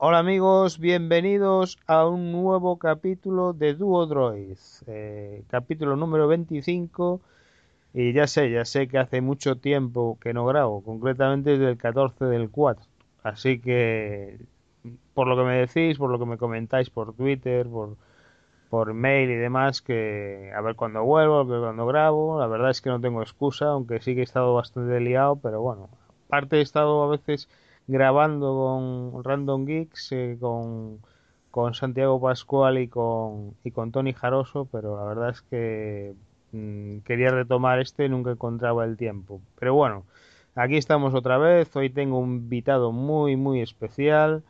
Hola 0.00 0.20
amigos, 0.20 0.78
bienvenidos 0.78 1.76
a 1.88 2.06
un 2.06 2.30
nuevo 2.30 2.78
capítulo 2.78 3.52
de 3.52 3.74
Duo 3.74 4.06
Droid, 4.06 4.56
eh, 4.86 5.42
capítulo 5.48 5.96
número 5.96 6.28
25 6.28 7.20
y 7.92 8.12
ya 8.12 8.28
sé, 8.28 8.48
ya 8.48 8.64
sé 8.64 8.86
que 8.86 8.98
hace 8.98 9.20
mucho 9.20 9.56
tiempo 9.56 10.16
que 10.20 10.32
no 10.32 10.46
grabo, 10.46 10.84
concretamente 10.84 11.50
desde 11.50 11.70
el 11.70 11.78
14 11.78 12.26
del 12.26 12.48
4, 12.48 12.86
así 13.24 13.58
que 13.58 14.38
por 15.14 15.26
lo 15.26 15.36
que 15.36 15.42
me 15.42 15.66
decís, 15.66 15.98
por 15.98 16.10
lo 16.10 16.18
que 16.20 16.26
me 16.26 16.38
comentáis 16.38 16.90
por 16.90 17.12
Twitter, 17.14 17.66
por, 17.68 17.96
por 18.70 18.94
mail 18.94 19.30
y 19.30 19.34
demás, 19.34 19.82
que 19.82 20.52
a 20.54 20.60
ver 20.60 20.76
cuándo 20.76 21.02
vuelvo, 21.02 21.40
a 21.40 21.44
ver 21.44 21.60
cuándo 21.60 21.86
grabo, 21.86 22.38
la 22.38 22.46
verdad 22.46 22.70
es 22.70 22.80
que 22.80 22.90
no 22.90 23.00
tengo 23.00 23.20
excusa, 23.20 23.70
aunque 23.70 24.00
sí 24.00 24.14
que 24.14 24.20
he 24.20 24.24
estado 24.24 24.54
bastante 24.54 25.00
liado, 25.00 25.40
pero 25.42 25.60
bueno, 25.60 25.88
aparte 26.28 26.58
he 26.58 26.60
estado 26.60 27.02
a 27.02 27.08
veces 27.08 27.48
grabando 27.88 28.54
con 28.54 29.24
Random 29.24 29.64
Geeks, 29.64 30.12
eh, 30.12 30.36
con, 30.38 31.00
con, 31.50 31.74
Santiago 31.74 32.20
Pascual 32.20 32.78
y 32.78 32.86
con, 32.86 33.54
y 33.64 33.70
con 33.72 33.90
Tony 33.90 34.12
Jaroso, 34.12 34.68
pero 34.70 34.96
la 34.96 35.04
verdad 35.04 35.30
es 35.30 35.42
que 35.42 36.14
mmm, 36.52 36.98
quería 36.98 37.30
retomar 37.30 37.80
este 37.80 38.04
y 38.04 38.08
nunca 38.10 38.30
encontraba 38.30 38.84
el 38.84 38.96
tiempo. 38.96 39.40
Pero 39.58 39.74
bueno, 39.74 40.04
aquí 40.54 40.76
estamos 40.76 41.14
otra 41.14 41.38
vez, 41.38 41.74
hoy 41.76 41.90
tengo 41.90 42.18
un 42.18 42.34
invitado 42.34 42.92
muy, 42.92 43.36
muy 43.36 43.62
especial, 43.62 44.42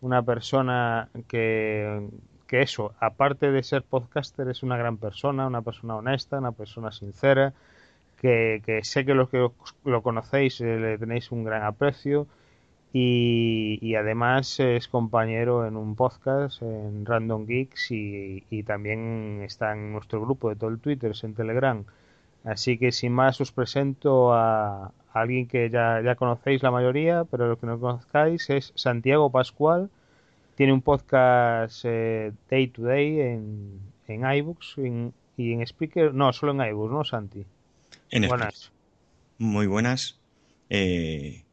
una 0.00 0.22
persona 0.22 1.10
que, 1.28 2.08
que 2.46 2.62
eso, 2.62 2.94
aparte 2.98 3.50
de 3.50 3.62
ser 3.62 3.82
podcaster, 3.82 4.48
es 4.48 4.62
una 4.62 4.78
gran 4.78 4.96
persona, 4.96 5.46
una 5.46 5.60
persona 5.62 5.96
honesta, 5.96 6.38
una 6.38 6.52
persona 6.52 6.92
sincera, 6.92 7.52
que, 8.20 8.62
que 8.64 8.82
sé 8.84 9.04
que 9.04 9.12
los 9.14 9.28
que 9.28 9.50
lo 9.84 10.02
conocéis 10.02 10.62
eh, 10.62 10.78
le 10.78 10.96
tenéis 10.96 11.30
un 11.30 11.44
gran 11.44 11.62
aprecio 11.62 12.26
y, 12.98 13.78
y, 13.82 13.94
además 13.94 14.58
es 14.58 14.88
compañero 14.88 15.66
en 15.66 15.76
un 15.76 15.96
podcast 15.96 16.62
en 16.62 17.04
Random 17.04 17.44
Geeks 17.44 17.90
y, 17.90 18.42
y, 18.48 18.62
también 18.62 19.42
está 19.44 19.74
en 19.74 19.92
nuestro 19.92 20.22
grupo 20.22 20.48
de 20.48 20.56
todo 20.56 20.70
el 20.70 20.78
Twitter, 20.78 21.12
en 21.22 21.34
Telegram. 21.34 21.84
Así 22.42 22.78
que 22.78 22.92
sin 22.92 23.12
más 23.12 23.38
os 23.38 23.52
presento 23.52 24.32
a, 24.32 24.86
a 24.86 24.92
alguien 25.12 25.46
que 25.46 25.68
ya, 25.68 26.00
ya, 26.02 26.14
conocéis 26.14 26.62
la 26.62 26.70
mayoría, 26.70 27.24
pero 27.24 27.48
lo 27.48 27.58
que 27.58 27.66
no 27.66 27.78
conozcáis 27.78 28.48
es 28.48 28.72
Santiago 28.76 29.30
Pascual. 29.30 29.90
Tiene 30.54 30.72
un 30.72 30.80
podcast 30.80 31.84
eh, 31.84 32.32
Day 32.48 32.68
to 32.68 32.80
Day 32.80 33.20
en, 33.20 33.78
en 34.08 34.24
iBooks 34.24 34.78
en, 34.78 35.12
y 35.36 35.52
en 35.52 35.60
Speaker. 35.60 36.14
No, 36.14 36.32
solo 36.32 36.52
en 36.52 36.66
iBooks, 36.70 36.92
¿no, 36.92 37.04
Santi? 37.04 37.44
En 38.08 38.26
buenas. 38.26 38.72
Muy 39.36 39.66
buenas. 39.66 40.18
Eh, 40.70 41.44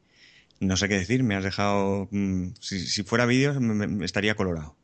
no 0.59 0.77
sé 0.77 0.87
qué 0.87 0.95
decir, 0.95 1.23
me 1.23 1.35
has 1.35 1.43
dejado. 1.43 2.07
Mmm, 2.11 2.49
si, 2.59 2.79
si, 2.79 3.03
fuera 3.03 3.25
vídeo, 3.25 3.59
me, 3.59 3.87
me 3.87 4.05
estaría 4.05 4.35
colorado. 4.35 4.75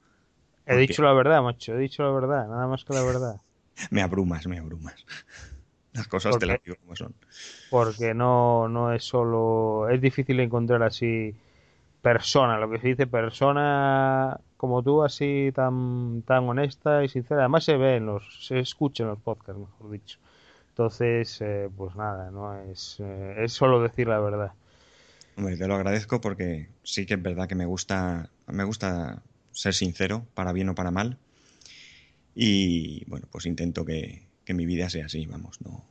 He 0.65 0.73
Porque... 0.73 0.87
dicho 0.87 1.03
la 1.03 1.13
verdad, 1.13 1.41
macho, 1.41 1.73
he 1.73 1.79
dicho 1.79 2.03
la 2.03 2.11
verdad, 2.11 2.47
nada 2.47 2.67
más 2.67 2.83
que 2.83 2.93
la 2.93 3.03
verdad. 3.03 3.41
me 3.91 4.01
abrumas, 4.01 4.47
me 4.47 4.59
abrumas. 4.59 5.05
Las 5.93 6.07
cosas 6.07 6.37
te 6.37 6.45
las 6.45 6.61
digo 6.63 6.77
como 6.81 6.95
son. 6.95 7.15
Porque 7.71 8.13
no, 8.13 8.67
no 8.67 8.93
es 8.93 9.03
solo. 9.03 9.89
Es 9.89 9.99
difícil 9.99 10.39
encontrar 10.39 10.83
así 10.83 11.35
persona, 12.01 12.57
lo 12.59 12.69
que 12.69 12.79
se 12.79 12.89
dice 12.89 13.07
persona 13.07 14.39
como 14.55 14.83
tú, 14.83 15.03
así 15.03 15.51
tan, 15.55 16.21
tan 16.23 16.47
honesta 16.47 17.03
y 17.03 17.09
sincera. 17.09 17.41
Además 17.41 17.63
se 17.63 17.77
ve 17.77 17.95
en 17.95 18.05
los, 18.05 18.45
se 18.45 18.59
escucha 18.59 19.03
en 19.03 19.09
los 19.09 19.19
podcasts, 19.19 19.59
mejor 19.59 19.91
dicho. 19.91 20.19
Entonces, 20.69 21.41
eh, 21.41 21.69
pues 21.75 21.95
nada, 21.95 22.29
no 22.29 22.55
es, 22.55 22.97
eh, 22.99 23.35
es 23.39 23.53
solo 23.53 23.81
decir 23.81 24.07
la 24.07 24.19
verdad. 24.19 24.51
Te 25.45 25.67
lo 25.67 25.75
agradezco 25.75 26.19
porque 26.19 26.67
sí 26.83 27.05
que 27.05 27.13
es 27.13 27.21
verdad 27.21 27.47
que 27.47 27.55
me 27.55 27.65
gusta, 27.65 28.29
me 28.47 28.63
gusta 28.63 29.23
ser 29.51 29.73
sincero, 29.73 30.25
para 30.33 30.51
bien 30.51 30.69
o 30.69 30.75
para 30.75 30.91
mal. 30.91 31.17
Y 32.35 33.05
bueno, 33.05 33.27
pues 33.31 33.45
intento 33.45 33.85
que, 33.85 34.23
que 34.45 34.53
mi 34.53 34.65
vida 34.65 34.89
sea 34.89 35.05
así, 35.05 35.25
vamos, 35.25 35.61
no. 35.61 35.83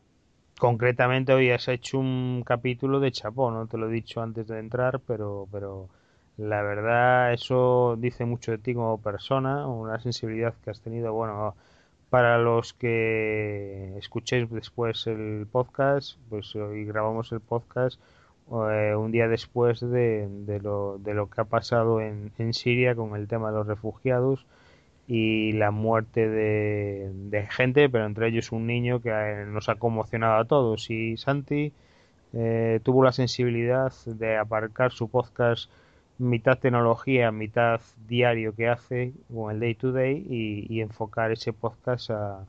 Concretamente 0.59 1.33
hoy 1.33 1.51
has 1.51 1.69
hecho 1.69 1.99
un 1.99 2.43
capítulo 2.45 3.01
de 3.01 3.13
Chapó, 3.13 3.51
no 3.51 3.67
te 3.67 3.79
lo 3.79 3.89
he 3.89 3.93
dicho 3.93 4.21
antes 4.21 4.49
de 4.49 4.59
entrar, 4.59 5.01
pero, 5.01 5.47
pero 5.53 5.89
la 6.37 6.63
verdad 6.63 7.33
eso 7.33 7.97
dice 7.99 8.25
mucho 8.25 8.51
de 8.53 8.59
ti 8.59 8.75
como 8.75 9.01
persona, 9.01 9.67
una 9.67 10.01
sensibilidad 10.01 10.55
que 10.65 10.71
has 10.71 10.81
tenido, 10.81 11.13
bueno, 11.13 11.55
para 12.11 12.39
los 12.39 12.73
que 12.73 13.97
escuchéis 13.99 14.51
después 14.51 15.07
el 15.07 15.47
podcast, 15.51 16.19
pues 16.29 16.55
hoy 16.57 16.85
grabamos 16.85 17.31
el 17.33 17.41
podcast 17.41 18.01
eh, 18.51 18.95
un 18.97 19.11
día 19.13 19.29
después 19.29 19.81
de, 19.81 20.27
de, 20.29 20.61
lo, 20.61 20.99
de, 20.99 21.15
lo, 21.15 21.29
que 21.29 21.41
ha 21.43 21.45
pasado 21.45 22.01
en, 22.01 22.33
en, 22.39 22.55
Siria 22.55 22.95
con 22.95 23.15
el 23.17 23.29
tema 23.29 23.51
de 23.51 23.59
los 23.59 23.67
refugiados 23.67 24.47
y 25.07 25.53
la 25.53 25.71
muerte 25.71 26.29
de, 26.29 27.11
de, 27.13 27.47
gente, 27.47 27.89
pero 27.91 28.07
entre 28.07 28.29
ellos 28.29 28.53
un 28.53 28.67
niño 28.67 29.01
que 29.01 29.45
nos 29.49 29.69
ha 29.69 29.77
conmocionado 29.77 30.37
a 30.41 30.45
todos. 30.47 30.91
Y 30.91 31.17
Santi 31.19 31.73
eh, 32.33 32.81
tuvo 32.83 33.05
la 33.05 33.13
sensibilidad 33.13 33.93
de 34.07 34.37
aparcar 34.37 34.93
su 34.93 35.09
podcast 35.11 35.71
mitad 36.19 36.59
tecnología, 36.59 37.31
mitad 37.33 37.81
diario 38.09 38.55
que 38.55 38.69
hace 38.69 39.13
con 39.33 39.53
el 39.53 39.61
Day 39.61 39.75
to 39.75 39.93
Day 39.93 40.27
y, 40.29 40.67
y 40.75 40.81
enfocar 40.81 41.33
ese 41.33 41.53
podcast 41.53 42.11
a, 42.11 42.47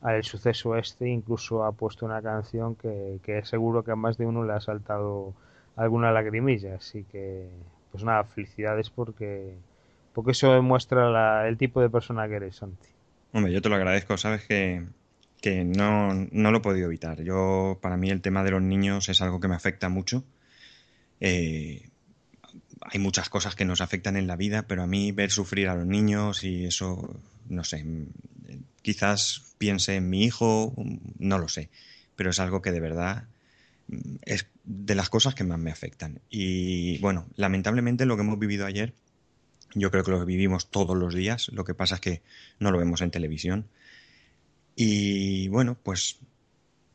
al 0.00 0.22
suceso 0.24 0.76
este, 0.76 1.08
incluso 1.08 1.64
ha 1.64 1.72
puesto 1.72 2.06
una 2.06 2.22
canción 2.22 2.74
que, 2.76 3.18
que 3.22 3.44
seguro 3.44 3.82
que 3.82 3.92
a 3.92 3.96
más 3.96 4.16
de 4.16 4.26
uno 4.26 4.44
le 4.44 4.52
ha 4.52 4.60
saltado 4.60 5.34
alguna 5.76 6.12
lagrimilla, 6.12 6.76
así 6.76 7.04
que 7.04 7.48
pues 7.90 8.04
nada, 8.04 8.24
felicidades 8.24 8.90
porque 8.90 9.54
porque 10.12 10.32
eso 10.32 10.52
demuestra 10.52 11.08
la, 11.10 11.46
el 11.46 11.56
tipo 11.56 11.80
de 11.80 11.88
persona 11.90 12.26
que 12.26 12.34
eres, 12.34 12.56
Santi. 12.56 12.88
Hombre, 13.32 13.52
yo 13.52 13.62
te 13.62 13.68
lo 13.68 13.76
agradezco, 13.76 14.16
sabes 14.16 14.44
que, 14.44 14.84
que 15.40 15.64
no, 15.64 16.12
no 16.12 16.50
lo 16.50 16.58
he 16.58 16.60
podido 16.60 16.86
evitar. 16.86 17.22
Yo, 17.22 17.78
para 17.80 17.96
mí, 17.96 18.10
el 18.10 18.20
tema 18.20 18.42
de 18.42 18.50
los 18.50 18.62
niños 18.62 19.08
es 19.08 19.22
algo 19.22 19.38
que 19.38 19.46
me 19.46 19.54
afecta 19.54 19.88
mucho. 19.88 20.24
Eh, 21.20 21.88
hay 22.80 22.98
muchas 22.98 23.28
cosas 23.28 23.54
que 23.54 23.64
nos 23.64 23.80
afectan 23.80 24.16
en 24.16 24.26
la 24.26 24.34
vida, 24.34 24.64
pero 24.66 24.82
a 24.82 24.88
mí 24.88 25.12
ver 25.12 25.30
sufrir 25.30 25.68
a 25.68 25.76
los 25.76 25.86
niños 25.86 26.42
y 26.42 26.64
eso, 26.64 27.20
no 27.48 27.64
sé, 27.64 27.84
quizás 28.82 29.54
piense 29.58 29.96
en 29.96 30.08
mi 30.08 30.24
hijo, 30.24 30.74
no 31.18 31.38
lo 31.38 31.48
sé, 31.48 31.70
pero 32.16 32.30
es 32.30 32.40
algo 32.40 32.62
que 32.62 32.72
de 32.72 32.80
verdad 32.80 33.24
es 34.22 34.46
de 34.64 34.94
las 34.94 35.08
cosas 35.08 35.34
que 35.34 35.44
más 35.44 35.58
me 35.58 35.70
afectan. 35.70 36.20
Y 36.28 36.98
bueno, 36.98 37.26
lamentablemente 37.36 38.06
lo 38.06 38.16
que 38.16 38.22
hemos 38.22 38.38
vivido 38.38 38.66
ayer, 38.66 38.94
yo 39.74 39.90
creo 39.90 40.04
que 40.04 40.10
lo 40.10 40.24
vivimos 40.24 40.70
todos 40.70 40.96
los 40.96 41.14
días, 41.14 41.48
lo 41.48 41.64
que 41.64 41.74
pasa 41.74 41.96
es 41.96 42.00
que 42.00 42.22
no 42.58 42.70
lo 42.70 42.78
vemos 42.78 43.00
en 43.00 43.10
televisión. 43.10 43.68
Y 44.76 45.48
bueno, 45.48 45.76
pues 45.82 46.18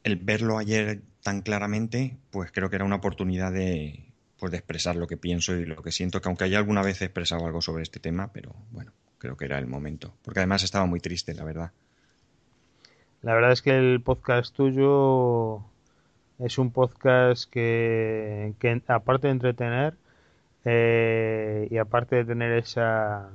el 0.03 0.17
verlo 0.17 0.57
ayer 0.57 1.01
tan 1.21 1.41
claramente, 1.41 2.17
pues 2.31 2.51
creo 2.51 2.69
que 2.69 2.75
era 2.75 2.85
una 2.85 2.97
oportunidad 2.97 3.51
de, 3.51 4.05
pues 4.37 4.51
de 4.51 4.57
expresar 4.57 4.95
lo 4.95 5.07
que 5.07 5.17
pienso 5.17 5.55
y 5.55 5.65
lo 5.65 5.81
que 5.81 5.91
siento, 5.91 6.21
que 6.21 6.27
aunque 6.27 6.43
haya 6.43 6.57
alguna 6.57 6.81
vez 6.81 7.01
expresado 7.01 7.45
algo 7.45 7.61
sobre 7.61 7.83
este 7.83 7.99
tema, 7.99 8.31
pero 8.33 8.55
bueno, 8.71 8.91
creo 9.23 9.37
que 9.37 9.45
era 9.45 9.57
el 9.57 9.67
momento, 9.67 10.13
porque 10.21 10.41
además 10.41 10.63
estaba 10.63 10.85
muy 10.85 10.99
triste, 10.99 11.33
la 11.33 11.45
verdad. 11.45 11.71
La 13.21 13.33
verdad 13.33 13.53
es 13.53 13.61
que 13.61 13.71
el 13.71 14.01
podcast 14.01 14.53
tuyo 14.53 15.61
es 16.39 16.57
un 16.57 16.71
podcast 16.71 17.49
que, 17.49 18.53
que 18.59 18.81
aparte 18.85 19.27
de 19.27 19.31
entretener 19.31 19.93
eh, 20.65 21.69
y 21.71 21.77
aparte 21.77 22.17
de 22.17 22.25
tener 22.25 22.51
esa, 22.51 23.29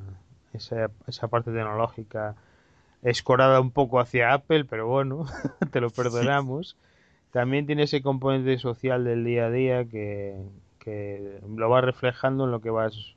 esa, 0.53 0.91
esa 1.06 1.28
parte 1.28 1.53
tecnológica 1.53 2.34
escorada 3.03 3.59
un 3.59 3.71
poco 3.71 3.98
hacia 3.98 4.34
Apple, 4.34 4.66
pero 4.66 4.88
bueno, 4.88 5.25
te 5.72 5.81
lo 5.81 5.88
perdonamos. 5.88 6.77
También 7.32 7.65
tiene 7.65 7.84
ese 7.84 8.03
componente 8.03 8.59
social 8.59 9.04
del 9.04 9.25
día 9.25 9.47
a 9.47 9.50
día 9.50 9.84
que, 9.87 10.37
que 10.81 11.41
lo 11.48 11.71
vas 11.71 11.82
reflejando 11.82 12.44
en 12.44 12.50
lo 12.50 12.60
que 12.60 12.69
vas 12.69 13.16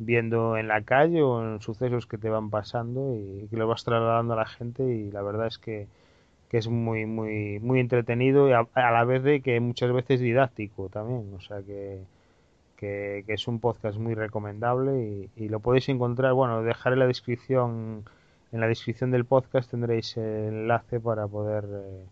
viendo 0.00 0.56
en 0.56 0.66
la 0.68 0.80
calle 0.82 1.22
o 1.22 1.42
en 1.42 1.60
sucesos 1.60 2.06
que 2.06 2.16
te 2.18 2.30
van 2.30 2.48
pasando 2.48 3.14
y 3.14 3.46
que 3.48 3.56
lo 3.56 3.68
vas 3.68 3.84
trasladando 3.84 4.32
a 4.32 4.36
la 4.36 4.46
gente 4.46 4.82
y 4.82 5.10
la 5.10 5.22
verdad 5.22 5.46
es 5.46 5.58
que, 5.58 5.88
es 6.52 6.68
muy 6.68 7.06
muy 7.06 7.60
muy 7.60 7.78
entretenido 7.78 8.48
y 8.48 8.52
a, 8.52 8.66
a, 8.74 8.90
la 8.90 9.04
vez 9.04 9.22
de 9.22 9.40
que 9.40 9.60
muchas 9.60 9.92
veces 9.92 10.18
didáctico 10.20 10.88
también. 10.88 11.32
O 11.36 11.40
sea 11.40 11.62
que, 11.62 12.00
que, 12.76 13.24
es 13.28 13.46
un 13.46 13.60
podcast 13.60 13.98
muy 13.98 14.14
recomendable 14.14 15.28
y, 15.36 15.48
lo 15.48 15.60
podéis 15.60 15.88
encontrar. 15.90 16.32
Bueno 16.32 16.62
dejaré 16.62 16.96
la 16.96 17.06
descripción 17.06 18.04
en 18.52 18.60
la 18.60 18.66
descripción 18.66 19.10
del 19.12 19.24
podcast 19.26 19.70
tendréis 19.70 20.16
el 20.16 20.48
enlace 20.48 20.98
para 20.98 21.28
poder 21.28 21.64
eh, 21.70 22.04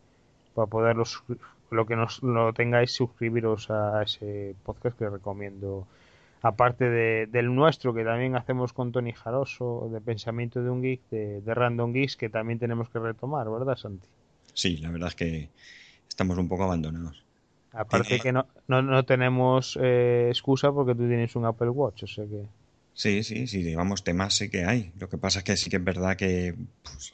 para 0.55 0.67
poderlos 0.67 1.25
lo 1.71 1.87
que 1.87 1.97
nos 1.97 2.23
lo 2.23 2.53
tengáis 2.53 2.93
suscribiros 2.93 3.71
a 3.71 4.03
ese 4.03 4.55
podcast 4.65 4.97
que 4.99 5.09
recomiendo 5.09 5.87
aparte 6.43 6.88
de, 6.88 7.26
del 7.26 7.55
nuestro 7.55 7.94
que 7.94 8.05
también 8.05 8.37
hacemos 8.37 8.73
con 8.73 8.93
Tony 8.93 9.12
Jaroso 9.12 9.88
de 9.93 10.00
Pensamiento 10.00 10.62
de 10.62 10.70
un 10.70 10.82
Geek 10.82 11.00
de, 11.11 11.40
de, 11.40 11.55
Random 11.55 11.93
Geeks 11.93 12.17
que 12.17 12.29
también 12.29 12.58
tenemos 12.58 12.88
que 12.90 12.99
retomar 12.99 13.49
¿verdad 13.50 13.76
Santi? 13.76 14.06
Sí, 14.55 14.76
la 14.79 14.90
verdad 14.90 15.08
es 15.08 15.14
que 15.14 15.49
estamos 16.08 16.38
un 16.38 16.49
poco 16.49 16.64
abandonados 16.64 17.25
aparte 17.73 18.08
¿Tiene... 18.08 18.23
que 18.23 18.32
no, 18.32 18.46
no, 18.69 18.82
no 18.82 19.05
tenemos 19.05 19.79
eh, 19.81 20.26
excusa 20.29 20.73
porque 20.73 20.94
tú 20.94 21.06
tienes 21.08 21.35
un 21.37 21.44
Apple 21.44 21.70
Watch 21.70 22.05
o 22.05 22.06
sea 22.06 22.25
que 22.25 22.44
Sí, 22.99 23.23
sí, 23.23 23.46
sí, 23.46 23.62
digamos, 23.62 24.02
temas 24.02 24.35
sí 24.35 24.50
que 24.50 24.64
hay. 24.64 24.90
Lo 24.99 25.08
que 25.08 25.19
pasa 25.19 25.38
es 25.38 25.44
que 25.44 25.56
sí 25.56 25.70
que 25.70 25.76
es 25.76 25.85
verdad 25.85 26.17
que 26.17 26.56
pues, 26.82 27.12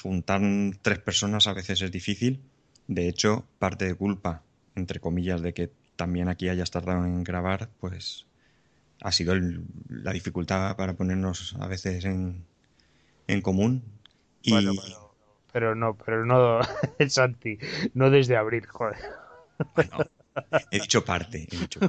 juntar 0.00 0.40
tres 0.82 1.00
personas 1.00 1.48
a 1.48 1.52
veces 1.52 1.82
es 1.82 1.90
difícil. 1.90 2.40
De 2.86 3.08
hecho, 3.08 3.44
parte 3.58 3.86
de 3.86 3.94
culpa, 3.96 4.44
entre 4.76 5.00
comillas, 5.00 5.42
de 5.42 5.52
que 5.52 5.70
también 5.96 6.28
aquí 6.28 6.48
hayas 6.48 6.70
tardado 6.70 7.04
en 7.04 7.24
grabar, 7.24 7.70
pues 7.80 8.24
ha 9.02 9.12
sido 9.12 9.34
la 9.88 10.12
dificultad 10.12 10.76
para 10.76 10.94
ponernos 10.94 11.56
a 11.58 11.66
veces 11.66 12.04
en, 12.04 12.44
en 13.26 13.40
común. 13.40 13.82
Y... 14.42 14.54
pero, 15.52 15.74
no, 15.74 15.96
pero 15.96 16.24
no, 16.24 16.60
Santi, 17.08 17.58
no 17.94 18.10
desde 18.10 18.36
abril, 18.36 18.66
joder. 18.66 18.96
he 20.70 20.80
dicho 20.80 21.04
parte, 21.04 21.46
he 21.50 21.56
dicho 21.56 21.80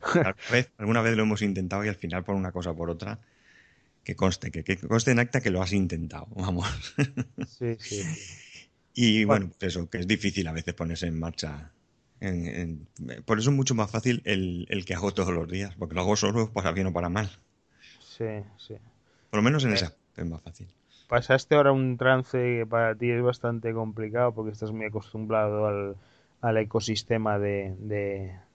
Alguna 0.00 0.34
vez, 0.50 0.70
alguna 0.78 1.02
vez 1.02 1.16
lo 1.16 1.22
hemos 1.22 1.42
intentado 1.42 1.84
y 1.84 1.88
al 1.88 1.96
final 1.96 2.24
por 2.24 2.34
una 2.34 2.52
cosa 2.52 2.70
o 2.70 2.76
por 2.76 2.90
otra 2.90 3.18
que 4.04 4.16
conste, 4.16 4.50
que, 4.50 4.76
conste 4.78 5.10
en 5.10 5.18
acta 5.18 5.40
que 5.40 5.50
lo 5.50 5.62
has 5.62 5.72
intentado, 5.72 6.26
vamos. 6.34 6.94
Sí, 7.46 7.76
sí. 7.78 8.02
Y 8.92 9.24
bueno, 9.24 9.50
pues 9.56 9.72
eso, 9.72 9.88
que 9.88 9.98
es 9.98 10.06
difícil 10.06 10.48
a 10.48 10.52
veces 10.52 10.74
ponerse 10.74 11.06
en 11.06 11.18
marcha. 11.18 11.70
Por 13.24 13.38
eso 13.38 13.50
es 13.50 13.56
mucho 13.56 13.74
más 13.74 13.90
fácil 13.90 14.22
el, 14.24 14.84
que 14.86 14.94
hago 14.94 15.12
todos 15.12 15.32
los 15.32 15.48
días, 15.48 15.74
porque 15.76 15.94
lo 15.94 16.02
hago 16.02 16.16
solo 16.16 16.52
para 16.52 16.72
bien 16.72 16.88
o 16.88 16.92
para 16.92 17.08
mal. 17.08 17.30
Sí, 18.00 18.42
sí. 18.58 18.74
Por 19.30 19.38
lo 19.38 19.42
menos 19.42 19.64
en 19.64 19.72
eh, 19.72 19.74
esa 19.74 19.94
es 20.16 20.26
más 20.26 20.42
fácil. 20.42 20.68
Pasaste 21.08 21.54
ahora 21.54 21.72
un 21.72 21.96
trance 21.96 22.38
que 22.38 22.66
para 22.68 22.94
ti 22.94 23.10
es 23.10 23.22
bastante 23.22 23.72
complicado 23.72 24.32
porque 24.32 24.52
estás 24.52 24.70
muy 24.70 24.86
acostumbrado 24.86 25.66
al, 25.66 25.96
al 26.40 26.56
ecosistema 26.58 27.38
de, 27.38 27.74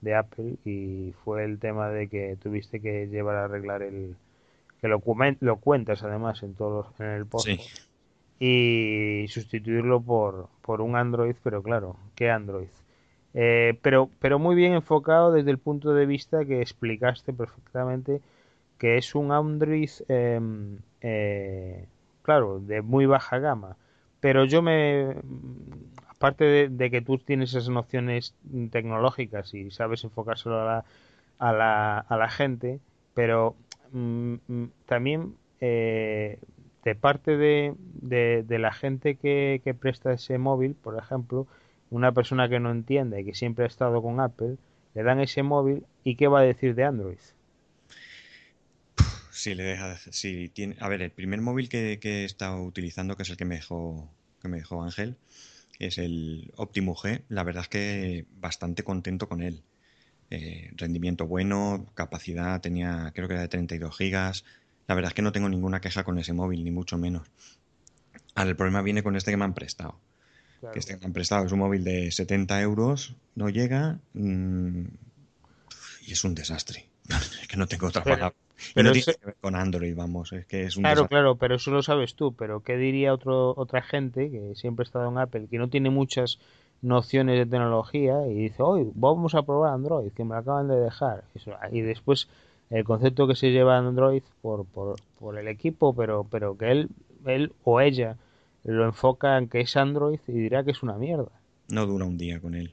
de, 0.00 0.14
Apple 0.14 0.56
y 0.64 1.12
fue 1.24 1.44
el 1.44 1.58
tema 1.58 1.88
de 1.90 2.08
que 2.08 2.36
tuviste 2.40 2.80
que 2.80 3.08
llevar 3.08 3.36
a 3.36 3.44
arreglar 3.44 3.82
el, 3.82 4.16
que 4.80 4.88
lo, 4.88 5.02
lo 5.40 5.56
cuentas 5.56 6.02
además 6.02 6.42
en 6.42 6.54
todos 6.54 6.86
en 6.98 7.06
el 7.06 7.26
post 7.26 7.48
y 8.38 9.26
sustituirlo 9.28 10.00
por, 10.00 10.48
por 10.62 10.80
un 10.80 10.96
Android, 10.96 11.36
pero 11.42 11.62
claro, 11.62 11.96
¿qué 12.14 12.30
Android? 12.30 12.68
Eh, 13.36 13.78
pero, 13.82 14.10
pero 14.18 14.38
muy 14.38 14.56
bien 14.56 14.72
enfocado 14.72 15.30
desde 15.30 15.50
el 15.50 15.58
punto 15.58 15.92
de 15.94 16.06
vista 16.06 16.44
que 16.44 16.62
explicaste 16.62 17.32
perfectamente 17.32 18.20
que 18.78 18.98
es 18.98 19.14
un 19.14 19.32
Android, 19.32 19.90
em, 20.08 20.78
eh, 21.00 21.86
claro, 22.22 22.60
de 22.60 22.82
muy 22.82 23.06
baja 23.06 23.38
gama. 23.38 23.76
Pero 24.20 24.44
yo 24.44 24.62
me, 24.62 25.16
aparte 26.08 26.68
de, 26.68 26.90
que 26.90 27.00
tú 27.02 27.18
tienes 27.18 27.50
esas 27.50 27.68
nociones 27.68 28.34
tecnológicas 28.70 29.54
y 29.54 29.70
sabes 29.70 30.04
enfocárselo 30.04 30.60
a 30.60 30.64
la, 30.64 30.84
a 31.38 31.52
la, 31.52 31.98
a 32.00 32.16
la 32.16 32.28
gente, 32.28 32.80
pero 33.14 33.56
Mm, 33.92 34.34
mm, 34.48 34.64
también 34.86 35.36
eh, 35.60 36.38
de 36.84 36.94
parte 36.94 37.36
de, 37.36 37.74
de, 38.02 38.58
la 38.58 38.72
gente 38.72 39.16
que, 39.16 39.60
que, 39.64 39.74
presta 39.74 40.12
ese 40.12 40.38
móvil, 40.38 40.74
por 40.74 40.98
ejemplo, 40.98 41.46
una 41.90 42.12
persona 42.12 42.48
que 42.48 42.60
no 42.60 42.70
entiende 42.70 43.20
y 43.20 43.24
que 43.24 43.34
siempre 43.34 43.64
ha 43.64 43.68
estado 43.68 44.02
con 44.02 44.20
Apple, 44.20 44.56
le 44.94 45.02
dan 45.02 45.20
ese 45.20 45.42
móvil 45.42 45.84
y 46.04 46.16
qué 46.16 46.28
va 46.28 46.40
a 46.40 46.42
decir 46.42 46.74
de 46.74 46.84
Android. 46.84 47.18
Si 49.30 49.54
le 49.54 49.62
deja, 49.62 49.96
si 49.96 50.48
tiene, 50.48 50.76
a 50.80 50.88
ver, 50.88 51.02
el 51.02 51.10
primer 51.10 51.40
móvil 51.40 51.68
que, 51.68 51.98
que 52.00 52.22
he 52.22 52.24
estado 52.24 52.62
utilizando, 52.62 53.16
que 53.16 53.22
es 53.22 53.30
el 53.30 53.36
que 53.36 53.44
me 53.44 53.56
dejó, 53.56 54.08
que 54.40 54.48
me 54.48 54.56
dejó 54.56 54.82
Ángel, 54.82 55.16
es 55.78 55.98
el 55.98 56.52
Optimus 56.56 56.98
G. 56.98 57.22
La 57.28 57.44
verdad 57.44 57.62
es 57.62 57.68
que 57.68 58.26
bastante 58.40 58.82
contento 58.82 59.28
con 59.28 59.42
él. 59.42 59.62
Eh, 60.30 60.72
rendimiento 60.74 61.26
bueno, 61.26 61.86
capacidad 61.94 62.60
tenía 62.60 63.12
creo 63.14 63.28
que 63.28 63.34
era 63.34 63.42
de 63.42 63.48
32 63.48 63.96
gigas. 63.96 64.44
La 64.88 64.94
verdad 64.94 65.10
es 65.10 65.14
que 65.14 65.22
no 65.22 65.32
tengo 65.32 65.48
ninguna 65.48 65.80
queja 65.80 66.04
con 66.04 66.18
ese 66.18 66.32
móvil, 66.32 66.64
ni 66.64 66.70
mucho 66.70 66.96
menos. 66.98 67.28
Ahora, 68.34 68.50
el 68.50 68.56
problema 68.56 68.82
viene 68.82 69.02
con 69.02 69.16
este 69.16 69.30
que 69.30 69.36
me 69.36 69.44
han 69.44 69.54
prestado. 69.54 69.98
Que 70.72 70.80
han 71.02 71.12
prestado 71.12 71.46
es 71.46 71.52
un 71.52 71.60
móvil 71.60 71.84
de 71.84 72.10
70 72.10 72.60
euros, 72.62 73.14
no 73.34 73.48
llega 73.48 73.98
mm, 74.14 74.84
y 76.06 76.12
es 76.12 76.24
un 76.24 76.34
desastre. 76.34 76.86
es 77.42 77.48
que 77.48 77.56
no 77.56 77.66
tengo 77.66 77.86
otra 77.86 78.02
palabra. 78.02 78.34
Pero 78.74 78.88
no 78.88 78.92
tiene 78.92 79.14
que 79.18 79.26
ver 79.26 79.36
con 79.40 79.54
Android, 79.54 79.94
vamos, 79.94 80.32
es 80.32 80.46
que 80.46 80.64
es 80.64 80.76
un 80.76 80.84
Claro, 80.84 81.08
claro, 81.08 81.36
pero 81.36 81.56
eso 81.56 81.70
lo 81.70 81.82
sabes 81.82 82.14
tú, 82.14 82.32
pero 82.32 82.60
¿qué 82.60 82.76
diría 82.76 83.12
otro, 83.12 83.54
otra 83.56 83.82
gente 83.82 84.30
que 84.30 84.54
siempre 84.54 84.82
ha 84.82 84.86
estado 84.86 85.10
en 85.10 85.18
Apple, 85.18 85.46
que 85.50 85.58
no 85.58 85.68
tiene 85.68 85.90
muchas 85.90 86.38
nociones 86.80 87.38
de 87.38 87.46
tecnología 87.46 88.26
y 88.26 88.34
dice, 88.34 88.62
hoy 88.62 88.90
vamos 88.94 89.34
a 89.34 89.42
probar 89.42 89.74
Android, 89.74 90.10
que 90.12 90.24
me 90.24 90.36
acaban 90.36 90.68
de 90.68 90.76
dejar. 90.76 91.24
y 91.70 91.80
después 91.82 92.28
el 92.70 92.84
concepto 92.84 93.26
que 93.28 93.36
se 93.36 93.50
lleva 93.50 93.78
Android 93.78 94.22
por, 94.42 94.64
por, 94.66 94.96
por, 95.18 95.38
el 95.38 95.48
equipo, 95.48 95.94
pero, 95.94 96.24
pero 96.24 96.56
que 96.56 96.70
él, 96.70 96.88
él 97.26 97.52
o 97.64 97.80
ella 97.80 98.16
lo 98.72 98.84
enfoca 98.84 99.38
en 99.38 99.48
que 99.48 99.60
es 99.60 99.76
Android 99.76 100.20
y 100.26 100.32
dirá 100.32 100.64
que 100.64 100.72
es 100.72 100.82
una 100.82 100.94
mierda. 100.94 101.30
No 101.68 101.86
dura 101.86 102.04
un 102.04 102.18
día 102.18 102.40
con 102.40 102.54
él. 102.54 102.72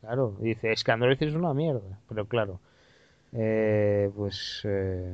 Claro, 0.00 0.36
dice, 0.40 0.72
es 0.72 0.84
que 0.84 0.92
Android 0.92 1.16
es 1.20 1.34
una 1.34 1.52
mierda, 1.54 1.98
pero 2.08 2.26
claro, 2.26 2.60
eh, 3.32 4.10
pues 4.14 4.62
eh, 4.64 5.12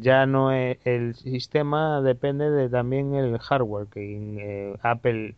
ya 0.00 0.26
no 0.26 0.52
es, 0.52 0.78
el 0.84 1.14
sistema 1.14 2.00
depende 2.00 2.50
de 2.50 2.68
también 2.68 3.14
el 3.14 3.38
hardware 3.38 3.86
que 3.88 4.72
eh, 4.72 4.76
Apple 4.82 5.34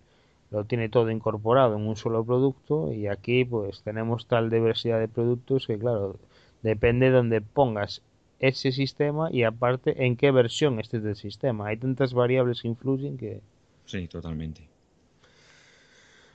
lo 0.50 0.64
tiene 0.64 0.88
todo 0.88 1.10
incorporado 1.10 1.76
en 1.76 1.86
un 1.86 1.96
solo 1.96 2.24
producto 2.24 2.92
y 2.92 3.08
aquí 3.08 3.44
pues 3.44 3.82
tenemos 3.82 4.26
tal 4.26 4.50
diversidad 4.50 5.00
de 5.00 5.08
productos 5.08 5.66
que 5.66 5.78
claro, 5.78 6.16
depende 6.62 7.06
de 7.06 7.12
donde 7.12 7.40
pongas 7.40 8.02
ese 8.38 8.72
sistema 8.72 9.30
y 9.32 9.42
aparte 9.42 10.06
en 10.06 10.16
qué 10.16 10.30
versión 10.30 10.78
estés 10.78 11.02
del 11.02 11.16
sistema. 11.16 11.68
Hay 11.68 11.76
tantas 11.78 12.14
variables 12.14 12.62
que 12.62 12.68
influyen 12.68 13.16
que... 13.16 13.40
Sí, 13.86 14.06
totalmente. 14.08 14.68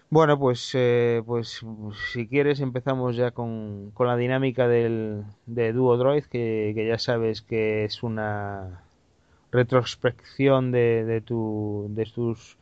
Bueno, 0.10 0.38
pues, 0.38 0.72
eh, 0.74 1.24
pues 1.26 1.62
si 2.12 2.28
quieres 2.28 2.60
empezamos 2.60 3.16
ya 3.16 3.32
con, 3.32 3.92
con 3.94 4.08
la 4.08 4.18
dinámica 4.18 4.68
del, 4.68 5.24
de 5.46 5.72
Duo 5.72 5.96
Droid, 5.98 6.26
que, 6.26 6.74
que, 6.76 6.88
ya 6.88 7.00
sabes 7.00 7.42
que 7.42 7.86
es 7.86 8.04
una 8.04 8.84
retrospección 9.52 10.72
de, 10.72 11.06
de, 11.06 11.22
tu, 11.22 11.88
de 11.92 12.06
tus 12.06 12.58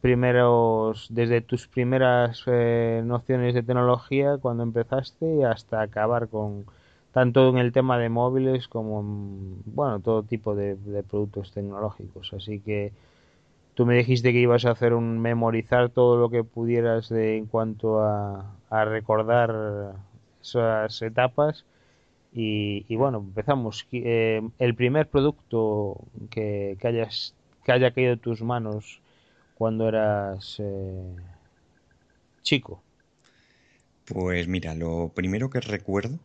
primeros, 0.00 1.08
desde 1.10 1.40
tus 1.40 1.66
primeras 1.66 2.44
eh, 2.46 3.02
nociones 3.04 3.54
de 3.54 3.62
tecnología 3.64 4.38
cuando 4.38 4.62
empezaste 4.62 5.44
hasta 5.44 5.82
acabar 5.82 6.28
con 6.28 6.66
tanto 7.12 7.48
en 7.48 7.58
el 7.58 7.72
tema 7.72 7.98
de 7.98 8.08
móviles 8.08 8.68
como 8.68 9.00
en, 9.00 9.62
bueno 9.64 10.00
todo 10.00 10.22
tipo 10.22 10.54
de, 10.54 10.76
productos 11.08 11.50
tecnológicos 11.52 12.32
así 12.34 12.60
que 12.60 12.92
tú 13.76 13.84
me 13.84 13.94
dijiste 13.94 14.32
que 14.32 14.40
ibas 14.40 14.64
a 14.64 14.70
hacer 14.70 14.94
un 14.94 15.20
memorizar 15.20 15.90
todo 15.90 16.16
lo 16.16 16.30
que 16.30 16.42
pudieras 16.42 17.10
de, 17.10 17.36
en 17.36 17.46
cuanto 17.46 18.00
a, 18.00 18.56
a 18.70 18.84
recordar 18.86 19.94
esas 20.42 21.02
etapas 21.02 21.64
y, 22.32 22.94
bueno 22.96 23.18
empezamos 23.18 23.86
eh, 23.92 24.42
el 24.58 24.74
primer 24.74 25.08
producto 25.08 25.98
que, 26.30 26.76
que 26.80 26.88
hayas 26.88 27.34
que 27.64 27.72
haya 27.72 27.90
caído 27.92 28.14
en 28.14 28.18
tus 28.18 28.42
manos 28.42 29.00
cuando 29.56 29.88
eras 29.88 30.56
eh, 30.58 31.16
chico? 32.42 32.82
Pues 34.06 34.48
mira, 34.48 34.74
lo 34.74 35.10
primero 35.14 35.50
que 35.50 35.60
recuerdo, 35.60 36.18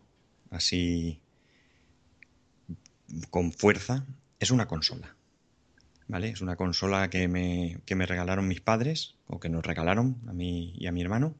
así 0.51 1.19
con 3.29 3.51
fuerza, 3.51 4.05
es 4.39 4.51
una 4.51 4.67
consola. 4.67 5.15
¿Vale? 6.11 6.27
Es 6.27 6.41
una 6.41 6.57
consola 6.57 7.09
que 7.09 7.29
me, 7.29 7.79
que 7.85 7.95
me 7.95 8.05
regalaron 8.05 8.45
mis 8.45 8.59
padres, 8.59 9.15
o 9.27 9.39
que 9.39 9.47
nos 9.47 9.65
regalaron 9.65 10.17
a 10.27 10.33
mí 10.33 10.73
y 10.77 10.87
a 10.87 10.91
mi 10.91 11.01
hermano, 11.01 11.35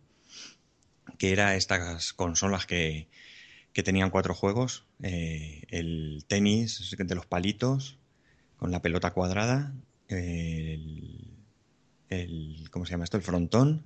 que 1.18 1.34
era 1.34 1.58
estas 1.58 2.14
consolas 2.14 2.66
que, 2.66 3.10
que 3.74 3.84
tenían 3.84 4.12
cuatro 4.12 4.34
juegos, 4.34 4.86
eh, 5.04 5.64
el 5.68 6.24
tenis 6.26 6.96
de 6.98 7.16
los 7.16 7.26
palitos, 7.26 7.98
con 8.56 8.72
la 8.72 8.82
pelota 8.82 9.12
cuadrada, 9.12 9.74
el, 10.08 11.36
¿cómo 12.72 12.86
se 12.86 12.92
llama 12.92 13.04
esto? 13.04 13.18
El 13.18 13.24
frontón, 13.24 13.84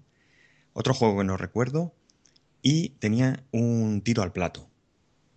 otro 0.74 0.94
juego 0.94 1.18
que 1.18 1.24
no 1.24 1.36
recuerdo, 1.36 1.96
y 2.62 2.90
tenía 2.90 3.44
un 3.50 4.04
tiro 4.04 4.22
al 4.22 4.34
plato. 4.34 4.70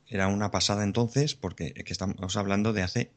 Era 0.08 0.28
una 0.28 0.50
pasada 0.50 0.84
entonces, 0.84 1.34
porque 1.34 1.72
que 1.72 1.92
estamos 1.94 2.36
hablando 2.36 2.74
de 2.74 2.82
hace, 2.82 3.12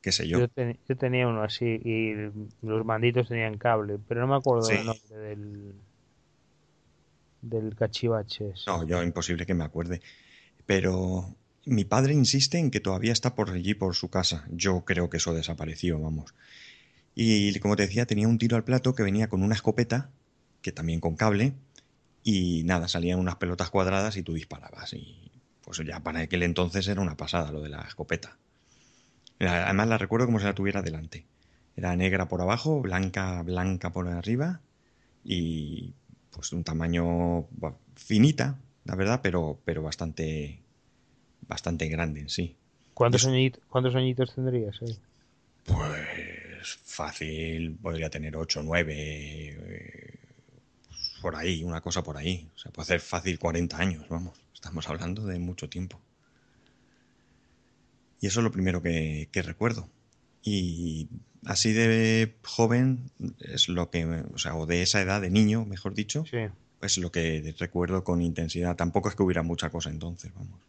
qué 0.00 0.12
sé 0.12 0.26
yo. 0.28 0.38
Yo, 0.38 0.96
tenía 0.96 1.28
uno 1.28 1.42
así 1.42 1.66
y 1.66 2.14
los 2.62 2.84
manditos 2.84 3.28
tenían 3.28 3.58
cable, 3.58 3.98
pero 4.08 4.20
no 4.20 4.28
me 4.28 4.36
acuerdo 4.36 4.66
del 4.66 4.86
nombre 4.86 5.16
del, 5.16 5.74
del 7.42 7.74
cachivache. 7.74 8.52
No, 8.66 8.86
yo 8.86 9.02
imposible 9.02 9.46
que 9.46 9.54
me 9.54 9.64
acuerde. 9.64 10.00
Pero 10.66 11.34
mi 11.64 11.84
padre 11.84 12.14
insiste 12.14 12.58
en 12.58 12.70
que 12.70 12.80
todavía 12.80 13.12
está 13.12 13.34
por 13.34 13.50
allí, 13.50 13.74
por 13.74 13.94
su 13.94 14.08
casa. 14.08 14.44
Yo 14.50 14.84
creo 14.84 15.10
que 15.10 15.18
eso 15.18 15.34
desapareció, 15.34 16.00
vamos. 16.00 16.34
Y 17.14 17.58
como 17.58 17.76
te 17.76 17.82
decía, 17.82 18.06
tenía 18.06 18.28
un 18.28 18.38
tiro 18.38 18.56
al 18.56 18.64
plato 18.64 18.94
que 18.94 19.02
venía 19.02 19.28
con 19.28 19.42
una 19.42 19.54
escopeta, 19.54 20.10
que 20.62 20.72
también 20.72 21.00
con 21.00 21.16
cable, 21.16 21.54
y 22.22 22.62
nada, 22.64 22.88
salían 22.88 23.18
unas 23.18 23.36
pelotas 23.36 23.70
cuadradas 23.70 24.16
y 24.16 24.22
tú 24.22 24.34
disparabas. 24.34 24.92
Y 24.92 25.30
pues 25.62 25.78
ya 25.86 26.00
para 26.00 26.20
aquel 26.20 26.42
entonces 26.42 26.86
era 26.88 27.00
una 27.00 27.16
pasada 27.16 27.52
lo 27.52 27.62
de 27.62 27.68
la 27.68 27.82
escopeta. 27.82 28.38
Además 29.40 29.88
la 29.88 29.98
recuerdo 29.98 30.26
como 30.26 30.38
si 30.38 30.44
la 30.44 30.54
tuviera 30.54 30.82
delante. 30.82 31.26
Era 31.76 31.96
negra 31.96 32.28
por 32.28 32.42
abajo, 32.42 32.80
blanca, 32.80 33.42
blanca 33.42 33.90
por 33.90 34.08
arriba 34.08 34.60
y 35.24 35.94
pues 36.30 36.52
un 36.52 36.64
tamaño 36.64 37.46
finita, 37.94 38.58
la 38.84 38.94
verdad, 38.94 39.20
pero, 39.22 39.58
pero 39.64 39.82
bastante, 39.82 40.60
bastante 41.48 41.88
grande 41.88 42.20
en 42.20 42.28
sí. 42.28 42.56
¿Cuántos, 42.94 43.24
añitos, 43.26 43.62
¿cuántos 43.68 43.94
añitos 43.94 44.34
tendrías 44.34 44.80
ahí? 44.82 44.98
Pues 45.64 46.78
fácil, 46.84 47.76
podría 47.80 48.10
tener 48.10 48.36
8, 48.36 48.62
9, 48.62 50.18
por 51.20 51.36
ahí, 51.36 51.64
una 51.64 51.80
cosa 51.80 52.02
por 52.02 52.16
ahí. 52.16 52.48
O 52.54 52.58
sea, 52.58 52.72
puede 52.72 52.86
ser 52.86 53.00
fácil 53.00 53.38
40 53.38 53.78
años, 53.78 54.08
vamos. 54.08 54.38
Estamos 54.54 54.88
hablando 54.88 55.24
de 55.24 55.38
mucho 55.38 55.68
tiempo. 55.68 56.00
Y 58.20 58.26
eso 58.26 58.40
es 58.40 58.44
lo 58.44 58.52
primero 58.52 58.82
que, 58.82 59.28
recuerdo. 59.32 59.88
Y 60.42 61.08
así 61.44 61.72
de 61.72 62.34
joven 62.44 63.10
es 63.40 63.68
lo 63.68 63.90
que, 63.90 64.04
o 64.04 64.38
sea, 64.38 64.56
o 64.56 64.66
de 64.66 64.82
esa 64.82 65.00
edad 65.00 65.20
de 65.20 65.30
niño, 65.30 65.64
mejor 65.64 65.94
dicho, 65.94 66.24
es 66.82 66.98
lo 66.98 67.10
que 67.10 67.54
recuerdo 67.58 68.04
con 68.04 68.22
intensidad. 68.22 68.76
Tampoco 68.76 69.08
es 69.08 69.14
que 69.14 69.22
hubiera 69.22 69.42
mucha 69.42 69.70
cosa 69.70 69.90
entonces, 69.90 70.32
vamos. 70.34 70.60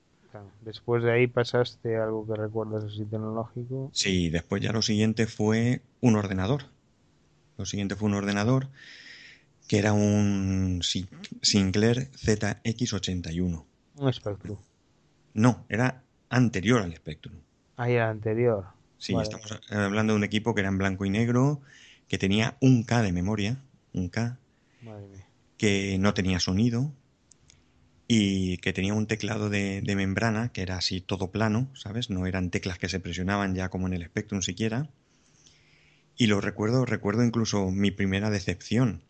Después 0.62 1.04
de 1.04 1.12
ahí 1.12 1.28
pasaste 1.28 1.98
algo 1.98 2.26
que 2.26 2.36
recuerdas 2.36 2.86
así 2.86 3.04
tecnológico. 3.04 3.90
Sí, 3.94 4.30
después 4.30 4.62
ya 4.62 4.72
lo 4.72 4.82
siguiente 4.82 5.28
fue 5.28 5.82
un 6.00 6.16
ordenador. 6.16 6.66
Lo 7.58 7.66
siguiente 7.66 7.96
fue 7.96 8.08
un 8.08 8.16
ordenador 8.16 8.70
que 9.68 9.78
era 9.78 9.94
un 9.94 10.82
Sinclair 11.42 12.12
ZX81. 12.12 13.66
Un 13.96 14.14
Spectrum. 14.14 14.58
No, 15.34 15.66
era 15.70 16.04
anterior 16.32 16.82
al 16.82 16.96
Spectrum. 16.96 17.36
Ah, 17.78 17.90
era 17.90 18.10
anterior. 18.10 18.66
Sí, 18.98 19.14
estamos 19.20 19.60
hablando 19.70 20.14
de 20.14 20.18
un 20.18 20.24
equipo 20.24 20.56
que 20.56 20.62
era 20.62 20.70
en 20.70 20.78
blanco 20.78 21.06
y 21.06 21.10
negro, 21.10 21.62
que 22.08 22.18
tenía 22.18 22.58
un 22.62 22.84
K 22.84 23.02
de 23.02 23.12
memoria, 23.12 23.58
un 23.94 24.10
K, 24.10 24.38
que 25.58 25.98
no 26.00 26.14
tenía 26.14 26.40
sonido 26.40 26.92
y 28.08 28.58
que 28.58 28.74
tenía 28.74 28.94
un 28.94 29.08
teclado 29.08 29.50
de, 29.50 29.82
de, 29.82 29.96
membrana 29.96 30.52
que 30.52 30.62
era 30.62 30.78
así 30.78 31.02
todo 31.02 31.32
plano, 31.32 31.70
¿sabes? 31.74 32.10
No 32.10 32.26
eran 32.26 32.50
teclas 32.50 32.78
que 32.78 32.90
se 32.90 33.00
presionaban 33.00 33.56
ya 33.56 33.70
como 33.70 33.88
en 33.88 33.94
el 33.94 34.06
Spectrum 34.06 34.42
siquiera. 34.42 34.90
Y 36.16 36.28
lo 36.28 36.42
recuerdo, 36.42 36.86
recuerdo 36.86 37.24
incluso 37.24 37.72
mi 37.72 37.92
primera 37.92 38.30
decepción, 38.30 39.02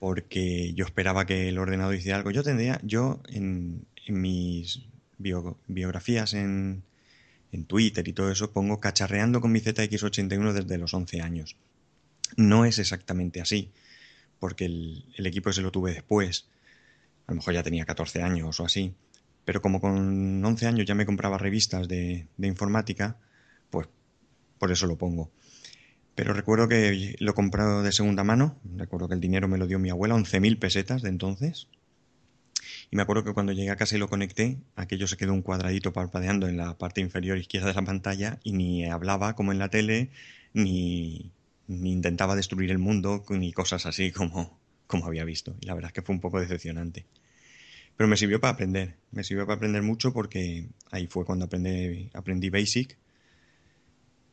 porque 0.00 0.72
yo 0.74 0.84
esperaba 0.84 1.26
que 1.26 1.48
el 1.48 1.58
ordenador 1.58 1.94
hiciera 1.94 2.16
algo. 2.16 2.32
Yo 2.32 2.42
tendría, 2.42 2.80
yo 2.82 3.20
en, 3.28 3.86
en 4.06 4.20
mis 4.20 4.82
biografías 5.22 6.34
en, 6.34 6.82
en 7.52 7.64
Twitter 7.66 8.06
y 8.08 8.12
todo 8.12 8.30
eso 8.30 8.52
pongo 8.52 8.80
cacharreando 8.80 9.40
con 9.40 9.52
mi 9.52 9.60
ZX81 9.60 10.52
desde 10.52 10.78
los 10.78 10.92
11 10.94 11.20
años. 11.20 11.56
No 12.36 12.64
es 12.64 12.78
exactamente 12.78 13.40
así, 13.40 13.70
porque 14.38 14.64
el, 14.64 15.26
equipo 15.26 15.52
se 15.52 15.60
lo 15.62 15.70
tuve 15.70 15.92
después. 15.92 16.48
A 17.26 17.32
lo 17.32 17.36
mejor 17.36 17.54
ya 17.54 17.62
tenía 17.62 17.84
14 17.84 18.22
años 18.22 18.58
o 18.58 18.64
así. 18.64 18.94
Pero 19.44 19.60
como 19.60 19.80
con 19.80 20.44
11 20.44 20.66
años 20.66 20.86
ya 20.86 20.94
me 20.94 21.06
compraba 21.06 21.36
revistas 21.36 21.88
de, 21.88 22.26
de 22.36 22.46
informática, 22.46 23.18
pues 23.70 23.88
por 24.58 24.72
eso 24.72 24.86
lo 24.86 24.96
pongo. 24.96 25.30
Pero 26.14 26.32
recuerdo 26.32 26.68
que 26.68 27.16
lo 27.18 27.32
he 27.32 27.34
comprado 27.34 27.82
de 27.82 27.92
segunda 27.92 28.24
mano. 28.24 28.58
Recuerdo 28.76 29.08
que 29.08 29.14
el 29.14 29.20
dinero 29.20 29.48
me 29.48 29.58
lo 29.58 29.66
dio 29.66 29.78
mi 29.78 29.90
abuela, 29.90 30.14
11.000 30.14 30.58
pesetas 30.58 31.02
de 31.02 31.08
entonces. 31.08 31.68
Y 32.92 32.96
me 32.96 33.02
acuerdo 33.02 33.24
que 33.24 33.32
cuando 33.32 33.52
llegué 33.52 33.70
a 33.70 33.76
casa 33.76 33.96
y 33.96 33.98
lo 33.98 34.06
conecté, 34.06 34.58
aquello 34.76 35.06
se 35.06 35.16
quedó 35.16 35.32
un 35.32 35.40
cuadradito 35.40 35.94
parpadeando 35.94 36.46
en 36.46 36.58
la 36.58 36.76
parte 36.76 37.00
inferior 37.00 37.38
izquierda 37.38 37.68
de 37.68 37.74
la 37.74 37.82
pantalla 37.82 38.38
y 38.44 38.52
ni 38.52 38.84
hablaba 38.84 39.34
como 39.34 39.50
en 39.50 39.58
la 39.58 39.70
tele, 39.70 40.10
ni, 40.52 41.32
intentaba 41.68 42.36
destruir 42.36 42.70
el 42.70 42.78
mundo, 42.78 43.24
ni 43.30 43.50
cosas 43.54 43.86
así 43.86 44.12
como, 44.12 44.58
como 44.86 45.06
había 45.06 45.24
visto. 45.24 45.56
Y 45.62 45.66
la 45.66 45.74
verdad 45.74 45.88
es 45.88 45.94
que 45.94 46.02
fue 46.02 46.14
un 46.14 46.20
poco 46.20 46.38
decepcionante. 46.38 47.06
Pero 47.96 48.08
me 48.08 48.18
sirvió 48.18 48.40
para 48.40 48.52
aprender, 48.52 48.96
me 49.10 49.24
sirvió 49.24 49.46
para 49.46 49.56
aprender 49.56 49.80
mucho 49.82 50.12
porque 50.12 50.68
ahí 50.90 51.06
fue 51.06 51.24
cuando 51.24 51.46
aprendí, 51.46 52.10
aprendí 52.12 52.50
Basic, 52.50 52.98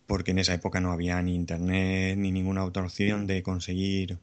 porque 0.06 0.32
en 0.32 0.39
esa 0.39 0.54
época 0.54 0.82
no 0.82 0.92
había 0.92 1.22
ni 1.22 1.34
internet 1.34 2.18
ni 2.18 2.34
ninguna 2.34 2.66
otra 2.66 2.84
opción 2.84 3.25
de 3.25 3.42
conseguir 3.42 4.18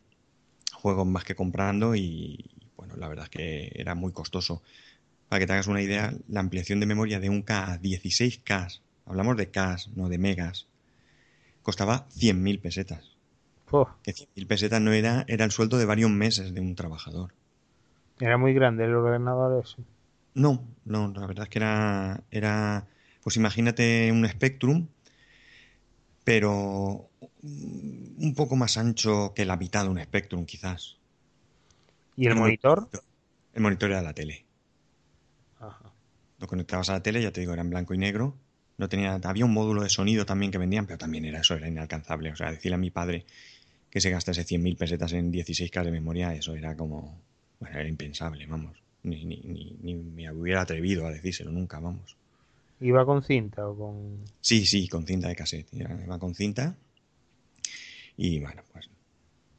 juegos 0.74 1.06
más 1.06 1.24
que 1.24 1.34
comprando 1.34 1.96
y, 1.96 2.50
bueno, 2.76 2.96
la 2.96 3.08
verdad 3.08 3.24
es 3.24 3.30
que 3.30 3.72
era 3.74 3.94
muy 3.94 4.12
costoso. 4.12 4.62
Para 5.28 5.40
que 5.40 5.46
te 5.46 5.52
hagas 5.52 5.66
una 5.66 5.82
idea, 5.82 6.14
la 6.28 6.40
ampliación 6.40 6.80
de 6.80 6.86
memoria 6.86 7.18
de 7.18 7.30
un 7.30 7.42
K 7.42 7.72
a 7.72 7.80
16K, 7.80 8.80
hablamos 9.06 9.36
de 9.36 9.50
K, 9.50 9.76
no 9.94 10.08
de 10.08 10.18
megas, 10.18 10.66
costaba 11.62 12.06
100.000 12.10 12.60
pesetas. 12.60 13.16
Que 14.02 14.12
100.000 14.12 14.46
pesetas 14.46 14.80
no 14.80 14.92
era, 14.92 15.24
era 15.26 15.44
el 15.44 15.50
sueldo 15.50 15.78
de 15.78 15.84
varios 15.84 16.10
meses 16.10 16.54
de 16.54 16.60
un 16.60 16.76
trabajador. 16.76 17.32
¿Era 18.20 18.38
muy 18.38 18.54
grande 18.54 18.84
el 18.84 18.94
ordenador 18.94 19.64
ese? 19.64 19.82
No, 20.34 20.62
no, 20.84 21.12
la 21.16 21.26
verdad 21.26 21.44
es 21.44 21.48
que 21.48 21.58
era, 21.58 22.22
era, 22.30 22.86
pues 23.22 23.36
imagínate 23.36 24.12
un 24.12 24.28
Spectrum, 24.28 24.86
pero 26.22 27.08
un 27.42 28.34
poco 28.36 28.56
más 28.56 28.76
ancho 28.76 29.32
que 29.34 29.44
la 29.44 29.56
mitad 29.56 29.84
de 29.84 29.90
un 29.90 30.00
Spectrum 30.00 30.44
quizás. 30.44 30.95
¿Y 32.16 32.26
el, 32.26 32.34
monitor? 32.34 32.88
El 33.54 33.62
monitor 33.62 33.90
era 33.90 34.02
la 34.02 34.14
tele. 34.14 34.44
Lo 36.38 36.46
conectabas 36.46 36.90
a 36.90 36.94
la 36.94 37.02
tele, 37.02 37.22
ya 37.22 37.30
te 37.30 37.40
digo, 37.40 37.52
era 37.52 37.62
en 37.62 37.70
blanco 37.70 37.94
y 37.94 37.98
negro. 37.98 38.36
No 38.78 38.88
tenía, 38.88 39.14
había 39.14 39.44
un 39.44 39.52
módulo 39.52 39.82
de 39.82 39.88
sonido 39.88 40.26
también 40.26 40.52
que 40.52 40.58
vendían, 40.58 40.86
pero 40.86 40.98
también 40.98 41.24
era 41.24 41.40
eso, 41.40 41.54
era 41.54 41.68
inalcanzable. 41.68 42.30
O 42.30 42.36
sea, 42.36 42.50
decirle 42.50 42.74
a 42.74 42.78
mi 42.78 42.90
padre 42.90 43.24
que 43.90 44.00
se 44.00 44.10
gastase 44.10 44.44
100.000 44.44 44.76
pesetas 44.76 45.12
en 45.12 45.32
16K 45.32 45.84
de 45.84 45.90
memoria, 45.90 46.34
eso 46.34 46.54
era 46.54 46.76
como, 46.76 47.18
bueno, 47.60 47.78
era 47.78 47.88
impensable, 47.88 48.46
vamos. 48.46 48.76
Ni, 49.02 49.24
ni, 49.24 49.76
ni, 49.80 49.94
me 49.94 50.30
hubiera 50.32 50.62
atrevido 50.62 51.06
a 51.06 51.10
decírselo 51.10 51.50
nunca, 51.50 51.78
vamos. 51.78 52.16
¿Iba 52.80 53.06
con 53.06 53.22
cinta 53.22 53.66
o 53.66 53.76
con...? 53.76 54.24
Sí, 54.40 54.66
sí, 54.66 54.88
con 54.88 55.06
cinta 55.06 55.28
de 55.28 55.36
cassette. 55.36 55.72
Iba 55.72 56.18
con 56.18 56.34
cinta. 56.34 56.76
Y 58.18 58.40
bueno, 58.40 58.62
pues 58.72 58.90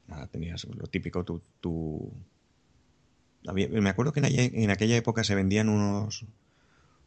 nada, 0.08 0.28
tenías 0.28 0.66
lo 0.66 0.88
típico, 0.88 1.24
tu, 1.24 1.42
tu, 1.60 2.12
me 3.54 3.90
acuerdo 3.90 4.14
que 4.14 4.22
en, 4.24 4.70
aquella 4.70 4.98
época 4.98 5.24
se 5.24 5.36
vendían 5.36 5.70
unos, 5.70 6.26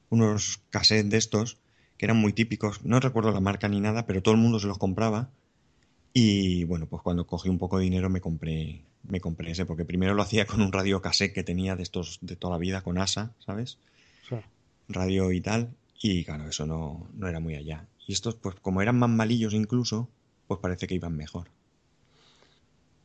unos 0.08 0.60
cassettes 0.70 1.10
de 1.10 1.18
estos 1.18 1.58
que 1.96 2.06
eran 2.06 2.16
muy 2.16 2.32
típicos. 2.32 2.84
No 2.84 3.00
recuerdo 3.00 3.30
la 3.32 3.40
marca 3.40 3.68
ni 3.68 3.80
nada, 3.80 4.06
pero 4.06 4.22
todo 4.22 4.34
el 4.34 4.40
mundo 4.40 4.58
se 4.58 4.66
los 4.66 4.78
compraba. 4.78 5.30
Y 6.12 6.64
bueno, 6.64 6.86
pues 6.86 7.02
cuando 7.02 7.26
cogí 7.26 7.48
un 7.48 7.58
poco 7.58 7.78
de 7.78 7.84
dinero 7.84 8.08
me 8.08 8.20
compré, 8.20 8.82
me 9.02 9.20
compré 9.20 9.50
ese, 9.50 9.66
porque 9.66 9.84
primero 9.84 10.14
lo 10.14 10.22
hacía 10.22 10.46
con 10.46 10.60
un 10.60 10.72
radio 10.72 11.00
cassette 11.00 11.32
que 11.32 11.44
tenía 11.44 11.76
de 11.76 11.82
estos 11.82 12.18
de 12.22 12.36
toda 12.36 12.54
la 12.54 12.58
vida, 12.58 12.82
con 12.82 12.98
ASA, 12.98 13.32
¿sabes? 13.44 13.78
Radio 14.88 15.30
y 15.30 15.40
tal. 15.40 15.70
Y 16.02 16.24
claro, 16.24 16.48
eso 16.48 16.66
no, 16.66 17.06
no 17.14 17.28
era 17.28 17.38
muy 17.38 17.54
allá. 17.54 17.86
Y 18.06 18.12
estos, 18.12 18.34
pues 18.34 18.56
como 18.56 18.82
eran 18.82 18.98
más 18.98 19.10
malillos 19.10 19.54
incluso, 19.54 20.08
pues 20.48 20.58
parece 20.58 20.86
que 20.86 20.94
iban 20.94 21.16
mejor. 21.16 21.48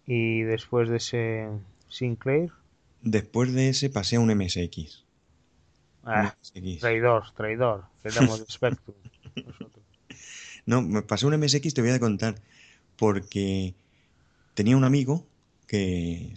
¿Y 0.07 0.41
después 0.41 0.89
de 0.89 0.97
ese 0.97 1.49
Sinclair? 1.89 2.51
Después 3.05 3.53
de 3.53 3.69
ese 3.69 3.91
pasé 3.91 4.15
a 4.15 4.19
un 4.19 4.35
MSX. 4.35 5.05
Ah, 6.03 6.35
traidor, 6.79 7.31
traidor. 7.35 7.85
Quedamos 8.01 8.39
de 8.39 8.45
Spectrum. 8.49 8.95
no, 10.65 10.81
me 10.81 11.03
pasé 11.03 11.27
un 11.27 11.39
MSX, 11.39 11.75
te 11.75 11.81
voy 11.81 11.91
a 11.91 11.99
contar. 11.99 12.35
Porque 12.95 13.75
tenía 14.55 14.75
un 14.75 14.85
amigo 14.85 15.27
que, 15.67 16.33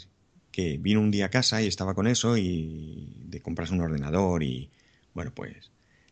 que 0.52 0.76
vino 0.76 1.00
un 1.00 1.10
día 1.10 1.26
a 1.26 1.30
casa 1.30 1.62
y 1.62 1.66
estaba 1.66 1.94
con 1.94 2.06
eso 2.06 2.36
y 2.36 3.16
de 3.24 3.40
comprarse 3.40 3.72
un 3.72 3.80
ordenador 3.80 4.42
y 4.42 4.70
bueno, 5.14 5.32
pues 5.34 5.70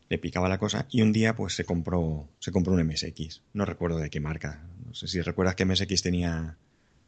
le 0.08 0.16
picaba 0.16 0.48
la 0.48 0.58
cosa 0.58 0.86
y 0.90 1.02
un 1.02 1.12
día 1.12 1.36
pues 1.36 1.54
se 1.54 1.66
compró 1.66 2.30
se 2.38 2.50
compró 2.50 2.72
un 2.72 2.82
MSX. 2.86 3.42
No 3.52 3.66
recuerdo 3.66 3.98
de 3.98 4.08
qué 4.08 4.20
marca. 4.20 4.66
No 4.86 4.94
sé 4.94 5.06
si 5.06 5.20
recuerdas 5.20 5.54
que 5.54 5.66
MSX 5.66 6.00
tenía 6.00 6.56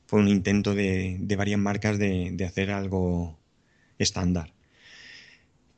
fue 0.09 0.21
un 0.21 0.29
intento 0.29 0.75
de, 0.75 1.21
varias 1.37 1.61
marcas 1.61 1.99
de, 1.99 2.45
hacer 2.47 2.71
algo 2.71 3.39
estándar. 3.99 4.55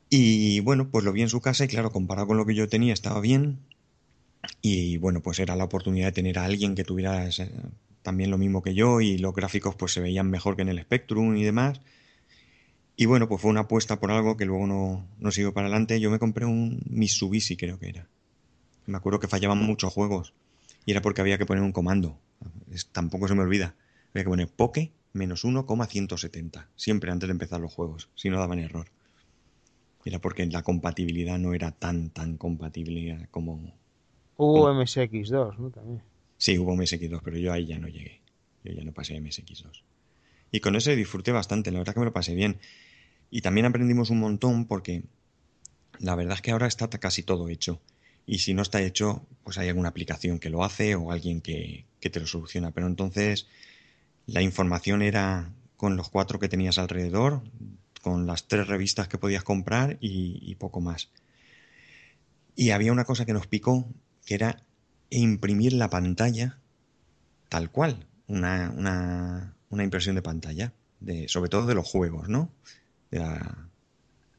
Y 0.09 0.61
bueno, 0.61 0.89
pues 0.89 1.03
lo 1.03 1.11
vi 1.11 1.21
en 1.21 1.29
su 1.29 1.41
casa 1.41 1.65
y 1.65 1.67
claro, 1.67 1.91
comparado 1.91 2.27
con 2.27 2.37
lo 2.37 2.45
que 2.45 2.55
yo 2.55 2.69
tenía 2.69 2.93
estaba 2.93 3.19
bien. 3.19 3.59
Y 4.61 4.97
bueno, 4.97 5.21
pues 5.21 5.39
era 5.39 5.57
la 5.57 5.65
oportunidad 5.65 6.07
de 6.07 6.11
tener 6.13 6.39
a 6.39 6.45
alguien 6.45 6.75
que 6.75 6.85
tuviera 6.85 7.29
también 8.03 8.31
lo 8.31 8.37
mismo 8.37 8.61
que 8.61 8.73
yo 8.73 9.01
y 9.01 9.17
los 9.17 9.35
gráficos 9.35 9.75
pues 9.75 9.91
se 9.91 9.99
veían 9.99 10.29
mejor 10.29 10.55
que 10.55 10.61
en 10.61 10.69
el 10.69 10.81
Spectrum 10.81 11.35
y 11.35 11.43
demás. 11.43 11.81
Y 12.95 13.07
bueno, 13.07 13.27
pues 13.27 13.41
fue 13.41 13.51
una 13.51 13.61
apuesta 13.61 13.99
por 13.99 14.11
algo 14.11 14.37
que 14.37 14.45
luego 14.45 14.65
no, 14.65 15.05
no 15.19 15.31
siguió 15.31 15.53
para 15.53 15.67
adelante. 15.67 15.99
Yo 15.99 16.09
me 16.09 16.19
compré 16.19 16.45
un 16.45 16.81
Mitsubishi, 16.89 17.57
creo 17.57 17.79
que 17.79 17.89
era. 17.89 18.07
Me 18.85 18.95
acuerdo 18.95 19.19
que 19.19 19.27
fallaban 19.27 19.57
muchos 19.57 19.91
juegos 19.91 20.33
y 20.85 20.91
era 20.91 21.01
porque 21.01 21.19
había 21.19 21.37
que 21.37 21.45
poner 21.45 21.63
un 21.63 21.73
comando. 21.73 22.17
tampoco 22.93 23.27
se 23.27 23.35
me 23.35 23.41
olvida. 23.41 23.75
Había 24.13 24.23
que 24.23 24.29
poner 24.29 24.47
Poke 24.47 24.91
menos 25.13 25.43
1,170, 25.43 26.69
siempre 26.75 27.11
antes 27.11 27.27
de 27.27 27.31
empezar 27.31 27.59
los 27.59 27.73
juegos, 27.73 28.09
si 28.15 28.29
no 28.29 28.39
daban 28.39 28.59
error. 28.59 28.87
Era 30.05 30.19
porque 30.19 30.45
la 30.45 30.63
compatibilidad 30.63 31.37
no 31.37 31.53
era 31.53 31.71
tan, 31.71 32.09
tan 32.09 32.37
compatible 32.37 33.27
como... 33.29 33.73
Hubo 34.37 34.71
MSX2, 34.71 35.57
¿no? 35.57 35.69
También. 35.69 36.01
Sí, 36.37 36.57
hubo 36.57 36.75
MSX2, 36.75 37.21
pero 37.23 37.37
yo 37.37 37.53
ahí 37.53 37.67
ya 37.67 37.77
no 37.77 37.87
llegué. 37.87 38.21
Yo 38.63 38.73
ya 38.73 38.83
no 38.83 38.93
pasé 38.93 39.15
a 39.15 39.19
MSX2. 39.19 39.83
Y 40.51 40.59
con 40.59 40.75
ese 40.75 40.95
disfruté 40.95 41.31
bastante, 41.31 41.71
la 41.71 41.79
verdad 41.79 41.93
que 41.93 41.99
me 41.99 42.05
lo 42.05 42.13
pasé 42.13 42.33
bien. 42.33 42.59
Y 43.29 43.41
también 43.41 43.65
aprendimos 43.65 44.09
un 44.09 44.19
montón 44.19 44.65
porque 44.65 45.03
la 45.99 46.15
verdad 46.15 46.35
es 46.35 46.41
que 46.41 46.51
ahora 46.51 46.67
está 46.67 46.87
casi 46.89 47.23
todo 47.23 47.47
hecho. 47.47 47.79
Y 48.25 48.39
si 48.39 48.53
no 48.53 48.61
está 48.61 48.81
hecho, 48.81 49.25
pues 49.43 49.57
hay 49.57 49.69
alguna 49.69 49.89
aplicación 49.89 50.39
que 50.39 50.49
lo 50.49 50.63
hace 50.63 50.95
o 50.95 51.11
alguien 51.11 51.41
que, 51.41 51.85
te 51.99 52.19
lo 52.19 52.27
soluciona. 52.27 52.71
Pero 52.71 52.87
entonces 52.87 53.47
la 54.25 54.41
información 54.41 55.01
era 55.01 55.51
con 55.77 55.97
los 55.97 56.09
cuatro 56.09 56.39
que 56.39 56.49
tenías 56.49 56.77
alrededor, 56.77 57.41
con 58.01 58.27
las 58.27 58.47
tres 58.47 58.67
revistas 58.67 59.07
que 59.07 59.17
podías 59.17 59.43
comprar 59.43 59.97
y, 59.99 60.55
poco 60.55 60.81
más. 60.81 61.09
Y 62.55 62.71
había 62.71 62.91
una 62.91 63.05
cosa 63.05 63.25
que 63.25 63.33
nos 63.33 63.47
picó, 63.47 63.87
que 64.25 64.35
era 64.35 64.63
imprimir 65.09 65.73
la 65.73 65.89
pantalla 65.89 66.57
tal 67.49 67.69
cual, 67.69 68.07
una, 68.27 68.71
una, 68.75 69.55
una 69.69 69.83
impresión 69.83 70.15
de 70.15 70.21
pantalla, 70.21 70.71
de, 70.99 71.27
sobre 71.27 71.49
todo 71.49 71.65
de 71.65 71.75
los 71.75 71.87
juegos, 71.87 72.29
¿no? 72.29 72.49
De 73.09 73.19
la, 73.19 73.67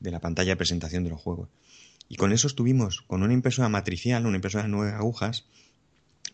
de 0.01 0.11
la 0.11 0.21
pantalla 0.21 0.53
de 0.53 0.57
presentación 0.57 1.05
de 1.05 1.11
los 1.11 1.21
juegos. 1.21 1.49
Y 2.09 2.17
con 2.17 2.33
eso 2.33 2.47
estuvimos 2.47 3.03
con 3.03 3.23
una 3.23 3.33
impresora 3.33 3.69
matricial, 3.69 4.27
una 4.27 4.37
impresora 4.37 4.65
de 4.65 4.71
nueve 4.71 4.93
agujas, 4.93 5.47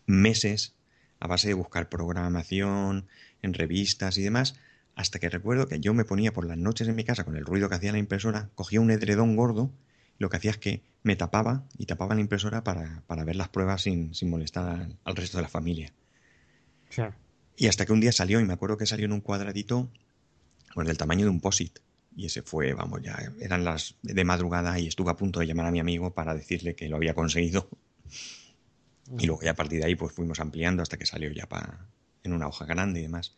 meses 0.05 0.73
a 1.19 1.27
base 1.27 1.47
de 1.47 1.53
buscar 1.53 1.89
programación 1.89 3.07
en 3.41 3.53
revistas 3.53 4.17
y 4.17 4.23
demás, 4.23 4.55
hasta 4.95 5.19
que 5.19 5.29
recuerdo 5.29 5.67
que 5.67 5.79
yo 5.79 5.93
me 5.93 6.05
ponía 6.05 6.33
por 6.33 6.45
las 6.45 6.57
noches 6.57 6.87
en 6.87 6.95
mi 6.95 7.03
casa 7.03 7.23
con 7.23 7.35
el 7.35 7.45
ruido 7.45 7.69
que 7.69 7.75
hacía 7.75 7.91
la 7.91 7.99
impresora, 7.99 8.49
cogía 8.55 8.81
un 8.81 8.91
edredón 8.91 9.35
gordo, 9.35 9.71
lo 10.17 10.29
que 10.29 10.37
hacía 10.37 10.51
es 10.51 10.57
que 10.57 10.81
me 11.03 11.15
tapaba 11.15 11.63
y 11.77 11.85
tapaba 11.85 12.15
la 12.15 12.21
impresora 12.21 12.63
para, 12.63 13.03
ver 13.23 13.35
las 13.37 13.49
pruebas 13.49 13.83
sin, 13.83 14.11
molestar 14.23 14.89
al, 15.03 15.15
resto 15.15 15.37
de 15.37 15.43
la 15.43 15.49
familia. 15.49 15.93
Y 17.55 17.67
hasta 17.67 17.85
que 17.85 17.93
un 17.93 18.01
día 18.01 18.11
salió, 18.11 18.39
y 18.39 18.45
me 18.45 18.53
acuerdo 18.53 18.77
que 18.77 18.85
salió 18.85 19.05
en 19.05 19.13
un 19.13 19.21
cuadradito, 19.21 19.89
pues 20.73 20.87
del 20.87 20.97
tamaño 20.97 21.25
de 21.25 21.31
un 21.31 21.39
POSIT. 21.39 21.79
Y 22.15 22.25
ese 22.25 22.41
fue, 22.41 22.73
vamos, 22.73 23.01
ya 23.01 23.17
eran 23.39 23.63
las 23.63 23.95
de 24.01 24.23
madrugada 24.25 24.77
y 24.79 24.87
estuve 24.87 25.11
a 25.11 25.15
punto 25.15 25.39
de 25.39 25.47
llamar 25.47 25.67
a 25.67 25.71
mi 25.71 25.79
amigo 25.79 26.13
para 26.13 26.35
decirle 26.35 26.75
que 26.75 26.89
lo 26.89 26.97
había 26.97 27.13
conseguido. 27.13 27.69
Y 29.17 29.25
luego 29.25 29.41
ya 29.41 29.51
a 29.51 29.55
partir 29.55 29.79
de 29.79 29.87
ahí 29.87 29.95
pues 29.95 30.13
fuimos 30.13 30.39
ampliando 30.39 30.81
hasta 30.83 30.97
que 30.97 31.05
salió 31.05 31.31
ya 31.31 31.45
para, 31.47 31.79
en 32.23 32.33
una 32.33 32.47
hoja 32.47 32.65
grande 32.65 32.99
y 32.99 33.03
demás. 33.03 33.33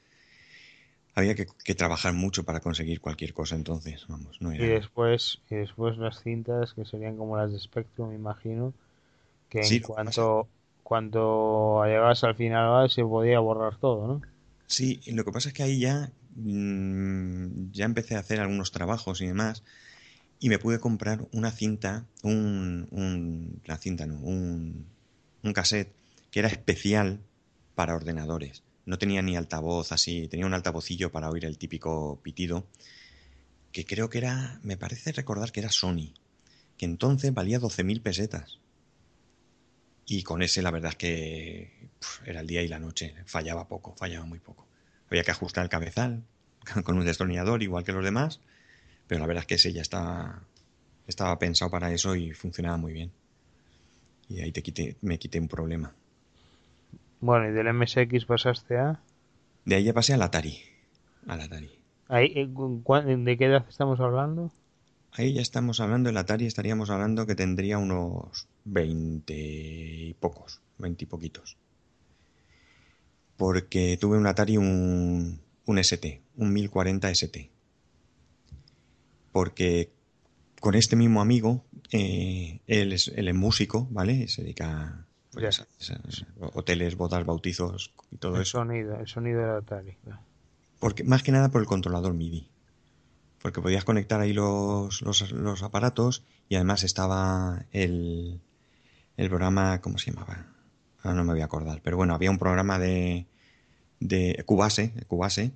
Había 1.13 1.35
que, 1.35 1.75
trabajar 1.75 2.13
mucho 2.13 2.43
para 2.43 2.61
conseguir 2.61 3.01
cualquier 3.01 3.33
cosa 3.33 3.55
entonces, 3.55 4.05
vamos, 4.07 4.41
no 4.41 4.53
Y 4.53 4.57
después, 4.59 5.39
y 5.49 5.55
después 5.55 5.97
las 5.97 6.21
cintas 6.21 6.73
que 6.73 6.85
serían 6.85 7.17
como 7.17 7.35
las 7.35 7.51
de 7.51 7.59
Spectrum, 7.59 8.09
me 8.09 8.15
imagino, 8.15 8.73
que 9.49 9.61
en 9.61 9.81
cuanto, 9.81 10.47
cuando 10.83 11.83
llegabas 11.85 12.23
al 12.23 12.35
final 12.35 12.89
se 12.89 13.03
podía 13.03 13.39
borrar 13.39 13.77
todo, 13.77 14.07
¿no? 14.07 14.21
Sí, 14.67 15.01
lo 15.07 15.25
que 15.25 15.31
pasa 15.33 15.49
es 15.49 15.53
que 15.53 15.63
ahí 15.63 15.79
ya 15.81 16.11
Mm, 16.35 17.71
ya 17.71 17.85
empecé 17.85 18.15
a 18.15 18.19
hacer 18.19 18.39
algunos 18.39 18.71
trabajos 18.71 19.21
y 19.21 19.27
demás 19.27 19.63
y 20.39 20.49
me 20.49 20.59
pude 20.59 20.79
comprar 20.79 21.27
una 21.33 21.51
cinta, 21.51 22.05
un, 22.23 22.87
un 22.91 23.61
cinta 23.79 24.05
no, 24.05 24.19
un, 24.19 24.87
un 25.43 25.53
cassette 25.53 25.93
que 26.31 26.39
era 26.39 26.49
especial 26.49 27.19
para 27.75 27.95
ordenadores. 27.95 28.63
No 28.85 28.97
tenía 28.97 29.21
ni 29.21 29.35
altavoz 29.35 29.91
así, 29.91 30.27
tenía 30.27 30.45
un 30.45 30.53
altavocillo 30.53 31.11
para 31.11 31.29
oír 31.29 31.45
el 31.45 31.57
típico 31.57 32.19
pitido, 32.23 32.65
que 33.71 33.85
creo 33.85 34.09
que 34.09 34.17
era, 34.17 34.59
me 34.63 34.77
parece 34.77 35.11
recordar 35.11 35.51
que 35.51 35.61
era 35.61 35.69
Sony, 35.69 36.13
que 36.77 36.85
entonces 36.85 37.33
valía 37.33 37.59
12.000 37.59 38.01
pesetas. 38.01 38.59
Y 40.05 40.23
con 40.23 40.41
ese 40.41 40.61
la 40.61 40.71
verdad 40.71 40.91
es 40.91 40.97
que 40.97 41.89
era 42.25 42.41
el 42.41 42.47
día 42.47 42.63
y 42.63 42.67
la 42.67 42.79
noche, 42.79 43.15
fallaba 43.25 43.67
poco, 43.67 43.95
fallaba 43.95 44.25
muy 44.25 44.39
poco. 44.39 44.67
Había 45.09 45.23
que 45.23 45.31
ajustar 45.31 45.63
el 45.63 45.69
cabezal 45.69 46.23
con 46.83 46.97
un 46.97 47.05
destornillador 47.05 47.63
igual 47.63 47.83
que 47.83 47.93
los 47.93 48.03
demás, 48.03 48.41
pero 49.07 49.21
la 49.21 49.27
verdad 49.27 49.43
es 49.43 49.47
que 49.47 49.55
ese 49.55 49.73
ya 49.73 49.81
está, 49.81 50.43
estaba 51.07 51.37
pensado 51.39 51.71
para 51.71 51.93
eso 51.93 52.15
y 52.15 52.33
funcionaba 52.33 52.77
muy 52.77 52.93
bien. 52.93 53.11
Y 54.31 54.41
ahí 54.41 54.51
te 54.51 54.63
quité, 54.63 54.95
me 55.01 55.19
quité 55.19 55.39
un 55.39 55.47
problema. 55.47 55.93
Bueno, 57.19 57.49
¿y 57.49 57.51
del 57.51 57.73
MSX 57.73 58.25
pasaste 58.25 58.77
a...? 58.77 58.99
De 59.65 59.75
ahí 59.75 59.83
ya 59.83 59.93
pasé 59.93 60.13
al 60.13 60.21
Atari. 60.21 60.57
Al 61.27 61.41
Atari. 61.41 61.69
Ahí, 62.07 62.31
eh, 62.35 62.47
¿De 62.47 63.37
qué 63.37 63.45
edad 63.45 63.65
estamos 63.69 63.99
hablando? 63.99 64.51
Ahí 65.11 65.33
ya 65.33 65.41
estamos 65.41 65.79
hablando, 65.79 66.09
el 66.09 66.17
Atari 66.17 66.45
estaríamos 66.45 66.89
hablando 66.89 67.27
que 67.27 67.35
tendría 67.35 67.77
unos 67.77 68.47
20 68.65 69.33
y 69.35 70.15
pocos, 70.19 70.61
20 70.79 71.03
y 71.03 71.07
poquitos 71.07 71.57
porque 73.41 73.97
tuve 73.99 74.19
un 74.19 74.27
Atari 74.27 74.57
un, 74.57 75.41
un 75.65 75.77
ST, 75.79 76.21
un 76.37 76.53
1040 76.53 77.09
ST. 77.09 77.49
Porque 79.31 79.89
con 80.61 80.75
este 80.75 80.95
mismo 80.95 81.21
amigo, 81.21 81.65
eh, 81.91 82.61
él, 82.67 82.93
es, 82.93 83.07
él, 83.15 83.27
es, 83.27 83.35
músico, 83.35 83.87
¿vale? 83.89 84.27
Se 84.27 84.43
dedica 84.43 85.07
pues, 85.31 85.59
a, 85.59 85.67
hoteles, 86.53 86.95
bodas, 86.95 87.25
bautizos 87.25 87.93
y 88.11 88.17
todo 88.17 88.35
el 88.35 88.43
eso. 88.43 88.59
Sonido, 88.59 88.95
el 88.99 89.07
sonido 89.07 89.41
del 89.41 89.49
Atari. 89.49 89.97
Porque, 90.79 91.03
más 91.03 91.23
que 91.23 91.31
nada 91.31 91.49
por 91.49 91.61
el 91.61 91.67
controlador 91.67 92.13
MIDI. 92.13 92.47
Porque 93.41 93.59
podías 93.59 93.83
conectar 93.83 94.21
ahí 94.21 94.33
los, 94.33 95.01
los, 95.01 95.31
los 95.31 95.63
aparatos 95.63 96.23
y 96.47 96.55
además 96.55 96.83
estaba 96.83 97.65
el, 97.71 98.39
el 99.17 99.29
programa, 99.29 99.81
¿cómo 99.81 99.97
se 99.97 100.11
llamaba? 100.11 100.45
Ahora 101.01 101.17
no 101.17 101.23
me 101.23 101.33
voy 101.33 101.41
a 101.41 101.45
acordar. 101.45 101.81
Pero 101.81 101.97
bueno, 101.97 102.13
había 102.13 102.29
un 102.29 102.37
programa 102.37 102.77
de, 102.77 103.25
de 103.99 104.43
Cubase, 104.45 104.93
Cubase, 105.07 105.53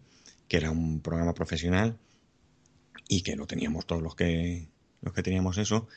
que 0.47 0.57
era 0.57 0.71
un 0.71 0.99
programa 1.01 1.35
profesional 1.35 1.99
y 3.07 3.21
que 3.21 3.35
no 3.35 3.45
teníamos 3.45 3.85
todos 3.85 4.01
los 4.01 4.15
que, 4.15 4.67
los 5.05 5.13
que 5.13 5.23
teníamos 5.23 5.57
eso. 5.57 5.87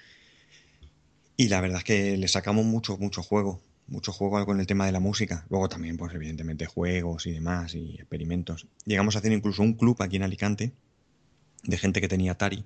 Y 1.37 1.49
la 1.49 1.61
verdad 1.61 1.79
es 1.79 1.85
que 1.85 2.17
le 2.17 2.29
sacamos 2.29 2.65
mucho, 2.65 2.97
mucho 2.99 3.23
juego, 3.23 3.63
mucho 3.89 4.13
juego 4.13 4.45
con 4.47 4.61
el 4.61 4.67
tema 4.67 4.87
de 4.87 4.93
la 4.93 5.01
música. 5.01 5.47
Luego 5.51 5.69
también, 5.69 5.97
pues 5.97 6.15
evidentemente, 6.15 6.67
juegos 6.67 7.27
y 7.27 7.33
demás 7.33 7.75
y 7.75 7.95
experimentos. 7.95 8.67
Llegamos 8.85 9.17
a 9.17 9.21
hacer 9.21 9.33
incluso 9.33 9.63
un 9.63 9.75
club 9.75 10.01
aquí 10.01 10.17
en 10.17 10.23
Alicante 10.23 10.73
de 11.65 11.79
gente 11.79 12.01
que 12.01 12.09
tenía 12.09 12.33
Atari. 12.33 12.65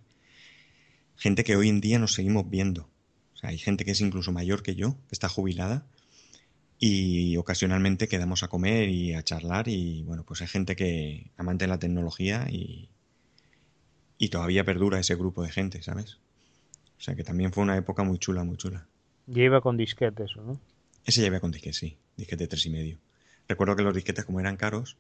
Gente 1.16 1.44
que 1.44 1.57
hoy 1.57 1.68
en 1.68 1.81
día 1.81 1.98
nos 1.98 2.14
seguimos 2.14 2.50
viendo. 2.50 2.88
O 3.35 3.37
sea, 3.37 3.50
hay 3.50 3.59
gente 3.59 3.85
que 3.85 3.92
es 3.92 4.00
incluso 4.00 4.33
mayor 4.33 4.62
que 4.62 4.74
yo, 4.74 4.96
que 5.09 5.14
está 5.14 5.28
jubilada 5.28 5.87
y 6.85 7.37
ocasionalmente 7.37 8.09
quedamos 8.09 8.42
a 8.42 8.48
comer 8.48 8.88
y 8.88 9.14
a 9.14 9.22
charlar 9.22 9.68
y 9.68 10.02
bueno, 10.02 10.24
pues 10.24 10.40
hay 10.40 10.48
gente 10.48 10.74
que 10.74 11.31
amante 11.37 11.64
de 11.64 11.68
la 11.68 11.78
tecnología 11.78 12.48
y, 12.50 12.88
y 14.18 14.31
todavía 14.31 14.64
perdura 14.64 14.98
ese 14.98 15.14
grupo 15.14 15.44
de 15.44 15.52
gente, 15.52 15.81
¿sabes? 15.83 16.18
O 17.03 17.05
sea 17.05 17.17
que 17.17 17.25
también 17.25 17.53
fue 17.53 17.65
una 17.65 17.77
época 17.77 18.05
muy 18.05 18.17
chula, 18.17 18.45
muy 18.45 18.57
chula. 18.57 18.87
Ya 19.27 19.43
iba 19.43 19.61
con 19.61 19.77
disquetes, 19.77 20.37
¿no? 20.37 20.61
Ese 21.05 21.21
ya 21.21 21.27
iba 21.27 21.41
con 21.41 21.51
disquetes, 21.51 21.79
sí, 21.79 21.99
disquete 22.17 22.47
tres 22.47 22.65
y 22.67 22.71
medio. 22.71 22.99
Recuerdo 23.49 23.75
que 23.75 23.83
los 23.83 23.93
disquetes 23.93 24.25
como 24.25 24.38
eran 24.38 24.57
caros, 24.57 24.97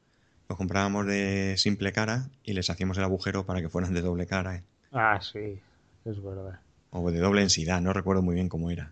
los 0.48 0.58
comprábamos 0.58 1.06
de 1.06 1.54
simple 1.58 1.92
cara 1.92 2.28
y 2.42 2.54
les 2.54 2.68
hacíamos 2.70 2.98
el 2.98 3.04
agujero 3.04 3.46
para 3.46 3.60
que 3.60 3.68
fueran 3.68 3.94
de 3.94 4.02
doble 4.02 4.26
cara. 4.26 4.56
¿eh? 4.56 4.64
Ah, 4.90 5.20
sí, 5.22 5.60
es 6.04 6.20
verdad. 6.20 6.58
O 6.90 7.08
de 7.08 7.20
doble 7.20 7.42
densidad, 7.42 7.80
no 7.80 7.92
recuerdo 7.92 8.20
muy 8.20 8.34
bien 8.34 8.48
cómo 8.48 8.72
era. 8.72 8.90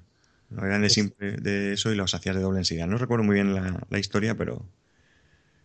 No 0.48 0.64
eran 0.64 0.82
de, 0.82 1.12
de 1.18 1.72
eso 1.72 1.90
y 1.90 1.96
los 1.96 2.14
hacías 2.14 2.36
de 2.36 2.42
doble 2.42 2.58
densidad. 2.58 2.86
No 2.86 2.96
recuerdo 2.96 3.24
muy 3.24 3.34
bien 3.34 3.52
la, 3.88 3.98
historia, 3.98 4.36
pero. 4.36 4.64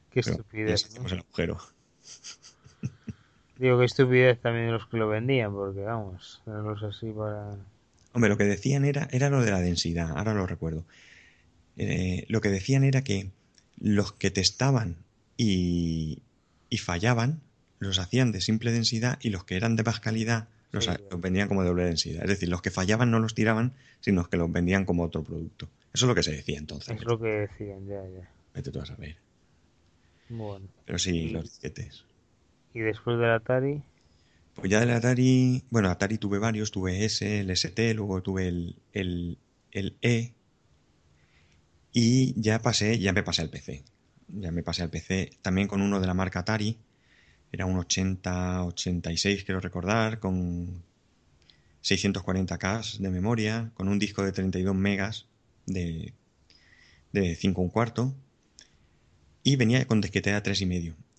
Qué 0.09 0.21
estupidez. 0.21 0.89
el 0.95 1.19
agujero. 1.19 1.59
Digo, 3.57 3.79
qué 3.79 3.85
estupidez 3.85 4.39
también 4.41 4.67
de 4.67 4.71
los 4.73 4.87
que 4.87 4.97
lo 4.97 5.07
vendían, 5.07 5.53
porque 5.53 5.81
vamos, 5.81 6.41
los 6.45 6.83
así 6.83 7.11
para. 7.11 7.55
Hombre, 8.13 8.29
lo 8.29 8.37
que 8.37 8.45
decían 8.45 8.85
era, 8.85 9.07
era 9.11 9.29
lo 9.29 9.41
de 9.41 9.51
la 9.51 9.59
densidad, 9.59 10.17
ahora 10.17 10.33
lo 10.33 10.47
recuerdo. 10.47 10.85
Eh, 11.77 12.25
lo 12.29 12.41
que 12.41 12.49
decían 12.49 12.83
era 12.83 13.03
que 13.03 13.31
los 13.77 14.13
que 14.13 14.31
testaban 14.31 14.97
y, 15.37 16.19
y 16.69 16.77
fallaban, 16.77 17.41
los 17.79 17.99
hacían 17.99 18.31
de 18.31 18.41
simple 18.41 18.71
densidad 18.71 19.19
y 19.21 19.29
los 19.29 19.43
que 19.43 19.57
eran 19.57 19.75
de 19.75 19.83
más 19.83 19.99
calidad 19.99 20.47
los, 20.75 21.21
vendían 21.21 21.47
como 21.47 21.63
doble 21.63 21.85
densidad. 21.85 22.23
Es 22.23 22.29
decir, 22.29 22.49
los 22.49 22.61
que 22.61 22.71
fallaban 22.71 23.11
no 23.11 23.19
los 23.19 23.33
tiraban, 23.33 23.73
sino 24.01 24.27
que 24.29 24.37
los 24.37 24.51
vendían 24.51 24.85
como 24.85 25.03
otro 25.03 25.23
producto. 25.23 25.69
Eso 25.93 26.05
es 26.05 26.07
lo 26.09 26.15
que 26.15 26.23
se 26.23 26.31
decía 26.31 26.57
entonces. 26.57 26.95
Es 26.95 27.03
lo 27.05 27.19
que 27.19 27.27
decían, 27.27 27.87
ya, 27.87 28.01
ya. 28.03 28.29
Vete 28.53 28.71
tú 28.71 28.81
a 28.81 28.85
saber. 28.85 29.17
Bueno. 30.29 30.67
Pero 30.85 30.99
sí, 30.99 31.29
los 31.29 31.43
disquetes. 31.43 32.03
¿Y 32.75 32.81
después 32.81 33.17
del 33.17 33.31
Atari? 33.31 33.81
Pues 34.53 34.69
ya 34.69 34.81
del 34.81 34.91
Atari, 34.91 35.63
bueno, 35.69 35.89
Atari 35.89 36.17
tuve 36.17 36.39
varios, 36.39 36.71
tuve 36.71 37.05
ese, 37.05 37.39
el 37.39 37.49
ST, 37.49 37.93
luego 37.93 38.21
tuve 38.21 38.49
el, 38.49 38.75
el, 38.91 39.37
el 39.71 39.95
E 40.01 40.33
y 41.93 42.39
ya 42.39 42.59
pasé, 42.59 42.99
ya 42.99 43.13
me 43.13 43.23
pasé 43.23 43.43
al 43.43 43.49
PC. 43.49 43.85
Ya 44.27 44.51
me 44.51 44.61
pasé 44.61 44.83
al 44.83 44.89
PC 44.89 45.31
también 45.41 45.69
con 45.69 45.81
uno 45.81 46.01
de 46.01 46.07
la 46.07 46.13
marca 46.13 46.39
Atari, 46.39 46.77
era 47.53 47.65
un 47.65 47.77
80-86, 47.77 49.45
quiero 49.45 49.61
recordar, 49.61 50.19
con 50.19 50.83
640K 51.81 52.97
de 52.97 53.09
memoria, 53.09 53.71
con 53.75 53.87
un 53.87 53.99
disco 53.99 54.21
de 54.21 54.33
32 54.33 54.75
megas 54.75 55.27
de, 55.65 56.13
de 57.13 57.35
5 57.35 57.61
un 57.61 57.69
cuarto 57.69 58.13
y 59.43 59.55
venía 59.55 59.87
con 59.87 60.01
disquetera 60.01 60.43
3 60.43 60.61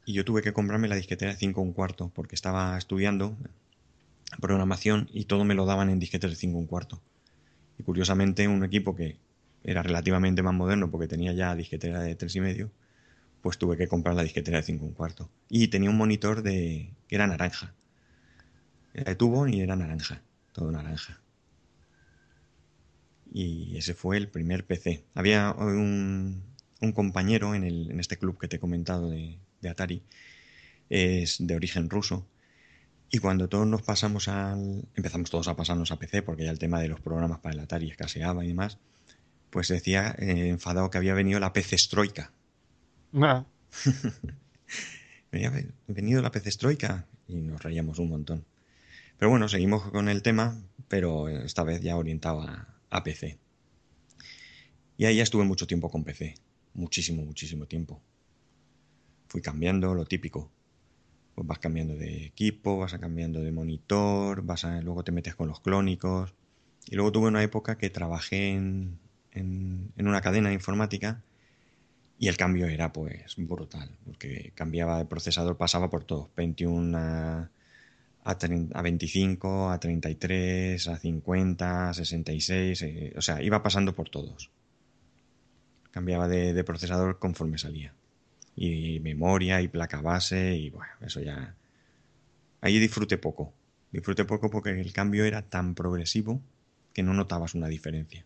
y 0.07 0.12
yo 0.12 0.25
tuve 0.25 0.40
que 0.40 0.53
comprarme 0.53 0.87
la 0.87 0.95
disquetera 0.95 1.33
de 1.33 1.37
5 1.37 1.61
un 1.61 1.73
cuarto 1.73 2.12
porque 2.14 2.37
estaba 2.37 2.79
estudiando 2.79 3.37
programación 4.40 5.11
y 5.12 5.25
todo 5.25 5.45
me 5.45 5.55
lo 5.55 5.66
daban 5.66 5.90
en 5.90 5.99
disquetes 5.99 6.31
de 6.31 6.37
5 6.37 6.57
un 6.57 6.66
cuarto. 6.66 7.03
Y 7.77 7.83
curiosamente 7.83 8.47
un 8.47 8.64
equipo 8.64 8.95
que 8.95 9.19
era 9.64 9.83
relativamente 9.83 10.45
más 10.45 10.55
moderno 10.55 10.92
porque 10.92 11.09
tenía 11.09 11.33
ya 11.33 11.57
disquetera 11.57 12.01
de 12.01 12.14
3 12.14 12.37
y 12.37 12.40
medio, 12.40 12.71
pues 13.42 13.59
tuve 13.59 13.77
que 13.77 13.88
comprar 13.88 14.14
la 14.14 14.23
disquetera 14.23 14.59
de 14.59 14.62
5 14.62 14.85
un 14.85 14.92
cuarto. 14.92 15.29
Y 15.49 15.69
tenía 15.69 15.90
un 15.90 15.97
monitor 15.97 16.42
de 16.42 16.95
que 17.09 17.16
era 17.16 17.27
naranja. 17.27 17.75
Era 18.95 19.11
de 19.11 19.16
tubo 19.16 19.49
y 19.49 19.61
era 19.61 19.75
naranja, 19.75 20.23
todo 20.53 20.71
naranja. 20.71 21.21
Y 23.33 23.77
ese 23.77 23.92
fue 23.92 24.19
el 24.19 24.29
primer 24.29 24.64
PC. 24.64 25.05
Había 25.14 25.51
un, 25.51 26.45
compañero 26.95 27.57
en, 27.57 27.64
el, 27.64 27.90
en, 27.90 27.99
este 27.99 28.16
club 28.16 28.38
que 28.38 28.47
te 28.47 28.57
he 28.57 28.61
comentado 28.61 29.11
de, 29.11 29.38
de 29.61 29.69
Atari, 29.69 30.03
es 30.88 31.37
de 31.40 31.57
origen 31.57 31.90
ruso, 31.90 32.27
y 33.11 33.19
cuando 33.19 33.49
todos 33.49 33.66
nos 33.66 33.83
pasamos 33.83 34.29
al. 34.29 34.85
empezamos 34.95 35.31
todos 35.31 35.49
a 35.49 35.57
pasarnos 35.57 35.92
a 35.92 35.99
PC, 35.99 36.23
porque 36.23 36.45
ya 36.45 36.51
el 36.51 36.59
tema 36.59 36.81
de 36.81 36.88
los 36.88 37.01
programas 37.01 37.38
para 37.40 37.55
el 37.55 37.61
Atari 37.61 37.90
escaseaba 37.90 38.45
y 38.45 38.49
demás, 38.49 38.79
pues 39.51 39.69
decía 39.69 40.14
eh, 40.19 40.49
enfadado 40.49 40.90
que 40.90 40.99
había 40.99 41.14
venido 41.14 41.38
la 41.38 41.53
PC 41.53 41.79
Stroika. 41.79 42.33
Ah. 43.14 43.45
Venía 45.33 45.53
venido 45.87 46.23
la 46.23 46.31
PC 46.31 46.51
Stroika 46.51 47.07
y 47.29 47.37
nos 47.37 47.62
reíamos 47.62 47.99
un 47.99 48.09
montón. 48.09 48.45
Pero 49.19 49.31
bueno, 49.31 49.49
seguimos 49.49 49.90
con 49.90 50.09
el 50.09 50.23
tema, 50.23 50.61
pero 50.88 51.29
esta 51.29 51.62
vez 51.62 51.81
ya 51.81 51.97
orientado 51.97 52.42
a, 52.42 52.69
a 52.90 53.05
PC. 53.05 53.38
Y 54.99 55.05
ahí 55.05 55.16
ya 55.16 55.23
estuve 55.23 55.45
mucho 55.45 55.66
tiempo 55.66 55.90
con 55.90 56.05
PC. 56.05 56.35
Muchísimo, 56.75 57.25
muchísimo 57.25 57.66
tiempo. 57.66 58.01
Fui 59.37 59.42
cambiando 59.42 59.92
lo 59.92 60.07
típico 60.07 60.51
pues 61.35 61.46
vas 61.46 61.59
cambiando 61.59 61.94
de 61.94 62.25
equipo, 62.25 62.79
vas 62.79 62.94
cambiando 62.94 63.42
de 63.42 63.53
monitor, 63.53 64.40
vas 64.40 64.64
a, 64.64 64.81
luego 64.81 65.05
te 65.05 65.12
metes 65.12 65.35
con 65.35 65.49
los 65.49 65.61
clónicos. 65.61 66.33
Y 66.87 66.94
luego 66.96 67.12
tuve 67.12 67.29
una 67.29 67.42
época 67.42 67.77
que 67.77 67.90
trabajé 67.90 68.53
en, 68.53 68.99
en, 69.33 69.92
una 69.99 70.22
cadena 70.22 70.49
de 70.49 70.55
informática 70.55 71.22
y 72.18 72.29
el 72.29 72.38
cambio 72.38 72.68
era 72.68 72.90
pues 72.90 73.35
brutal, 73.37 73.90
porque 74.07 74.53
cambiaba 74.55 74.96
de 74.96 75.05
procesador, 75.05 75.59
pasaba 75.59 75.90
por 75.90 76.05
todos, 76.05 76.31
21 76.37 76.96
a, 76.96 77.51
a, 78.25 78.83
25, 78.83 79.70
a 79.70 79.79
33, 79.79 80.88
a 80.88 80.96
50, 80.96 81.90
a 81.90 81.92
66, 81.92 82.81
eh, 82.81 83.12
o 83.14 83.20
sea, 83.20 83.42
iba 83.42 83.62
pasando 83.62 83.94
por 83.94 84.09
todos. 84.09 84.51
Cambiaba 85.90 86.29
de 86.29 86.64
procesador 86.64 87.18
conforme 87.18 87.59
salía 87.59 87.92
y 88.57 89.01
memoria 89.01 89.61
y 89.61 89.69
placa 89.69 90.01
base 90.01 90.57
y 90.57 90.71
bueno, 90.71 90.92
eso 91.03 91.21
ya... 91.21 91.55
Ahí 92.62 92.79
disfruté 92.79 93.19
poco. 93.19 93.53
Disfruté 93.92 94.25
poco 94.25 94.51
porque 94.51 94.71
el 94.71 94.92
cambio 94.92 95.25
era 95.25 95.42
tan 95.42 95.75
progresivo 95.75 96.40
que 96.92 97.03
no 97.03 97.12
notabas 97.12 97.55
una 97.55 97.69
diferencia. 97.69 98.25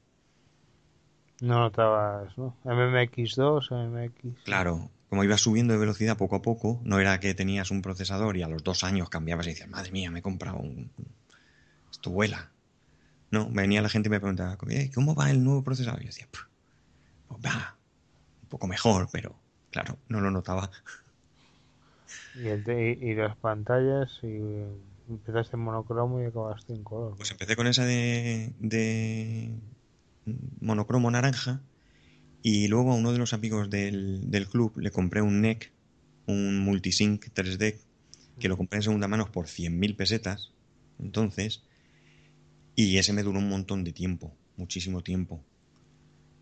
No 1.41 1.59
notabas, 1.59 2.37
¿no? 2.39 2.57
MMX2, 2.65 3.71
MMX. 3.71 4.45
Claro, 4.45 4.91
como 5.09 5.25
ibas 5.25 5.41
subiendo 5.41 5.73
de 5.73 5.81
velocidad 5.81 6.17
poco 6.17 6.37
a 6.37 6.43
poco, 6.43 6.81
no 6.85 7.01
era 7.01 7.19
que 7.19 7.35
tenías 7.35 7.71
un 7.73 7.83
procesador 7.83 8.37
y 8.37 8.43
a 8.43 8.49
los 8.49 8.63
dos 8.63 8.85
años 8.85 9.11
cambiabas 9.11 9.47
y 9.47 9.51
decías, 9.51 9.69
madre 9.69 9.91
mía, 9.91 10.11
me 10.11 10.21
he 10.21 10.23
comprado 10.23 10.59
un. 10.59 10.91
Esto 11.91 12.11
vuela. 12.11 12.51
No, 13.31 13.51
venía 13.51 13.83
la 13.83 13.89
gente 13.89 14.09
y 14.09 14.11
me 14.11 14.21
preguntaba, 14.21 14.57
¿cómo 14.95 15.15
va 15.15 15.31
el 15.31 15.43
nuevo 15.43 15.65
procesador? 15.65 16.01
Y 16.01 16.05
yo 16.05 16.09
decía, 16.11 16.29
pues 16.31 16.45
va, 17.45 17.77
un 18.43 18.49
poco 18.49 18.67
mejor, 18.67 19.09
pero 19.11 19.35
Claro, 19.71 19.99
no 20.09 20.21
lo 20.21 20.31
notaba. 20.31 20.71
Y, 22.35 22.49
y, 22.49 23.15
las 23.15 23.37
pantallas, 23.37 24.11
y 24.23 24.41
empezaste 25.09 25.57
en 25.57 25.63
monocromo 25.63 26.21
y 26.21 26.27
acabaste 26.27 26.73
en 26.73 26.83
color. 26.83 27.17
Pues 27.17 27.31
empecé 27.31 27.57
con 27.57 27.67
esa 27.67 27.85
de, 27.85 28.53
de 28.59 29.51
monocromo 30.61 31.11
naranja 31.11 31.61
y 32.43 32.69
luego 32.69 32.93
a 32.93 32.97
uno 32.97 33.13
de 33.13 33.19
los 33.19 33.33
amigos 33.33 33.71
del, 33.71 34.31
del 34.31 34.49
club 34.49 34.79
le 34.79 34.91
compré 34.91 35.23
un 35.23 35.41
NEC, 35.41 35.73
un 36.27 36.61
multisync 36.61 37.27
3D, 37.27 37.77
que 38.39 38.49
lo 38.49 38.57
compré 38.57 38.79
en 38.79 38.83
segunda 38.83 39.09
mano 39.09 39.31
por 39.31 39.47
100.000 39.47 39.95
pesetas. 39.97 40.53
Entonces, 40.99 41.63
y 42.75 42.97
ese 42.99 43.13
me 43.13 43.23
duró 43.23 43.39
un 43.39 43.49
montón 43.49 43.85
de 43.85 43.93
tiempo, 43.93 44.33
muchísimo 44.57 45.03
tiempo. 45.03 45.45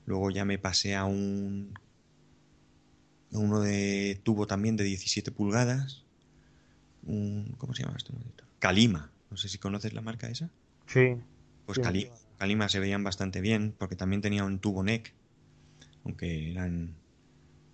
Luego 0.07 0.31
ya 0.31 0.45
me 0.45 0.59
pasé 0.59 0.95
a 0.95 1.05
un 1.05 1.75
uno 3.33 3.61
de 3.61 4.21
tubo 4.23 4.47
también 4.47 4.77
de 4.77 4.85
17 4.85 5.31
pulgadas, 5.33 6.05
un, 7.05 7.55
¿cómo 7.59 7.75
se 7.75 7.83
llama 7.83 7.97
esto? 7.97 8.12
Kalima, 8.59 9.11
no 9.31 9.37
sé 9.37 9.49
si 9.49 9.59
conoces 9.59 9.93
la 9.93 10.01
marca 10.01 10.29
esa. 10.29 10.51
Sí. 10.87 11.17
Pues 11.67 11.79
Kalima, 12.38 12.69
se 12.69 12.81
veían 12.81 13.05
bastante 13.05 13.41
bien 13.41 13.75
porque 13.77 13.97
también 13.97 14.23
tenía 14.23 14.45
un 14.45 14.59
tubo 14.59 14.83
NEC, 14.83 15.12
aunque 16.05 16.51
eran, 16.51 16.95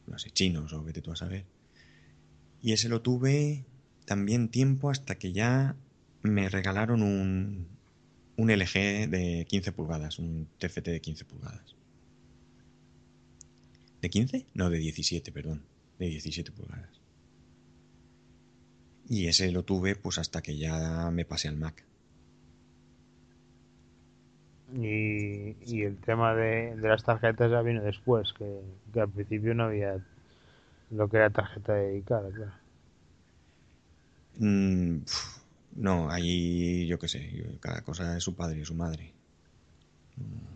no 0.06 0.18
sé, 0.18 0.30
chinos 0.30 0.72
o 0.72 0.82
vete 0.82 1.00
tú 1.00 1.12
a 1.12 1.16
saber. 1.16 1.44
Y 2.60 2.72
ese 2.72 2.88
lo 2.88 3.02
tuve 3.02 3.64
también 4.04 4.48
tiempo 4.48 4.90
hasta 4.90 5.16
que 5.16 5.32
ya 5.32 5.76
me 6.22 6.48
regalaron 6.48 7.02
un, 7.02 7.68
un 8.36 8.50
LG 8.50 9.08
de 9.08 9.46
15 9.48 9.72
pulgadas, 9.72 10.18
un 10.18 10.48
TFT 10.58 10.86
de 10.86 11.00
15 11.00 11.24
pulgadas. 11.24 11.73
¿De 14.04 14.10
15? 14.10 14.44
No, 14.52 14.68
de 14.68 14.76
17, 14.76 15.32
perdón. 15.32 15.62
De 15.98 16.08
17 16.08 16.52
pulgadas. 16.52 17.00
Y 19.08 19.28
ese 19.28 19.50
lo 19.50 19.62
tuve 19.62 19.96
pues 19.96 20.18
hasta 20.18 20.42
que 20.42 20.58
ya 20.58 21.10
me 21.10 21.24
pasé 21.24 21.48
al 21.48 21.56
Mac. 21.56 21.82
Y, 24.74 25.80
el 25.84 25.96
tema 26.04 26.34
de, 26.34 26.76
las 26.76 27.02
tarjetas 27.02 27.50
ya 27.50 27.62
vino 27.62 27.82
después, 27.82 28.34
que, 28.34 28.60
al 29.00 29.08
principio 29.08 29.54
no 29.54 29.64
había 29.64 29.96
lo 30.90 31.08
que 31.08 31.16
era 31.16 31.30
tarjeta 31.30 31.72
dedicada, 31.72 32.28
claro. 32.28 32.52
Mm, 34.36 34.98
no, 35.76 36.10
ahí 36.10 36.86
yo 36.86 36.98
qué 36.98 37.08
sé, 37.08 37.58
cada 37.58 37.80
cosa 37.80 38.18
es 38.18 38.22
su 38.22 38.34
padre 38.36 38.60
y 38.60 38.64
su 38.66 38.74
madre. 38.74 39.14
Mm. 40.18 40.53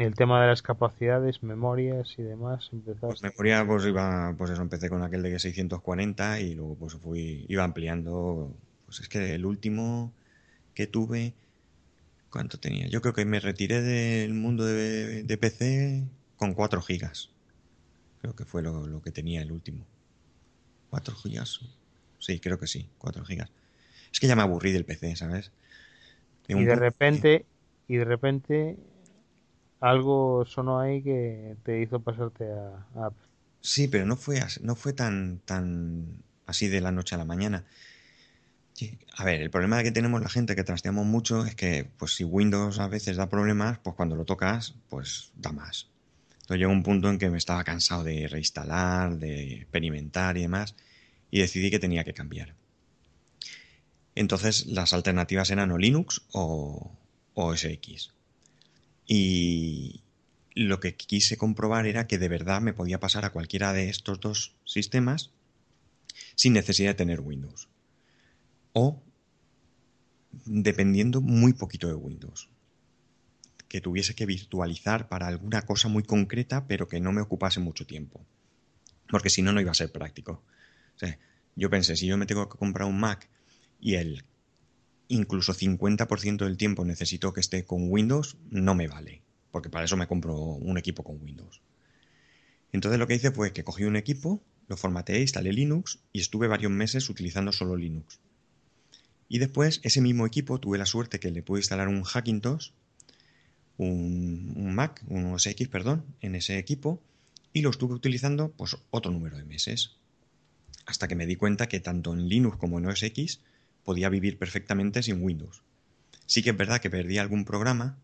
Y 0.00 0.02
el 0.02 0.14
tema 0.14 0.40
de 0.40 0.48
las 0.48 0.62
capacidades, 0.62 1.42
memorias 1.42 2.14
y 2.16 2.22
demás, 2.22 2.70
empezaste. 2.72 3.06
Pues 3.06 3.22
memoria, 3.22 3.66
pues 3.66 3.84
iba, 3.84 4.34
pues 4.38 4.50
eso, 4.50 4.62
empecé 4.62 4.88
con 4.88 5.02
aquel 5.02 5.22
de 5.22 5.38
640 5.38 6.40
y 6.40 6.54
luego 6.54 6.74
pues 6.76 6.94
fui, 6.94 7.44
iba 7.50 7.64
ampliando. 7.64 8.56
Pues 8.86 9.00
es 9.00 9.10
que 9.10 9.34
el 9.34 9.44
último 9.44 10.14
que 10.72 10.86
tuve, 10.86 11.34
¿cuánto 12.30 12.58
tenía? 12.58 12.86
Yo 12.86 13.02
creo 13.02 13.12
que 13.12 13.26
me 13.26 13.40
retiré 13.40 13.82
del 13.82 14.32
mundo 14.32 14.64
de, 14.64 15.38
PC 15.38 16.08
con 16.36 16.54
4 16.54 16.80
gigas. 16.80 17.28
Creo 18.22 18.34
que 18.34 18.46
fue 18.46 18.62
lo, 18.62 19.02
que 19.02 19.10
tenía 19.10 19.42
el 19.42 19.52
último. 19.52 19.84
¿4 20.92 21.14
gigas? 21.14 21.60
Sí, 22.18 22.40
creo 22.40 22.58
que 22.58 22.68
sí, 22.68 22.88
4 22.96 23.22
gigas. 23.26 23.50
Es 24.10 24.18
que 24.18 24.28
ya 24.28 24.34
me 24.34 24.40
aburrí 24.40 24.72
del 24.72 24.86
PC, 24.86 25.14
¿sabes? 25.16 25.52
y 26.48 26.64
de 26.64 26.74
repente, 26.74 27.44
y 27.86 27.96
de 27.96 28.04
repente 28.06 28.78
algo 29.80 30.44
sonó 30.44 30.78
ahí 30.78 31.02
que 31.02 31.56
te 31.64 31.80
hizo 31.80 32.00
pasarte 32.00 32.44
a, 32.52 33.10
Sí, 33.62 33.88
pero 33.88 34.06
no 34.06 34.16
fue, 34.16 34.40
no 34.62 34.74
fue 34.74 34.92
tan, 34.92 35.40
tan 35.44 36.22
así 36.46 36.68
de 36.68 36.80
la 36.80 36.92
noche 36.92 37.14
a 37.14 37.18
la 37.18 37.24
mañana. 37.24 37.64
A 39.16 39.24
ver, 39.24 39.42
el 39.42 39.50
problema 39.50 39.82
que 39.82 39.92
tenemos 39.92 40.22
la 40.22 40.30
gente 40.30 40.56
que 40.56 40.64
trasteamos 40.64 41.04
mucho 41.04 41.44
es 41.44 41.54
que, 41.54 41.90
pues 41.98 42.14
si 42.14 42.24
Windows 42.24 42.78
a 42.78 42.88
veces 42.88 43.18
da 43.18 43.28
problemas, 43.28 43.78
pues 43.78 43.94
cuando 43.94 44.16
lo 44.16 44.24
tocas, 44.24 44.74
pues 44.88 45.32
da 45.34 45.52
más. 45.52 45.90
Entonces 46.32 46.58
llegó 46.58 46.72
un 46.72 46.82
punto 46.82 47.10
en 47.10 47.18
que 47.18 47.28
me 47.28 47.36
estaba 47.36 47.62
cansado 47.64 48.04
de 48.04 48.26
reinstalar, 48.28 49.18
de 49.18 49.56
experimentar 49.56 50.38
y 50.38 50.42
demás, 50.42 50.74
y 51.30 51.40
decidí 51.40 51.70
que 51.70 51.78
tenía 51.78 52.04
que 52.04 52.14
cambiar. 52.14 52.54
Entonces 54.14 54.66
las 54.66 54.94
alternativas 54.94 55.50
eran 55.50 55.70
o 55.70 55.78
Linux 55.78 56.22
o, 56.32 56.90
o 57.34 57.54
SX. 57.54 58.14
Y 59.12 60.04
lo 60.54 60.78
que 60.78 60.94
quise 60.94 61.36
comprobar 61.36 61.84
era 61.84 62.06
que 62.06 62.16
de 62.16 62.28
verdad 62.28 62.60
me 62.60 62.72
podía 62.72 63.00
pasar 63.00 63.24
a 63.24 63.32
cualquiera 63.32 63.72
de 63.72 63.88
estos 63.88 64.20
dos 64.20 64.54
sistemas 64.64 65.32
sin 66.36 66.52
necesidad 66.52 66.90
de 66.90 66.94
tener 66.94 67.18
Windows. 67.18 67.68
O 68.72 69.02
dependiendo 70.44 71.20
muy 71.20 71.54
poquito 71.54 71.88
de 71.88 71.94
Windows. 71.94 72.50
Que 73.66 73.80
tuviese 73.80 74.14
que 74.14 74.26
virtualizar 74.26 75.08
para 75.08 75.26
alguna 75.26 75.62
cosa 75.62 75.88
muy 75.88 76.04
concreta, 76.04 76.68
pero 76.68 76.86
que 76.86 77.00
no 77.00 77.10
me 77.10 77.20
ocupase 77.20 77.58
mucho 77.58 77.86
tiempo. 77.86 78.24
Porque 79.08 79.28
si 79.28 79.42
no, 79.42 79.52
no 79.52 79.60
iba 79.60 79.72
a 79.72 79.74
ser 79.74 79.90
práctico. 79.90 80.44
yo 81.56 81.68
pensé, 81.68 81.96
si 81.96 82.06
yo 82.06 82.16
me 82.16 82.26
tengo 82.26 82.48
que 82.48 82.58
comprar 82.58 82.86
un 82.86 83.00
Mac 83.00 83.28
y 83.80 83.94
el 83.94 84.24
incluso 85.10 85.52
50% 85.52 86.44
del 86.44 86.56
tiempo 86.56 86.84
necesito 86.84 87.32
que 87.32 87.40
esté 87.40 87.64
con 87.64 87.90
Windows, 87.90 88.36
no 88.50 88.74
me 88.74 88.88
vale. 88.88 89.22
porque 89.50 89.68
para 89.68 89.84
eso 89.84 89.96
me 89.96 90.06
compro 90.06 90.36
un 90.36 90.78
equipo 90.78 91.02
con 91.02 91.20
Windows. 91.20 91.60
Entonces 92.70 93.00
lo 93.00 93.08
que 93.08 93.16
hice 93.16 93.32
fue 93.32 93.52
que 93.52 93.64
cogí 93.64 93.82
un 93.82 93.96
equipo, 93.96 94.40
lo 94.68 94.76
formateé, 94.76 95.20
instalé 95.20 95.52
Linux 95.52 95.98
y 96.12 96.20
estuve 96.20 96.46
varios 96.46 96.70
meses 96.70 97.10
utilizando 97.10 97.50
solo 97.50 97.76
Linux. 97.76 98.20
Y 99.28 99.38
después 99.38 99.80
ese 99.82 100.00
mismo 100.00 100.24
equipo 100.24 100.60
tuve 100.60 100.78
la 100.78 100.86
suerte 100.86 101.18
que 101.18 101.32
le 101.32 101.42
pude 101.42 101.58
instalar 101.58 101.88
un 101.88 102.04
Hackintosh, 102.04 102.70
un, 103.76 104.52
un 104.54 104.72
Mac, 104.72 105.02
un 105.08 105.32
OS 105.32 105.46
X, 105.48 105.66
perdón, 105.66 106.04
en 106.20 106.36
ese 106.36 106.58
equipo 106.58 107.02
y 107.52 107.62
lo 107.62 107.70
estuve 107.70 107.94
utilizando 107.94 108.52
pues 108.52 108.76
otro 108.90 109.10
número 109.10 109.36
de 109.36 109.44
meses. 109.44 109.96
Hasta 110.86 111.08
que 111.08 111.16
me 111.16 111.26
di 111.26 111.34
cuenta 111.34 111.66
que 111.66 111.80
tanto 111.80 112.12
en 112.12 112.28
Linux 112.28 112.56
como 112.56 112.78
en 112.78 112.86
OS 112.86 113.02
X 113.02 113.40
podía 113.90 114.08
vivir 114.08 114.38
perfectamente 114.38 115.02
sin 115.02 115.20
Windows. 115.20 115.64
Sí 116.24 116.44
que 116.44 116.50
es 116.50 116.56
verdad 116.56 116.80
que 116.80 116.90
perdí 116.90 117.18
algún 117.18 117.44
programa, 117.44 117.98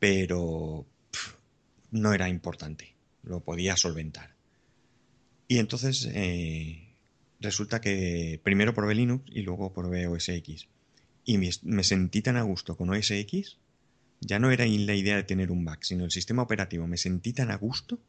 pero 0.00 0.84
no 1.92 2.12
era 2.12 2.28
importante, 2.28 2.96
lo 3.22 3.38
podía 3.38 3.76
solventar. 3.76 4.34
Y 5.46 5.58
entonces 5.58 6.08
eh, 6.12 6.88
resulta 7.38 7.80
que 7.80 8.40
primero 8.42 8.74
probé 8.74 8.96
Linux 8.96 9.22
y 9.30 9.42
luego 9.42 9.72
probé 9.72 10.08
OS 10.08 10.28
X. 10.28 10.66
Y 11.24 11.38
me, 11.38 11.84
sentí 11.84 12.20
tan 12.20 12.36
a 12.36 12.42
gusto 12.42 12.76
con 12.76 12.90
OS 12.90 13.12
X, 13.12 13.58
ya 14.18 14.40
no 14.40 14.50
era 14.50 14.66
la 14.66 14.96
idea 14.96 15.14
de 15.14 15.22
tener 15.22 15.52
un 15.52 15.62
Mac, 15.62 15.84
sino 15.84 16.04
el 16.04 16.10
sistema 16.10 16.42
operativo. 16.42 16.88
Me 16.88 16.96
sentí 16.96 17.32
tan 17.32 17.52
a 17.52 17.56
gusto 17.56 18.00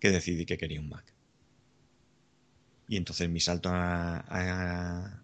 que 0.00 0.10
decidí 0.10 0.44
que 0.44 0.58
quería 0.58 0.80
un 0.80 0.88
Mac. 0.88 1.04
Y 2.88 2.96
entonces 2.96 3.30
mi 3.30 3.38
salto 3.38 3.68
a, 3.72 5.22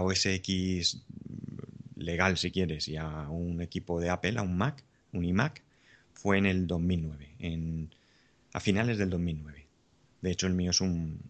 OS 0.00 0.26
X 0.26 1.02
legal, 1.96 2.36
si 2.38 2.50
quieres, 2.50 2.88
y 2.88 2.96
a 2.96 3.28
un 3.28 3.60
equipo 3.60 4.00
de 4.00 4.10
Apple, 4.10 4.38
a 4.38 4.42
un 4.42 4.56
Mac, 4.56 4.82
un 5.12 5.24
iMac, 5.24 5.62
fue 6.14 6.38
en 6.38 6.46
el 6.46 6.66
2009, 6.66 7.36
en, 7.38 7.94
a 8.52 8.60
finales 8.60 8.98
del 8.98 9.10
2009. 9.10 9.66
De 10.20 10.30
hecho, 10.30 10.46
el 10.46 10.54
mío 10.54 10.70
es 10.70 10.80
un, 10.80 11.20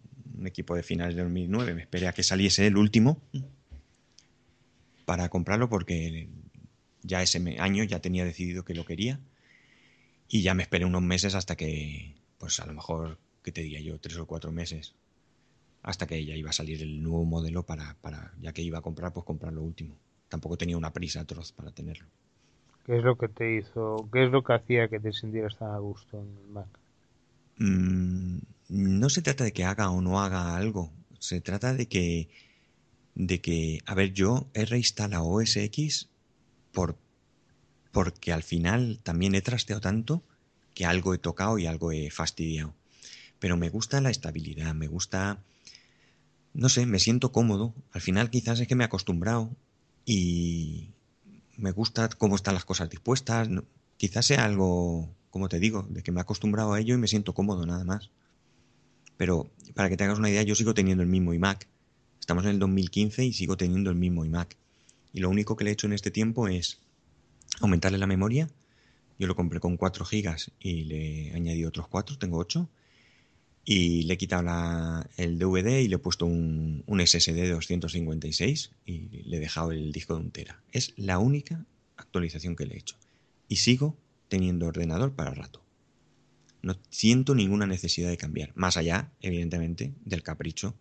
equipo 0.45 0.75
de 0.75 0.83
finales 0.83 1.15
del 1.15 1.25
2009. 1.25 1.73
Me 1.73 1.81
esperé 1.81 2.07
a 2.07 2.13
que 2.13 2.23
saliese 2.23 2.67
el 2.67 2.77
último 2.77 3.21
para 5.05 5.29
comprarlo 5.29 5.69
porque 5.69 6.27
ya 7.01 7.21
ese 7.21 7.37
año 7.59 7.83
ya 7.83 7.99
tenía 7.99 8.25
decidido 8.25 8.65
que 8.65 8.73
lo 8.73 8.85
quería 8.85 9.19
y 10.27 10.41
ya 10.41 10.53
me 10.53 10.63
esperé 10.63 10.85
unos 10.85 11.01
meses 11.01 11.35
hasta 11.35 11.55
que 11.55 12.15
pues 12.37 12.59
a 12.59 12.65
lo 12.65 12.73
mejor, 12.73 13.17
¿qué 13.41 13.51
te 13.51 13.61
diría 13.61 13.79
yo? 13.79 13.99
Tres 13.99 14.17
o 14.17 14.25
cuatro 14.25 14.51
meses. 14.51 14.95
Hasta 15.83 16.07
que 16.07 16.25
ya 16.25 16.35
iba 16.35 16.49
a 16.49 16.53
salir 16.53 16.81
el 16.81 17.03
nuevo 17.03 17.25
modelo 17.25 17.63
para, 17.63 17.95
para, 18.01 18.33
ya 18.41 18.53
que 18.53 18.61
iba 18.61 18.79
a 18.79 18.81
comprar, 18.81 19.13
pues 19.13 19.25
comprar 19.25 19.53
lo 19.53 19.61
último. 19.61 19.95
Tampoco 20.29 20.57
tenía 20.57 20.77
una 20.77 20.93
prisa 20.93 21.21
atroz 21.21 21.51
para 21.51 21.71
tenerlo. 21.71 22.07
¿Qué 22.85 22.97
es 22.97 23.03
lo 23.03 23.17
que 23.17 23.27
te 23.27 23.57
hizo, 23.57 24.09
qué 24.11 24.25
es 24.25 24.31
lo 24.31 24.43
que 24.43 24.53
hacía 24.53 24.87
que 24.87 24.99
te 24.99 25.13
sintieras 25.13 25.57
tan 25.57 25.71
a 25.71 25.77
gusto 25.77 26.19
en 26.19 26.37
el 26.37 26.47
Mac? 26.47 26.67
Mm, 27.57 28.39
no 28.69 29.09
se 29.09 29.21
trata 29.21 29.43
de 29.43 29.53
que 29.53 29.63
haga 29.63 29.89
o 29.89 30.01
no 30.01 30.21
haga 30.21 30.55
algo. 30.55 30.91
Se 31.19 31.39
trata 31.39 31.73
de 31.73 31.87
que, 31.87 32.29
de 33.15 33.39
que, 33.39 33.79
a 33.85 33.93
ver, 33.93 34.13
yo 34.13 34.47
he 34.53 34.65
reinstalado 34.65 35.25
OS 35.25 35.57
X 35.57 36.09
por, 36.71 36.97
porque 37.91 38.33
al 38.33 38.43
final 38.43 38.99
también 39.03 39.35
he 39.35 39.41
trasteado 39.41 39.79
tanto 39.79 40.23
que 40.73 40.85
algo 40.85 41.13
he 41.13 41.19
tocado 41.19 41.57
y 41.59 41.67
algo 41.67 41.91
he 41.91 42.09
fastidiado. 42.09 42.73
Pero 43.39 43.55
me 43.57 43.69
gusta 43.69 44.01
la 44.01 44.09
estabilidad, 44.09 44.73
me 44.73 44.87
gusta... 44.87 45.39
No 46.53 46.69
sé, 46.69 46.85
me 46.85 46.99
siento 46.99 47.31
cómodo. 47.31 47.73
Al 47.91 48.01
final 48.01 48.29
quizás 48.29 48.59
es 48.59 48.67
que 48.67 48.75
me 48.75 48.83
he 48.83 48.85
acostumbrado 48.85 49.51
y 50.05 50.91
me 51.57 51.71
gusta 51.71 52.09
cómo 52.09 52.35
están 52.35 52.53
las 52.53 52.65
cosas 52.65 52.89
dispuestas. 52.89 53.49
Quizás 53.97 54.25
sea 54.25 54.45
algo, 54.45 55.09
como 55.29 55.49
te 55.49 55.59
digo, 55.59 55.87
de 55.89 56.03
que 56.03 56.11
me 56.11 56.19
he 56.19 56.21
acostumbrado 56.21 56.73
a 56.73 56.79
ello 56.79 56.95
y 56.95 56.97
me 56.97 57.07
siento 57.07 57.33
cómodo 57.33 57.65
nada 57.65 57.83
más. 57.83 58.11
Pero 59.17 59.49
para 59.73 59.89
que 59.89 59.97
te 59.97 60.03
hagas 60.03 60.19
una 60.19 60.29
idea, 60.29 60.43
yo 60.43 60.55
sigo 60.55 60.73
teniendo 60.73 61.03
el 61.03 61.09
mismo 61.09 61.33
iMac. 61.33 61.67
Estamos 62.19 62.43
en 62.45 62.51
el 62.51 62.59
2015 62.59 63.25
y 63.25 63.33
sigo 63.33 63.57
teniendo 63.57 63.89
el 63.89 63.95
mismo 63.95 64.25
iMac. 64.25 64.55
Y 65.13 65.19
lo 65.19 65.29
único 65.29 65.55
que 65.55 65.63
le 65.63 65.71
he 65.71 65.73
hecho 65.73 65.87
en 65.87 65.93
este 65.93 66.11
tiempo 66.11 66.47
es 66.47 66.79
aumentarle 67.61 67.97
la 67.97 68.07
memoria 68.07 68.49
yo 69.19 69.27
lo 69.27 69.35
compré 69.35 69.59
con 69.59 69.77
4 69.77 70.05
gigas 70.05 70.51
y 70.59 70.83
le 70.83 71.33
añadí 71.33 71.65
otros 71.65 71.87
4, 71.87 72.17
tengo 72.17 72.37
8. 72.37 72.69
Y 73.65 74.03
le 74.03 74.15
he 74.15 74.17
quitado 74.17 74.43
la, 74.43 75.09
el 75.15 75.39
DVD 75.39 75.79
y 75.79 75.87
le 75.87 75.95
he 75.95 75.99
puesto 75.99 76.25
un, 76.25 76.83
un, 76.85 76.99
SSD 76.99 77.33
de 77.33 77.51
256 77.51 78.71
y 78.85 79.23
le 79.23 79.37
he 79.37 79.39
dejado 79.39 79.71
el 79.71 79.91
disco 79.93 80.15
de 80.15 80.21
un 80.21 80.31
tera. 80.31 80.61
Es 80.71 80.93
la 80.97 81.19
única 81.19 81.65
actualización 81.95 82.55
que 82.55 82.65
le 82.65 82.75
he 82.75 82.79
hecho. 82.79 82.97
Y 83.47 83.57
sigo 83.57 83.97
teniendo 84.27 84.67
ordenador 84.67 85.13
para 85.13 85.33
rato. 85.33 85.63
No 86.61 86.75
siento 86.89 87.35
ninguna 87.35 87.67
necesidad 87.67 88.09
de 88.09 88.17
cambiar, 88.17 88.51
más 88.55 88.77
allá, 88.77 89.11
evidentemente, 89.21 89.93
del 90.05 90.23
capricho 90.23 90.75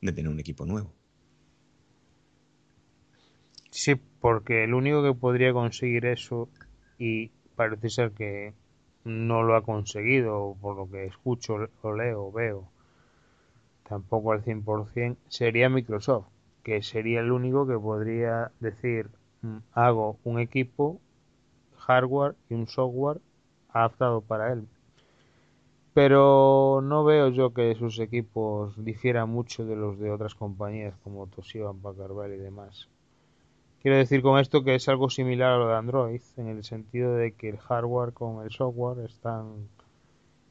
de 0.00 0.12
tener 0.12 0.30
un 0.30 0.40
equipo 0.40 0.66
nuevo. 0.66 0.92
Sí, 3.70 3.94
porque 4.20 4.64
el 4.64 4.74
único 4.74 5.02
que 5.02 5.18
podría 5.18 5.52
conseguir 5.54 6.04
eso 6.04 6.50
y 6.98 7.30
parece 7.56 7.88
ser 7.88 8.12
que 8.12 8.52
no 9.04 9.42
lo 9.42 9.56
ha 9.56 9.62
conseguido, 9.62 10.56
por 10.60 10.76
lo 10.76 10.90
que 10.90 11.06
escucho 11.06 11.68
o 11.82 11.92
leo 11.92 12.30
veo, 12.30 12.68
tampoco 13.88 14.32
al 14.32 14.42
100%, 14.42 15.16
sería 15.28 15.68
Microsoft, 15.68 16.26
que 16.62 16.82
sería 16.82 17.20
el 17.20 17.32
único 17.32 17.66
que 17.66 17.78
podría 17.78 18.52
decir, 18.60 19.10
mm, 19.42 19.58
hago 19.72 20.16
un 20.24 20.38
equipo, 20.38 21.00
hardware 21.78 22.36
y 22.48 22.54
un 22.54 22.68
software 22.68 23.20
adaptado 23.70 24.20
para 24.20 24.52
él. 24.52 24.66
Pero 25.94 26.80
no 26.82 27.04
veo 27.04 27.28
yo 27.28 27.52
que 27.52 27.74
sus 27.74 27.98
equipos 27.98 28.72
difieran 28.82 29.28
mucho 29.28 29.66
de 29.66 29.76
los 29.76 29.98
de 29.98 30.10
otras 30.10 30.34
compañías 30.34 30.94
como 31.04 31.26
Toshiba, 31.26 31.74
Packard 31.74 32.32
y 32.32 32.38
demás. 32.38 32.88
Quiero 33.82 33.96
decir 33.96 34.22
con 34.22 34.38
esto 34.38 34.62
que 34.62 34.76
es 34.76 34.88
algo 34.88 35.10
similar 35.10 35.54
a 35.54 35.56
lo 35.56 35.66
de 35.66 35.74
Android, 35.74 36.22
en 36.36 36.46
el 36.46 36.62
sentido 36.62 37.16
de 37.16 37.32
que 37.32 37.48
el 37.48 37.58
hardware 37.58 38.12
con 38.12 38.44
el 38.44 38.52
software 38.52 39.04
están 39.04 39.68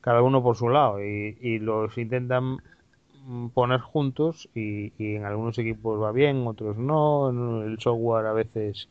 cada 0.02 0.22
uno 0.22 0.44
por 0.44 0.58
su 0.58 0.68
lado 0.68 1.02
y, 1.02 1.60
los 1.60 1.98
intentan 1.98 2.58
poner 3.54 3.80
juntos 3.80 4.50
y, 4.54 4.92
en 4.98 5.24
algunos 5.24 5.58
equipos 5.60 6.02
va 6.02 6.12
bien, 6.12 6.46
otros 6.46 6.76
no, 6.76 7.30
el 7.64 7.80
software 7.80 8.26
a 8.26 8.34
veces... 8.34 8.90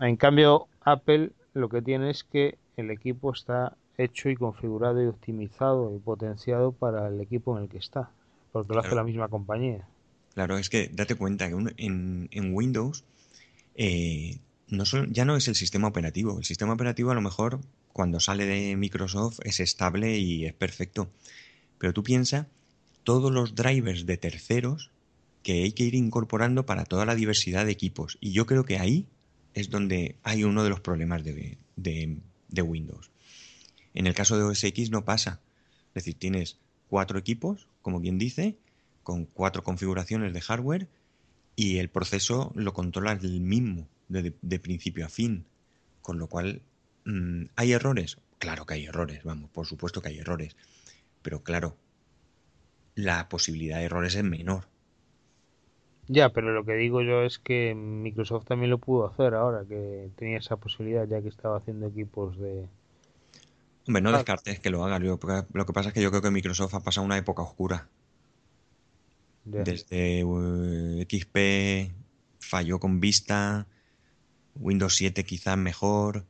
En 0.00 0.16
cambio, 0.16 0.68
Apple 0.80 1.32
lo 1.52 1.68
que 1.68 1.82
tiene 1.82 2.08
es 2.08 2.24
que 2.24 2.56
el 2.78 2.90
equipo 2.90 3.32
está 3.32 3.76
hecho 3.98 4.30
y 4.30 4.36
configurado 4.36 5.02
y 5.02 5.06
optimizado 5.08 5.94
y 5.94 5.98
potenciado 5.98 6.72
para 6.72 7.08
el 7.08 7.20
equipo 7.20 7.58
en 7.58 7.64
el 7.64 7.68
que 7.68 7.76
está, 7.76 8.08
porque 8.52 8.72
lo 8.72 8.80
hace 8.80 8.94
la 8.94 9.04
misma 9.04 9.28
compañía. 9.28 9.86
Claro, 10.34 10.58
es 10.58 10.70
que 10.70 10.88
date 10.92 11.14
cuenta 11.14 11.48
que 11.48 11.56
en, 11.76 12.54
Windows 12.54 13.04
eh, 13.74 14.38
no 14.68 14.84
ya 15.10 15.24
no 15.24 15.36
es 15.36 15.48
el 15.48 15.54
sistema 15.54 15.88
operativo. 15.88 16.38
El 16.38 16.44
sistema 16.44 16.72
operativo 16.72 17.10
a 17.10 17.14
lo 17.14 17.20
mejor 17.20 17.60
cuando 17.92 18.20
sale 18.20 18.46
de 18.46 18.76
Microsoft 18.76 19.40
es 19.44 19.60
estable 19.60 20.18
y 20.18 20.46
es 20.46 20.54
perfecto. 20.54 21.10
Pero 21.78 21.92
tú 21.92 22.02
piensa 22.02 22.48
todos 23.04 23.30
los 23.30 23.54
drivers 23.54 24.06
de 24.06 24.16
terceros 24.16 24.90
que 25.42 25.64
hay 25.64 25.72
que 25.72 25.84
ir 25.84 25.94
incorporando 25.94 26.64
para 26.64 26.84
toda 26.84 27.04
la 27.04 27.14
diversidad 27.14 27.66
de 27.66 27.72
equipos. 27.72 28.16
Y 28.20 28.32
yo 28.32 28.46
creo 28.46 28.64
que 28.64 28.78
ahí 28.78 29.06
es 29.54 29.68
donde 29.68 30.16
hay 30.22 30.44
uno 30.44 30.64
de 30.64 30.70
los 30.70 30.80
problemas 30.80 31.24
de, 31.24 31.58
de 31.76 32.62
Windows. 32.62 33.10
En 33.92 34.06
el 34.06 34.14
caso 34.14 34.38
de 34.38 34.44
OS 34.44 34.64
X 34.64 34.90
no 34.90 35.04
pasa. 35.04 35.40
Es 35.88 36.04
decir, 36.04 36.14
tienes 36.14 36.56
cuatro 36.88 37.18
equipos, 37.18 37.66
como 37.82 38.00
quien 38.00 38.18
dice, 38.18 38.56
con 39.02 39.26
cuatro 39.26 39.62
configuraciones 39.62 40.32
de 40.32 40.40
hardware 40.40 40.88
y 41.56 41.78
el 41.78 41.90
proceso 41.90 42.52
lo 42.54 42.72
controla 42.72 43.12
el 43.12 43.40
mismo 43.40 43.88
de, 44.08 44.58
principio 44.58 45.06
a 45.06 45.08
fin. 45.08 45.44
Con 46.00 46.18
lo 46.18 46.26
cual, 46.26 46.62
mm, 47.04 47.44
¿hay 47.56 47.72
errores? 47.72 48.18
Claro 48.38 48.66
que 48.66 48.74
hay 48.74 48.86
errores, 48.86 49.22
vamos, 49.24 49.50
por 49.50 49.66
supuesto 49.66 50.02
que 50.02 50.08
hay 50.08 50.18
errores. 50.18 50.56
Pero 51.22 51.42
claro, 51.42 51.76
la 52.94 53.28
posibilidad 53.28 53.78
de 53.78 53.84
errores 53.84 54.14
es 54.14 54.24
menor. 54.24 54.66
Ya, 56.08 56.30
pero 56.30 56.52
lo 56.52 56.64
que 56.64 56.74
digo 56.74 57.00
yo 57.02 57.22
es 57.22 57.38
que 57.38 57.74
Microsoft 57.74 58.46
también 58.46 58.70
lo 58.70 58.78
pudo 58.78 59.06
hacer 59.06 59.34
ahora, 59.34 59.64
que 59.64 60.10
tenía 60.16 60.38
esa 60.38 60.56
posibilidad 60.56 61.06
ya 61.06 61.22
que 61.22 61.28
estaba 61.28 61.58
haciendo 61.58 61.86
equipos 61.86 62.36
de... 62.38 62.66
Hombre, 63.86 64.02
no 64.02 64.10
ah. 64.10 64.16
descartes 64.16 64.58
que 64.58 64.70
lo 64.70 64.84
haga. 64.84 64.98
Lo 64.98 65.18
que 65.18 65.72
pasa 65.72 65.88
es 65.88 65.94
que 65.94 66.02
yo 66.02 66.10
creo 66.10 66.22
que 66.22 66.30
Microsoft 66.30 66.74
ha 66.74 66.80
pasado 66.80 67.06
una 67.06 67.16
época 67.16 67.42
oscura. 67.42 67.88
Desde 69.44 70.20
eh, 70.20 71.06
XP 71.08 71.92
falló 72.38 72.78
con 72.78 73.00
Vista, 73.00 73.66
Windows 74.54 74.94
7 74.94 75.24
quizás 75.24 75.56
mejor, 75.56 76.26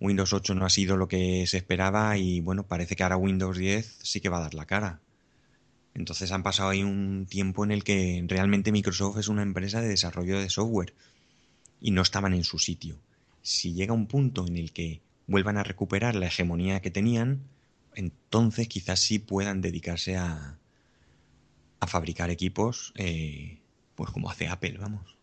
Windows 0.00 0.32
8 0.32 0.54
no 0.54 0.66
ha 0.66 0.70
sido 0.70 0.96
lo 0.96 1.08
que 1.08 1.46
se 1.46 1.56
esperaba 1.56 2.16
y 2.16 2.40
bueno, 2.40 2.66
parece 2.66 2.94
que 2.94 3.02
ahora 3.02 3.16
Windows 3.16 3.56
10 3.56 3.98
sí 4.02 4.20
que 4.20 4.28
va 4.28 4.38
a 4.38 4.42
dar 4.42 4.54
la 4.54 4.66
cara. 4.66 5.00
Entonces 5.94 6.32
han 6.32 6.42
pasado 6.42 6.70
ahí 6.70 6.82
un 6.82 7.26
tiempo 7.28 7.64
en 7.64 7.70
el 7.70 7.84
que 7.84 8.24
realmente 8.28 8.72
Microsoft 8.72 9.18
es 9.18 9.28
una 9.28 9.42
empresa 9.42 9.80
de 9.80 9.88
desarrollo 9.88 10.40
de 10.40 10.50
software 10.50 10.92
y 11.80 11.92
no 11.92 12.02
estaban 12.02 12.34
en 12.34 12.44
su 12.44 12.58
sitio. 12.58 12.98
Si 13.42 13.74
llega 13.74 13.92
un 13.92 14.06
punto 14.06 14.46
en 14.46 14.56
el 14.56 14.72
que 14.72 15.00
vuelvan 15.26 15.56
a 15.56 15.64
recuperar 15.64 16.14
la 16.14 16.26
hegemonía 16.26 16.80
que 16.80 16.90
tenían, 16.90 17.42
entonces 17.94 18.68
quizás 18.68 19.00
sí 19.00 19.18
puedan 19.18 19.60
dedicarse 19.60 20.16
a, 20.16 20.58
a 21.84 21.86
fabricar 21.86 22.30
equipos, 22.30 22.92
eh, 22.96 23.60
pues 23.94 24.10
como 24.10 24.30
hace 24.30 24.48
Apple, 24.48 24.78
vamos. 24.78 25.14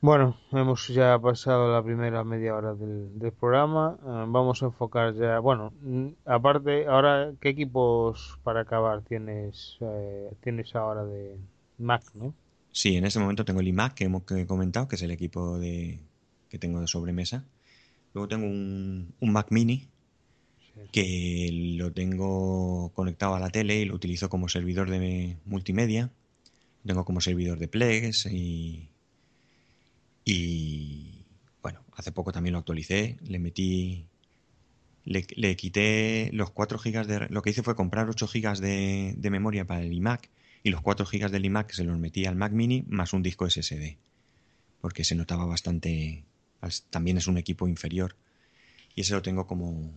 Bueno, 0.00 0.36
hemos 0.52 0.88
ya 0.88 1.18
pasado 1.18 1.72
la 1.72 1.82
primera 1.82 2.22
media 2.22 2.54
hora 2.54 2.74
del, 2.74 3.32
programa. 3.32 3.96
Eh, 4.00 4.24
vamos 4.28 4.62
a 4.62 4.66
enfocar 4.66 5.14
ya. 5.14 5.40
Bueno, 5.40 5.72
mm, 5.80 6.08
aparte, 6.26 6.86
ahora, 6.86 7.32
¿qué 7.40 7.48
equipos 7.48 8.38
para 8.44 8.60
acabar 8.60 9.02
tienes, 9.02 9.78
eh, 9.80 10.30
tienes 10.42 10.74
ahora 10.76 11.04
de 11.04 11.36
Mac, 11.78 12.04
no? 12.14 12.34
Sí, 12.70 12.96
en 12.96 13.06
este 13.06 13.18
momento 13.18 13.44
tengo 13.44 13.60
el 13.60 13.68
iMac 13.68 13.94
que 13.94 14.04
hemos 14.04 14.24
comentado, 14.46 14.86
que 14.86 14.96
es 14.96 15.02
el 15.02 15.10
equipo 15.10 15.58
de, 15.58 15.98
que 16.50 16.58
tengo 16.58 16.80
de 16.80 16.86
sobremesa. 16.86 17.44
Luego 18.12 18.28
tengo 18.28 18.46
un, 18.46 19.14
Mac 19.20 19.48
Mini 19.50 19.88
que 20.92 21.50
lo 21.78 21.92
tengo 21.92 22.90
conectado 22.94 23.34
a 23.34 23.40
la 23.40 23.50
tele 23.50 23.80
y 23.80 23.84
lo 23.84 23.94
utilizo 23.94 24.28
como 24.28 24.48
servidor 24.48 24.90
de 24.90 25.36
multimedia. 25.44 26.10
Tengo 26.84 27.04
como 27.04 27.20
servidor 27.20 27.58
de 27.58 27.68
Plex 27.68 28.26
y, 28.26 28.88
y 30.24 31.24
bueno, 31.62 31.80
hace 31.94 32.12
poco 32.12 32.32
también 32.32 32.52
lo 32.52 32.58
actualicé. 32.58 33.16
Le 33.26 33.38
metí, 33.38 34.06
le, 35.04 35.56
quité 35.56 36.30
los 36.32 36.50
4 36.50 36.78
gigas 36.78 37.06
de... 37.06 37.28
Lo 37.28 37.42
que 37.42 37.50
hice 37.50 37.62
fue 37.62 37.74
comprar 37.74 38.08
8 38.08 38.28
gigas 38.28 38.60
de, 38.60 39.14
de 39.16 39.30
memoria 39.30 39.66
para 39.66 39.82
el 39.82 39.92
iMac 39.92 40.30
y 40.62 40.70
los 40.70 40.82
4 40.82 41.06
GB 41.06 41.30
del 41.30 41.44
iMac 41.44 41.70
se 41.72 41.84
los 41.84 41.98
metí 41.98 42.26
al 42.26 42.34
Mac 42.34 42.52
Mini 42.52 42.84
más 42.88 43.12
un 43.12 43.22
disco 43.22 43.48
SSD, 43.48 43.98
porque 44.80 45.04
se 45.04 45.14
notaba 45.14 45.44
bastante, 45.44 46.24
también 46.90 47.18
es 47.18 47.28
un 47.28 47.38
equipo 47.38 47.68
inferior 47.68 48.16
y 48.96 49.02
ese 49.02 49.14
lo 49.14 49.22
tengo 49.22 49.46
como, 49.46 49.92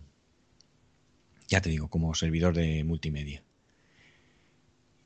ya 1.50 1.60
te 1.60 1.68
digo, 1.68 1.88
como 1.88 2.14
servidor 2.14 2.54
de 2.54 2.82
multimedia. 2.84 3.42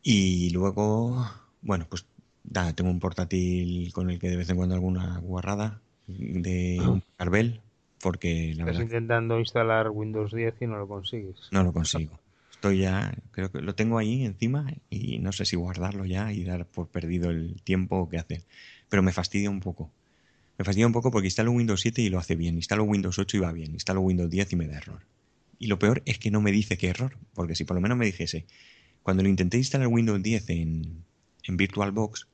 Y 0.04 0.50
luego, 0.50 1.28
bueno, 1.60 1.86
pues 1.88 2.06
nada, 2.48 2.72
tengo 2.72 2.90
un 2.90 3.00
portátil 3.00 3.92
con 3.92 4.10
el 4.10 4.20
que 4.20 4.30
de 4.30 4.36
vez 4.36 4.48
en 4.50 4.56
cuando 4.56 4.76
alguna 4.76 5.18
guarrada 5.18 5.80
de 6.06 6.78
un 6.80 7.02
Carvel, 7.16 7.60
porque 8.00 8.54
la 8.54 8.64
Estás 8.70 8.82
intentando 8.82 9.40
instalar 9.40 9.90
Windows 9.90 10.32
10 10.32 10.54
y 10.60 10.66
no 10.68 10.78
lo 10.78 10.86
consigues. 10.86 11.48
No 11.50 11.64
lo 11.64 11.72
consigo 11.72 12.20
ya, 12.72 13.14
creo 13.32 13.50
que 13.50 13.60
lo 13.60 13.74
tengo 13.74 13.98
ahí 13.98 14.24
encima 14.24 14.72
y 14.88 15.18
no 15.18 15.32
sé 15.32 15.44
si 15.44 15.56
guardarlo 15.56 16.04
ya 16.04 16.32
y 16.32 16.44
dar 16.44 16.66
por 16.66 16.88
perdido 16.88 17.30
el 17.30 17.60
tiempo 17.62 18.08
que 18.08 18.18
hace. 18.18 18.42
Pero 18.88 19.02
me 19.02 19.12
fastidia 19.12 19.50
un 19.50 19.60
poco. 19.60 19.90
Me 20.56 20.64
fastidia 20.64 20.86
un 20.86 20.92
poco 20.92 21.10
porque 21.10 21.26
instalo 21.26 21.50
Windows 21.50 21.80
7 21.80 22.00
y 22.00 22.08
lo 22.08 22.18
hace 22.18 22.36
bien, 22.36 22.54
instalo 22.54 22.84
Windows 22.84 23.18
8 23.18 23.36
y 23.36 23.40
va 23.40 23.52
bien, 23.52 23.72
instalo 23.72 24.00
Windows 24.00 24.30
10 24.30 24.52
y 24.52 24.56
me 24.56 24.68
da 24.68 24.78
error. 24.78 25.00
Y 25.64 25.66
lo 25.66 25.78
peor 25.78 26.02
es 26.04 26.18
que 26.18 26.30
no 26.30 26.42
me 26.42 26.52
dice 26.52 26.76
qué 26.76 26.88
error, 26.88 27.16
porque 27.32 27.54
si 27.54 27.64
por 27.64 27.74
lo 27.74 27.80
menos 27.80 27.96
me 27.96 28.04
dijese, 28.04 28.44
cuando 29.02 29.22
lo 29.22 29.30
intenté 29.30 29.56
instalar 29.56 29.86
Windows 29.86 30.22
10 30.22 30.50
en, 30.50 31.04
en 31.42 31.56
VirtualBox, 31.56 32.28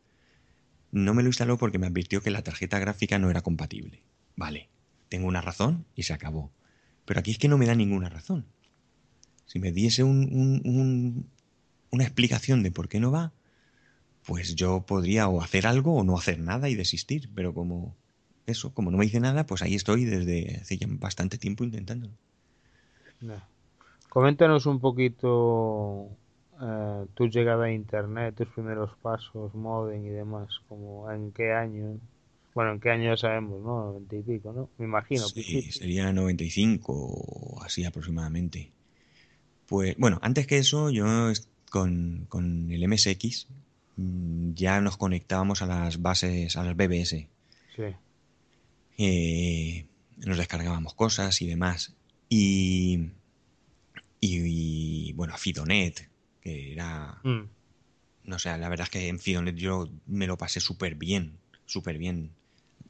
no 0.90 1.14
me 1.14 1.23
lo 1.23 1.29
instaló 1.29 1.57
porque 1.57 1.79
me 1.79 1.87
advirtió 1.87 2.23
que 2.23 2.33
la 2.33 2.43
tarjeta 2.43 2.81
gráfica 2.81 3.21
no 3.21 3.31
era 3.31 3.40
compatible. 3.40 4.03
Vale, 4.35 4.69
tengo 5.09 5.29
una 5.29 5.40
razón 5.40 5.87
y 5.95 6.03
se 6.03 6.12
acabó. 6.12 6.51
Pero 7.05 7.21
aquí 7.21 7.31
es 7.31 7.38
que 7.38 7.47
no 7.47 7.57
me 7.57 7.66
da 7.66 7.77
ninguna 7.77 8.09
razón. 8.09 8.47
Si 9.47 9.61
me 9.61 9.71
diese 9.71 10.03
un, 10.03 11.29
una 11.90 12.03
explicación 12.03 12.64
de 12.64 12.73
por 12.73 12.88
qué 12.88 12.99
no 12.99 13.12
va, 13.12 13.33
pues 14.25 14.57
yo 14.57 14.85
podría 14.85 15.29
o 15.29 15.40
hacer 15.40 15.69
algo 15.69 15.95
o 15.95 16.03
no 16.03 16.19
hacer 16.19 16.40
nada 16.40 16.69
y 16.69 16.75
desistir. 16.75 17.31
Pero 17.37 17.55
como 17.55 17.95
eso, 18.47 18.75
como 18.75 18.90
no 18.90 18.99
me 18.99 19.05
dice 19.05 19.21
nada, 19.21 19.47
pues 19.47 19.62
ahí 19.62 19.77
estoy 19.77 20.05
desde 20.05 20.57
hace 20.62 20.79
ya 20.79 20.88
bastante 20.90 21.38
tiempo 21.38 21.62
Coméntanos 24.09 24.67
un 24.67 24.81
poquito 24.81 26.09
eh, 26.61 27.07
tu 27.15 27.29
llegada 27.29 27.67
a 27.67 27.73
Internet, 27.73 28.35
tus 28.37 28.49
primeros 28.49 28.91
pasos, 29.01 29.55
modem 29.55 30.05
y 30.05 30.11
demás, 30.11 30.49
como 30.69 31.11
en 31.11 31.33
qué 31.33 31.53
año. 31.53 31.99
Bueno, 32.55 32.73
en 32.73 32.81
qué 32.81 32.91
año 32.91 33.05
ya 33.05 33.17
sabemos, 33.17 33.63
¿no? 33.63 33.93
90 33.93 34.17
y 34.17 34.23
pico, 34.23 34.53
¿no? 34.53 34.69
Me 34.79 34.85
imagino. 34.85 35.23
Sí, 35.29 35.71
sería 35.71 36.13
95 36.13 36.93
o 36.93 37.63
así 37.63 37.85
aproximadamente. 37.85 38.73
Pues 39.67 39.97
bueno, 39.97 40.19
antes 40.23 40.47
que 40.47 40.59
eso, 40.59 40.91
yo 40.91 41.07
con, 41.71 42.27
el 42.71 42.89
MSX 42.89 43.47
mm, 43.97 44.53
ya 44.55 44.81
nos 44.81 44.97
conectábamos 44.97 45.63
a 45.63 45.67
las 45.67 46.03
bases, 46.03 46.57
a 46.57 46.65
las 46.65 46.77
BBS. 46.77 47.29
Sí. 47.77 47.97
Eh, 48.99 49.87
nos 50.27 50.37
descargábamos 50.37 50.95
cosas 50.95 51.41
y 51.41 51.47
demás. 51.47 51.95
Y, 52.33 53.11
y, 54.21 55.12
bueno, 55.14 55.35
a 55.35 55.37
Fidonet, 55.37 56.09
que 56.40 56.73
era... 56.73 57.21
Mm. 57.25 57.49
No 58.23 58.38
sé, 58.38 58.57
la 58.57 58.69
verdad 58.69 58.85
es 58.85 58.90
que 58.90 59.09
en 59.09 59.19
Fidonet 59.19 59.57
yo 59.57 59.90
me 60.07 60.29
lo 60.29 60.38
pasé 60.38 60.61
súper 60.61 60.95
bien, 60.95 61.38
súper 61.66 61.99
bien. 61.99 62.31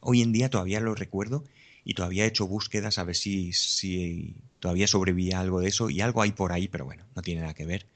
Hoy 0.00 0.20
en 0.20 0.32
día 0.32 0.50
todavía 0.50 0.80
lo 0.80 0.94
recuerdo 0.94 1.44
y 1.84 1.94
todavía 1.94 2.24
he 2.24 2.28
hecho 2.28 2.46
búsquedas 2.46 2.98
a 2.98 3.04
ver 3.04 3.16
si, 3.16 3.54
si 3.54 4.36
todavía 4.58 4.86
sobrevivía 4.86 5.40
algo 5.40 5.60
de 5.60 5.68
eso 5.68 5.88
y 5.88 6.02
algo 6.02 6.20
hay 6.20 6.32
por 6.32 6.52
ahí, 6.52 6.68
pero 6.68 6.84
bueno, 6.84 7.06
no 7.16 7.22
tiene 7.22 7.40
nada 7.40 7.54
que 7.54 7.64
ver. 7.64 7.86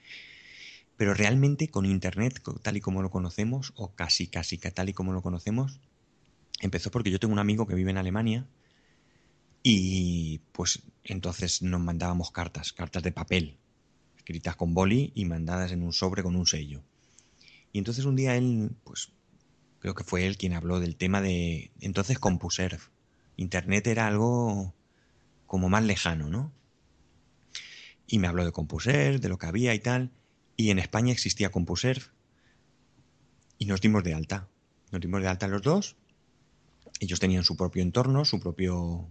Pero 0.96 1.12
realmente 1.12 1.68
con 1.68 1.85
Internet, 1.85 2.40
tal 2.62 2.76
y 2.78 2.80
como 2.80 3.02
lo 3.02 3.11
conocemos, 3.11 3.74
o 3.76 3.94
casi, 3.94 4.28
casi 4.28 4.57
tal 4.57 4.88
y 4.88 4.94
como 4.94 5.12
lo 5.12 5.20
conocemos, 5.20 5.80
empezó 6.61 6.90
porque 6.90 7.11
yo 7.11 7.18
tengo 7.18 7.35
un 7.35 7.40
amigo 7.40 7.66
que 7.66 7.74
vive 7.74 7.90
en 7.90 7.98
Alemania 7.98 8.46
y 9.64 10.40
pues 10.53 10.83
entonces 11.03 11.62
nos 11.62 11.81
mandábamos 11.81 12.31
cartas, 12.31 12.72
cartas 12.72 13.03
de 13.03 13.11
papel, 13.11 13.57
escritas 14.16 14.55
con 14.55 14.74
boli 14.74 15.11
y 15.16 15.24
mandadas 15.24 15.72
en 15.72 15.83
un 15.83 15.92
sobre 15.92 16.22
con 16.22 16.37
un 16.37 16.46
sello. 16.46 16.83
Y 17.72 17.79
entonces 17.79 18.05
un 18.05 18.14
día 18.14 18.37
él, 18.37 18.70
pues 18.85 19.11
creo 19.81 19.94
que 19.94 20.05
fue 20.05 20.27
él 20.27 20.37
quien 20.37 20.53
habló 20.53 20.79
del 20.79 20.96
tema 20.96 21.20
de 21.20 21.72
entonces 21.81 22.18
CompuServe 22.18 22.79
Internet 23.37 23.87
era 23.87 24.07
algo 24.07 24.74
como 25.46 25.68
más 25.68 25.83
lejano, 25.83 26.29
¿no? 26.29 26.53
Y 28.07 28.18
me 28.18 28.29
habló 28.29 28.44
de 28.44 28.53
CompuServe, 28.53 29.18
de 29.18 29.29
lo 29.29 29.38
que 29.38 29.46
había 29.46 29.74
y 29.74 29.81
tal. 29.81 30.12
Y 30.57 30.70
en 30.70 30.79
España 30.79 31.12
existía 31.12 31.50
CompuServe. 31.50 32.05
Y 33.59 33.66
nos 33.66 33.81
dimos 33.81 34.05
de 34.05 34.14
alta. 34.14 34.46
Nos 34.92 35.00
dimos 35.00 35.22
de 35.22 35.29
alta 35.29 35.48
los 35.48 35.62
dos. 35.62 35.96
Ellos 37.00 37.18
tenían 37.18 37.44
su 37.44 37.57
propio 37.57 37.83
entorno, 37.83 38.24
su 38.24 38.38
propio... 38.40 39.09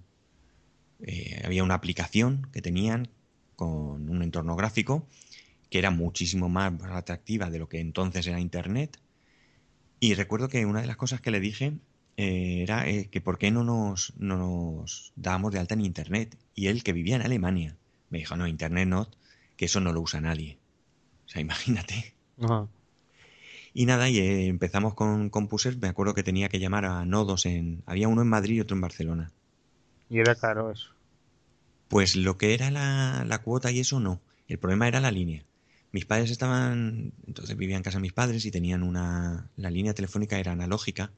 Eh, 1.03 1.41
había 1.45 1.63
una 1.63 1.75
aplicación 1.75 2.47
que 2.51 2.61
tenían 2.61 3.09
con 3.55 4.09
un 4.09 4.23
entorno 4.23 4.55
gráfico 4.55 5.07
que 5.69 5.79
era 5.79 5.89
muchísimo 5.89 6.49
más 6.49 6.71
atractiva 6.91 7.49
de 7.49 7.57
lo 7.57 7.67
que 7.67 7.79
entonces 7.79 8.27
era 8.27 8.39
Internet. 8.39 8.99
Y 9.99 10.13
recuerdo 10.13 10.47
que 10.47 10.65
una 10.67 10.81
de 10.81 10.87
las 10.87 10.97
cosas 10.97 11.19
que 11.19 11.31
le 11.31 11.39
dije 11.39 11.73
eh, 12.15 12.61
era 12.61 12.87
eh, 12.87 13.09
que 13.09 13.21
por 13.21 13.39
qué 13.39 13.49
no 13.49 13.63
nos, 13.63 14.13
no 14.17 14.37
nos 14.37 15.13
dábamos 15.15 15.51
de 15.51 15.59
alta 15.59 15.73
en 15.73 15.81
Internet. 15.81 16.37
Y 16.53 16.67
él, 16.67 16.83
que 16.83 16.93
vivía 16.93 17.15
en 17.15 17.23
Alemania, 17.23 17.75
me 18.11 18.19
dijo, 18.19 18.35
no, 18.35 18.45
Internet 18.45 18.87
no, 18.87 19.09
que 19.57 19.65
eso 19.65 19.79
no 19.79 19.93
lo 19.93 20.01
usa 20.01 20.21
nadie. 20.21 20.59
O 21.25 21.29
sea, 21.29 21.41
imagínate. 21.47 22.13
Y 23.73 23.87
nada, 23.87 24.09
y 24.09 24.19
eh, 24.19 24.47
empezamos 24.47 24.93
con 24.93 25.31
CompuServe. 25.31 25.79
Me 25.81 25.87
acuerdo 25.87 26.13
que 26.13 26.21
tenía 26.21 26.49
que 26.49 26.59
llamar 26.59 26.85
a 26.85 27.03
nodos 27.03 27.47
en... 27.47 27.81
Había 27.87 28.07
uno 28.07 28.21
en 28.21 28.29
Madrid 28.29 28.57
y 28.57 28.61
otro 28.61 28.75
en 28.75 28.81
Barcelona. 28.81 29.31
Y 30.07 30.19
era 30.19 30.35
caro 30.35 30.69
eso. 30.69 30.92
Pues 31.93 32.15
lo 32.15 32.39
que 32.39 32.55
era 32.55 32.71
la, 32.71 33.23
la 33.23 33.43
cuota 33.43 33.69
y 33.69 33.79
eso 33.79 33.99
no. 33.99 34.19
El 34.47 34.57
problema 34.57 34.87
era 34.87 34.99
la 34.99 35.11
línea. 35.11 35.45
Mis 35.91 36.05
padres 36.05 36.31
estaban... 36.31 37.13
Entonces 37.27 37.55
vivían 37.55 37.77
en 37.77 37.83
casa 37.83 37.99
de 37.99 38.01
mis 38.01 38.13
padres 38.13 38.43
y 38.45 38.49
tenían 38.49 38.81
una... 38.81 39.51
La 39.57 39.69
línea 39.69 39.93
telefónica 39.93 40.39
era 40.39 40.53
analógica 40.53 41.11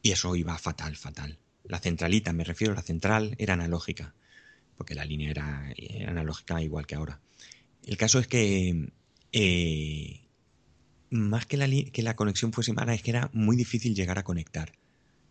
y 0.00 0.12
eso 0.12 0.36
iba 0.36 0.56
fatal, 0.58 0.94
fatal. 0.94 1.40
La 1.64 1.80
centralita, 1.80 2.32
me 2.32 2.44
refiero 2.44 2.72
la 2.72 2.82
central, 2.82 3.34
era 3.36 3.54
analógica, 3.54 4.14
porque 4.76 4.94
la 4.94 5.04
línea 5.04 5.32
era, 5.32 5.74
analógica 6.06 6.62
igual 6.62 6.86
que 6.86 6.94
ahora. 6.94 7.18
El 7.84 7.96
caso 7.96 8.20
es 8.20 8.28
que 8.28 8.92
eh, 9.32 10.20
más 11.10 11.46
que 11.46 11.56
la, 11.56 11.66
que 11.66 12.02
la 12.04 12.14
conexión 12.14 12.52
fuese 12.52 12.74
mala, 12.74 12.94
es 12.94 13.02
que 13.02 13.10
era 13.10 13.28
muy 13.32 13.56
difícil 13.56 13.96
llegar 13.96 14.20
a 14.20 14.22
conectar. 14.22 14.70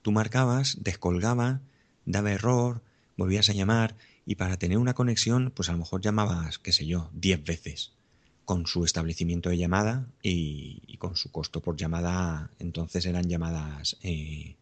Tú 0.01 0.11
marcabas, 0.11 0.79
descolgaba, 0.81 1.61
daba 2.03 2.33
error, 2.33 2.83
volvías 3.15 3.47
a 3.47 3.53
llamar 3.53 3.95
y 4.25 4.35
para 4.35 4.57
tener 4.57 4.77
una 4.77 4.93
conexión, 4.93 5.51
pues 5.55 5.69
a 5.69 5.73
lo 5.73 5.79
mejor 5.79 6.01
llamabas, 6.01 6.59
qué 6.59 6.71
sé 6.71 6.85
yo, 6.85 7.09
10 7.13 7.43
veces 7.43 7.93
con 8.45 8.65
su 8.67 8.83
establecimiento 8.83 9.49
de 9.49 9.57
llamada 9.57 10.07
y, 10.21 10.97
con 10.97 11.15
su 11.15 11.31
costo 11.31 11.61
por 11.61 11.75
llamada, 11.75 12.49
entonces 12.59 13.05
eran 13.05 13.27
llamadas 13.27 13.97
eh, 14.03 14.55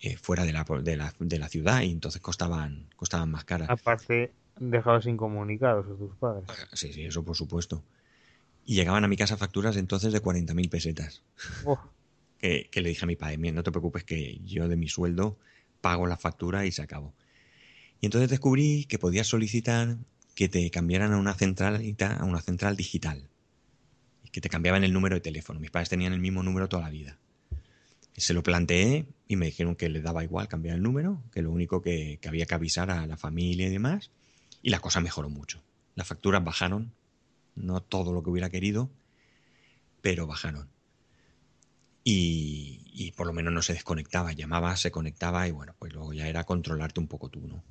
eh, 0.00 0.16
fuera 0.16 0.44
de 0.44 0.52
la, 0.52 0.64
de, 0.64 0.96
la, 0.96 1.14
de 1.18 1.38
la 1.38 1.48
ciudad 1.48 1.82
y 1.82 1.90
entonces 1.90 2.20
costaban, 2.20 2.88
costaban 2.96 3.30
más 3.30 3.44
caras. 3.44 3.68
Aparte, 3.70 4.32
dejabas 4.58 5.06
incomunicados 5.06 5.86
a 5.86 5.96
tus 5.96 6.14
padres. 6.16 6.44
Ah, 6.48 6.68
sí, 6.72 6.92
sí, 6.92 7.04
eso 7.04 7.24
por 7.24 7.36
supuesto. 7.36 7.82
Y 8.64 8.74
llegaban 8.74 9.04
a 9.04 9.08
mi 9.08 9.16
casa 9.16 9.36
facturas 9.36 9.76
entonces 9.76 10.12
de 10.12 10.22
40.000 10.22 10.70
pesetas. 10.70 11.22
Que, 12.38 12.68
que, 12.72 12.80
le 12.80 12.88
dije 12.88 13.04
a 13.04 13.06
mi 13.06 13.14
padre, 13.14 13.38
no 13.52 13.62
te 13.62 13.70
preocupes 13.70 14.02
que 14.02 14.40
yo 14.44 14.66
de 14.66 14.74
mi 14.74 14.88
sueldo 14.88 15.38
pago 15.80 16.08
la 16.08 16.16
factura 16.16 16.66
y 16.66 16.72
se 16.72 16.82
acabó. 16.82 17.14
Y 18.02 18.06
entonces 18.06 18.28
descubrí 18.28 18.84
que 18.86 18.98
podías 18.98 19.28
solicitar 19.28 19.96
que 20.34 20.48
te 20.48 20.68
cambiaran 20.72 21.12
a 21.12 21.18
una 21.18 21.34
centralita, 21.34 22.16
a 22.16 22.24
una 22.24 22.40
central 22.40 22.76
digital. 22.76 23.28
Que 24.32 24.40
te 24.40 24.48
cambiaban 24.48 24.82
el 24.82 24.92
número 24.92 25.14
de 25.14 25.20
teléfono. 25.20 25.60
Mis 25.60 25.70
padres 25.70 25.88
tenían 25.88 26.12
el 26.12 26.18
mismo 26.18 26.42
número 26.42 26.68
toda 26.68 26.82
la 26.82 26.90
vida. 26.90 27.16
Se 28.16 28.34
lo 28.34 28.42
planteé 28.42 29.06
y 29.28 29.36
me 29.36 29.46
dijeron 29.46 29.76
que 29.76 29.88
le 29.88 30.02
daba 30.02 30.24
igual 30.24 30.48
cambiar 30.48 30.74
el 30.74 30.82
número, 30.82 31.22
que 31.30 31.42
lo 31.42 31.52
único 31.52 31.80
que, 31.80 32.18
que 32.20 32.28
había 32.28 32.44
que 32.44 32.54
avisar 32.56 32.90
a 32.90 33.06
la 33.06 33.16
familia 33.16 33.68
y 33.68 33.70
demás. 33.70 34.10
Y 34.62 34.70
la 34.70 34.80
cosa 34.80 35.00
mejoró 35.00 35.28
mucho. 35.28 35.62
Las 35.94 36.08
facturas 36.08 36.42
bajaron, 36.42 36.92
no 37.54 37.82
todo 37.82 38.12
lo 38.12 38.24
que 38.24 38.30
hubiera 38.30 38.50
querido, 38.50 38.90
pero 40.00 40.26
bajaron. 40.26 40.68
Y, 42.02 42.82
y, 42.92 43.12
por 43.12 43.28
lo 43.28 43.32
menos 43.32 43.52
no 43.52 43.62
se 43.62 43.74
desconectaba, 43.74 44.32
llamaba, 44.32 44.74
se 44.76 44.90
conectaba 44.90 45.46
y 45.46 45.52
bueno, 45.52 45.76
pues 45.78 45.92
luego 45.92 46.12
ya 46.12 46.26
era 46.26 46.42
controlarte 46.42 46.98
un 46.98 47.06
poco 47.06 47.28
tú, 47.28 47.46
¿no? 47.46 47.62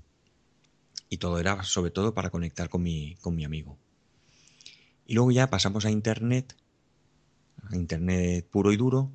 Y 1.11 1.17
todo 1.17 1.39
era 1.39 1.61
sobre 1.63 1.91
todo 1.91 2.13
para 2.13 2.29
conectar 2.29 2.69
con 2.69 2.83
mi, 2.83 3.17
con 3.17 3.35
mi 3.35 3.43
amigo. 3.43 3.77
Y 5.05 5.13
luego 5.13 5.31
ya 5.31 5.49
pasamos 5.49 5.83
a 5.83 5.91
Internet, 5.91 6.55
a 7.69 7.75
Internet 7.75 8.47
puro 8.49 8.71
y 8.71 8.77
duro, 8.77 9.11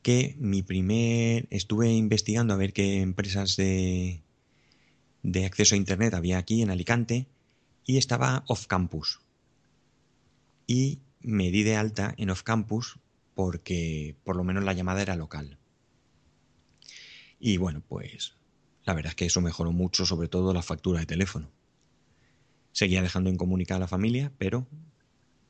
que 0.00 0.34
mi 0.38 0.62
primer... 0.62 1.46
Estuve 1.50 1.92
investigando 1.92 2.54
a 2.54 2.56
ver 2.56 2.72
qué 2.72 3.02
empresas 3.02 3.56
de, 3.56 4.22
de 5.22 5.44
acceso 5.44 5.74
a 5.74 5.78
Internet 5.78 6.14
había 6.14 6.38
aquí 6.38 6.62
en 6.62 6.70
Alicante 6.70 7.26
y 7.84 7.98
estaba 7.98 8.42
off 8.46 8.66
campus. 8.66 9.20
Y 10.66 10.98
me 11.20 11.50
di 11.50 11.62
de 11.62 11.76
alta 11.76 12.14
en 12.16 12.30
off 12.30 12.42
campus 12.42 12.98
porque 13.34 14.16
por 14.24 14.34
lo 14.34 14.44
menos 14.44 14.64
la 14.64 14.72
llamada 14.72 15.02
era 15.02 15.16
local. 15.16 15.58
Y 17.38 17.58
bueno, 17.58 17.82
pues 17.86 18.34
la 18.84 18.94
verdad 18.94 19.10
es 19.10 19.16
que 19.16 19.26
eso 19.26 19.40
mejoró 19.40 19.72
mucho, 19.72 20.06
sobre 20.06 20.28
todo 20.28 20.52
la 20.52 20.62
factura 20.62 21.00
de 21.00 21.06
teléfono. 21.06 21.50
Seguía 22.72 23.02
dejando 23.02 23.30
incomunicada 23.30 23.76
a 23.76 23.80
la 23.80 23.88
familia, 23.88 24.32
pero 24.38 24.66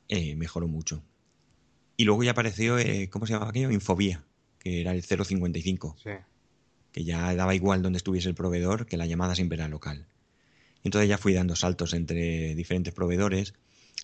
eh, 0.09 0.35
mejoró 0.37 0.69
mucho. 0.69 1.03
Y 1.97 2.05
luego 2.05 2.23
ya 2.25 2.33
apareció, 2.33 2.79
eh, 2.79 3.09
¿cómo 3.11 3.27
se 3.27 3.33
llamaba 3.33 3.51
aquello? 3.51 3.71
Infobía, 3.71 4.25
que 4.59 4.81
era 4.81 4.93
el 4.93 5.03
055. 5.03 5.97
Sí. 6.03 6.11
Que 6.91 7.05
ya 7.05 7.35
daba 7.35 7.55
igual 7.55 7.81
donde 7.83 7.99
estuviese 7.99 8.29
el 8.29 8.35
proveedor, 8.35 8.87
que 8.87 8.97
la 8.97 9.07
llamada 9.07 9.35
siempre 9.35 9.57
era 9.57 9.69
local. 9.69 10.07
Entonces 10.85 11.09
ya 11.09 11.17
fui 11.17 11.33
dando 11.33 11.57
saltos 11.57 11.95
entre 11.95 12.55
diferentes 12.55 12.93
proveedores 12.93 13.55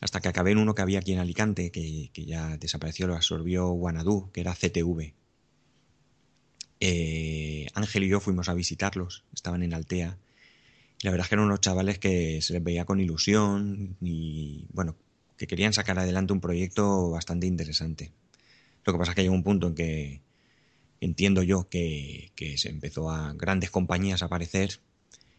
hasta 0.01 0.21
que 0.21 0.29
acabé 0.29 0.53
en 0.53 0.59
uno 0.59 0.75
que 0.75 0.83
había 0.83 1.01
aquí 1.01 1.13
en 1.13 1.19
Alicante, 1.19 1.71
que, 1.71 2.11
que 2.13 2.25
ya 2.25 2.57
desapareció, 2.57 3.09
lo 3.09 3.17
absorbió 3.17 3.69
Guanadu, 3.71 4.31
que 4.33 4.41
era 4.41 4.55
CTV. 4.55 5.15
Eh, 6.81 7.67
Ángel 7.75 8.05
y 8.05 8.09
yo 8.09 8.21
fuimos 8.21 8.49
a 8.49 8.55
visitarlos, 8.55 9.25
estaban 9.35 9.63
en 9.63 9.75
Altea. 9.75 10.19
Y 11.01 11.07
la 11.07 11.11
verdad 11.11 11.27
es 11.27 11.29
que 11.29 11.35
eran 11.37 11.47
unos 11.47 11.61
chavales 11.61 11.99
que 11.99 12.41
se 12.43 12.53
les 12.53 12.63
veía 12.63 12.85
con 12.85 13.01
ilusión 13.01 13.97
y, 14.01 14.67
bueno, 14.73 14.97
que 15.37 15.47
querían 15.47 15.73
sacar 15.73 15.99
adelante 15.99 16.33
un 16.33 16.41
proyecto 16.41 17.11
bastante 17.11 17.47
interesante. 17.47 18.13
Lo 18.85 18.93
que 18.93 18.99
pasa 18.99 19.13
es 19.13 19.17
que 19.17 19.23
llegó 19.23 19.35
un 19.35 19.45
punto 19.45 19.69
en 19.69 19.75
que 19.75 20.21
entiendo 21.01 21.43
yo 21.43 21.69
que, 21.69 22.33
que 22.35 22.59
se 22.59 22.71
empezó 22.71 23.11
a 23.11 23.33
grandes 23.35 23.71
compañías 23.71 24.23
a 24.23 24.27
aparecer 24.27 24.81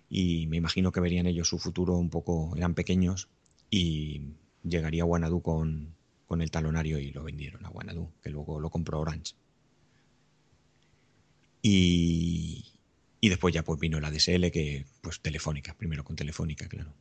y 0.09 0.47
me 0.47 0.57
imagino 0.57 0.91
que 0.91 1.01
verían 1.01 1.27
ellos 1.27 1.49
su 1.49 1.59
futuro 1.59 1.95
un 1.97 2.09
poco, 2.09 2.53
eran 2.55 2.73
pequeños 2.73 3.27
y 3.69 4.33
llegaría 4.63 5.03
Guanadu 5.03 5.41
con, 5.41 5.93
con 6.27 6.41
el 6.41 6.51
talonario 6.51 6.99
y 6.99 7.11
lo 7.11 7.23
vendieron 7.23 7.65
a 7.65 7.69
Guanadu, 7.69 8.11
que 8.21 8.29
luego 8.29 8.59
lo 8.59 8.69
compró 8.69 8.99
Orange. 8.99 9.33
Y, 11.61 12.65
y 13.19 13.29
después 13.29 13.53
ya 13.53 13.63
pues 13.63 13.79
vino 13.79 13.99
la 13.99 14.11
DSL, 14.11 14.51
que 14.51 14.85
pues 15.01 15.19
telefónica, 15.19 15.73
primero 15.73 16.03
con 16.03 16.15
telefónica, 16.15 16.67
claro. 16.67 16.93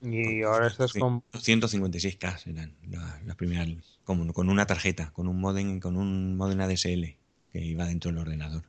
Y 0.00 0.42
ahora 0.42 0.68
estás 0.68 0.92
con... 0.92 1.22
156K 1.32 2.46
eran 2.46 2.76
las 2.88 3.26
la 3.26 3.34
primeras, 3.34 3.68
con, 4.04 4.32
con 4.32 4.48
una 4.48 4.66
tarjeta, 4.66 5.10
con 5.10 5.26
un 5.26 5.40
modem, 5.40 5.80
con 5.80 5.96
un 5.96 6.36
modem 6.36 6.60
ADSL 6.60 7.16
que 7.52 7.60
iba 7.60 7.86
dentro 7.86 8.10
del 8.10 8.20
ordenador. 8.20 8.62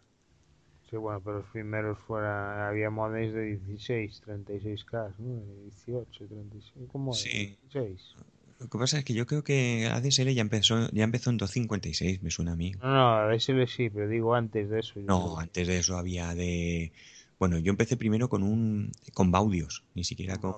Sí, 0.90 0.98
bueno, 0.98 1.22
pero 1.24 1.40
los 1.40 1.50
primeros 1.52 2.00
fuera, 2.00 2.68
había 2.68 2.90
modems 2.90 3.34
de 3.34 3.58
16, 3.58 4.24
36K, 4.26 5.14
¿no? 5.20 5.44
18, 5.86 6.26
36, 6.26 6.88
¿cómo 6.92 7.14
Sí. 7.14 7.58
16. 7.72 8.16
Lo 8.60 8.68
que 8.68 8.78
pasa 8.78 8.98
es 8.98 9.06
que 9.06 9.14
yo 9.14 9.26
creo 9.26 9.44
que 9.44 9.88
ADSL 9.88 10.30
ya 10.34 10.42
empezó, 10.42 10.90
ya 10.92 11.06
empezó 11.06 11.30
en 11.30 11.38
256, 11.38 12.22
me 12.22 12.30
suena 12.30 12.52
a 12.52 12.56
mí. 12.58 12.74
No, 12.82 12.90
no, 12.90 13.16
ADSL 13.16 13.66
sí, 13.68 13.90
pero 13.90 14.10
digo 14.10 14.36
antes 14.36 14.70
de 14.70 14.80
eso. 14.82 15.00
No, 15.00 15.22
creo. 15.22 15.40
antes 15.40 15.68
de 15.68 15.78
eso 15.78 15.98
había 15.98 16.36
de... 16.36 16.92
Bueno, 17.40 17.58
yo 17.58 17.70
empecé 17.70 17.96
primero 17.96 18.28
con 18.28 18.44
un... 18.44 18.92
con 19.14 19.32
Baudios, 19.32 19.84
ni 19.96 20.04
siquiera 20.04 20.38
con... 20.38 20.56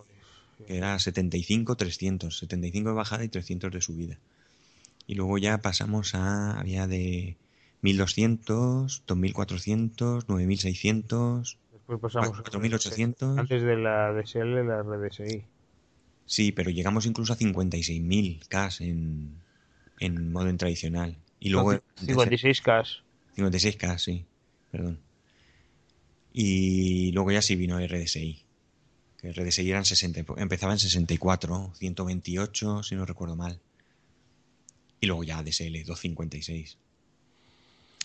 que 0.66 0.78
era 0.78 0.97
75, 0.97 1.76
300, 1.76 2.36
75 2.36 2.89
de 2.89 2.95
bajada 2.95 3.24
y 3.24 3.30
300 3.30 3.72
de 3.72 3.82
subida. 3.82 4.18
Y 5.06 5.14
luego 5.14 5.38
ya 5.38 5.60
pasamos 5.60 6.16
a... 6.16 6.60
había 6.60 6.88
de 6.88 7.38
1200, 7.82 9.04
2400, 9.06 10.28
9600... 10.28 11.58
Después 11.72 11.99
pasamos 11.99 12.39
a 12.39 12.41
4800. 12.41 13.38
Antes 13.38 13.62
de 13.62 13.76
la 13.76 14.08
ADSL, 14.08 14.66
la 14.66 14.82
RDSI. 14.82 15.43
Sí, 16.32 16.53
pero 16.53 16.69
llegamos 16.71 17.05
incluso 17.05 17.34
a 17.34 17.38
56.000 17.38 18.47
K 18.47 18.69
en, 18.79 19.36
en 19.99 20.32
modem 20.32 20.55
tradicional. 20.55 21.17
Y 21.41 21.49
luego... 21.49 21.73
56K. 21.73 23.01
56K, 23.36 23.97
sí, 23.97 24.23
perdón. 24.71 24.97
Y 26.32 27.11
luego 27.11 27.34
ya 27.34 27.41
sí 27.41 27.57
vino 27.57 27.86
RDSI. 27.86 28.39
Que 29.19 29.34
RDSI 29.34 29.69
eran 29.69 29.84
60, 29.84 30.23
empezaba 30.38 30.71
en 30.71 30.79
64, 30.79 31.73
128, 31.75 32.84
si 32.84 32.95
no 32.95 33.05
recuerdo 33.05 33.36
mal. 33.36 33.59
Y 35.01 35.07
luego 35.07 35.25
ya 35.25 35.39
ADSL, 35.39 35.84
256. 35.84 36.77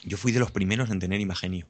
Yo 0.02 0.16
fui 0.16 0.32
de 0.32 0.40
los 0.40 0.50
primeros 0.50 0.90
en 0.90 0.98
tener 0.98 1.20
Imagenio. 1.20 1.68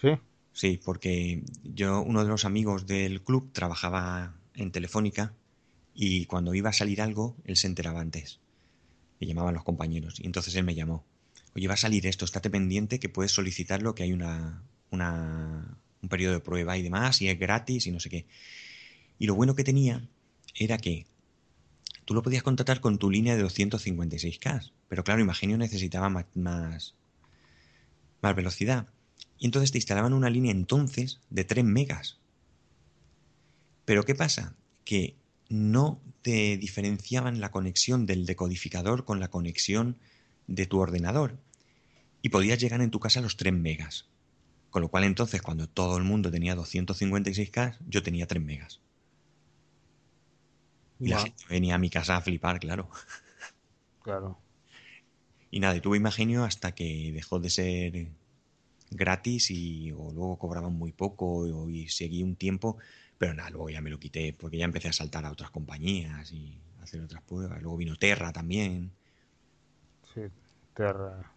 Sí. 0.00 0.12
Sí, 0.54 0.80
porque 0.82 1.42
yo, 1.62 2.00
uno 2.00 2.22
de 2.22 2.30
los 2.30 2.46
amigos 2.46 2.86
del 2.86 3.20
club 3.20 3.52
trabajaba 3.52 4.32
en 4.54 4.72
Telefónica 4.72 5.34
y 5.94 6.26
cuando 6.26 6.54
iba 6.54 6.70
a 6.70 6.72
salir 6.72 7.02
algo, 7.02 7.36
él 7.44 7.56
se 7.56 7.66
enteraba 7.66 8.00
antes. 8.00 8.40
Le 9.18 9.26
llamaban 9.26 9.54
los 9.54 9.64
compañeros 9.64 10.18
y 10.20 10.26
entonces 10.26 10.54
él 10.54 10.64
me 10.64 10.74
llamó. 10.74 11.04
Oye, 11.54 11.68
va 11.68 11.74
a 11.74 11.78
salir 11.78 12.06
esto, 12.06 12.24
estate 12.24 12.50
pendiente 12.50 12.98
que 12.98 13.08
puedes 13.08 13.32
solicitarlo, 13.32 13.94
que 13.94 14.04
hay 14.04 14.12
una, 14.12 14.62
una, 14.90 15.78
un 16.00 16.08
periodo 16.08 16.34
de 16.34 16.40
prueba 16.40 16.78
y 16.78 16.82
demás, 16.82 17.20
y 17.20 17.28
es 17.28 17.38
gratis 17.38 17.86
y 17.86 17.90
no 17.90 18.00
sé 18.00 18.08
qué. 18.08 18.26
Y 19.18 19.26
lo 19.26 19.34
bueno 19.34 19.54
que 19.54 19.64
tenía 19.64 20.08
era 20.54 20.78
que 20.78 21.06
tú 22.04 22.14
lo 22.14 22.22
podías 22.22 22.42
contratar 22.42 22.80
con 22.80 22.98
tu 22.98 23.10
línea 23.10 23.36
de 23.36 23.44
256K, 23.44 24.72
pero 24.88 25.04
claro, 25.04 25.20
Imagenio 25.20 25.58
necesitaba 25.58 26.08
más, 26.08 26.24
más, 26.34 26.94
más 28.22 28.34
velocidad. 28.34 28.88
Y 29.38 29.46
entonces 29.46 29.72
te 29.72 29.78
instalaban 29.78 30.12
una 30.12 30.30
línea 30.30 30.52
entonces 30.52 31.20
de 31.28 31.44
3 31.44 31.64
megas. 31.64 32.18
Pero 33.84 34.04
¿qué 34.04 34.14
pasa? 34.14 34.54
Que 34.84 35.16
no 35.52 36.00
te 36.22 36.56
diferenciaban 36.56 37.40
la 37.40 37.50
conexión 37.50 38.06
del 38.06 38.24
decodificador 38.24 39.04
con 39.04 39.20
la 39.20 39.28
conexión 39.28 39.98
de 40.46 40.66
tu 40.66 40.80
ordenador. 40.80 41.38
Y 42.22 42.30
podías 42.30 42.58
llegar 42.58 42.80
en 42.80 42.90
tu 42.90 43.00
casa 43.00 43.20
a 43.20 43.22
los 43.22 43.36
3 43.36 43.52
megas. 43.52 44.08
Con 44.70 44.80
lo 44.80 44.88
cual 44.88 45.04
entonces 45.04 45.42
cuando 45.42 45.68
todo 45.68 45.98
el 45.98 46.04
mundo 46.04 46.30
tenía 46.30 46.56
256K, 46.56 47.76
yo 47.86 48.02
tenía 48.02 48.26
3 48.26 48.42
megas. 48.42 48.80
Y 50.98 51.08
la 51.08 51.20
gente 51.20 51.44
venía 51.50 51.74
a 51.74 51.78
mi 51.78 51.90
casa 51.90 52.16
a 52.16 52.22
flipar, 52.22 52.58
claro. 52.58 52.88
Claro. 54.02 54.38
Y 55.50 55.60
nada, 55.60 55.76
y 55.76 55.80
tuve 55.80 55.98
Imagenio 55.98 56.44
hasta 56.44 56.74
que 56.74 57.12
dejó 57.12 57.38
de 57.38 57.50
ser 57.50 58.08
gratis 58.90 59.50
y 59.50 59.92
o 59.92 60.10
luego 60.12 60.38
cobraban 60.38 60.72
muy 60.72 60.92
poco 60.92 61.26
o, 61.26 61.68
y 61.68 61.88
seguí 61.88 62.22
un 62.22 62.36
tiempo, 62.36 62.78
pero 63.22 63.34
nada, 63.34 63.50
luego 63.50 63.70
ya 63.70 63.80
me 63.80 63.88
lo 63.88 64.00
quité 64.00 64.32
porque 64.32 64.58
ya 64.58 64.64
empecé 64.64 64.88
a 64.88 64.92
saltar 64.92 65.24
a 65.24 65.30
otras 65.30 65.48
compañías 65.52 66.32
y 66.32 66.58
a 66.80 66.82
hacer 66.82 67.00
otras 67.02 67.22
pruebas. 67.22 67.62
Luego 67.62 67.76
vino 67.76 67.94
Terra 67.94 68.32
también. 68.32 68.90
Sí, 70.12 70.22
Terra 70.74 71.30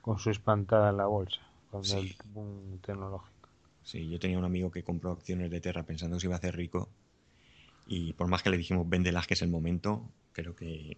con 0.00 0.18
su 0.18 0.30
espantada 0.30 0.90
en 0.90 0.96
la 0.96 1.06
bolsa, 1.06 1.40
con 1.70 1.84
Sí. 1.84 1.96
el 1.98 2.14
boom 2.32 2.78
tecnológico. 2.80 3.48
Sí, 3.84 4.08
yo 4.08 4.18
tenía 4.18 4.38
un 4.38 4.44
amigo 4.46 4.70
que 4.70 4.82
compró 4.82 5.10
acciones 5.12 5.50
de 5.50 5.60
Terra 5.60 5.82
pensando 5.82 6.16
que 6.16 6.20
se 6.22 6.26
iba 6.28 6.36
a 6.36 6.38
hacer 6.38 6.56
rico 6.56 6.88
y 7.86 8.12
por 8.14 8.28
más 8.28 8.42
que 8.42 8.50
le 8.50 8.56
dijimos 8.56 8.88
véndelas 8.88 9.26
que 9.26 9.34
es 9.34 9.42
el 9.42 9.50
momento, 9.50 10.08
creo 10.32 10.56
que, 10.56 10.96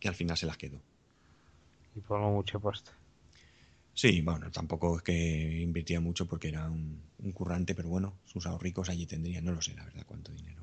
que 0.00 0.08
al 0.08 0.14
final 0.14 0.36
se 0.36 0.46
las 0.46 0.56
quedó. 0.56 0.80
Y 1.94 2.00
formó 2.00 2.32
mucha 2.32 2.58
pasta. 2.58 2.90
Sí, 3.94 4.20
bueno, 4.22 4.50
tampoco 4.50 4.96
es 4.96 5.02
que 5.02 5.12
invirtía 5.62 6.00
mucho 6.00 6.26
porque 6.26 6.48
era 6.48 6.68
un, 6.68 7.00
un 7.18 7.32
currante, 7.32 7.74
pero 7.74 7.88
bueno, 7.88 8.14
sus 8.24 8.46
ahorricos 8.46 8.88
allí 8.88 9.06
tendrían, 9.06 9.44
no 9.44 9.52
lo 9.52 9.62
sé 9.62 9.74
la 9.74 9.84
verdad 9.84 10.04
cuánto 10.06 10.32
dinero. 10.32 10.62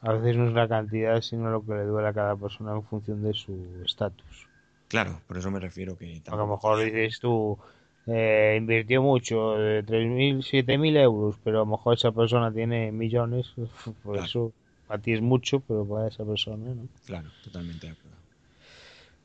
A 0.00 0.12
veces 0.12 0.36
no 0.36 0.46
es 0.46 0.54
la 0.54 0.68
cantidad, 0.68 1.20
sino 1.20 1.50
lo 1.50 1.64
que 1.64 1.72
le 1.72 1.84
duele 1.84 2.08
a 2.08 2.12
cada 2.12 2.36
persona 2.36 2.72
en 2.72 2.84
función 2.84 3.22
de 3.22 3.34
su 3.34 3.52
estatus. 3.84 4.48
Claro, 4.88 5.20
por 5.26 5.36
eso 5.36 5.50
me 5.50 5.60
refiero 5.60 5.98
que 5.98 6.22
A 6.26 6.36
lo 6.36 6.46
mejor 6.46 6.84
dices 6.84 7.18
tú, 7.20 7.58
eh, 8.06 8.56
invirtió 8.58 9.02
mucho, 9.02 9.54
de 9.56 9.82
3.000, 9.82 10.42
7.000 10.42 10.96
euros, 10.96 11.36
pero 11.44 11.58
a 11.58 11.60
lo 11.60 11.66
mejor 11.66 11.94
esa 11.94 12.12
persona 12.12 12.52
tiene 12.52 12.92
millones, 12.92 13.52
por 14.04 14.18
eso 14.18 14.52
a 14.88 14.98
ti 14.98 15.12
es 15.12 15.20
mucho, 15.20 15.60
pero 15.60 15.84
para 15.84 16.08
esa 16.08 16.24
persona 16.24 16.74
no. 16.74 16.88
Claro, 17.06 17.28
totalmente 17.42 17.86
de 17.86 17.92
acuerdo. 17.92 18.17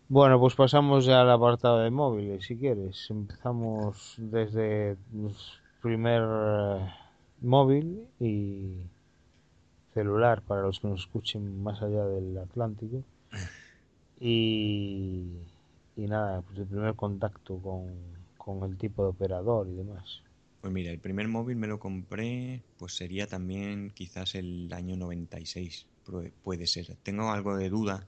Bueno, 0.10 0.40
pues 0.40 0.56
pasamos 0.56 1.06
ya 1.06 1.22
al 1.22 1.32
apartado 1.32 1.80
de 1.80 1.90
móviles, 1.90 2.46
si 2.46 2.58
quieres. 2.58 3.08
Empezamos 3.10 4.16
desde 4.18 4.98
primer 5.82 6.22
eh, 6.24 6.94
móvil 7.42 8.06
y 8.20 8.76
celular 9.94 10.42
para 10.42 10.62
los 10.62 10.80
que 10.80 10.88
nos 10.88 11.02
escuchen 11.02 11.64
más 11.64 11.82
allá 11.82 12.06
del 12.06 12.38
Atlántico. 12.38 13.04
Y, 14.20 15.26
y 15.96 16.06
nada, 16.06 16.42
pues 16.42 16.60
el 16.60 16.66
primer 16.66 16.96
contacto 16.96 17.58
con, 17.58 17.88
con 18.38 18.70
el 18.70 18.78
tipo 18.78 19.04
de 19.04 19.10
operador 19.10 19.68
y 19.68 19.74
demás. 19.74 20.22
Pues 20.62 20.72
mira, 20.72 20.92
el 20.92 21.00
primer 21.00 21.28
móvil 21.28 21.58
me 21.58 21.68
lo 21.68 21.80
compré, 21.80 22.62
pues 22.78 22.96
sería 22.96 23.28
también 23.28 23.92
quizás 23.92 24.36
el 24.36 24.72
año 24.72 24.96
96, 24.96 25.88
puede 26.44 26.68
ser. 26.68 26.96
Tengo 27.04 27.32
algo 27.32 27.58
de 27.58 27.70
duda, 27.70 28.08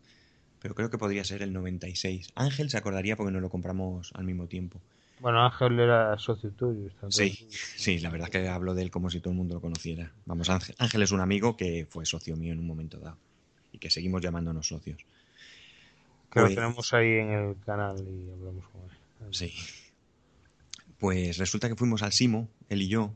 pero 0.66 0.74
creo 0.74 0.90
que 0.90 0.98
podría 0.98 1.24
ser 1.24 1.44
el 1.44 1.54
96. 1.54 2.30
Ángel 2.34 2.72
se 2.72 2.78
acordaría 2.80 3.16
porque 3.16 3.32
no 3.32 3.40
lo 3.40 3.52
compramos 3.52 4.12
al 4.16 4.24
mismo 4.24 4.48
tiempo. 4.48 4.82
Bueno, 5.20 5.46
Ángel 5.46 5.80
era 5.80 6.18
socio 6.18 6.50
tuyo. 6.50 6.90
Sí, 7.10 7.48
sí, 7.52 8.00
la 8.00 8.10
verdad 8.10 8.30
es 8.30 8.32
que 8.32 8.48
hablo 8.48 8.74
de 8.74 8.82
él 8.82 8.90
como 8.90 9.12
si 9.12 9.20
todo 9.20 9.30
el 9.30 9.38
mundo 9.38 9.54
lo 9.54 9.62
conociera. 9.62 10.12
Vamos, 10.26 10.50
Ángel, 10.50 10.76
Ángel 10.80 11.04
es 11.04 11.12
un 11.12 11.22
amigo 11.22 11.56
que 11.56 11.86
fue 11.88 12.04
socio 12.08 12.36
mío 12.36 12.52
en 12.52 12.58
un 12.58 12.66
momento 12.66 12.98
dado 12.98 13.16
y 13.74 13.78
que 13.78 13.92
seguimos 13.92 14.24
llamándonos 14.24 14.68
socios. 14.68 14.98
Que 16.32 16.40
lo 16.40 16.48
pues 16.48 16.56
tenemos 16.56 16.92
ahí 16.96 17.12
en 17.12 17.30
el 17.30 17.60
canal 17.64 17.98
y 18.00 18.32
hablamos 18.32 18.66
con 18.70 18.82
él. 18.82 19.36
Sí. 19.36 19.54
Pues 20.98 21.38
resulta 21.38 21.70
que 21.70 21.76
fuimos 21.76 22.02
al 22.02 22.12
Simo, 22.12 22.50
él 22.70 22.82
y 22.82 22.88
yo, 22.88 23.14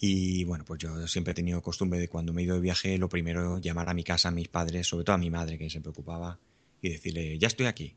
y 0.00 0.42
bueno, 0.42 0.64
pues 0.64 0.80
yo 0.80 1.06
siempre 1.06 1.30
he 1.30 1.34
tenido 1.34 1.62
costumbre 1.62 2.00
de 2.00 2.08
cuando 2.08 2.32
me 2.32 2.42
he 2.42 2.44
ido 2.44 2.56
de 2.56 2.60
viaje, 2.60 2.98
lo 2.98 3.08
primero 3.08 3.58
llamar 3.58 3.88
a 3.88 3.94
mi 3.94 4.02
casa 4.02 4.30
a 4.30 4.32
mis 4.32 4.48
padres, 4.48 4.88
sobre 4.88 5.04
todo 5.04 5.14
a 5.14 5.18
mi 5.18 5.30
madre 5.30 5.58
que 5.58 5.70
se 5.70 5.80
preocupaba, 5.80 6.40
y 6.86 6.90
decirle, 6.90 7.38
ya 7.38 7.48
estoy 7.48 7.66
aquí. 7.66 7.96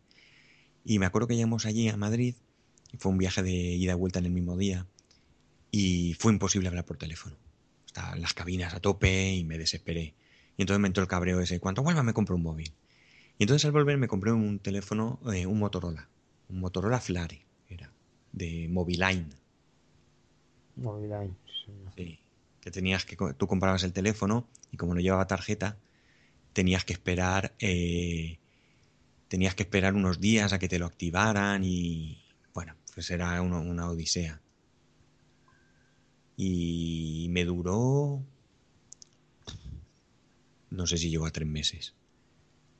Y 0.83 0.99
me 0.99 1.05
acuerdo 1.05 1.27
que 1.27 1.35
llegamos 1.35 1.65
allí 1.65 1.89
a 1.89 1.97
Madrid, 1.97 2.35
fue 2.97 3.11
un 3.11 3.17
viaje 3.17 3.43
de 3.43 3.51
ida 3.51 3.93
y 3.93 3.95
vuelta 3.95 4.19
en 4.19 4.25
el 4.25 4.31
mismo 4.31 4.57
día, 4.57 4.87
y 5.71 6.15
fue 6.19 6.31
imposible 6.31 6.67
hablar 6.67 6.85
por 6.85 6.97
teléfono. 6.97 7.35
Estaban 7.85 8.21
las 8.21 8.33
cabinas 8.33 8.73
a 8.73 8.79
tope 8.79 9.33
y 9.33 9.43
me 9.43 9.57
desesperé. 9.57 10.13
Y 10.57 10.63
entonces 10.63 10.79
me 10.81 10.87
entró 10.87 11.03
el 11.03 11.07
cabreo 11.07 11.39
ese, 11.39 11.59
cuando 11.59 11.83
vuelva 11.83 12.03
me 12.03 12.13
compro 12.13 12.35
un 12.35 12.43
móvil. 12.43 12.73
Y 13.37 13.43
entonces 13.43 13.65
al 13.65 13.71
volver 13.71 13.97
me 13.97 14.07
compré 14.07 14.31
un 14.31 14.59
teléfono, 14.59 15.19
eh, 15.33 15.45
un 15.45 15.59
Motorola, 15.59 16.09
un 16.49 16.59
Motorola 16.59 16.99
Flare, 16.99 17.45
era, 17.69 17.91
de 18.33 18.67
Moviline. 18.69 19.29
Moviline, 20.75 21.35
sí. 21.95 22.19
Que 22.59 22.71
tenías 22.71 23.05
que, 23.05 23.15
tú 23.15 23.47
comprabas 23.47 23.83
el 23.83 23.93
teléfono 23.93 24.47
y 24.71 24.77
como 24.77 24.93
no 24.93 24.99
llevaba 24.99 25.27
tarjeta, 25.27 25.77
tenías 26.53 26.83
que 26.83 26.93
esperar 26.93 27.53
eh, 27.59 28.38
tenías 29.29 29.55
que 29.55 29.63
esperar 29.63 29.95
unos 29.95 30.19
días 30.19 30.51
a 30.51 30.59
que 30.59 30.67
te 30.67 30.79
lo 30.79 30.85
activaran 30.85 31.63
y 31.63 32.21
bueno, 32.53 32.75
pues 32.93 33.09
era 33.11 33.41
una, 33.41 33.89
odisea. 33.89 34.41
Y 36.35 37.27
me 37.29 37.45
duró, 37.45 38.25
no 40.69 40.87
sé 40.87 40.97
si 40.97 41.09
llegó 41.09 41.25
a 41.25 41.31
tres 41.31 41.47
meses, 41.47 41.95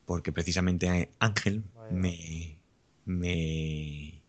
porque 0.06 0.32
precisamente 0.32 1.12
Ángel 1.20 1.64
me, 1.92 2.58
me, 3.06 4.22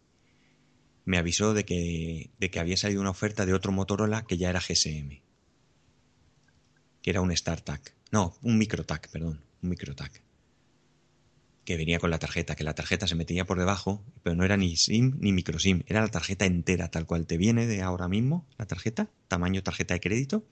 me 1.04 1.18
avisó 1.18 1.54
de 1.54 1.64
que, 1.64 2.30
de 2.38 2.50
que 2.50 2.60
había 2.60 2.76
salido 2.76 3.00
una 3.00 3.10
oferta 3.10 3.46
de 3.46 3.54
otro 3.54 3.72
Motorola 3.72 4.26
que 4.26 4.36
ya 4.36 4.50
era 4.50 4.60
GSM, 4.60 5.22
que 7.02 7.10
era 7.10 7.20
un 7.20 7.34
StarTAC, 7.34 7.94
no, 8.10 8.36
un 8.42 8.58
MicroTAC, 8.58 9.08
perdón, 9.10 9.42
un 9.62 9.70
MicroTAC 9.70 10.29
que 11.70 11.76
venía 11.76 12.00
con 12.00 12.10
la 12.10 12.18
tarjeta, 12.18 12.56
que 12.56 12.64
la 12.64 12.74
tarjeta 12.74 13.06
se 13.06 13.14
metía 13.14 13.44
por 13.44 13.56
debajo, 13.56 14.02
pero 14.24 14.34
no 14.34 14.44
era 14.44 14.56
ni 14.56 14.74
SIM 14.74 15.14
ni 15.20 15.32
micro 15.32 15.60
SIM, 15.60 15.84
era 15.86 16.00
la 16.00 16.08
tarjeta 16.08 16.44
entera, 16.44 16.90
tal 16.90 17.06
cual 17.06 17.28
te 17.28 17.36
viene 17.36 17.68
de 17.68 17.80
ahora 17.80 18.08
mismo, 18.08 18.44
la 18.58 18.66
tarjeta, 18.66 19.08
tamaño 19.28 19.62
tarjeta 19.62 19.94
de 19.94 20.00
crédito, 20.00 20.44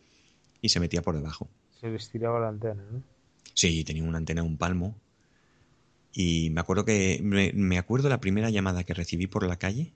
y 0.62 0.68
se 0.68 0.78
metía 0.78 1.02
por 1.02 1.16
debajo. 1.16 1.50
Se 1.80 1.90
les 1.90 2.08
tiraba 2.08 2.38
la 2.38 2.46
antena, 2.46 2.84
¿no? 2.92 3.02
Sí, 3.52 3.82
tenía 3.82 4.04
una 4.04 4.18
antena 4.18 4.44
un 4.44 4.58
palmo. 4.58 4.96
Y 6.12 6.50
me 6.50 6.60
acuerdo 6.60 6.84
que, 6.84 7.18
me, 7.20 7.52
me 7.52 7.78
acuerdo 7.78 8.08
la 8.08 8.20
primera 8.20 8.48
llamada 8.50 8.84
que 8.84 8.94
recibí 8.94 9.26
por 9.26 9.44
la 9.44 9.58
calle, 9.58 9.92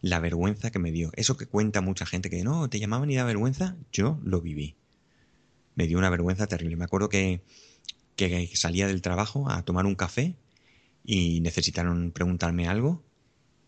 la 0.00 0.20
vergüenza 0.20 0.70
que 0.70 0.78
me 0.78 0.92
dio. 0.92 1.10
Eso 1.14 1.36
que 1.36 1.46
cuenta 1.46 1.80
mucha 1.80 2.06
gente 2.06 2.30
que 2.30 2.44
no, 2.44 2.70
te 2.70 2.78
llamaban 2.78 3.10
y 3.10 3.16
da 3.16 3.24
vergüenza, 3.24 3.76
yo 3.90 4.20
lo 4.22 4.40
viví. 4.40 4.76
Me 5.74 5.88
dio 5.88 5.98
una 5.98 6.10
vergüenza 6.10 6.46
terrible. 6.46 6.76
Me 6.76 6.84
acuerdo 6.84 7.08
que, 7.08 7.42
que 8.14 8.48
salía 8.54 8.86
del 8.86 9.02
trabajo 9.02 9.50
a 9.50 9.64
tomar 9.64 9.84
un 9.84 9.96
café 9.96 10.36
y 11.12 11.40
necesitaron 11.40 12.12
preguntarme 12.12 12.68
algo 12.68 13.02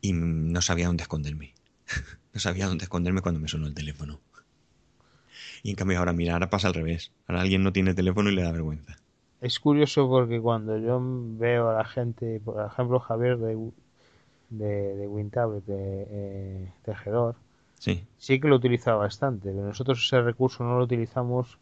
y 0.01 0.13
no 0.13 0.63
sabía 0.63 0.87
dónde 0.87 1.03
esconderme. 1.03 1.55
no 2.33 2.39
sabía 2.39 2.69
dónde 2.69 2.85
esconderme 2.85 3.21
cuando 3.21 3.41
me 3.41 3.49
sonó 3.49 3.67
el 3.67 3.75
teléfono. 3.75 4.21
Y 5.65 5.71
en 5.71 5.75
cambio 5.75 5.99
ahora, 5.99 6.13
mira, 6.13 6.35
ahora 6.35 6.51
pasa 6.51 6.69
al 6.69 6.75
revés. 6.75 7.11
Ahora 7.27 7.41
alguien 7.41 7.65
no 7.65 7.73
tiene 7.73 7.95
teléfono 7.95 8.31
y 8.31 8.37
le 8.37 8.43
da 8.43 8.53
vergüenza. 8.53 8.97
Es 9.41 9.59
curioso 9.59 10.09
porque 10.09 10.41
cuando 10.41 10.79
yo 10.79 11.01
veo 11.03 11.71
a 11.71 11.75
la 11.75 11.85
gente, 11.85 12.41
por 12.45 12.65
ejemplo 12.65 13.01
Javier 13.01 13.39
de, 13.39 13.73
de, 14.51 14.95
de 14.95 15.09
Wintablet, 15.09 15.65
de 15.65 16.07
eh, 16.11 16.73
Tejedor, 16.85 17.35
sí. 17.81 18.05
sí 18.19 18.39
que 18.39 18.47
lo 18.47 18.55
utilizaba 18.55 18.99
bastante. 18.99 19.51
Pero 19.51 19.67
nosotros 19.67 20.01
ese 20.07 20.23
recurso 20.23 20.63
no 20.63 20.79
lo 20.79 20.85
utilizamos, 20.85 21.59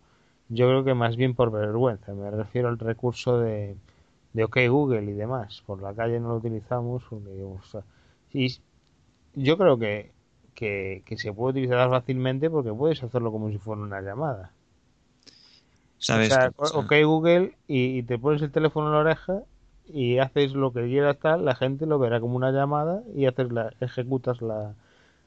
yo 0.50 0.66
creo 0.66 0.84
que 0.84 0.92
más 0.92 1.16
bien 1.16 1.34
por 1.34 1.50
vergüenza. 1.50 2.12
Me 2.12 2.30
refiero 2.30 2.68
al 2.68 2.78
recurso 2.78 3.38
de 3.38 3.76
de 4.32 4.44
OK 4.44 4.58
Google 4.68 5.10
y 5.10 5.14
demás. 5.14 5.62
Por 5.66 5.82
la 5.82 5.94
calle 5.94 6.20
no 6.20 6.28
lo 6.28 6.36
utilizamos 6.36 7.02
y 8.32 8.58
yo 9.34 9.58
creo 9.58 9.78
que, 9.78 10.12
que, 10.54 11.16
se 11.16 11.32
puede 11.32 11.52
utilizar 11.52 11.88
fácilmente 11.90 12.50
porque 12.50 12.72
puedes 12.72 13.02
hacerlo 13.02 13.32
como 13.32 13.50
si 13.50 13.58
fuera 13.58 13.82
una 13.82 14.00
llamada. 14.00 14.52
¿Sabes? 15.98 16.32
OK 16.56 16.92
Google 17.04 17.56
y, 17.66 18.02
te 18.04 18.18
pones 18.18 18.42
el 18.42 18.52
teléfono 18.52 18.88
en 18.88 18.92
la 18.92 18.98
oreja 19.00 19.42
y 19.86 20.18
haces 20.18 20.52
lo 20.52 20.72
que 20.72 20.86
quieras 20.86 21.18
tal, 21.18 21.44
la 21.44 21.54
gente 21.54 21.84
lo 21.84 21.98
verá 21.98 22.20
como 22.20 22.36
una 22.36 22.52
llamada 22.52 23.02
y 23.14 23.26
haces 23.26 23.50
la, 23.50 23.72
ejecutas 23.80 24.40
la... 24.40 24.74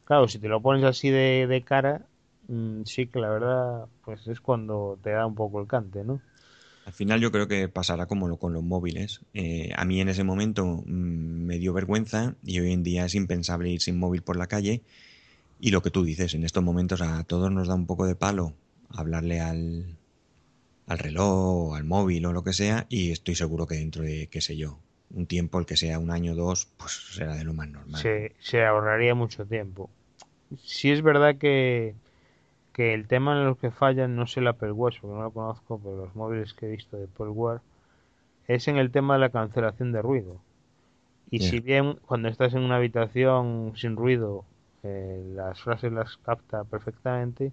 Claro, 0.06 0.28
si 0.28 0.40
te 0.40 0.48
lo 0.48 0.62
pones 0.62 0.84
así 0.84 1.10
de, 1.10 1.48
de 1.48 1.62
cara, 1.64 2.02
mm, 2.48 2.84
sí 2.84 3.08
que 3.08 3.20
la 3.20 3.30
verdad 3.30 3.88
pues 4.06 4.26
es 4.28 4.40
cuando 4.40 4.98
te 5.02 5.12
da 5.12 5.26
un 5.26 5.36
poco 5.36 5.60
el 5.60 5.68
cante, 5.68 6.04
¿no? 6.04 6.22
Al 6.86 6.94
final 6.94 7.22
yo 7.22 7.32
creo 7.32 7.48
que 7.48 7.68
pasará 7.70 8.06
como 8.06 8.28
lo, 8.28 8.38
con 8.38 8.54
los 8.54 8.64
móviles. 8.64 9.22
Eh, 9.34 9.72
a 9.76 9.86
mí 9.86 10.02
en 10.02 10.10
ese 10.10 10.24
momento 10.24 10.84
mm, 10.86 11.46
me 11.46 11.58
dio 11.58 11.74
vergüenza 11.74 12.36
y 12.44 12.60
hoy 12.60 12.74
en 12.74 12.84
día 12.84 13.06
es 13.06 13.16
impensable 13.16 13.70
ir 13.70 13.82
sin 13.82 13.98
móvil 13.98 14.22
por 14.22 14.36
la 14.36 14.48
calle. 14.48 14.82
Y 15.60 15.72
lo 15.72 15.82
que 15.82 15.92
tú 15.92 16.04
dices, 16.04 16.34
en 16.34 16.44
estos 16.44 16.64
momentos 16.64 17.02
a 17.02 17.24
todos 17.24 17.52
nos 17.52 17.68
da 17.68 17.76
un 17.76 17.86
poco 17.86 18.06
de 18.06 18.16
palo 18.16 18.54
hablarle 18.90 19.40
al, 19.40 19.98
al 20.88 21.00
reloj 21.00 21.70
o 21.70 21.76
al 21.76 21.84
móvil 21.84 22.26
o 22.26 22.34
lo 22.34 22.44
que 22.44 22.54
sea 22.54 22.86
y 22.90 23.12
estoy 23.12 23.36
seguro 23.36 23.66
que 23.66 23.76
dentro 23.76 24.04
de, 24.04 24.28
qué 24.28 24.42
sé 24.42 24.58
yo, 24.58 24.80
un 25.12 25.26
tiempo, 25.26 25.60
el 25.60 25.66
que 25.66 25.78
sea 25.78 26.00
un 26.00 26.12
año 26.12 26.34
o 26.34 26.36
dos, 26.36 26.68
pues 26.78 26.92
será 27.14 27.36
de 27.36 27.44
lo 27.44 27.54
más 27.54 27.70
normal. 27.70 28.02
Se, 28.02 28.34
se 28.40 28.66
ahorraría 28.66 29.16
mucho 29.16 29.46
tiempo. 29.46 29.90
Si 30.62 30.92
es 30.92 31.02
verdad 31.02 31.38
que 31.38 31.96
que 32.74 32.94
el 32.94 33.08
tema 33.08 33.34
en 33.34 33.46
los 33.46 33.58
que 33.58 33.72
fallan, 33.72 34.16
no 34.16 34.28
sé 34.28 34.40
el 34.40 34.48
Apple 34.48 34.72
Watch 34.72 35.00
porque 35.00 35.16
no 35.16 35.24
lo 35.24 35.32
conozco, 35.32 35.80
pero 35.82 35.96
los 35.96 36.16
móviles 36.16 36.54
que 36.54 36.66
he 36.66 36.72
visto 36.72 36.98
de 36.98 37.06
Apple 37.06 37.30
Watch, 37.30 37.62
es 38.48 38.68
en 38.68 38.78
el 38.78 38.92
tema 38.92 39.14
de 39.14 39.22
la 39.22 39.30
cancelación 39.30 39.92
de 39.92 40.02
ruido. 40.02 40.42
Y 41.30 41.40
si 41.40 41.62
bien 41.62 41.98
cuando 42.06 42.28
estás 42.28 42.54
en 42.54 42.62
una 42.62 42.76
habitación 42.76 43.74
sin 43.76 43.96
ruido, 43.96 44.46
eh, 44.84 45.24
las 45.34 45.62
frases 45.62 45.92
las 45.92 46.18
capta 46.18 46.64
perfectamente, 46.64 47.52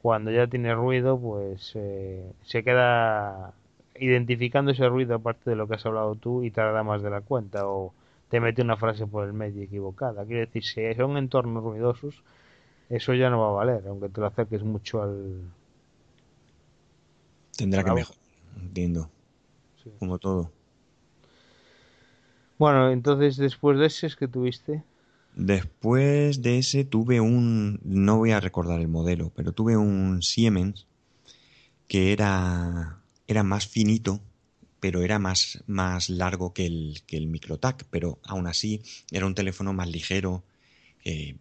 cuando 0.00 0.30
ya 0.30 0.46
tiene 0.46 0.74
ruido, 0.74 1.18
pues 1.18 1.72
eh, 1.74 2.32
se 2.42 2.64
queda 2.64 3.54
identificando 3.98 4.70
ese 4.70 4.88
ruido 4.88 5.16
aparte 5.16 5.50
de 5.50 5.56
lo 5.56 5.68
que 5.68 5.74
has 5.74 5.86
hablado 5.86 6.14
tú 6.14 6.42
y 6.42 6.50
tarda 6.50 6.82
más 6.82 7.02
de 7.02 7.10
la 7.10 7.20
cuenta 7.20 7.68
o 7.68 7.92
te 8.28 8.40
mete 8.40 8.62
una 8.62 8.76
frase 8.76 9.06
por 9.06 9.26
el 9.26 9.32
medio 9.32 9.62
equivocada. 9.62 10.24
Quiere 10.24 10.46
decir, 10.46 10.64
si 10.64 10.94
son 10.94 11.16
entornos 11.18 11.62
ruidosos, 11.62 12.22
eso 12.92 13.14
ya 13.14 13.30
no 13.30 13.40
va 13.40 13.48
a 13.48 13.52
valer, 13.52 13.82
aunque 13.88 14.10
te 14.10 14.20
lo 14.20 14.26
acerques 14.26 14.62
mucho 14.62 15.02
al... 15.02 15.40
Tendrá 17.56 17.82
que 17.82 17.92
mejorar, 17.92 18.20
entiendo. 18.60 19.08
Como 19.98 20.18
todo. 20.18 20.50
Bueno, 22.58 22.90
entonces 22.90 23.36
después 23.38 23.78
de 23.78 23.86
ese 23.86 24.06
es 24.06 24.14
que 24.14 24.28
tuviste. 24.28 24.84
Después 25.34 26.42
de 26.42 26.58
ese 26.58 26.84
tuve 26.84 27.20
un, 27.20 27.80
no 27.82 28.18
voy 28.18 28.32
a 28.32 28.40
recordar 28.40 28.78
el 28.78 28.88
modelo, 28.88 29.32
pero 29.34 29.52
tuve 29.52 29.76
un 29.76 30.22
Siemens 30.22 30.86
que 31.88 32.12
era, 32.12 32.98
era 33.26 33.42
más 33.42 33.66
finito, 33.66 34.20
pero 34.80 35.00
era 35.00 35.18
más, 35.18 35.64
más 35.66 36.10
largo 36.10 36.52
que 36.52 36.66
el, 36.66 37.02
que 37.06 37.16
el 37.16 37.26
MicroTac, 37.26 37.86
pero 37.90 38.18
aún 38.24 38.46
así 38.46 38.82
era 39.10 39.26
un 39.26 39.34
teléfono 39.34 39.72
más 39.72 39.88
ligero, 39.88 40.42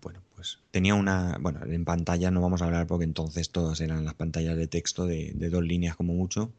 bueno, 0.02 0.22
pues 0.36 0.60
tenía 0.72 0.96
una, 0.96 1.38
bueno, 1.40 1.64
en 1.66 1.86
pantalla 1.86 2.32
no 2.32 2.42
vamos 2.42 2.62
a 2.62 2.66
hablar 2.66 2.88
porque 2.88 3.06
entonces 3.06 3.52
todas 3.52 3.80
eran 3.82 4.06
las 4.06 4.16
pantallas 4.16 4.58
de 4.58 4.68
texto 4.68 5.06
de, 5.06 5.34
dos 5.34 5.64
líneas 5.64 5.96
como 5.96 6.14
mucho. 6.14 6.52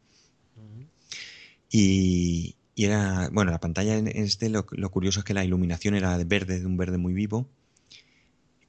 Y, 1.69 2.55
era, 2.75 3.29
bueno, 3.31 3.51
la 3.51 3.59
pantalla 3.59 3.97
en 3.97 4.07
este 4.07 4.49
lo, 4.49 4.65
curioso 4.65 5.19
es 5.19 5.25
que 5.25 5.33
la 5.33 5.43
iluminación 5.43 5.95
era 5.95 6.17
de 6.17 6.23
verde, 6.23 6.59
de 6.59 6.65
un 6.65 6.77
verde 6.77 6.97
muy 6.97 7.13
vivo. 7.13 7.47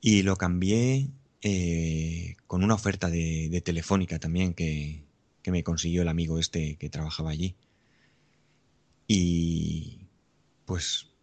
Y 0.01 0.23
lo 0.23 0.37
cambié 0.37 1.11
eh, 1.43 2.37
con 2.47 2.65
una 2.65 2.75
oferta 2.75 3.09
de, 3.09 3.63
telefónica 3.65 4.19
también 4.19 4.53
que, 4.53 5.05
que 5.43 5.51
me 5.51 5.63
consiguió 5.63 6.03
el 6.03 6.09
amigo 6.09 6.39
este 6.39 6.77
que 6.77 6.91
trabajaba 6.91 7.31
allí. 7.31 7.55
Y 9.07 10.07
pues 10.65 11.14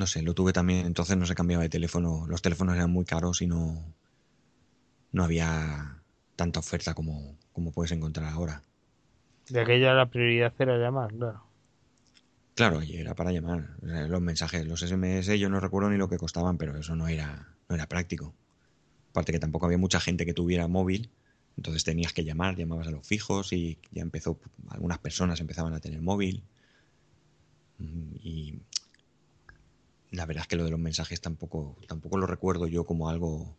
no 0.00 0.06
sé, 0.06 0.22
lo 0.22 0.32
tuve 0.32 0.54
también, 0.54 0.86
entonces 0.86 1.14
no 1.18 1.26
se 1.26 1.34
cambiaba 1.34 1.62
de 1.62 1.68
teléfono, 1.68 2.24
los 2.26 2.40
teléfonos 2.40 2.74
eran 2.74 2.90
muy 2.90 3.04
caros 3.04 3.42
y 3.42 3.46
no, 3.46 3.84
no 5.12 5.24
había 5.24 6.00
tanta 6.36 6.58
oferta 6.58 6.94
como, 6.94 7.36
como 7.52 7.70
puedes 7.70 7.92
encontrar 7.92 8.32
ahora. 8.32 8.62
De 9.50 9.60
aquella 9.60 9.92
la 9.92 10.06
prioridad 10.06 10.54
era 10.58 10.78
llamar, 10.78 11.12
claro. 11.12 11.42
Claro, 12.54 12.80
era 12.80 13.14
para 13.14 13.30
llamar. 13.30 13.76
Los 13.82 14.22
mensajes, 14.22 14.66
los 14.66 14.82
SMS, 14.82 15.38
yo 15.38 15.50
no 15.50 15.60
recuerdo 15.60 15.90
ni 15.90 15.98
lo 15.98 16.08
que 16.08 16.16
costaban, 16.16 16.56
pero 16.56 16.78
eso 16.78 16.96
no 16.96 17.06
era, 17.06 17.48
no 17.68 17.74
era 17.74 17.86
práctico. 17.86 18.32
Aparte 19.10 19.32
que 19.32 19.38
tampoco 19.38 19.66
había 19.66 19.76
mucha 19.76 20.00
gente 20.00 20.24
que 20.24 20.32
tuviera 20.32 20.66
móvil, 20.66 21.10
entonces 21.58 21.84
tenías 21.84 22.14
que 22.14 22.24
llamar, 22.24 22.56
llamabas 22.56 22.88
a 22.88 22.90
los 22.90 23.06
fijos 23.06 23.52
y 23.52 23.78
ya 23.90 24.00
empezó, 24.00 24.38
algunas 24.70 24.98
personas 24.98 25.40
empezaban 25.40 25.74
a 25.74 25.80
tener 25.80 26.00
móvil. 26.00 26.42
Mm, 27.78 28.14
y 28.22 28.62
la 30.10 30.26
verdad 30.26 30.42
es 30.42 30.48
que 30.48 30.56
lo 30.56 30.64
de 30.64 30.70
los 30.70 30.80
mensajes 30.80 31.20
tampoco, 31.20 31.76
tampoco 31.86 32.18
lo 32.18 32.26
recuerdo 32.26 32.66
yo 32.66 32.84
como 32.84 33.08
algo, 33.08 33.54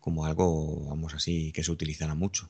como 0.00 0.26
algo, 0.26 0.86
vamos 0.86 1.14
así, 1.14 1.52
que 1.52 1.64
se 1.64 1.72
utilizara 1.72 2.14
mucho. 2.14 2.48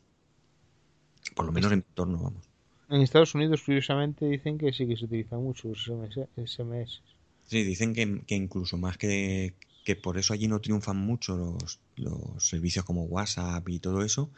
Por 1.34 1.46
lo 1.46 1.52
menos 1.52 1.72
en 1.72 1.78
mi 1.78 1.84
entorno, 1.88 2.18
vamos. 2.18 2.48
En 2.88 3.00
Estados 3.02 3.34
Unidos, 3.34 3.62
curiosamente, 3.64 4.26
dicen 4.26 4.58
que 4.58 4.72
sí 4.72 4.86
que 4.86 4.96
se 4.96 5.04
utiliza 5.04 5.36
mucho 5.36 5.68
los 5.68 5.90
SMS. 6.36 7.00
Sí, 7.46 7.62
dicen 7.62 7.94
que, 7.94 8.22
que 8.26 8.34
incluso 8.34 8.76
más 8.76 8.98
que, 8.98 9.54
que 9.84 9.96
por 9.96 10.18
eso 10.18 10.34
allí 10.34 10.48
no 10.48 10.60
triunfan 10.60 10.96
mucho 10.96 11.36
los, 11.36 11.80
los 11.96 12.46
servicios 12.46 12.84
como 12.84 13.04
WhatsApp 13.04 13.68
y 13.68 13.78
todo 13.78 14.02
eso, 14.02 14.30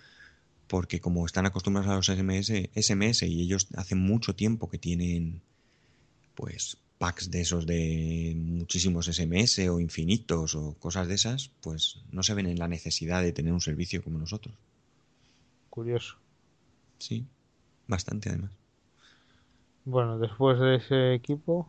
porque 0.66 1.00
como 1.00 1.26
están 1.26 1.46
acostumbrados 1.46 1.90
a 1.90 1.96
los 1.96 2.06
SMS, 2.06 2.70
SMS 2.74 3.22
y 3.22 3.42
ellos 3.42 3.68
hace 3.76 3.94
mucho 3.94 4.34
tiempo 4.34 4.68
que 4.70 4.78
tienen 4.78 5.42
pues 6.34 6.78
packs 7.02 7.32
de 7.32 7.40
esos 7.40 7.66
de 7.66 8.32
muchísimos 8.36 9.06
SMS 9.06 9.58
o 9.68 9.80
infinitos 9.80 10.54
o 10.54 10.74
cosas 10.78 11.08
de 11.08 11.16
esas, 11.16 11.50
pues 11.60 11.98
no 12.12 12.22
se 12.22 12.32
ven 12.32 12.46
en 12.46 12.60
la 12.60 12.68
necesidad 12.68 13.24
de 13.24 13.32
tener 13.32 13.52
un 13.52 13.60
servicio 13.60 14.04
como 14.04 14.20
nosotros. 14.20 14.54
Curioso. 15.68 16.14
Sí, 16.98 17.26
bastante 17.88 18.28
además. 18.28 18.52
Bueno, 19.84 20.16
después 20.20 20.60
de 20.60 20.76
ese 20.76 21.14
equipo. 21.14 21.68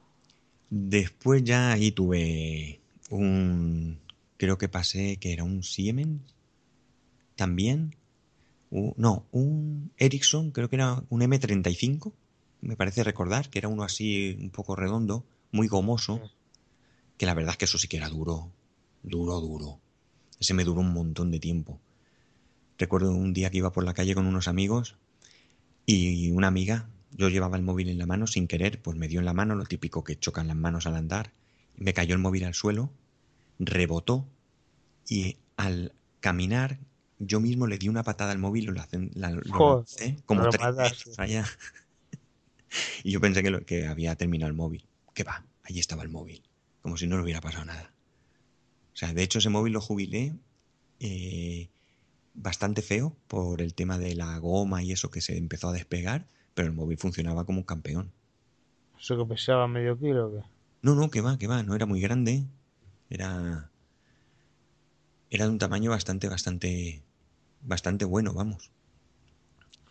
Después 0.70 1.44
ya 1.44 1.72
ahí 1.72 1.92
tuve 1.92 2.80
un. 3.10 3.98
Creo 4.38 4.60
que 4.60 4.70
pasé 4.70 5.18
que 5.18 5.34
era 5.34 5.44
un 5.44 5.64
Siemens. 5.64 6.22
También. 7.36 7.96
no, 8.70 9.26
un 9.32 9.90
Ericsson, 9.98 10.52
creo 10.52 10.70
que 10.70 10.76
era 10.76 11.02
un 11.10 11.22
M35 11.22 12.14
me 12.64 12.78
parece 12.78 13.04
recordar 13.04 13.50
que 13.50 13.60
era 13.60 13.68
uno 13.68 13.84
así 13.84 14.38
un 14.40 14.50
poco 14.50 14.76
redondo, 14.76 15.26
muy 15.52 15.68
gomoso, 15.68 16.22
que 17.18 17.26
la 17.26 17.34
verdad 17.34 17.52
es 17.52 17.58
que 17.58 17.66
eso 17.66 17.78
sí 17.78 17.88
que 17.88 17.98
era 17.98 18.10
duro, 18.10 18.52
duro, 19.04 19.40
duro. 19.42 19.80
Ese 20.40 20.54
me 20.54 20.64
duró 20.64 20.80
un 20.80 20.94
montón 20.94 21.30
de 21.30 21.40
tiempo. 21.40 21.80
Recuerdo 22.78 23.12
un 23.12 23.34
día 23.34 23.50
que 23.50 23.58
iba 23.58 23.72
por 23.72 23.84
la 23.84 23.94
calle 23.94 24.16
con 24.16 24.26
unos 24.26 24.48
amigos 24.48 24.96
y 25.86 26.32
una 26.32 26.48
amiga, 26.48 26.90
yo 27.12 27.30
llevaba 27.30 27.58
el 27.58 27.64
móvil 27.64 27.90
en 27.90 27.98
la 27.98 28.06
mano 28.06 28.28
sin 28.28 28.48
querer, 28.48 28.82
pues 28.82 28.98
me 28.98 29.10
dio 29.10 29.20
en 29.20 29.26
la 29.26 29.34
mano 29.34 29.56
lo 29.56 29.66
típico 29.66 30.04
que 30.04 30.18
chocan 30.18 30.48
las 30.48 30.56
manos 30.56 30.88
al 30.88 30.96
andar, 30.96 31.34
me 31.76 31.94
cayó 31.94 32.16
el 32.16 32.22
móvil 32.22 32.46
al 32.46 32.54
suelo, 32.54 32.92
rebotó 33.60 34.26
y 35.08 35.38
al 35.58 35.94
caminar 36.22 36.80
yo 37.20 37.40
mismo 37.40 37.68
le 37.68 37.78
di 37.78 37.90
una 37.90 38.04
patada 38.04 38.32
al 38.32 38.40
móvil, 38.40 38.66
lo, 38.66 38.74
lo, 38.74 39.86
como 40.26 40.50
tres 40.50 40.64
allá. 41.18 41.46
y 43.04 43.12
yo 43.12 43.22
pensé 43.22 43.44
que, 43.44 43.66
que 43.66 43.88
había 43.88 44.16
terminado 44.16 44.50
el 44.50 44.56
móvil. 44.56 44.86
¿Qué 45.14 45.24
va? 45.24 45.46
Allí 45.64 45.80
estaba 45.80 46.04
el 46.04 46.10
móvil. 46.10 46.44
Como 46.82 46.98
si 46.98 47.08
no 47.08 47.18
le 47.18 47.24
hubiera 47.24 47.42
pasado 47.42 47.66
nada. 47.66 47.94
O 48.94 48.96
sea, 48.96 49.14
de 49.14 49.24
hecho 49.24 49.40
ese 49.40 49.50
móvil 49.50 49.74
lo 49.74 49.82
jubilé 49.82 50.34
eh, 51.00 51.70
bastante 52.34 52.82
feo 52.82 53.16
por 53.28 53.62
el 53.62 53.74
tema 53.74 53.98
de 53.98 54.16
la 54.16 54.38
goma 54.38 54.84
y 54.84 54.92
eso 54.92 55.10
que 55.10 55.22
se 55.22 55.38
empezó 55.38 55.70
a 55.70 55.74
despegar, 55.74 56.28
pero 56.54 56.68
el 56.68 56.74
móvil 56.74 56.98
funcionaba 56.98 57.46
como 57.46 57.60
un 57.60 57.66
campeón. 57.66 58.12
¿Eso 59.00 59.18
que 59.18 59.26
pesaba 59.26 59.68
medio 59.68 59.98
kilo 59.98 60.28
o 60.28 60.32
qué? 60.32 60.48
No, 60.82 60.96
no, 60.96 61.10
que 61.10 61.22
va, 61.22 61.38
que 61.38 61.48
va, 61.48 61.64
no 61.64 61.76
era 61.76 61.86
muy 61.86 62.02
grande. 62.02 62.46
Era. 63.10 63.70
Era 65.30 65.46
de 65.46 65.52
un 65.52 65.60
tamaño 65.60 65.92
bastante, 65.92 66.30
bastante. 66.30 67.02
Bastante 67.62 68.06
bueno, 68.06 68.34
vamos. 68.34 68.70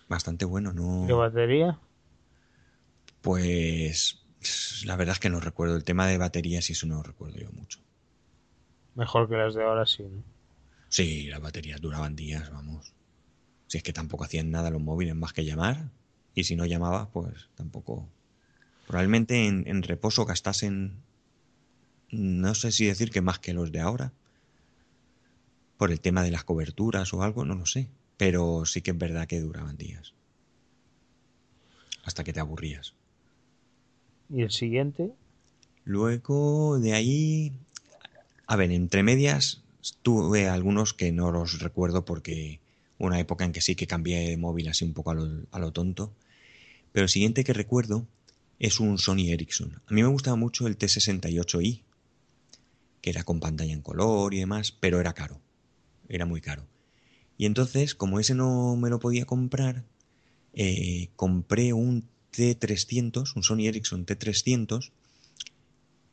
Bastante 0.08 0.44
bueno, 0.44 0.72
no. 0.72 1.06
¿Qué 1.06 1.14
batería? 1.14 1.78
Pues 3.22 4.18
la 4.84 4.96
verdad 4.96 5.14
es 5.14 5.20
que 5.20 5.30
no 5.30 5.40
recuerdo. 5.40 5.76
El 5.76 5.84
tema 5.84 6.06
de 6.06 6.18
baterías 6.18 6.68
y 6.68 6.72
eso 6.72 6.86
no 6.86 7.02
recuerdo 7.02 7.38
yo 7.38 7.50
mucho. 7.52 7.80
Mejor 8.94 9.28
que 9.28 9.36
las 9.36 9.54
de 9.54 9.62
ahora 9.62 9.86
sí, 9.86 10.02
¿no? 10.02 10.22
Sí, 10.88 11.28
las 11.28 11.40
baterías 11.40 11.80
duraban 11.80 12.16
días, 12.16 12.50
vamos. 12.50 12.92
Si 13.66 13.78
es 13.78 13.82
que 13.82 13.94
tampoco 13.94 14.24
hacían 14.24 14.50
nada 14.50 14.68
los 14.68 14.82
móviles 14.82 15.14
más 15.14 15.32
que 15.32 15.44
llamar. 15.44 15.90
Y 16.34 16.44
si 16.44 16.56
no 16.56 16.66
llamaba, 16.66 17.08
pues 17.10 17.48
tampoco. 17.54 18.08
Probablemente 18.86 19.46
en, 19.46 19.66
en 19.66 19.82
reposo 19.82 20.26
gastasen. 20.26 21.02
No 22.10 22.54
sé 22.54 22.72
si 22.72 22.84
decir 22.84 23.10
que 23.10 23.22
más 23.22 23.38
que 23.38 23.54
los 23.54 23.72
de 23.72 23.80
ahora. 23.80 24.12
Por 25.78 25.92
el 25.92 26.00
tema 26.00 26.22
de 26.22 26.30
las 26.30 26.44
coberturas 26.44 27.14
o 27.14 27.22
algo, 27.22 27.44
no 27.44 27.54
lo 27.54 27.64
sé. 27.64 27.88
Pero 28.18 28.66
sí 28.66 28.82
que 28.82 28.90
es 28.90 28.98
verdad 28.98 29.26
que 29.26 29.40
duraban 29.40 29.78
días. 29.78 30.12
Hasta 32.04 32.24
que 32.24 32.32
te 32.32 32.40
aburrías. 32.40 32.94
¿Y 34.32 34.42
el 34.42 34.50
siguiente? 34.50 35.12
Luego 35.84 36.78
de 36.78 36.94
ahí, 36.94 37.52
a 38.46 38.56
ver, 38.56 38.72
entre 38.72 39.02
medias 39.02 39.62
tuve 40.00 40.48
algunos 40.48 40.94
que 40.94 41.12
no 41.12 41.30
los 41.30 41.60
recuerdo 41.60 42.04
porque 42.04 42.60
una 42.98 43.20
época 43.20 43.44
en 43.44 43.52
que 43.52 43.60
sí 43.60 43.74
que 43.74 43.86
cambié 43.86 44.30
de 44.30 44.36
móvil 44.38 44.68
así 44.68 44.84
un 44.84 44.94
poco 44.94 45.10
a 45.10 45.58
lo, 45.58 45.72
tonto. 45.72 46.14
Pero 46.92 47.04
el 47.04 47.10
siguiente 47.10 47.44
que 47.44 47.52
recuerdo 47.52 48.06
es 48.58 48.80
un 48.80 48.96
Sony 48.96 49.28
Ericsson. 49.28 49.82
A 49.86 49.92
mí 49.92 50.02
me 50.02 50.08
gustaba 50.08 50.36
mucho 50.36 50.66
el 50.66 50.78
T68i, 50.78 51.82
que 53.02 53.10
era 53.10 53.24
con 53.24 53.40
pantalla 53.40 53.72
en 53.72 53.82
color 53.82 54.32
y 54.32 54.38
demás, 54.38 54.72
pero 54.72 54.98
era 55.00 55.12
caro. 55.12 55.40
Era 56.08 56.24
muy 56.24 56.40
caro. 56.40 56.64
Y 57.36 57.46
entonces, 57.46 57.94
como 57.94 58.20
ese 58.20 58.34
no 58.34 58.76
me 58.76 58.88
lo 58.88 58.98
podía 58.98 59.26
comprar, 59.26 59.84
eh, 60.54 61.08
compré 61.16 61.72
un 61.72 62.08
T300, 62.32 63.36
un 63.36 63.42
Sony 63.42 63.66
Ericsson 63.66 64.06
T300, 64.06 64.90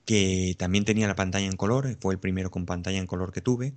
que 0.05 0.55
también 0.57 0.85
tenía 0.85 1.07
la 1.07 1.15
pantalla 1.15 1.45
en 1.45 1.55
color, 1.55 1.97
fue 2.01 2.13
el 2.13 2.19
primero 2.19 2.51
con 2.51 2.65
pantalla 2.65 2.97
en 2.97 3.07
color 3.07 3.31
que 3.31 3.41
tuve. 3.41 3.73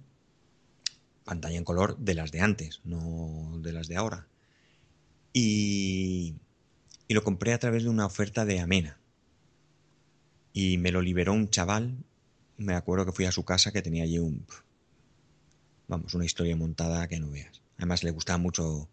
Pantalla 1.24 1.57
en 1.57 1.64
color 1.64 1.97
de 1.99 2.14
las 2.14 2.32
de 2.32 2.40
antes, 2.40 2.80
no 2.84 3.59
de 3.61 3.72
las 3.72 3.86
de 3.86 3.97
ahora. 3.97 4.26
Y, 5.32 6.34
y 7.07 7.14
lo 7.14 7.22
compré 7.22 7.53
a 7.53 7.59
través 7.59 7.84
de 7.84 7.88
una 7.88 8.07
oferta 8.07 8.45
de 8.45 8.61
Amena. 8.61 8.99
Y 10.53 10.78
me 10.78 10.90
lo 10.90 11.01
liberó 11.01 11.32
un 11.32 11.49
chaval, 11.49 11.97
me 12.57 12.74
acuerdo 12.74 13.07
que 13.07 13.12
fui 13.12 13.24
a 13.24 13.32
su 13.32 13.45
casa 13.45 13.72
que 13.72 13.82
tenía 13.82 14.05
allí 14.05 14.18
un... 14.18 14.47
Vamos, 15.88 16.14
una 16.14 16.24
historia 16.24 16.57
montada 16.57 17.07
que 17.09 17.20
no 17.20 17.30
veas. 17.30 17.61
Además 17.76 18.05
le 18.05 18.11
gustaba 18.11 18.38
mucho 18.38 18.88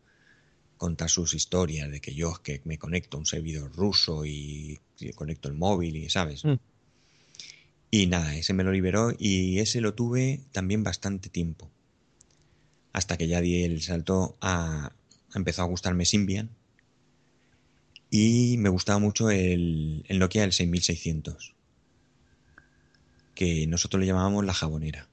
contar 0.79 1.09
sus 1.09 1.33
historias 1.33 1.91
de 1.91 1.99
que 1.99 2.15
yo 2.15 2.33
que 2.41 2.61
me 2.63 2.79
conecto 2.79 3.17
a 3.17 3.19
un 3.19 3.25
servidor 3.25 3.71
ruso 3.75 4.25
y, 4.25 4.79
conecto 5.13 5.49
el 5.49 5.53
móvil 5.53 5.97
y 5.97 6.09
sabes. 6.09 6.45
Mm. 6.45 6.55
Y 7.91 8.07
nada, 8.07 8.35
ese 8.35 8.53
me 8.53 8.63
lo 8.63 8.71
liberó 8.71 9.11
y 9.17 9.59
ese 9.59 9.81
lo 9.81 9.93
tuve 9.93 10.39
también 10.53 10.83
bastante 10.83 11.29
tiempo. 11.29 11.69
Hasta 12.93 13.17
que 13.17 13.27
ya 13.27 13.41
di 13.41 13.63
el 13.63 13.81
salto 13.81 14.37
a... 14.41 14.93
empezó 15.35 15.63
a 15.63 15.65
gustarme 15.65 16.05
Symbian. 16.05 16.49
Y 18.09 18.55
me 18.57 18.69
gustaba 18.69 18.99
mucho 18.99 19.29
el, 19.29 20.05
el 20.07 20.17
Nokia 20.17 20.41
del 20.41 20.53
6600. 20.53 21.55
Que 23.35 23.67
nosotros 23.67 23.99
le 23.99 24.07
llamábamos 24.07 24.45
la 24.45 24.53
jabonera. 24.53 25.07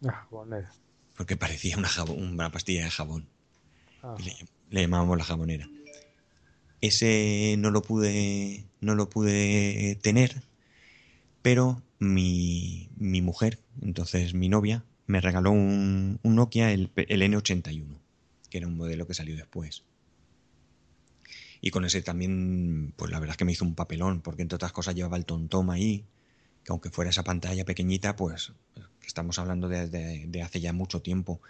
La 0.00 0.12
jabonera. 0.12 0.72
Porque 1.16 1.36
parecía 1.36 1.76
una, 1.76 1.90
una 2.04 2.50
pastilla 2.50 2.84
de 2.84 2.90
jabón. 2.90 3.28
Ah 4.02 4.16
le 4.18 4.34
llamábamos 4.70 5.18
la 5.18 5.24
jamonera. 5.24 5.68
Ese 6.80 7.56
no 7.58 7.70
lo 7.70 7.82
pude, 7.82 8.64
no 8.80 8.94
lo 8.94 9.08
pude 9.08 9.98
tener, 10.02 10.42
pero 11.42 11.82
mi, 11.98 12.90
mi 12.96 13.20
mujer, 13.20 13.58
entonces 13.82 14.34
mi 14.34 14.48
novia, 14.48 14.84
me 15.06 15.20
regaló 15.20 15.50
un, 15.50 16.20
un 16.22 16.34
Nokia, 16.36 16.70
el, 16.70 16.90
el 16.96 17.22
N81, 17.22 17.98
que 18.50 18.58
era 18.58 18.66
un 18.66 18.76
modelo 18.76 19.06
que 19.06 19.14
salió 19.14 19.36
después. 19.36 19.82
Y 21.60 21.70
con 21.70 21.84
ese 21.84 22.02
también, 22.02 22.92
pues 22.96 23.10
la 23.10 23.18
verdad 23.18 23.32
es 23.32 23.36
que 23.38 23.44
me 23.44 23.52
hizo 23.52 23.64
un 23.64 23.74
papelón, 23.74 24.20
porque 24.20 24.42
entre 24.42 24.56
otras 24.56 24.72
cosas 24.72 24.94
llevaba 24.94 25.16
el 25.16 25.24
tontoma 25.24 25.74
ahí, 25.74 26.04
que 26.62 26.72
aunque 26.72 26.90
fuera 26.90 27.10
esa 27.10 27.24
pantalla 27.24 27.64
pequeñita, 27.64 28.14
pues 28.14 28.52
estamos 29.04 29.38
hablando 29.38 29.68
de, 29.68 29.88
de, 29.88 30.42
hace 30.42 30.60
ya 30.60 30.72
mucho 30.72 31.00
tiempo. 31.02 31.40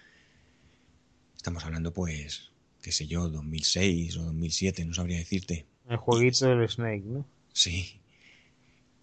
Estamos 1.36 1.64
hablando, 1.64 1.92
pues, 1.92 2.52
qué 2.82 2.92
sé 2.92 3.06
yo, 3.06 3.28
2006 3.28 4.16
o 4.16 4.24
2007, 4.24 4.84
no 4.84 4.94
sabría 4.94 5.18
decirte. 5.18 5.66
El 5.88 5.96
jueguito 5.96 6.46
del 6.46 6.68
Snake, 6.68 7.04
¿no? 7.04 7.26
Sí. 7.52 8.00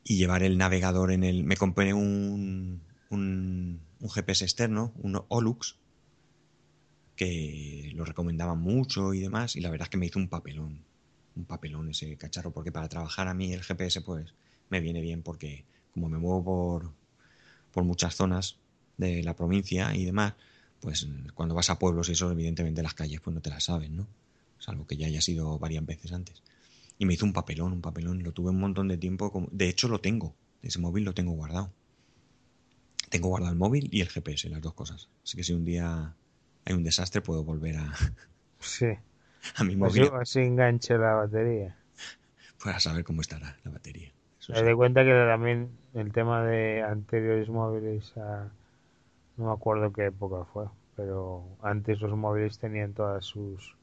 Y 0.03 0.17
llevar 0.17 0.43
el 0.43 0.57
navegador 0.57 1.11
en 1.11 1.23
el... 1.23 1.43
Me 1.43 1.57
compré 1.57 1.93
un, 1.93 2.81
un, 3.09 3.79
un 3.99 4.09
GPS 4.09 4.45
externo, 4.45 4.93
un 4.97 5.21
Olux, 5.27 5.77
que 7.15 7.91
lo 7.95 8.05
recomendaban 8.05 8.59
mucho 8.59 9.13
y 9.13 9.21
demás, 9.21 9.55
y 9.55 9.61
la 9.61 9.69
verdad 9.69 9.85
es 9.85 9.89
que 9.89 9.97
me 9.97 10.05
hizo 10.05 10.19
un 10.19 10.27
papelón, 10.27 10.83
un 11.35 11.45
papelón 11.45 11.89
ese 11.89 12.17
cacharro, 12.17 12.51
porque 12.51 12.71
para 12.71 12.89
trabajar 12.89 13.27
a 13.27 13.33
mí 13.33 13.53
el 13.53 13.63
GPS 13.63 14.01
pues 14.01 14.33
me 14.69 14.79
viene 14.79 15.01
bien 15.01 15.21
porque 15.21 15.63
como 15.93 16.09
me 16.09 16.17
muevo 16.17 16.43
por, 16.43 16.91
por 17.71 17.83
muchas 17.83 18.15
zonas 18.15 18.57
de 18.97 19.23
la 19.23 19.35
provincia 19.35 19.95
y 19.95 20.05
demás, 20.05 20.33
pues 20.85 21.07
cuando 21.33 21.55
vas 21.55 21.71
a 21.71 21.79
pueblos 21.79 22.09
y 22.09 22.11
eso, 22.11 22.31
evidentemente 22.31 22.83
las 22.83 22.93
calles 22.93 23.19
pues 23.19 23.33
no 23.33 23.41
te 23.41 23.49
las 23.49 23.63
saben, 23.63 23.97
¿no? 23.97 24.07
Salvo 24.59 24.85
que 24.85 24.95
ya 24.95 25.07
haya 25.07 25.19
sido 25.19 25.57
varias 25.57 25.83
veces 25.83 26.13
antes. 26.13 26.43
Y 26.99 27.07
me 27.07 27.15
hizo 27.15 27.25
un 27.25 27.33
papelón, 27.33 27.73
un 27.73 27.81
papelón, 27.81 28.21
lo 28.21 28.33
tuve 28.33 28.51
un 28.51 28.59
montón 28.59 28.87
de 28.87 28.99
tiempo, 28.99 29.31
como... 29.31 29.47
de 29.51 29.67
hecho 29.67 29.87
lo 29.87 29.99
tengo, 29.99 30.35
ese 30.61 30.77
móvil 30.77 31.03
lo 31.03 31.15
tengo 31.15 31.31
guardado. 31.31 31.71
Tengo 33.09 33.29
guardado 33.29 33.51
el 33.51 33.57
móvil 33.57 33.89
y 33.91 34.01
el 34.01 34.09
GPS, 34.09 34.47
las 34.47 34.61
dos 34.61 34.75
cosas. 34.75 35.09
Así 35.23 35.35
que 35.35 35.43
si 35.43 35.53
un 35.53 35.65
día 35.65 36.13
hay 36.65 36.75
un 36.75 36.83
desastre 36.83 37.21
puedo 37.21 37.43
volver 37.43 37.77
a, 37.77 37.91
sí. 38.59 38.85
a 39.55 39.63
mi 39.63 39.75
móvil. 39.75 40.11
Así, 40.21 40.41
enganche 40.41 40.99
la 40.99 41.15
batería. 41.15 41.75
Para 42.63 42.79
saber 42.79 43.03
cómo 43.03 43.21
estará 43.21 43.57
la 43.63 43.71
batería. 43.71 44.11
Me 44.49 44.61
doy 44.61 44.75
cuenta 44.75 45.03
que 45.03 45.09
también 45.09 45.71
el 45.95 46.13
tema 46.13 46.45
de 46.45 46.83
anteriores 46.83 47.49
móviles 47.49 48.15
a... 48.17 48.51
No 49.37 49.45
me 49.45 49.51
acuerdo 49.53 49.93
qué 49.93 50.05
época 50.07 50.45
fue, 50.51 50.65
pero 50.95 51.45
antes 51.61 52.01
los 52.01 52.15
móviles 52.15 52.59
tenían 52.59 52.93
todas 52.93 53.25
sus 53.25 53.75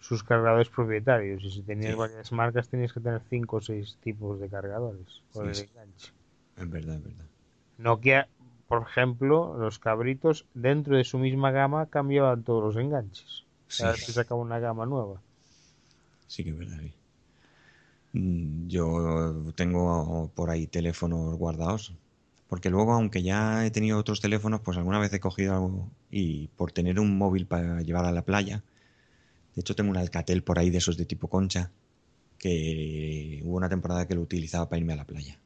sus 0.00 0.22
cargadores 0.22 0.68
propietarios 0.68 1.42
y 1.44 1.50
si 1.50 1.62
tenías 1.62 1.96
varias 1.96 2.30
marcas 2.32 2.68
tenías 2.68 2.92
que 2.92 3.00
tener 3.00 3.22
cinco 3.30 3.56
o 3.56 3.60
seis 3.62 3.96
tipos 4.02 4.38
de 4.40 4.50
cargadores 4.50 5.22
por 5.32 5.48
el 5.48 5.58
enganche. 5.60 6.12
Es 6.56 6.68
verdad, 6.70 6.96
es 6.96 7.04
verdad. 7.04 7.26
Nokia 7.78 8.28
por 8.68 8.82
ejemplo, 8.82 9.56
los 9.58 9.78
cabritos 9.78 10.46
dentro 10.54 10.96
de 10.96 11.04
su 11.04 11.18
misma 11.18 11.52
gama 11.52 11.86
cambiaban 11.86 12.42
todos 12.42 12.64
los 12.64 12.76
enganches. 12.84 13.44
A 13.78 13.84
ver 13.90 13.98
si 13.98 14.12
sacaba 14.12 14.40
una 14.40 14.58
gama 14.58 14.86
nueva. 14.86 15.20
Sí 16.26 16.44
que 16.44 16.50
es 16.50 16.58
verdad. 16.58 16.80
Mm, 18.12 18.68
yo 18.68 19.52
tengo 19.56 20.30
por 20.34 20.50
ahí 20.50 20.66
teléfonos 20.66 21.36
guardados. 21.36 21.92
Porque 22.54 22.70
luego, 22.70 22.92
aunque 22.92 23.24
ya 23.24 23.66
he 23.66 23.72
tenido 23.72 23.98
otros 23.98 24.20
teléfonos, 24.20 24.60
pues 24.60 24.78
alguna 24.78 25.00
vez 25.00 25.12
he 25.12 25.18
cogido 25.18 25.54
algo 25.54 25.90
y 26.08 26.46
por 26.56 26.70
tener 26.70 27.00
un 27.00 27.18
móvil 27.18 27.48
para 27.48 27.80
llevar 27.80 28.04
a 28.04 28.12
la 28.12 28.22
playa. 28.22 28.62
De 29.56 29.62
hecho, 29.62 29.74
tengo 29.74 29.90
un 29.90 29.96
Alcatel 29.96 30.44
por 30.44 30.60
ahí 30.60 30.70
de 30.70 30.78
esos 30.78 30.96
de 30.96 31.04
tipo 31.04 31.26
concha. 31.26 31.72
Que 32.38 33.40
hubo 33.42 33.56
una 33.56 33.68
temporada 33.68 34.06
que 34.06 34.14
lo 34.14 34.20
utilizaba 34.20 34.68
para 34.68 34.78
irme 34.78 34.92
a 34.92 34.96
la 34.98 35.04
playa. 35.04 35.36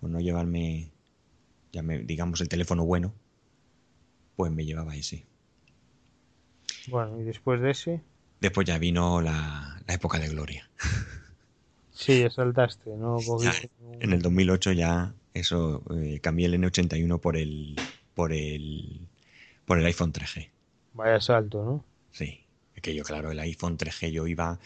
Por 0.00 0.10
no 0.10 0.18
llevarme 0.18 0.90
ya 1.72 1.84
me, 1.84 2.00
digamos 2.00 2.40
el 2.40 2.48
teléfono 2.48 2.84
bueno, 2.84 3.14
pues 4.34 4.50
me 4.50 4.64
llevaba 4.64 4.96
ese. 4.96 5.26
Bueno, 6.88 7.20
y 7.20 7.22
después 7.22 7.60
de 7.60 7.70
ese. 7.70 8.00
Después 8.40 8.66
ya 8.66 8.78
vino 8.78 9.22
la, 9.22 9.80
época 9.86 10.18
de 10.18 10.28
gloria. 10.28 10.68
Sí, 11.92 12.18
ya 12.18 12.30
saltaste, 12.30 12.96
¿no? 12.96 13.18
en 14.00 14.12
el 14.12 14.22
2008 14.22 14.72
ya 14.72 15.14
eso 15.40 15.82
eh, 15.96 16.20
cambié 16.20 16.46
el 16.46 16.54
N81 16.54 17.20
por 17.20 17.36
el 17.36 17.76
por 18.14 18.32
el 18.32 19.08
por 19.64 19.78
el 19.78 19.86
iPhone 19.86 20.12
3G. 20.12 20.48
Vaya 20.94 21.20
salto, 21.20 21.64
¿no? 21.64 21.84
Sí, 22.10 22.40
es 22.74 22.82
que 22.82 22.94
yo 22.94 23.04
claro, 23.04 23.30
el 23.30 23.38
iPhone 23.40 23.76
3G 23.76 24.10
yo 24.10 24.26
iba 24.26 24.58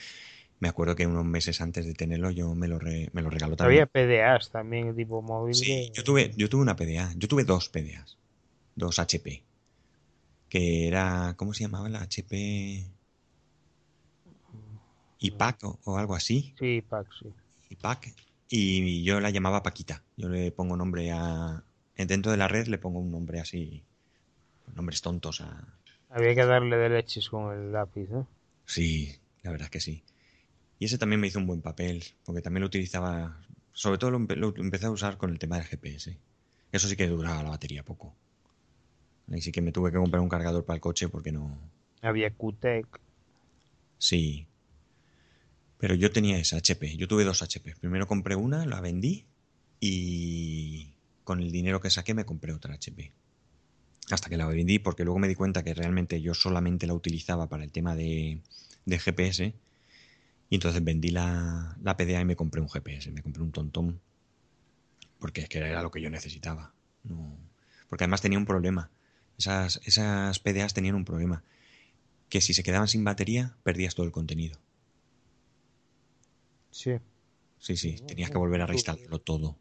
me 0.62 0.68
acuerdo 0.68 0.94
que 0.94 1.08
unos 1.08 1.24
meses 1.24 1.60
antes 1.60 1.84
de 1.86 1.92
tenerlo 1.92 2.30
yo 2.30 2.54
me 2.54 2.68
lo, 2.68 2.78
me 2.78 3.20
lo 3.20 3.30
regaló 3.30 3.56
también. 3.56 3.82
Había 3.82 3.86
PDAs 3.86 4.52
también, 4.52 4.94
tipo 4.94 5.20
móvil. 5.20 5.56
Sí, 5.56 5.90
yo, 5.92 6.04
tuve, 6.04 6.30
yo 6.36 6.48
tuve 6.48 6.62
una 6.62 6.76
PDA. 6.76 7.12
Yo 7.16 7.26
tuve 7.26 7.42
dos 7.42 7.68
PDAs. 7.68 8.16
Dos 8.76 9.00
HP. 9.00 9.42
Que 10.48 10.86
era. 10.86 11.34
¿Cómo 11.36 11.52
se 11.52 11.64
llamaba 11.64 11.88
la 11.88 12.02
HP? 12.02 12.86
IPAC 15.18 15.64
o, 15.64 15.80
o 15.82 15.98
algo 15.98 16.14
así. 16.14 16.54
Sí, 16.56 16.76
IPAC, 16.76 17.08
sí. 17.20 17.32
IPAC. 17.70 18.14
Y 18.54 19.02
yo 19.02 19.18
la 19.18 19.30
llamaba 19.30 19.62
Paquita. 19.62 20.02
Yo 20.18 20.28
le 20.28 20.52
pongo 20.52 20.76
nombre 20.76 21.10
a. 21.10 21.64
Dentro 21.96 22.30
de 22.30 22.36
la 22.36 22.48
red 22.48 22.66
le 22.66 22.76
pongo 22.76 22.98
un 22.98 23.10
nombre 23.10 23.40
así. 23.40 23.82
Nombres 24.74 25.00
tontos 25.00 25.40
a. 25.40 25.78
Había 26.10 26.34
que 26.34 26.44
darle 26.44 26.76
de 26.76 26.90
leches 26.90 27.30
con 27.30 27.50
el 27.50 27.72
lápiz, 27.72 28.10
¿no? 28.10 28.28
Sí, 28.66 29.18
la 29.42 29.52
verdad 29.52 29.64
es 29.64 29.70
que 29.70 29.80
sí. 29.80 30.04
Y 30.78 30.84
ese 30.84 30.98
también 30.98 31.18
me 31.18 31.28
hizo 31.28 31.38
un 31.38 31.46
buen 31.46 31.62
papel, 31.62 32.04
porque 32.26 32.42
también 32.42 32.60
lo 32.60 32.66
utilizaba, 32.66 33.40
sobre 33.72 33.96
todo 33.96 34.10
lo, 34.10 34.54
empecé 34.58 34.84
a 34.84 34.90
usar 34.90 35.16
con 35.16 35.30
el 35.30 35.38
tema 35.38 35.56
del 35.56 35.64
GPS. 35.64 36.18
Eso 36.72 36.88
sí 36.88 36.94
que 36.94 37.08
duraba 37.08 37.42
la 37.42 37.48
batería 37.48 37.82
poco. 37.82 38.14
Ahí 39.32 39.40
sí 39.40 39.50
que 39.50 39.62
me 39.62 39.72
tuve 39.72 39.90
que 39.90 39.96
comprar 39.96 40.20
un 40.20 40.28
cargador 40.28 40.66
para 40.66 40.74
el 40.74 40.82
coche 40.82 41.08
porque 41.08 41.32
no... 41.32 41.58
Había 42.02 42.28
QTEC. 42.28 42.86
Sí. 43.96 44.46
Pero 45.82 45.96
yo 45.96 46.12
tenía 46.12 46.38
esa 46.38 46.58
HP, 46.58 46.96
yo 46.96 47.08
tuve 47.08 47.24
dos 47.24 47.42
HP. 47.42 47.74
Primero 47.74 48.06
compré 48.06 48.36
una, 48.36 48.64
la 48.66 48.80
vendí 48.80 49.26
y 49.80 50.92
con 51.24 51.40
el 51.40 51.50
dinero 51.50 51.80
que 51.80 51.90
saqué 51.90 52.14
me 52.14 52.24
compré 52.24 52.52
otra 52.52 52.74
HP. 52.74 53.10
Hasta 54.12 54.28
que 54.30 54.36
la 54.36 54.46
vendí 54.46 54.78
porque 54.78 55.02
luego 55.02 55.18
me 55.18 55.26
di 55.26 55.34
cuenta 55.34 55.64
que 55.64 55.74
realmente 55.74 56.22
yo 56.22 56.34
solamente 56.34 56.86
la 56.86 56.94
utilizaba 56.94 57.48
para 57.48 57.64
el 57.64 57.72
tema 57.72 57.96
de, 57.96 58.42
GPS 58.86 59.54
y 60.50 60.54
entonces 60.54 60.84
vendí 60.84 61.10
la, 61.10 61.76
la 61.82 61.96
PDA 61.96 62.20
y 62.20 62.26
me 62.26 62.36
compré 62.36 62.60
un 62.60 62.68
GPS, 62.68 63.10
me 63.10 63.20
compré 63.20 63.42
un 63.42 63.50
tontón. 63.50 64.00
Porque 65.18 65.40
es 65.40 65.48
que 65.48 65.58
era 65.58 65.82
lo 65.82 65.90
que 65.90 66.00
yo 66.00 66.10
necesitaba. 66.10 66.72
Porque 67.88 68.04
además 68.04 68.22
tenía 68.22 68.38
un 68.38 68.46
problema. 68.46 68.88
Esas, 69.36 69.80
esas 69.84 70.38
PDAs 70.38 70.74
tenían 70.74 70.94
un 70.94 71.04
problema. 71.04 71.42
Que 72.28 72.40
si 72.40 72.54
se 72.54 72.62
quedaban 72.62 72.86
sin 72.86 73.02
batería, 73.02 73.56
perdías 73.64 73.96
todo 73.96 74.06
el 74.06 74.12
contenido. 74.12 74.60
Sí. 76.72 76.96
Sí, 77.60 77.76
sí, 77.76 77.96
tenías 78.04 78.30
que 78.30 78.38
volver 78.38 78.60
a 78.62 78.66
reinstalarlo 78.66 79.20
todo. 79.20 79.56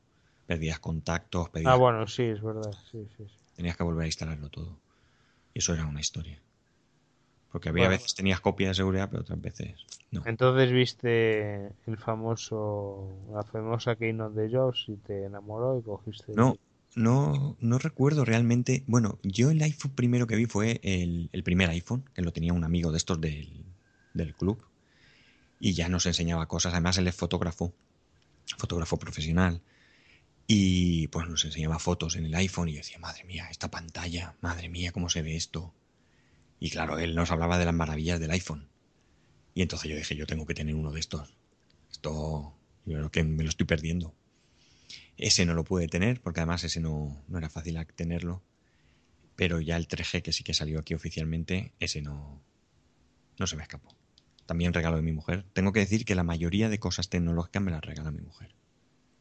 Perdías 0.47 0.79
contactos, 0.79 1.49
perdías... 1.49 1.73
Ah, 1.73 1.77
bueno, 1.77 2.07
sí, 2.07 2.23
es 2.23 2.41
verdad. 2.41 2.73
Sí, 2.91 3.07
sí, 3.15 3.25
sí. 3.27 3.35
Tenías 3.55 3.77
que 3.77 3.83
volver 3.83 4.05
a 4.05 4.07
instalarlo 4.07 4.49
todo. 4.49 4.75
Y 5.53 5.59
eso 5.59 5.73
era 5.73 5.85
una 5.85 5.99
historia. 5.99 6.41
Porque 7.51 7.69
había 7.69 7.89
veces 7.89 8.15
tenías 8.15 8.39
copia 8.39 8.69
de 8.69 8.73
seguridad, 8.73 9.09
pero 9.11 9.21
otras 9.21 9.39
veces 9.39 9.85
no. 10.09 10.23
Entonces 10.25 10.71
viste 10.71 11.69
el 11.85 11.97
famoso, 11.97 13.09
la 13.33 13.43
famosa 13.43 13.95
Keynote 13.97 14.39
de 14.39 14.57
Jobs 14.57 14.85
y 14.87 14.95
te 14.95 15.25
enamoró 15.25 15.77
y 15.77 15.83
cogiste. 15.83 16.33
No, 16.33 16.55
no, 16.95 17.57
no 17.59 17.77
recuerdo 17.77 18.23
realmente. 18.23 18.83
Bueno, 18.87 19.19
yo 19.21 19.51
el 19.51 19.61
iPhone 19.61 19.91
primero 19.91 20.27
que 20.27 20.37
vi 20.37 20.45
fue 20.45 20.79
el, 20.81 21.29
primer 21.43 21.69
iPhone, 21.69 22.05
que 22.13 22.21
lo 22.21 22.31
tenía 22.31 22.53
un 22.53 22.63
amigo 22.63 22.91
de 22.91 22.97
estos 22.97 23.19
del, 23.19 23.65
del 24.13 24.33
club. 24.33 24.63
Y 25.61 25.73
ya 25.73 25.87
nos 25.87 26.07
enseñaba 26.07 26.47
cosas. 26.47 26.73
Además, 26.73 26.97
él 26.97 27.07
es 27.07 27.15
fotógrafo, 27.15 27.73
fotógrafo 28.57 28.97
profesional. 28.97 29.61
Y 30.47 31.07
pues 31.09 31.29
nos 31.29 31.45
enseñaba 31.45 31.77
fotos 31.79 32.15
en 32.15 32.25
el 32.25 32.35
iPhone 32.35 32.67
y 32.67 32.73
yo 32.73 32.77
decía, 32.79 32.97
madre 32.97 33.23
mía, 33.23 33.47
esta 33.49 33.69
pantalla, 33.71 34.35
madre 34.41 34.67
mía, 34.67 34.91
cómo 34.91 35.07
se 35.07 35.21
ve 35.21 35.35
esto. 35.35 35.73
Y 36.59 36.71
claro, 36.71 36.97
él 36.97 37.15
nos 37.15 37.29
hablaba 37.31 37.59
de 37.59 37.65
las 37.65 37.75
maravillas 37.75 38.19
del 38.19 38.31
iPhone. 38.31 38.67
Y 39.53 39.61
entonces 39.61 39.89
yo 39.89 39.95
dije, 39.95 40.15
yo 40.15 40.25
tengo 40.25 40.47
que 40.47 40.55
tener 40.55 40.73
uno 40.73 40.91
de 40.91 40.99
estos. 40.99 41.37
Esto, 41.91 42.57
yo 42.85 42.97
creo 42.97 43.11
que 43.11 43.23
me 43.23 43.43
lo 43.43 43.49
estoy 43.49 43.67
perdiendo. 43.67 44.15
Ese 45.15 45.45
no 45.45 45.53
lo 45.53 45.63
pude 45.63 45.87
tener, 45.87 46.21
porque 46.21 46.39
además 46.39 46.63
ese 46.63 46.79
no, 46.79 47.23
no 47.27 47.37
era 47.37 47.49
fácil 47.49 47.77
tenerlo. 47.95 48.41
Pero 49.35 49.61
ya 49.61 49.77
el 49.77 49.87
3G, 49.87 50.23
que 50.23 50.33
sí 50.33 50.43
que 50.43 50.55
salió 50.55 50.79
aquí 50.79 50.95
oficialmente, 50.95 51.73
ese 51.79 52.01
no, 52.01 52.41
no 53.37 53.47
se 53.47 53.55
me 53.55 53.61
escapó. 53.61 54.00
También 54.45 54.73
regalo 54.73 54.97
de 54.97 55.03
mi 55.03 55.11
mujer. 55.11 55.45
Tengo 55.53 55.71
que 55.71 55.79
decir 55.79 56.05
que 56.05 56.15
la 56.15 56.23
mayoría 56.23 56.69
de 56.69 56.79
cosas 56.79 57.09
tecnológicas 57.09 57.61
me 57.61 57.71
las 57.71 57.81
regala 57.81 58.11
mi 58.11 58.21
mujer. 58.21 58.49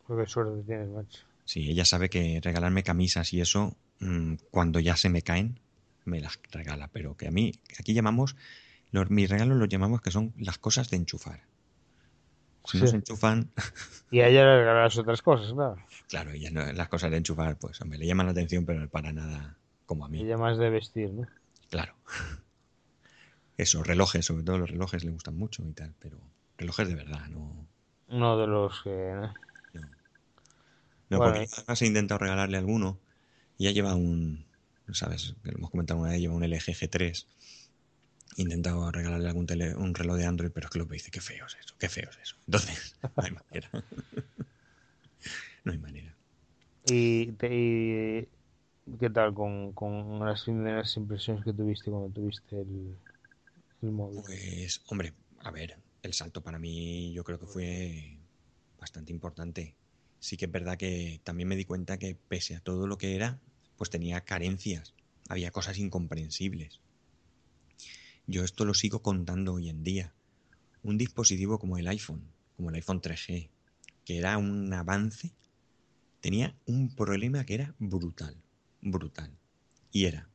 Qué 0.06 0.26
suerte 0.26 0.62
tienes, 0.64 0.88
macho. 0.88 1.20
Sí, 1.44 1.70
ella 1.70 1.84
sabe 1.84 2.10
que 2.10 2.40
regalarme 2.42 2.82
camisas 2.82 3.32
y 3.32 3.40
eso, 3.40 3.76
mm, 4.00 4.34
cuando 4.50 4.80
ya 4.80 4.96
se 4.96 5.08
me 5.08 5.22
caen, 5.22 5.58
me 6.04 6.20
las 6.20 6.40
regala, 6.50 6.88
pero 6.92 7.16
que 7.16 7.28
a 7.28 7.30
mí, 7.30 7.52
aquí 7.78 7.94
llamamos, 7.94 8.36
los, 8.90 9.10
mis 9.10 9.28
regalos 9.30 9.56
los 9.56 9.68
llamamos 9.68 10.00
que 10.00 10.10
son 10.10 10.32
las 10.38 10.58
cosas 10.58 10.90
de 10.90 10.96
enchufar. 10.96 11.42
Si 12.64 12.78
no 12.78 12.86
se 12.86 12.96
enchufan. 12.96 13.50
Y 14.12 14.20
a 14.20 14.28
ella 14.28 14.44
las 14.44 14.98
otras 14.98 15.22
cosas, 15.22 15.52
claro. 15.52 15.76
Claro, 16.08 16.34
y 16.34 16.48
las 16.50 16.88
cosas 16.88 17.12
de 17.12 17.18
enchufar, 17.18 17.56
pues, 17.56 17.80
hombre, 17.80 17.98
le 17.98 18.06
llaman 18.06 18.26
la 18.26 18.32
atención, 18.32 18.66
pero 18.66 18.88
para 18.88 19.12
nada 19.12 19.56
como 19.86 20.04
a 20.04 20.08
mí. 20.08 20.20
Ella 20.20 20.36
más 20.36 20.58
de 20.58 20.68
vestir, 20.68 21.12
¿no? 21.12 21.26
Claro. 21.68 21.94
Eso, 23.60 23.82
relojes, 23.82 24.24
sobre 24.24 24.42
todo 24.42 24.56
los 24.56 24.70
relojes 24.70 25.04
le 25.04 25.10
gustan 25.10 25.36
mucho 25.36 25.62
y 25.68 25.72
tal, 25.72 25.94
pero 25.98 26.18
relojes 26.56 26.88
de 26.88 26.94
verdad, 26.94 27.28
no. 27.28 27.68
No 28.08 28.38
de 28.38 28.46
los 28.46 28.80
que. 28.82 29.12
No, 29.74 29.82
no 31.10 31.18
porque 31.18 31.46
además 31.52 31.82
he 31.82 31.86
intentado 31.86 32.20
regalarle 32.20 32.56
alguno 32.56 32.98
y 33.58 33.64
ya 33.64 33.72
lleva 33.72 33.94
un. 33.94 34.46
¿Sabes? 34.92 35.34
Que 35.44 35.50
lo 35.50 35.58
hemos 35.58 35.70
comentado 35.70 36.00
una 36.00 36.08
vez, 36.08 36.20
lleva 36.20 36.34
un 36.34 36.42
LG 36.42 36.72
G3. 36.72 37.26
He 38.38 38.42
intentado 38.42 38.90
regalarle 38.90 39.28
algún 39.28 39.44
tele, 39.44 39.74
un 39.74 39.94
reloj 39.94 40.16
de 40.16 40.24
Android, 40.24 40.52
pero 40.52 40.68
es 40.68 40.70
que 40.70 40.78
lo 40.78 40.88
que 40.88 40.94
dice, 40.94 41.10
qué 41.10 41.20
feo 41.20 41.44
es 41.44 41.56
eso, 41.56 41.74
qué 41.78 41.90
feo 41.90 42.08
es 42.08 42.16
eso. 42.16 42.36
Entonces, 42.46 42.96
no 43.14 43.22
hay 43.22 43.30
manera. 43.30 43.70
no 45.64 45.72
hay 45.72 45.78
manera. 45.78 46.14
¿Y, 46.86 47.26
qué 47.36 48.26
tal 49.12 49.34
con, 49.34 49.72
con 49.74 50.18
las 50.24 50.44
primeras 50.44 50.96
impresiones 50.96 51.44
que 51.44 51.52
tuviste 51.52 51.90
cuando 51.90 52.08
tuviste 52.08 52.58
el, 52.58 52.96
Pues, 53.80 54.82
hombre, 54.88 55.14
a 55.38 55.50
ver, 55.50 55.78
el 56.02 56.12
salto 56.12 56.42
para 56.42 56.58
mí 56.58 57.12
yo 57.12 57.24
creo 57.24 57.38
que 57.38 57.46
fue 57.46 58.18
bastante 58.78 59.12
importante. 59.12 59.74
Sí 60.18 60.36
que 60.36 60.44
es 60.44 60.52
verdad 60.52 60.76
que 60.76 61.20
también 61.24 61.48
me 61.48 61.56
di 61.56 61.64
cuenta 61.64 61.98
que 61.98 62.14
pese 62.14 62.56
a 62.56 62.60
todo 62.60 62.86
lo 62.86 62.98
que 62.98 63.14
era, 63.14 63.38
pues 63.76 63.88
tenía 63.88 64.20
carencias, 64.20 64.94
había 65.28 65.50
cosas 65.50 65.78
incomprensibles. 65.78 66.80
Yo 68.26 68.44
esto 68.44 68.64
lo 68.64 68.74
sigo 68.74 69.00
contando 69.00 69.54
hoy 69.54 69.70
en 69.70 69.82
día. 69.82 70.12
Un 70.82 70.98
dispositivo 70.98 71.58
como 71.58 71.78
el 71.78 71.88
iPhone, 71.88 72.22
como 72.56 72.68
el 72.68 72.76
iPhone 72.76 73.00
3G, 73.00 73.48
que 74.04 74.18
era 74.18 74.36
un 74.36 74.72
avance, 74.74 75.32
tenía 76.20 76.54
un 76.66 76.94
problema 76.94 77.44
que 77.46 77.54
era 77.54 77.74
brutal, 77.78 78.36
brutal. 78.82 79.32
Y 79.90 80.04
era 80.04 80.28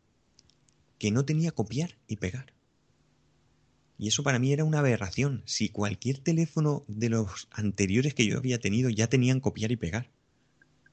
que 0.98 1.12
no 1.12 1.26
tenía 1.26 1.52
copiar 1.52 1.98
y 2.08 2.16
pegar. 2.16 2.55
Y 3.98 4.10
eso 4.10 4.24
para 4.24 4.40
mí 4.40 4.52
era 4.52 4.64
una 4.64 4.80
aberración. 4.80 5.42
Si 5.46 5.70
cualquier 5.70 6.20
teléfono 6.20 6.84
de 6.88 7.10
los 7.10 7.48
anteriores 7.52 8.14
que 8.14 8.26
yo 8.26 8.38
había 8.38 8.60
tenido 8.60 8.90
ya 8.90 9.08
tenían 9.08 9.40
copiar 9.40 9.72
y 9.72 9.78
pegar. 9.78 10.10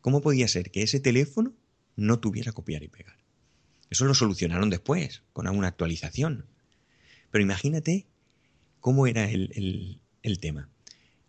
¿Cómo 0.00 0.20
podía 0.20 0.48
ser 0.48 0.70
que 0.70 0.82
ese 0.82 1.00
teléfono 1.00 1.53
no 1.96 2.20
tuviera 2.20 2.53
copiar 2.53 2.82
y 2.82 2.88
pegar? 2.88 3.16
Eso 3.90 4.05
lo 4.05 4.14
solucionaron 4.14 4.70
después, 4.70 5.22
con 5.32 5.46
alguna 5.46 5.68
actualización. 5.68 6.46
Pero 7.30 7.42
imagínate 7.42 8.07
cómo 8.80 9.07
era 9.07 9.30
el, 9.30 10.00
el 10.22 10.38
tema. 10.38 10.68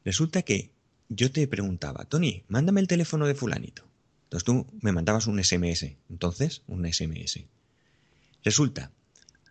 Resulta 0.06 0.44
que 0.44 0.72
yo 1.10 1.32
te 1.32 1.48
preguntaba, 1.48 2.06
Tony, 2.06 2.44
mándame 2.48 2.82
el 2.82 2.88
teléfono 2.88 3.28
de 3.28 3.36
fulanito. 3.36 3.84
Entonces 4.26 4.46
tú 4.46 4.68
me 4.82 4.92
mandabas 4.92 5.28
un 5.28 5.44
SMS. 5.44 5.96
Entonces, 6.10 6.64
un 6.68 6.92
SMS. 6.92 7.46
Resulta 8.44 8.92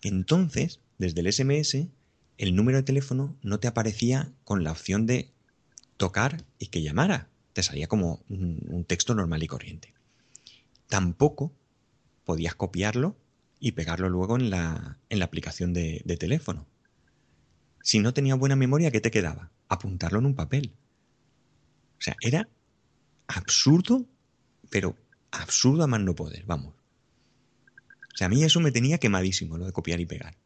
que 0.00 0.08
entonces, 0.08 0.80
desde 0.98 1.20
el 1.20 1.32
SMS, 1.32 1.86
el 2.42 2.56
número 2.56 2.78
de 2.78 2.82
teléfono 2.82 3.36
no 3.42 3.60
te 3.60 3.68
aparecía 3.68 4.32
con 4.42 4.64
la 4.64 4.72
opción 4.72 5.06
de 5.06 5.30
tocar 5.96 6.44
y 6.58 6.66
que 6.66 6.82
llamara. 6.82 7.28
Te 7.52 7.62
salía 7.62 7.86
como 7.86 8.24
un, 8.28 8.84
texto 8.84 9.14
normal 9.14 9.44
y 9.44 9.46
corriente. 9.46 9.94
Tampoco 10.88 11.52
podías 12.24 12.56
copiarlo 12.56 13.16
y 13.60 13.72
pegarlo 13.72 14.08
luego 14.08 14.34
en 14.34 14.50
la, 14.50 14.98
en 15.08 15.20
la 15.20 15.24
aplicación 15.24 15.72
de, 15.72 16.02
de 16.04 16.16
teléfono. 16.16 16.66
Si 17.80 18.00
no 18.00 18.12
tenía 18.12 18.34
buena 18.34 18.56
memoria, 18.56 18.90
¿qué 18.90 19.00
te 19.00 19.12
quedaba? 19.12 19.52
Apuntarlo 19.68 20.18
en 20.18 20.26
un 20.26 20.34
papel. 20.34 20.72
O 22.00 22.02
sea, 22.02 22.16
era 22.20 22.48
absurdo, 23.28 24.04
pero 24.68 24.96
absurdo 25.30 25.84
a 25.84 25.86
más 25.86 26.00
no 26.00 26.16
poder, 26.16 26.44
vamos. 26.44 26.74
O 26.74 28.16
sea, 28.16 28.26
a 28.26 28.30
mí 28.30 28.42
eso 28.42 28.58
me 28.58 28.72
tenía 28.72 28.98
quemadísimo, 28.98 29.58
lo 29.58 29.66
de 29.66 29.72
copiar 29.72 30.00
y 30.00 30.06
pegar. 30.06 30.41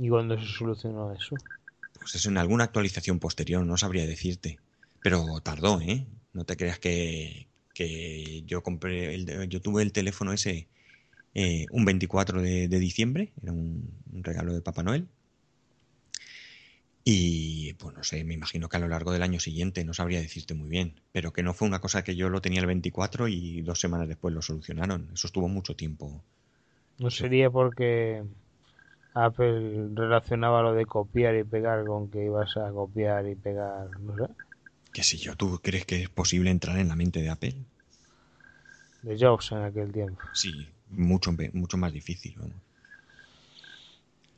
¿Y 0.00 0.08
cuándo 0.08 0.38
se 0.40 0.46
solucionó 0.46 1.12
eso? 1.12 1.36
Pues 1.98 2.14
eso 2.14 2.30
en 2.30 2.38
alguna 2.38 2.64
actualización 2.64 3.18
posterior, 3.18 3.66
no 3.66 3.76
sabría 3.76 4.06
decirte. 4.06 4.58
Pero 5.02 5.42
tardó, 5.42 5.78
¿eh? 5.82 6.06
No 6.32 6.46
te 6.46 6.56
creas 6.56 6.78
que, 6.78 7.48
que 7.74 8.42
yo 8.46 8.62
compré, 8.62 9.14
el, 9.14 9.48
yo 9.50 9.60
tuve 9.60 9.82
el 9.82 9.92
teléfono 9.92 10.32
ese 10.32 10.68
eh, 11.34 11.66
un 11.68 11.84
24 11.84 12.40
de, 12.40 12.66
diciembre, 12.68 13.34
era 13.42 13.52
un, 13.52 13.92
regalo 14.22 14.54
de 14.54 14.62
Papá 14.62 14.82
Noel. 14.82 15.06
Y 17.04 17.74
pues 17.74 17.94
no 17.94 18.02
sé, 18.02 18.24
me 18.24 18.32
imagino 18.32 18.70
que 18.70 18.78
a 18.78 18.80
lo 18.80 18.88
largo 18.88 19.12
del 19.12 19.22
año 19.22 19.38
siguiente, 19.38 19.84
no 19.84 19.92
sabría 19.92 20.22
decirte 20.22 20.54
muy 20.54 20.70
bien, 20.70 20.94
pero 21.12 21.34
que 21.34 21.42
no 21.42 21.52
fue 21.52 21.68
una 21.68 21.80
cosa 21.80 22.04
que 22.04 22.16
yo 22.16 22.30
lo 22.30 22.40
tenía 22.40 22.60
el 22.60 22.66
24 22.66 23.28
y 23.28 23.60
dos 23.60 23.80
semanas 23.80 24.08
después 24.08 24.32
lo 24.32 24.40
solucionaron. 24.40 25.10
Eso 25.12 25.26
estuvo 25.26 25.46
mucho 25.46 25.76
tiempo. 25.76 26.22
No 26.98 27.10
sería 27.10 27.50
porque 27.50 28.22
Apple 29.14 29.88
relacionaba 29.94 30.62
lo 30.62 30.72
de 30.72 30.86
copiar 30.86 31.34
y 31.36 31.44
pegar 31.44 31.84
con 31.84 32.10
que 32.10 32.24
ibas 32.24 32.56
a 32.56 32.70
copiar 32.70 33.26
y 33.26 33.34
pegar, 33.34 33.88
no 34.00 34.16
sé. 34.16 34.32
¿Qué 34.92 35.02
sé 35.02 35.16
yo? 35.16 35.36
¿Tú 35.36 35.60
crees 35.62 35.84
que 35.84 36.02
es 36.02 36.08
posible 36.08 36.50
entrar 36.50 36.78
en 36.78 36.88
la 36.88 36.96
mente 36.96 37.20
de 37.20 37.30
Apple? 37.30 37.54
De 39.02 39.16
Jobs 39.18 39.52
en 39.52 39.58
aquel 39.58 39.92
tiempo. 39.92 40.20
Sí, 40.32 40.68
mucho, 40.90 41.34
mucho 41.52 41.76
más 41.76 41.92
difícil. 41.92 42.36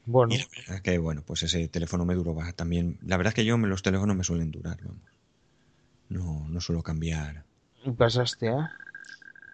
Bueno. 0.05 0.35
Y 0.35 0.39
la 0.39 0.47
verdad 0.57 0.77
es 0.77 0.83
que, 0.83 0.99
bueno, 0.99 1.23
pues 1.27 1.43
ese 1.43 1.68
teléfono 1.68 2.05
me 2.05 2.14
duró 2.14 2.37
también. 2.55 2.99
La 3.07 3.16
verdad 3.16 3.31
es 3.31 3.35
que 3.35 3.45
yo 3.45 3.57
los 3.57 3.83
teléfonos 3.83 4.16
me 4.16 4.25
suelen 4.25 4.51
durar, 4.51 4.79
vamos. 4.83 5.03
No, 6.09 6.47
no 6.49 6.61
suelo 6.61 6.83
cambiar. 6.83 7.45
¿Y 7.85 7.91
pasaste 7.93 8.51
a? 8.51 8.77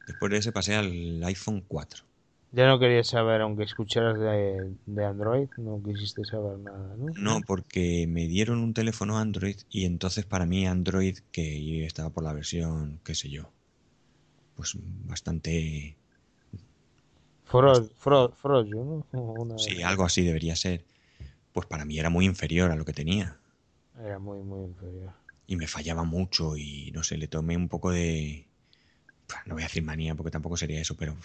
Después 0.07 0.33
de 0.33 0.39
ese 0.39 0.53
pasé 0.53 0.75
al 0.75 1.23
iPhone 1.25 1.63
4. 1.69 2.08
Ya 2.51 2.67
no 2.67 2.79
querías 2.79 3.09
saber, 3.09 3.43
aunque 3.43 3.65
escucharas 3.65 4.19
de, 4.19 5.05
Android, 5.05 5.49
no 5.59 5.83
quisiste 5.83 6.25
saber 6.25 6.59
nada, 6.59 6.97
¿no? 6.97 7.13
No, 7.17 7.41
porque 7.47 8.07
me 8.09 8.27
dieron 8.27 8.61
un 8.61 8.73
teléfono 8.73 9.19
Android 9.19 9.57
y 9.69 9.85
entonces 9.85 10.25
para 10.25 10.47
mí 10.47 10.67
Android, 10.67 11.19
que 11.31 11.85
estaba 11.85 12.09
por 12.09 12.25
la 12.25 12.33
versión, 12.33 13.01
qué 13.05 13.15
sé 13.15 13.29
yo, 13.29 13.51
pues 14.57 14.77
bastante... 15.05 15.97
Froyo, 17.45 19.05
¿no? 19.13 19.57
Sí, 19.59 19.83
algo 19.83 20.05
así 20.05 20.23
debería 20.23 20.57
ser. 20.57 20.85
Pues 21.53 21.67
para 21.67 21.85
mí 21.85 21.99
era 21.99 22.09
muy 22.09 22.25
inferior 22.25 22.71
a 22.71 22.77
lo 22.77 22.85
que 22.85 22.93
tenía. 22.93 23.37
Era 24.01 24.19
muy, 24.19 24.39
muy 24.39 24.65
inferior. 24.65 25.13
Y 25.47 25.57
me 25.57 25.67
fallaba 25.67 26.05
mucho 26.05 26.57
y 26.57 26.93
no 26.93 27.03
sé, 27.03 27.17
le 27.17 27.27
tomé 27.27 27.57
un 27.57 27.69
poco 27.69 27.91
de... 27.91 28.47
No 29.45 29.55
voy 29.55 29.63
a 29.63 29.67
decir 29.67 29.83
manía 29.83 30.15
porque 30.15 30.31
tampoco 30.31 30.57
sería 30.57 30.81
eso, 30.81 30.97
pero 30.97 31.17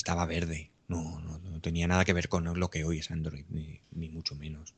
estaba 0.00 0.24
verde. 0.26 0.70
No, 0.88 1.20
no, 1.20 1.60
tenía 1.60 1.86
nada 1.86 2.04
que 2.04 2.14
ver 2.14 2.28
con 2.28 2.58
lo 2.58 2.70
que 2.70 2.84
hoy 2.84 2.98
es 2.98 3.10
Android, 3.10 3.44
ni, 3.50 4.08
mucho 4.08 4.34
menos. 4.34 4.74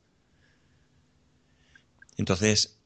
Entonces. 2.17 2.77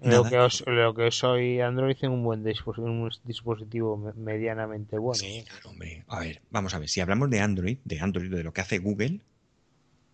Lo 0.00 0.24
que, 0.24 0.38
os, 0.38 0.64
lo 0.66 0.92
que 0.92 1.08
hoy 1.22 1.60
Android 1.60 1.96
es 1.96 2.02
un 2.02 2.24
buen 2.24 2.42
dispositivo, 2.42 2.88
un 2.88 3.10
dispositivo 3.24 4.12
medianamente 4.16 4.98
bueno. 4.98 5.14
Sí, 5.18 5.44
claro, 5.48 5.70
hombre. 5.70 6.04
A 6.08 6.18
ver, 6.18 6.42
vamos 6.50 6.74
a 6.74 6.78
ver. 6.78 6.88
Si 6.88 7.00
hablamos 7.00 7.30
de 7.30 7.40
Android, 7.40 7.78
de 7.84 8.00
Android, 8.00 8.30
de 8.30 8.42
lo 8.42 8.52
que 8.52 8.60
hace 8.60 8.78
Google, 8.78 9.20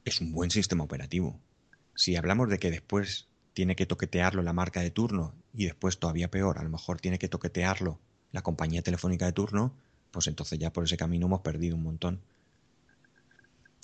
es 0.05 0.21
un 0.21 0.33
buen 0.33 0.51
sistema 0.51 0.85
operativo. 0.85 1.41
Si 1.97 2.15
hablamos 2.15 2.51
de 2.51 2.59
que 2.59 2.71
después 2.71 3.27
tiene 3.55 3.75
que 3.75 3.87
toquetearlo 3.87 4.43
la 4.43 4.53
marca 4.53 4.81
de 4.81 4.91
turno 4.91 5.35
y 5.55 5.65
después 5.65 5.99
todavía 5.99 6.31
peor, 6.31 6.59
a 6.59 6.63
lo 6.63 6.71
mejor 6.71 7.01
tiene 7.01 7.19
que 7.19 7.29
toquetearlo 7.29 7.99
la 8.33 8.43
compañía 8.43 8.83
telefónica 8.83 9.27
de 9.27 9.33
turno, 9.33 9.75
pues 10.11 10.27
entonces 10.27 10.59
ya 10.59 10.73
por 10.73 10.85
ese 10.85 10.97
camino 10.97 11.27
hemos 11.27 11.41
perdido 11.41 11.77
un 11.77 11.83
montón. 11.83 12.21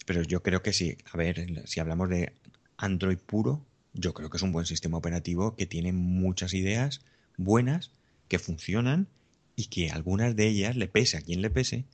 Pero 0.06 0.22
yo 0.22 0.42
creo 0.42 0.62
que 0.62 0.72
sí, 0.72 0.96
a 1.12 1.16
ver, 1.16 1.66
si 1.66 1.80
hablamos 1.80 2.08
de 2.08 2.32
Android 2.76 3.18
puro, 3.18 3.64
yo 3.92 4.14
creo 4.14 4.30
que 4.30 4.36
es 4.36 4.42
un 4.42 4.52
buen 4.52 4.66
sistema 4.66 4.98
operativo 4.98 5.56
que 5.56 5.66
tiene 5.66 5.92
muchas 5.92 6.54
ideas 6.54 7.00
buenas, 7.36 7.90
que 8.28 8.38
funcionan 8.38 9.08
y 9.56 9.66
que 9.66 9.90
algunas 9.90 10.36
de 10.36 10.46
ellas, 10.46 10.76
le 10.76 10.88
pese 10.88 11.16
a 11.16 11.22
quien 11.22 11.42
le 11.42 11.50
pese, 11.50 11.84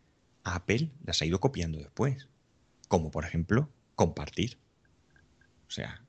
a 0.44 0.56
Apple 0.56 0.90
las 1.04 1.22
ha 1.22 1.26
ido 1.26 1.40
copiando 1.40 1.78
después. 1.78 2.28
Como 2.88 3.10
por 3.10 3.24
ejemplo, 3.24 3.70
compartir. 3.94 4.58
O 5.68 5.70
sea, 5.70 6.01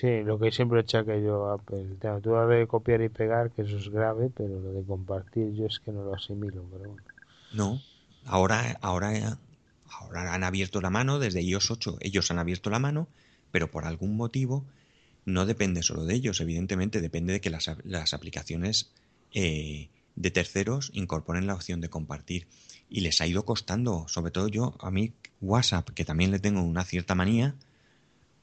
Sí, 0.00 0.22
lo 0.22 0.38
que 0.38 0.52
siempre 0.52 0.84
que 0.84 1.22
yo 1.22 1.50
a 1.50 1.54
Apple. 1.54 1.96
Tú 2.22 2.30
vas 2.30 2.48
de 2.48 2.68
copiar 2.68 3.02
y 3.02 3.08
pegar, 3.08 3.50
que 3.50 3.62
eso 3.62 3.78
es 3.78 3.88
grave, 3.88 4.30
pero 4.32 4.60
lo 4.60 4.72
de 4.72 4.84
compartir 4.84 5.52
yo 5.54 5.66
es 5.66 5.80
que 5.80 5.90
no 5.90 6.04
lo 6.04 6.14
asimilo, 6.14 6.62
pero 6.70 6.84
bueno. 6.84 7.02
No, 7.52 7.82
ahora, 8.24 8.78
ahora, 8.80 9.38
ahora 9.90 10.34
han 10.34 10.44
abierto 10.44 10.80
la 10.80 10.90
mano 10.90 11.18
desde 11.18 11.42
iOS 11.42 11.72
8. 11.72 11.98
Ellos 12.00 12.30
han 12.30 12.38
abierto 12.38 12.70
la 12.70 12.78
mano, 12.78 13.08
pero 13.50 13.72
por 13.72 13.86
algún 13.86 14.16
motivo 14.16 14.64
no 15.24 15.46
depende 15.46 15.82
solo 15.82 16.04
de 16.04 16.14
ellos, 16.14 16.40
evidentemente 16.40 17.00
depende 17.00 17.32
de 17.32 17.40
que 17.40 17.50
las, 17.50 17.68
las 17.84 18.14
aplicaciones 18.14 18.92
eh, 19.32 19.88
de 20.14 20.30
terceros 20.30 20.90
incorporen 20.94 21.48
la 21.48 21.54
opción 21.54 21.80
de 21.80 21.90
compartir. 21.90 22.46
Y 22.88 23.00
les 23.00 23.20
ha 23.20 23.26
ido 23.26 23.44
costando, 23.44 24.06
sobre 24.06 24.30
todo 24.30 24.46
yo, 24.46 24.76
a 24.80 24.92
mí 24.92 25.12
WhatsApp, 25.40 25.90
que 25.90 26.04
también 26.04 26.30
le 26.30 26.38
tengo 26.38 26.62
una 26.62 26.84
cierta 26.84 27.16
manía, 27.16 27.56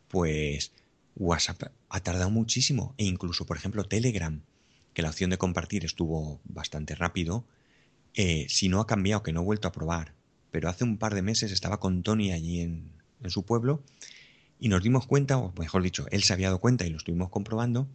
pues 0.10 0.74
WhatsApp 1.16 1.64
ha 1.90 2.00
tardado 2.02 2.30
muchísimo. 2.30 2.94
E 2.98 3.06
incluso, 3.06 3.46
por 3.46 3.58
ejemplo, 3.58 3.84
Telegram, 3.86 4.42
que 4.94 5.02
la 5.02 5.10
opción 5.10 5.30
de 5.30 5.38
compartir 5.38 5.86
estuvo 5.86 6.40
bastante 6.44 6.96
rápido, 6.96 7.46
eh, 8.14 8.46
si 8.50 8.70
no 8.70 8.80
ha 8.80 8.88
cambiado, 8.88 9.24
que 9.24 9.34
no 9.34 9.42
he 9.42 9.46
vuelto 9.46 9.68
a 9.68 9.72
probar, 9.72 10.14
pero 10.52 10.70
hace 10.70 10.84
un 10.84 10.98
par 10.98 11.16
de 11.16 11.22
meses 11.22 11.52
estaba 11.52 11.80
con 11.80 12.02
Tony 12.02 12.32
allí 12.32 12.62
en, 12.62 12.92
en 13.22 13.30
su 13.30 13.44
pueblo 13.44 13.84
y 14.60 14.70
nos 14.70 14.84
dimos 14.84 15.06
cuenta, 15.06 15.38
o 15.38 15.54
mejor 15.60 15.84
dicho, 15.84 16.06
él 16.12 16.24
se 16.24 16.34
había 16.34 16.48
dado 16.48 16.60
cuenta 16.60 16.86
y 16.86 16.90
lo 16.90 16.98
estuvimos 16.98 17.30
comprobando, 17.30 17.88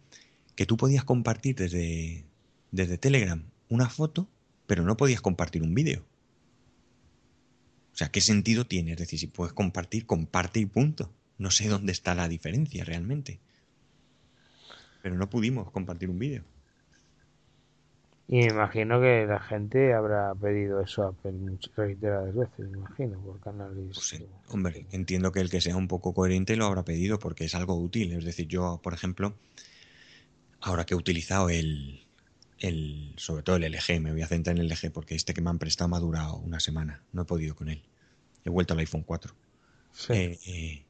que 0.55 0.65
tú 0.65 0.77
podías 0.77 1.03
compartir 1.03 1.55
desde, 1.55 2.25
desde 2.71 2.97
Telegram 2.97 3.43
una 3.69 3.89
foto, 3.89 4.27
pero 4.67 4.83
no 4.83 4.97
podías 4.97 5.21
compartir 5.21 5.63
un 5.63 5.73
vídeo. 5.73 6.05
O 7.93 7.97
sea, 7.97 8.09
¿qué 8.09 8.21
sentido 8.21 8.65
tiene? 8.65 8.91
Es 8.93 8.97
decir, 8.97 9.19
si 9.19 9.27
puedes 9.27 9.53
compartir, 9.53 10.05
comparte 10.05 10.59
y 10.59 10.65
punto. 10.65 11.11
No 11.41 11.49
sé 11.49 11.67
dónde 11.67 11.91
está 11.91 12.13
la 12.13 12.27
diferencia 12.27 12.85
realmente. 12.85 13.39
Pero 15.01 15.15
no 15.15 15.27
pudimos 15.27 15.71
compartir 15.71 16.07
un 16.11 16.19
vídeo. 16.19 16.43
Y 18.27 18.41
me 18.41 18.45
imagino 18.45 19.01
que 19.01 19.25
la 19.25 19.39
gente 19.39 19.91
habrá 19.91 20.35
pedido 20.35 20.81
eso 20.81 21.03
a 21.03 21.15
reiteradas 21.75 22.35
veces, 22.35 22.69
me 22.69 22.77
imagino, 22.77 23.19
por 23.21 23.39
canales. 23.39 23.87
Pues, 23.95 24.23
hombre, 24.49 24.85
entiendo 24.91 25.31
que 25.31 25.39
el 25.39 25.49
que 25.49 25.61
sea 25.61 25.75
un 25.75 25.87
poco 25.87 26.13
coherente 26.13 26.55
lo 26.55 26.65
habrá 26.67 26.85
pedido 26.85 27.17
porque 27.17 27.45
es 27.45 27.55
algo 27.55 27.73
útil. 27.73 28.13
Es 28.13 28.23
decir, 28.23 28.47
yo, 28.47 28.79
por 28.83 28.93
ejemplo, 28.93 29.33
ahora 30.59 30.85
que 30.85 30.93
he 30.93 30.97
utilizado 30.97 31.49
el, 31.49 32.05
el, 32.59 33.15
sobre 33.17 33.41
todo 33.41 33.55
el 33.55 33.63
LG, 33.63 33.99
me 33.99 34.11
voy 34.11 34.21
a 34.21 34.27
centrar 34.27 34.55
en 34.55 34.61
el 34.61 34.69
LG 34.69 34.91
porque 34.93 35.15
este 35.15 35.33
que 35.33 35.41
me 35.41 35.49
han 35.49 35.57
prestado 35.57 35.89
me 35.89 35.97
ha 35.97 36.01
durado 36.01 36.35
una 36.35 36.59
semana, 36.59 37.01
no 37.13 37.23
he 37.23 37.25
podido 37.25 37.55
con 37.55 37.67
él. 37.67 37.81
He 38.45 38.51
vuelto 38.51 38.75
al 38.75 38.79
iPhone 38.79 39.01
4. 39.01 39.33
Eh, 40.09 40.39
eh, 40.45 40.85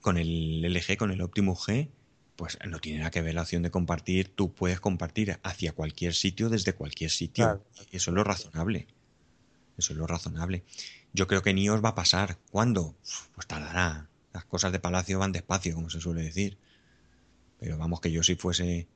con 0.00 0.18
el 0.18 0.62
LG, 0.62 0.96
con 0.96 1.10
el 1.10 1.20
Optimus 1.20 1.66
G, 1.66 1.90
pues 2.36 2.58
no 2.66 2.78
tiene 2.78 2.98
nada 2.98 3.10
que 3.10 3.22
ver 3.22 3.34
la 3.34 3.42
opción 3.42 3.62
de 3.62 3.70
compartir. 3.70 4.28
Tú 4.28 4.52
puedes 4.52 4.80
compartir 4.80 5.38
hacia 5.42 5.72
cualquier 5.72 6.14
sitio 6.14 6.48
desde 6.48 6.72
cualquier 6.72 7.10
sitio. 7.10 7.62
Eso 7.90 8.10
es 8.10 8.14
lo 8.14 8.24
razonable. 8.24 8.86
Eso 9.76 9.92
es 9.92 9.98
lo 9.98 10.06
razonable. 10.06 10.64
Yo 11.12 11.26
creo 11.26 11.42
que 11.42 11.54
ni 11.54 11.68
os 11.68 11.84
va 11.84 11.90
a 11.90 11.94
pasar. 11.94 12.38
¿Cuándo? 12.50 12.96
Pues 13.34 13.46
tardará. 13.46 14.08
Las 14.32 14.44
cosas 14.44 14.72
de 14.72 14.78
palacio 14.78 15.18
van 15.18 15.32
despacio, 15.32 15.74
como 15.74 15.90
se 15.90 16.00
suele 16.00 16.22
decir. 16.22 16.56
Pero 17.58 17.76
vamos, 17.76 18.00
que 18.00 18.10
yo 18.10 18.22
si 18.22 18.36
fuese 18.36 18.86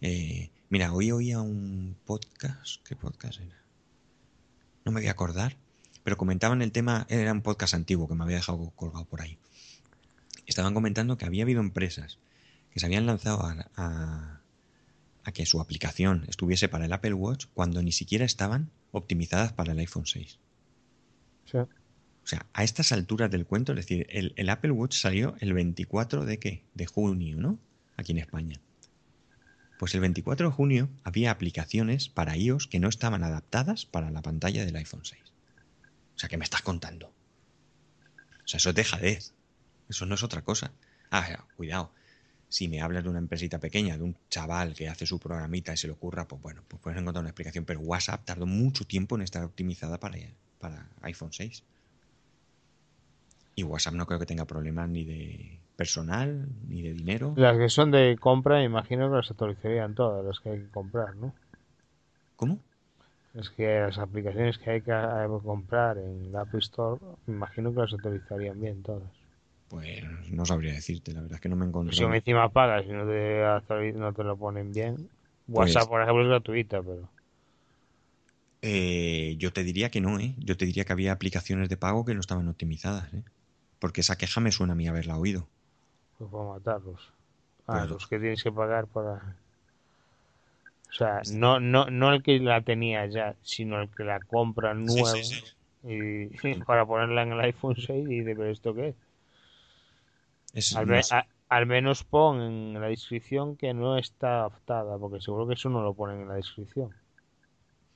eh, 0.00 0.50
mira, 0.70 0.92
hoy 0.92 1.12
oía 1.12 1.40
un 1.40 1.96
podcast. 2.06 2.82
¿Qué 2.86 2.96
podcast 2.96 3.40
era? 3.40 3.62
No 4.84 4.92
me 4.92 5.00
voy 5.00 5.08
a 5.08 5.12
acordar. 5.12 5.56
Pero 6.02 6.16
comentaban 6.16 6.62
el 6.62 6.72
tema, 6.72 7.06
era 7.10 7.32
un 7.32 7.42
podcast 7.42 7.74
antiguo 7.74 8.08
que 8.08 8.14
me 8.14 8.24
había 8.24 8.36
dejado 8.36 8.70
colgado 8.70 9.04
por 9.04 9.20
ahí. 9.20 9.38
Estaban 10.50 10.74
comentando 10.74 11.16
que 11.16 11.24
había 11.24 11.44
habido 11.44 11.60
empresas 11.60 12.18
que 12.72 12.80
se 12.80 12.86
habían 12.86 13.06
lanzado 13.06 13.40
a, 13.42 14.40
a 15.24 15.32
que 15.32 15.46
su 15.46 15.60
aplicación 15.60 16.24
estuviese 16.28 16.68
para 16.68 16.84
el 16.84 16.92
Apple 16.92 17.14
Watch 17.14 17.46
cuando 17.54 17.82
ni 17.82 17.92
siquiera 17.92 18.24
estaban 18.24 18.70
optimizadas 18.92 19.52
para 19.52 19.72
el 19.72 19.78
iPhone 19.78 20.06
6. 20.06 20.38
Sí. 21.46 21.58
O 21.58 22.26
sea, 22.26 22.46
a 22.52 22.64
estas 22.64 22.92
alturas 22.92 23.30
del 23.30 23.46
cuento, 23.46 23.72
es 23.72 23.76
decir, 23.76 24.06
el, 24.10 24.34
el, 24.36 24.50
Apple 24.50 24.72
Watch 24.72 24.96
salió 24.96 25.36
el 25.40 25.52
24 25.52 26.24
de 26.24 26.38
qué? 26.38 26.64
De 26.74 26.86
junio, 26.86 27.36
¿no? 27.38 27.58
Aquí 27.96 28.12
en 28.12 28.18
España. 28.18 28.60
Pues 29.78 29.94
el 29.94 30.00
24 30.00 30.48
de 30.48 30.54
junio 30.54 30.88
había 31.04 31.30
aplicaciones 31.30 32.08
para 32.08 32.36
iOS 32.36 32.66
que 32.66 32.80
no 32.80 32.88
estaban 32.88 33.24
adaptadas 33.24 33.86
para 33.86 34.10
la 34.10 34.20
pantalla 34.20 34.64
del 34.64 34.76
iPhone 34.76 35.04
6. 35.04 35.20
O 36.16 36.18
sea, 36.18 36.28
¿qué 36.28 36.36
me 36.36 36.44
estás 36.44 36.62
contando? 36.62 37.08
O 38.44 38.48
sea, 38.48 38.58
eso 38.58 38.70
es 38.70 38.76
dejadez. 38.76 39.32
Eso 39.90 40.06
no 40.06 40.14
es 40.14 40.22
otra 40.22 40.42
cosa. 40.42 40.70
Ah, 41.10 41.44
cuidado. 41.56 41.90
Si 42.48 42.68
me 42.68 42.80
hablas 42.80 43.02
de 43.02 43.10
una 43.10 43.18
empresita 43.18 43.58
pequeña, 43.58 43.96
de 43.96 44.04
un 44.04 44.16
chaval 44.28 44.74
que 44.74 44.88
hace 44.88 45.04
su 45.04 45.18
programita 45.18 45.72
y 45.72 45.76
se 45.76 45.88
le 45.88 45.92
ocurra, 45.92 46.26
pues 46.26 46.40
bueno, 46.40 46.62
pues 46.66 46.80
puedes 46.80 46.98
encontrar 46.98 47.22
una 47.22 47.30
explicación. 47.30 47.64
Pero 47.64 47.80
WhatsApp 47.80 48.24
tardó 48.24 48.46
mucho 48.46 48.84
tiempo 48.84 49.16
en 49.16 49.22
estar 49.22 49.42
optimizada 49.44 49.98
para, 49.98 50.16
para 50.60 50.86
iPhone 51.02 51.32
6. 51.32 51.64
Y 53.56 53.64
WhatsApp 53.64 53.94
no 53.94 54.06
creo 54.06 54.20
que 54.20 54.26
tenga 54.26 54.44
problemas 54.44 54.88
ni 54.88 55.04
de 55.04 55.58
personal 55.76 56.48
ni 56.68 56.82
de 56.82 56.92
dinero. 56.92 57.34
Las 57.36 57.58
que 57.58 57.68
son 57.68 57.90
de 57.90 58.16
compra, 58.18 58.62
imagino 58.62 59.10
que 59.10 59.16
las 59.16 59.30
actualizarían 59.30 59.94
todas 59.96 60.24
las 60.24 60.38
que 60.38 60.50
hay 60.50 60.58
que 60.60 60.70
comprar, 60.70 61.16
¿no? 61.16 61.34
¿Cómo? 62.36 62.60
Es 63.34 63.50
que 63.50 63.80
las 63.80 63.98
aplicaciones 63.98 64.58
que 64.58 64.70
hay 64.70 64.82
que 64.82 64.92
comprar 65.44 65.98
en 65.98 66.32
la 66.32 66.42
App 66.42 66.54
Store, 66.56 67.00
imagino 67.26 67.72
que 67.72 67.80
las 67.80 67.92
actualizarían 67.92 68.60
bien 68.60 68.82
todas. 68.82 69.19
Pues 69.70 70.02
no 70.32 70.44
sabría 70.44 70.72
decirte, 70.72 71.12
la 71.12 71.20
verdad 71.20 71.36
es 71.36 71.40
que 71.40 71.48
no 71.48 71.54
me 71.54 71.64
encontré. 71.64 71.96
Si 71.96 72.02
encima 72.02 72.48
pagas 72.48 72.84
y 72.86 72.88
no 72.88 73.06
te, 73.06 73.92
no 73.92 74.12
te 74.12 74.24
lo 74.24 74.36
ponen 74.36 74.72
bien. 74.72 75.08
Pues 75.46 75.74
WhatsApp, 75.74 75.88
por 75.88 76.02
ejemplo, 76.02 76.24
es 76.24 76.28
gratuita, 76.28 76.82
pero. 76.82 77.08
Eh, 78.62 79.36
yo 79.38 79.52
te 79.52 79.62
diría 79.62 79.90
que 79.90 80.00
no, 80.00 80.18
¿eh? 80.18 80.34
Yo 80.38 80.56
te 80.56 80.66
diría 80.66 80.84
que 80.84 80.92
había 80.92 81.12
aplicaciones 81.12 81.68
de 81.68 81.76
pago 81.76 82.04
que 82.04 82.14
no 82.14 82.20
estaban 82.20 82.48
optimizadas, 82.48 83.14
¿eh? 83.14 83.22
Porque 83.78 84.00
esa 84.00 84.18
queja 84.18 84.40
me 84.40 84.50
suena 84.50 84.72
a 84.72 84.76
mí 84.76 84.88
haberla 84.88 85.16
oído. 85.16 85.46
Pues 86.18 86.30
para 86.30 86.44
matarlos. 86.44 87.12
A 87.68 87.84
los 87.86 88.08
que 88.08 88.18
tienes 88.18 88.42
que 88.42 88.50
pagar 88.50 88.88
para... 88.88 89.36
O 90.90 90.92
sea, 90.92 91.22
no, 91.32 91.60
no, 91.60 91.86
no 91.86 92.12
el 92.12 92.24
que 92.24 92.40
la 92.40 92.60
tenía 92.62 93.06
ya, 93.06 93.36
sino 93.42 93.80
el 93.80 93.88
que 93.88 94.02
la 94.02 94.18
compra 94.18 94.74
nueva 94.74 95.12
y 95.84 96.26
para 96.66 96.84
ponerla 96.84 97.22
en 97.22 97.32
el 97.32 97.40
iPhone 97.40 97.76
6 97.76 98.10
y 98.10 98.22
ver 98.22 98.40
esto 98.48 98.74
qué 98.74 98.88
es. 98.88 98.94
Al, 101.48 101.66
menos 101.66 102.04
pon 102.04 102.40
en 102.40 102.80
la 102.80 102.88
descripción 102.88 103.56
que 103.56 103.74
no 103.74 103.98
está 103.98 104.40
adaptada, 104.40 104.98
porque 104.98 105.20
seguro 105.20 105.46
que 105.46 105.54
eso 105.54 105.68
no 105.68 105.82
lo 105.82 105.94
ponen 105.94 106.22
en 106.22 106.28
la 106.28 106.34
descripción. 106.34 106.94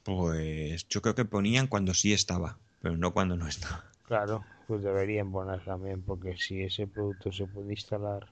Pues 0.05 0.87
yo 0.89 1.03
creo 1.03 1.15
que 1.15 1.25
ponían 1.25 1.67
cuando 1.67 1.95
sí 1.95 2.13
estaba, 2.13 2.59
pero 2.81 2.97
no 2.97 3.13
cuando 3.13 3.37
no 3.37 3.49
estaba. 3.49 3.85
Claro, 4.07 4.45
pues 4.67 4.83
deberían 4.83 5.33
poner 5.33 5.65
también, 5.65 6.03
porque 6.03 6.37
si 6.37 6.63
ese 6.63 6.87
producto 6.87 7.33
se 7.33 7.47
puede 7.47 7.71
instalar, 7.71 8.29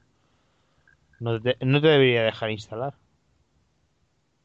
no 1.21 1.41
te, 1.41 1.57
no 1.61 1.81
te 1.81 1.89
debería 1.89 2.23
dejar 2.25 2.51
instalar. 2.51 2.95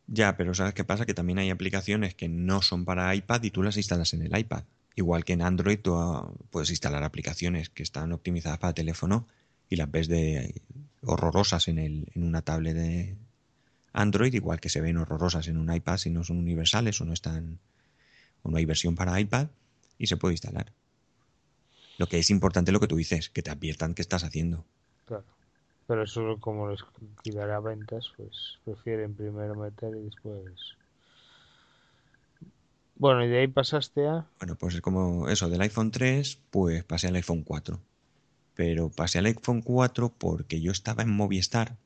Ya, 0.08 0.38
pero 0.38 0.54
¿sabes 0.54 0.74
qué 0.74 0.86
pasa? 0.86 1.06
Que 1.06 1.14
también 1.14 1.38
hay 1.40 1.50
aplicaciones 1.50 2.16
que 2.16 2.30
no 2.30 2.62
son 2.62 2.86
para 2.86 3.14
iPad 3.14 3.44
y 3.44 3.52
tú 3.52 3.62
las 3.62 3.76
instalas 3.76 4.14
en 4.14 4.22
el 4.22 4.38
iPad. 4.38 4.64
Igual 4.96 5.26
que 5.26 5.34
en 5.34 5.42
Android 5.42 5.80
tú 5.80 5.96
ah, 5.96 6.32
puedes 6.50 6.70
instalar 6.70 7.04
aplicaciones 7.04 7.70
que 7.70 7.84
están 7.84 8.14
optimizadas 8.14 8.58
para 8.58 8.74
teléfono 8.74 9.28
y 9.70 9.76
las 9.76 9.90
ves 9.90 10.08
de 10.08 10.62
horrorosas 11.02 11.68
en, 11.68 11.80
el, 11.80 12.08
en 12.16 12.24
una 12.24 12.42
tablet 12.42 12.76
de 12.76 13.16
Android, 13.94 14.34
igual 14.34 14.60
que 14.60 14.70
se 14.70 14.82
ven 14.82 14.98
horrorosas 14.98 15.48
en 15.48 15.58
un 15.58 15.74
iPad 15.74 15.98
si 15.98 16.10
no 16.10 16.24
son 16.24 16.38
universales 16.38 17.00
o 17.02 17.06
no 17.06 17.14
están 17.14 17.60
o 18.44 18.50
no 18.50 18.58
hay 18.58 18.66
versión 18.66 18.96
para 18.96 19.20
iPad 19.20 19.48
y 19.98 20.08
se 20.08 20.18
puede 20.18 20.34
instalar. 20.34 20.72
Lo 21.98 22.08
que 22.08 22.20
es 22.20 22.30
importante 22.30 22.70
es 22.70 22.74
lo 22.74 22.80
que 22.80 22.88
tú 22.88 22.96
dices, 22.96 23.30
que 23.30 23.42
te 23.42 23.50
adviertan 23.50 23.96
qué 23.96 24.04
estás 24.04 24.24
haciendo. 24.24 24.64
Claro. 25.06 25.26
Pero 25.88 26.04
eso 26.04 26.38
como 26.40 26.70
les 26.70 26.82
quitará 27.24 27.60
ventas, 27.60 28.12
pues 28.16 28.60
prefieren 28.64 29.16
primero 29.16 29.56
meter 29.56 29.96
y 29.96 30.04
después... 30.04 30.76
Bueno, 32.96 33.24
y 33.24 33.30
de 33.30 33.40
ahí 33.40 33.48
pasaste 33.48 34.08
a... 34.08 34.26
Bueno, 34.40 34.56
pues 34.56 34.76
es 34.76 34.82
como 34.82 35.30
eso, 35.30 35.50
del 35.50 35.62
iPhone 35.62 35.92
3, 35.92 36.40
pues 36.50 36.84
pasé 36.84 37.08
al 37.08 37.16
iPhone 37.16 37.44
4. 37.44 37.80
Pero 38.58 38.90
pasé 38.90 39.20
al 39.20 39.28
iPhone 39.28 39.62
4 39.62 40.16
porque 40.18 40.60
yo 40.60 40.72
estaba 40.72 41.04
en 41.04 41.12
Movistar. 41.12 41.78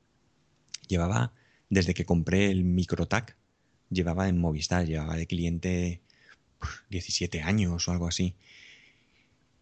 Llevaba, 0.88 1.34
desde 1.70 1.94
que 1.94 2.06
compré 2.06 2.50
el 2.50 2.64
MicroTac, 2.64 3.36
llevaba 3.90 4.30
en 4.30 4.40
Movistar, 4.40 4.86
llevaba 4.86 5.18
de 5.18 5.28
cliente 5.28 6.02
17 6.90 7.42
años 7.42 7.90
o 7.90 7.92
algo 7.92 8.08
así. 8.08 8.36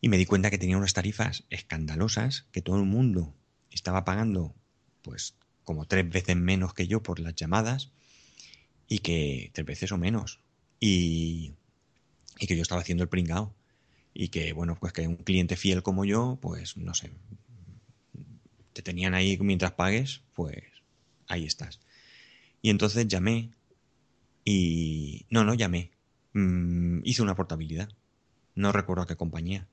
Y 0.01 0.10
me 0.10 0.18
di 0.18 0.28
cuenta 0.28 0.51
que 0.51 0.60
tenía 0.60 0.78
unas 0.78 0.93
tarifas 0.93 1.45
escandalosas 1.49 2.45
que 2.51 2.62
todo 2.62 2.78
el 2.78 2.86
mundo 2.86 3.34
estaba 3.72 4.05
pagando 4.05 4.53
pues 5.01 5.34
como 5.64 5.86
tres 5.86 6.07
veces 6.07 6.36
menos 6.36 6.76
que 6.76 6.88
yo 6.88 7.01
por 7.01 7.20
las 7.20 7.34
llamadas 7.34 7.91
y 8.88 8.99
que 8.99 9.49
tres 9.55 9.66
veces 9.66 9.91
o 9.91 9.97
menos. 9.97 10.41
Y, 10.80 11.55
y 12.39 12.45
que 12.45 12.55
yo 12.55 12.62
estaba 12.62 12.82
haciendo 12.82 13.03
el 13.03 13.10
pringao. 13.10 13.55
Y 14.14 14.30
que, 14.30 14.53
bueno, 14.53 14.78
pues 14.80 14.93
que 14.93 15.07
un 15.07 15.18
cliente 15.18 15.55
fiel 15.55 15.84
como 15.84 16.05
yo, 16.05 16.38
pues 16.41 16.78
no 16.78 16.93
sé, 16.93 17.12
te 18.74 18.82
tenían 18.82 19.14
ahí 19.14 19.38
mientras 19.39 19.74
pagues, 19.74 20.22
pues 20.34 20.64
ahí 21.28 21.45
estás. 21.45 21.80
Y 22.62 22.70
entonces 22.70 23.07
llamé 23.07 23.51
y... 24.43 25.26
No, 25.30 25.43
no 25.43 25.53
llamé. 25.53 25.91
Mm, 26.34 27.01
hice 27.03 27.22
una 27.22 27.36
portabilidad. 27.36 27.89
No 28.55 28.72
recuerdo 28.72 29.03
a 29.03 29.07
qué 29.07 29.16
compañía 29.16 29.68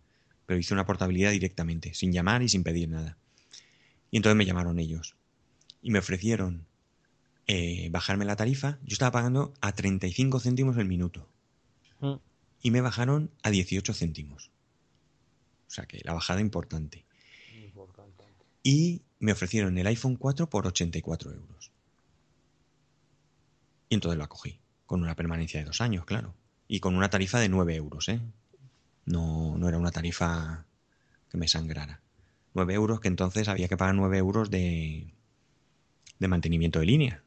pero 0.47 0.61
hice 0.61 0.73
una 0.73 0.87
portabilidad 0.87 1.33
directamente, 1.33 1.93
sin 1.93 2.13
llamar 2.13 2.43
y 2.43 2.49
sin 2.49 2.63
pedir 2.63 2.89
nada. 2.89 3.19
Y 4.11 4.17
entonces 4.17 4.37
me 4.37 4.47
llamaron 4.47 4.79
ellos 4.79 5.17
y 5.83 5.91
me 5.91 5.99
ofrecieron 5.99 6.65
eh, 7.49 7.89
bajarme 7.91 8.25
la 8.25 8.37
tarifa. 8.37 8.79
Yo 8.85 8.95
estaba 8.95 9.11
pagando 9.11 9.53
a 9.61 9.73
35 9.73 10.41
céntimos 10.41 10.77
el 10.79 10.87
minuto 10.87 11.29
mm. 12.01 12.15
Y 12.63 12.71
me 12.71 12.81
bajaron 12.81 13.31
a 13.43 13.51
18 13.51 13.95
céntimos. 13.95 14.51
O 15.67 15.71
sea 15.71 15.87
que 15.87 16.01
la 16.05 16.15
bajada 16.15 16.41
importante. 16.41 17.05
importante. 17.55 18.25
y 18.63 19.03
me 19.19 19.33
ofrecieron 19.33 19.79
el 19.79 19.87
iPhone 19.87 20.17
4 20.17 20.49
por 20.49 20.67
84 20.67 21.33
euros. 21.33 21.71
Y 23.89 23.95
entonces 23.95 24.19
lo 24.19 24.25
acogí, 24.25 24.59
con 24.85 25.03
una 25.03 25.15
permanencia 25.15 25.61
de 25.61 25.67
dos 25.67 25.81
años, 25.81 26.05
claro. 26.05 26.35
Y 26.69 26.81
con 26.81 26.97
una 26.97 27.09
tarifa 27.09 27.39
de 27.39 27.49
9 27.49 27.77
euros, 27.77 28.09
¿eh? 28.09 28.21
No, 29.05 29.57
no 29.57 29.69
era 29.69 29.79
una 29.79 29.93
tarifa 29.93 30.67
que 31.31 31.39
me 31.39 31.49
sangrara. 31.49 32.03
9 32.55 32.75
euros 32.75 33.01
que 33.01 33.09
entonces 33.09 33.49
había 33.49 33.69
que 33.69 33.77
pagar 33.77 33.95
9 33.95 34.19
euros 34.19 34.51
de, 34.51 35.15
de 36.19 36.29
mantenimiento 36.29 36.81
de 36.81 36.87
línea. 36.87 37.23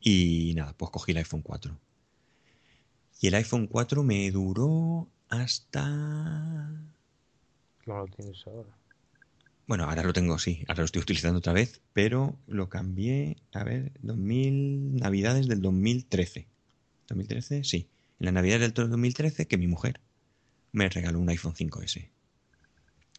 Y 0.00 0.54
nada, 0.56 0.72
pues 0.76 0.90
cogí 0.90 1.12
el 1.12 1.18
iPhone 1.18 1.42
4. 1.42 1.78
Y 3.20 3.28
el 3.28 3.34
iPhone 3.34 3.66
4 3.66 4.02
me 4.02 4.30
duró 4.30 5.08
hasta... 5.28 5.86
No 7.86 7.98
lo 7.98 8.06
tienes 8.08 8.46
ahora. 8.46 8.68
Bueno, 9.66 9.84
ahora 9.84 10.02
lo 10.02 10.12
tengo, 10.12 10.38
sí, 10.38 10.64
ahora 10.66 10.80
lo 10.80 10.84
estoy 10.86 11.02
utilizando 11.02 11.38
otra 11.38 11.52
vez, 11.52 11.82
pero 11.92 12.38
lo 12.46 12.70
cambié, 12.70 13.36
a 13.52 13.64
ver, 13.64 13.92
2000, 14.00 14.96
Navidades 14.96 15.46
del 15.46 15.60
2013. 15.60 16.46
¿2013? 17.08 17.64
Sí. 17.64 17.88
En 18.18 18.26
la 18.26 18.32
Navidad 18.32 18.60
del 18.60 18.72
2013 18.72 19.46
que 19.46 19.58
mi 19.58 19.66
mujer 19.66 20.00
me 20.72 20.88
regaló 20.88 21.20
un 21.20 21.28
iPhone 21.28 21.54
5S, 21.54 22.08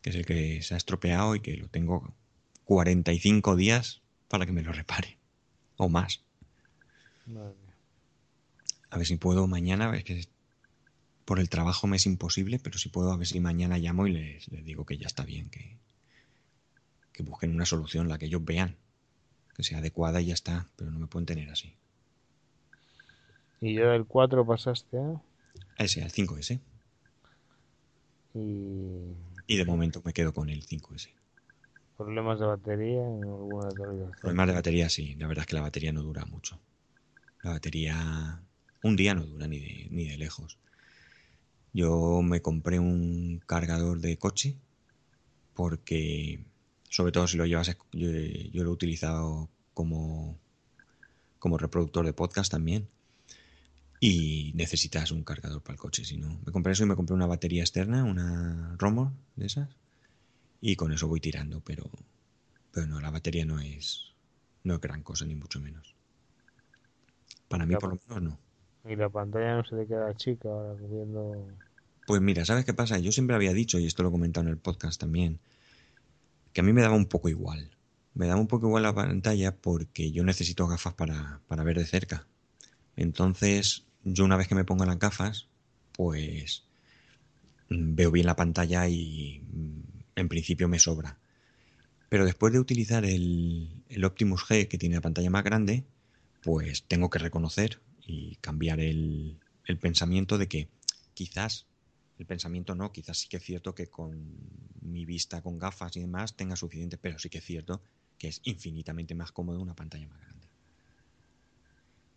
que 0.01 0.09
es 0.09 0.15
el 0.15 0.25
que 0.25 0.61
se 0.61 0.73
ha 0.73 0.77
estropeado 0.77 1.35
y 1.35 1.39
que 1.39 1.55
lo 1.57 1.67
tengo 1.67 2.13
45 2.65 3.55
días 3.55 4.01
para 4.27 4.45
que 4.45 4.51
me 4.51 4.63
lo 4.63 4.71
repare, 4.71 5.17
o 5.77 5.87
más. 5.87 6.23
A 8.89 8.97
ver 8.97 9.05
si 9.05 9.17
puedo 9.17 9.47
mañana, 9.47 9.95
es 9.95 10.03
que 10.03 10.25
por 11.25 11.39
el 11.39 11.49
trabajo 11.49 11.85
me 11.87 11.97
es 11.97 12.05
imposible, 12.05 12.59
pero 12.59 12.77
si 12.77 12.89
puedo, 12.89 13.11
a 13.11 13.17
ver 13.17 13.27
si 13.27 13.39
mañana 13.39 13.77
llamo 13.77 14.07
y 14.07 14.13
les, 14.13 14.47
les 14.47 14.65
digo 14.65 14.85
que 14.85 14.97
ya 14.97 15.07
está 15.07 15.23
bien, 15.23 15.49
que, 15.49 15.77
que 17.13 17.23
busquen 17.23 17.53
una 17.53 17.65
solución, 17.65 18.07
la 18.07 18.17
que 18.17 18.25
ellos 18.25 18.43
vean, 18.43 18.77
que 19.55 19.63
sea 19.63 19.77
adecuada 19.77 20.21
y 20.21 20.27
ya 20.27 20.33
está, 20.33 20.67
pero 20.75 20.89
no 20.89 20.99
me 20.99 21.07
pueden 21.07 21.25
tener 21.25 21.49
así. 21.49 21.75
¿Y 23.61 23.75
ya 23.75 23.89
del 23.89 24.05
4 24.05 24.45
pasaste 24.45 24.97
a...? 24.97 25.21
Ese, 25.77 26.01
al 26.01 26.11
5S. 26.11 26.59
Y... 28.33 28.39
Y 29.47 29.57
de 29.57 29.65
momento 29.65 30.01
me 30.05 30.13
quedo 30.13 30.33
con 30.33 30.49
el 30.49 30.65
5S. 30.65 31.09
¿Problemas 31.97 32.39
de 32.39 32.45
batería 32.45 33.01
alguna? 33.01 33.69
Problemas 34.21 34.47
de 34.47 34.53
batería, 34.53 34.89
sí. 34.89 35.15
La 35.15 35.27
verdad 35.27 35.41
es 35.41 35.47
que 35.47 35.55
la 35.55 35.61
batería 35.61 35.91
no 35.91 36.01
dura 36.01 36.23
mucho. 36.25 36.57
La 37.43 37.51
batería 37.51 38.41
un 38.83 38.95
día 38.95 39.13
no 39.13 39.25
dura 39.25 39.47
ni 39.47 39.59
de, 39.59 39.87
ni 39.91 40.07
de 40.07 40.17
lejos. 40.17 40.57
Yo 41.73 42.21
me 42.21 42.41
compré 42.41 42.79
un 42.79 43.41
cargador 43.45 43.99
de 43.99 44.17
coche 44.17 44.55
porque 45.53 46.43
sobre 46.89 47.11
todo 47.11 47.27
si 47.27 47.37
lo 47.37 47.45
llevas, 47.45 47.67
yo, 47.91 48.09
yo 48.09 48.63
lo 48.63 48.69
he 48.69 48.73
utilizado 48.73 49.49
como, 49.73 50.37
como 51.37 51.57
reproductor 51.57 52.05
de 52.05 52.13
podcast 52.13 52.51
también. 52.51 52.87
Y 54.01 54.53
necesitas 54.55 55.11
un 55.11 55.23
cargador 55.23 55.61
para 55.61 55.73
el 55.73 55.79
coche, 55.79 56.05
si 56.05 56.17
no. 56.17 56.39
Me 56.45 56.53
compré 56.53 56.71
eso 56.71 56.83
y 56.83 56.87
me 56.87 56.95
compré 56.95 57.13
una 57.13 57.27
batería 57.27 57.63
externa, 57.63 58.05
una 58.05 58.75
Romor 58.77 59.11
de 59.35 59.45
esas. 59.45 59.69
Y 60.61 60.77
con 60.77 60.93
eso 60.93 61.07
voy 61.07 61.19
tirando, 61.19 61.59
pero, 61.59 61.89
pero 62.71 62.87
no, 62.87 63.01
la 63.01 63.11
batería 63.11 63.45
no 63.45 63.59
es, 63.59 64.13
no 64.63 64.75
es 64.75 64.81
gran 64.81 65.03
cosa, 65.03 65.25
ni 65.25 65.35
mucho 65.35 65.59
menos. 65.59 65.93
Para 67.49 67.65
mí, 67.65 67.75
por 67.75 67.89
lo 67.89 67.99
menos, 68.07 68.23
no. 68.23 68.39
Y 68.85 68.95
la 68.95 69.09
pantalla 69.09 69.57
no 69.57 69.63
se 69.65 69.75
te 69.75 69.87
queda 69.87 70.15
chica 70.15 70.49
ahora 70.49 70.73
viendo. 70.73 71.47
Pues 72.07 72.21
mira, 72.21 72.45
¿sabes 72.45 72.65
qué 72.65 72.73
pasa? 72.73 72.97
Yo 72.97 73.11
siempre 73.11 73.35
había 73.35 73.53
dicho, 73.53 73.77
y 73.77 73.85
esto 73.85 74.03
lo 74.03 74.09
he 74.09 74.11
comentado 74.11 74.47
en 74.47 74.51
el 74.51 74.57
podcast 74.57 74.99
también, 74.99 75.39
que 76.53 76.61
a 76.61 76.63
mí 76.63 76.73
me 76.73 76.81
daba 76.81 76.95
un 76.95 77.05
poco 77.05 77.29
igual. 77.29 77.69
Me 78.15 78.27
daba 78.27 78.39
un 78.39 78.47
poco 78.47 78.67
igual 78.67 78.83
la 78.83 78.95
pantalla 78.95 79.55
porque 79.55 80.11
yo 80.11 80.23
necesito 80.23 80.67
gafas 80.67 80.93
para, 80.93 81.41
para 81.47 81.63
ver 81.63 81.77
de 81.77 81.85
cerca. 81.85 82.25
Entonces, 82.95 83.85
yo 84.03 84.25
una 84.25 84.37
vez 84.37 84.47
que 84.47 84.55
me 84.55 84.65
pongo 84.65 84.85
las 84.85 84.97
gafas, 84.97 85.47
pues 85.93 86.63
mm, 87.69 87.95
veo 87.95 88.11
bien 88.11 88.25
la 88.25 88.35
pantalla 88.35 88.87
y 88.87 89.43
mm, 89.51 89.81
en 90.15 90.29
principio 90.29 90.67
me 90.67 90.79
sobra. 90.79 91.17
Pero 92.09 92.25
después 92.25 92.51
de 92.51 92.59
utilizar 92.59 93.05
el, 93.05 93.83
el, 93.87 94.03
Optimus 94.03 94.43
G 94.45 94.67
que 94.67 94.79
tiene 94.79 94.95
la 94.95 95.01
pantalla 95.01 95.29
más 95.29 95.43
grande, 95.43 95.83
pues 96.41 96.83
tengo 96.87 97.09
que 97.09 97.19
reconocer 97.19 97.79
y 98.09 98.37
cambiar 98.37 98.79
el, 98.79 99.39
pensamiento 99.79 100.39
de 100.39 100.47
que 100.47 100.67
quizás 101.13 101.67
el 102.17 102.25
pensamiento 102.25 102.73
no, 102.73 102.91
quizás 102.91 103.19
sí 103.19 103.29
que 103.29 103.37
es 103.37 103.43
cierto 103.43 103.75
que 103.75 103.87
con 103.87 104.35
mi 104.81 105.05
vista 105.05 105.43
con 105.43 105.59
gafas 105.59 105.95
y 105.95 106.01
demás 106.01 106.35
tenga 106.35 106.55
suficiente, 106.55 106.97
pero 106.97 107.19
sí 107.19 107.29
que 107.29 107.37
es 107.37 107.45
cierto 107.45 107.81
que 108.17 108.27
es 108.27 108.41
infinitamente 108.43 109.13
más 109.13 109.31
cómodo 109.31 109.61
una 109.61 109.75
pantalla 109.75 110.07
más 110.07 110.19
grande. 110.19 110.47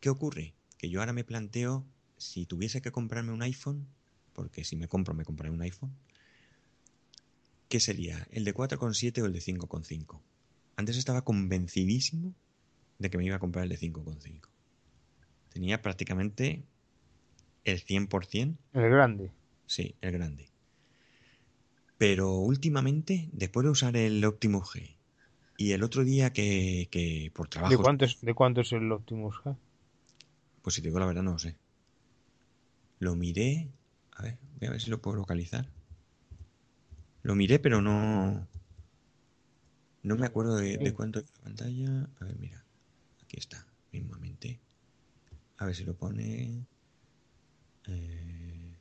¿Qué 0.00 0.08
ocurre? 0.08 0.54
Que 0.78 0.88
yo 0.88 1.00
ahora 1.00 1.12
me 1.12 1.24
planteo 1.24 1.84
si 2.16 2.46
tuviese 2.46 2.80
que 2.80 2.90
comprarme 2.90 3.32
un 3.32 3.42
iPhone, 3.42 3.86
porque 4.32 4.64
si 4.64 4.76
me 4.76 4.88
compro 4.88 5.14
me 5.14 5.24
compraré 5.24 5.52
un 5.52 5.60
iPhone, 5.60 5.94
¿qué 7.68 7.80
sería? 7.80 8.26
¿El 8.30 8.44
de 8.44 8.54
4,7 8.54 9.22
o 9.22 9.26
el 9.26 9.32
de 9.34 9.40
5,5? 9.40 10.20
Antes 10.76 10.96
estaba 10.96 11.22
convencidísimo 11.22 12.34
de 12.98 13.10
que 13.10 13.18
me 13.18 13.26
iba 13.26 13.36
a 13.36 13.40
comprar 13.40 13.64
el 13.64 13.68
de 13.68 13.78
5,5. 13.78 14.51
Tenía 15.52 15.82
prácticamente 15.82 16.64
el 17.64 17.84
100%. 17.84 18.56
El 18.72 18.90
grande. 18.90 19.30
Sí, 19.66 19.94
el 20.00 20.12
grande. 20.12 20.48
Pero 21.98 22.32
últimamente, 22.36 23.28
después 23.32 23.64
de 23.64 23.70
usar 23.70 23.96
el 23.96 24.24
Optimus 24.24 24.74
G 24.74 24.96
y 25.56 25.72
el 25.72 25.82
otro 25.82 26.04
día 26.04 26.32
que, 26.32 26.88
que 26.90 27.30
por 27.34 27.48
trabajo... 27.48 27.70
¿De 27.70 27.78
cuánto, 27.78 28.04
es, 28.04 28.20
¿De 28.20 28.34
cuánto 28.34 28.62
es 28.62 28.72
el 28.72 28.90
Optimus 28.90 29.36
G? 29.36 29.56
Pues 30.62 30.74
si 30.74 30.82
te 30.82 30.88
digo 30.88 30.98
la 30.98 31.06
verdad, 31.06 31.22
no 31.22 31.32
lo 31.32 31.38
sé. 31.38 31.56
Lo 32.98 33.14
miré... 33.14 33.68
A 34.12 34.22
ver, 34.22 34.38
voy 34.58 34.68
a 34.68 34.72
ver 34.72 34.80
si 34.80 34.90
lo 34.90 35.00
puedo 35.00 35.16
localizar. 35.16 35.68
Lo 37.22 37.34
miré, 37.34 37.58
pero 37.58 37.80
no... 37.82 38.48
No 40.02 40.16
me 40.16 40.26
acuerdo 40.26 40.56
de, 40.56 40.78
de 40.78 40.92
cuánto 40.92 41.20
es 41.20 41.30
la 41.30 41.44
pantalla. 41.44 42.08
A 42.20 42.24
ver, 42.24 42.36
mira. 42.38 42.64
Aquí 43.22 43.36
está, 43.38 43.64
mismamente. 43.92 44.60
A 45.62 45.64
ver 45.64 45.76
si 45.76 45.84
lo 45.84 45.94
pone... 45.94 46.66
Eh... 47.86 48.76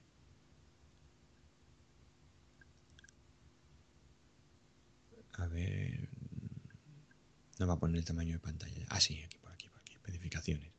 A 5.33 5.45
ver. 5.45 6.09
No 7.59 7.67
va 7.67 7.75
a 7.75 7.79
poner 7.79 7.97
el 7.97 8.05
tamaño 8.05 8.33
de 8.33 8.39
pantalla. 8.39 8.83
Ah, 8.89 8.99
sí, 8.99 9.21
aquí, 9.21 9.37
por 9.37 9.51
aquí, 9.51 9.69
por 9.69 9.79
aquí. 9.79 9.93
Especificaciones. 9.93 10.71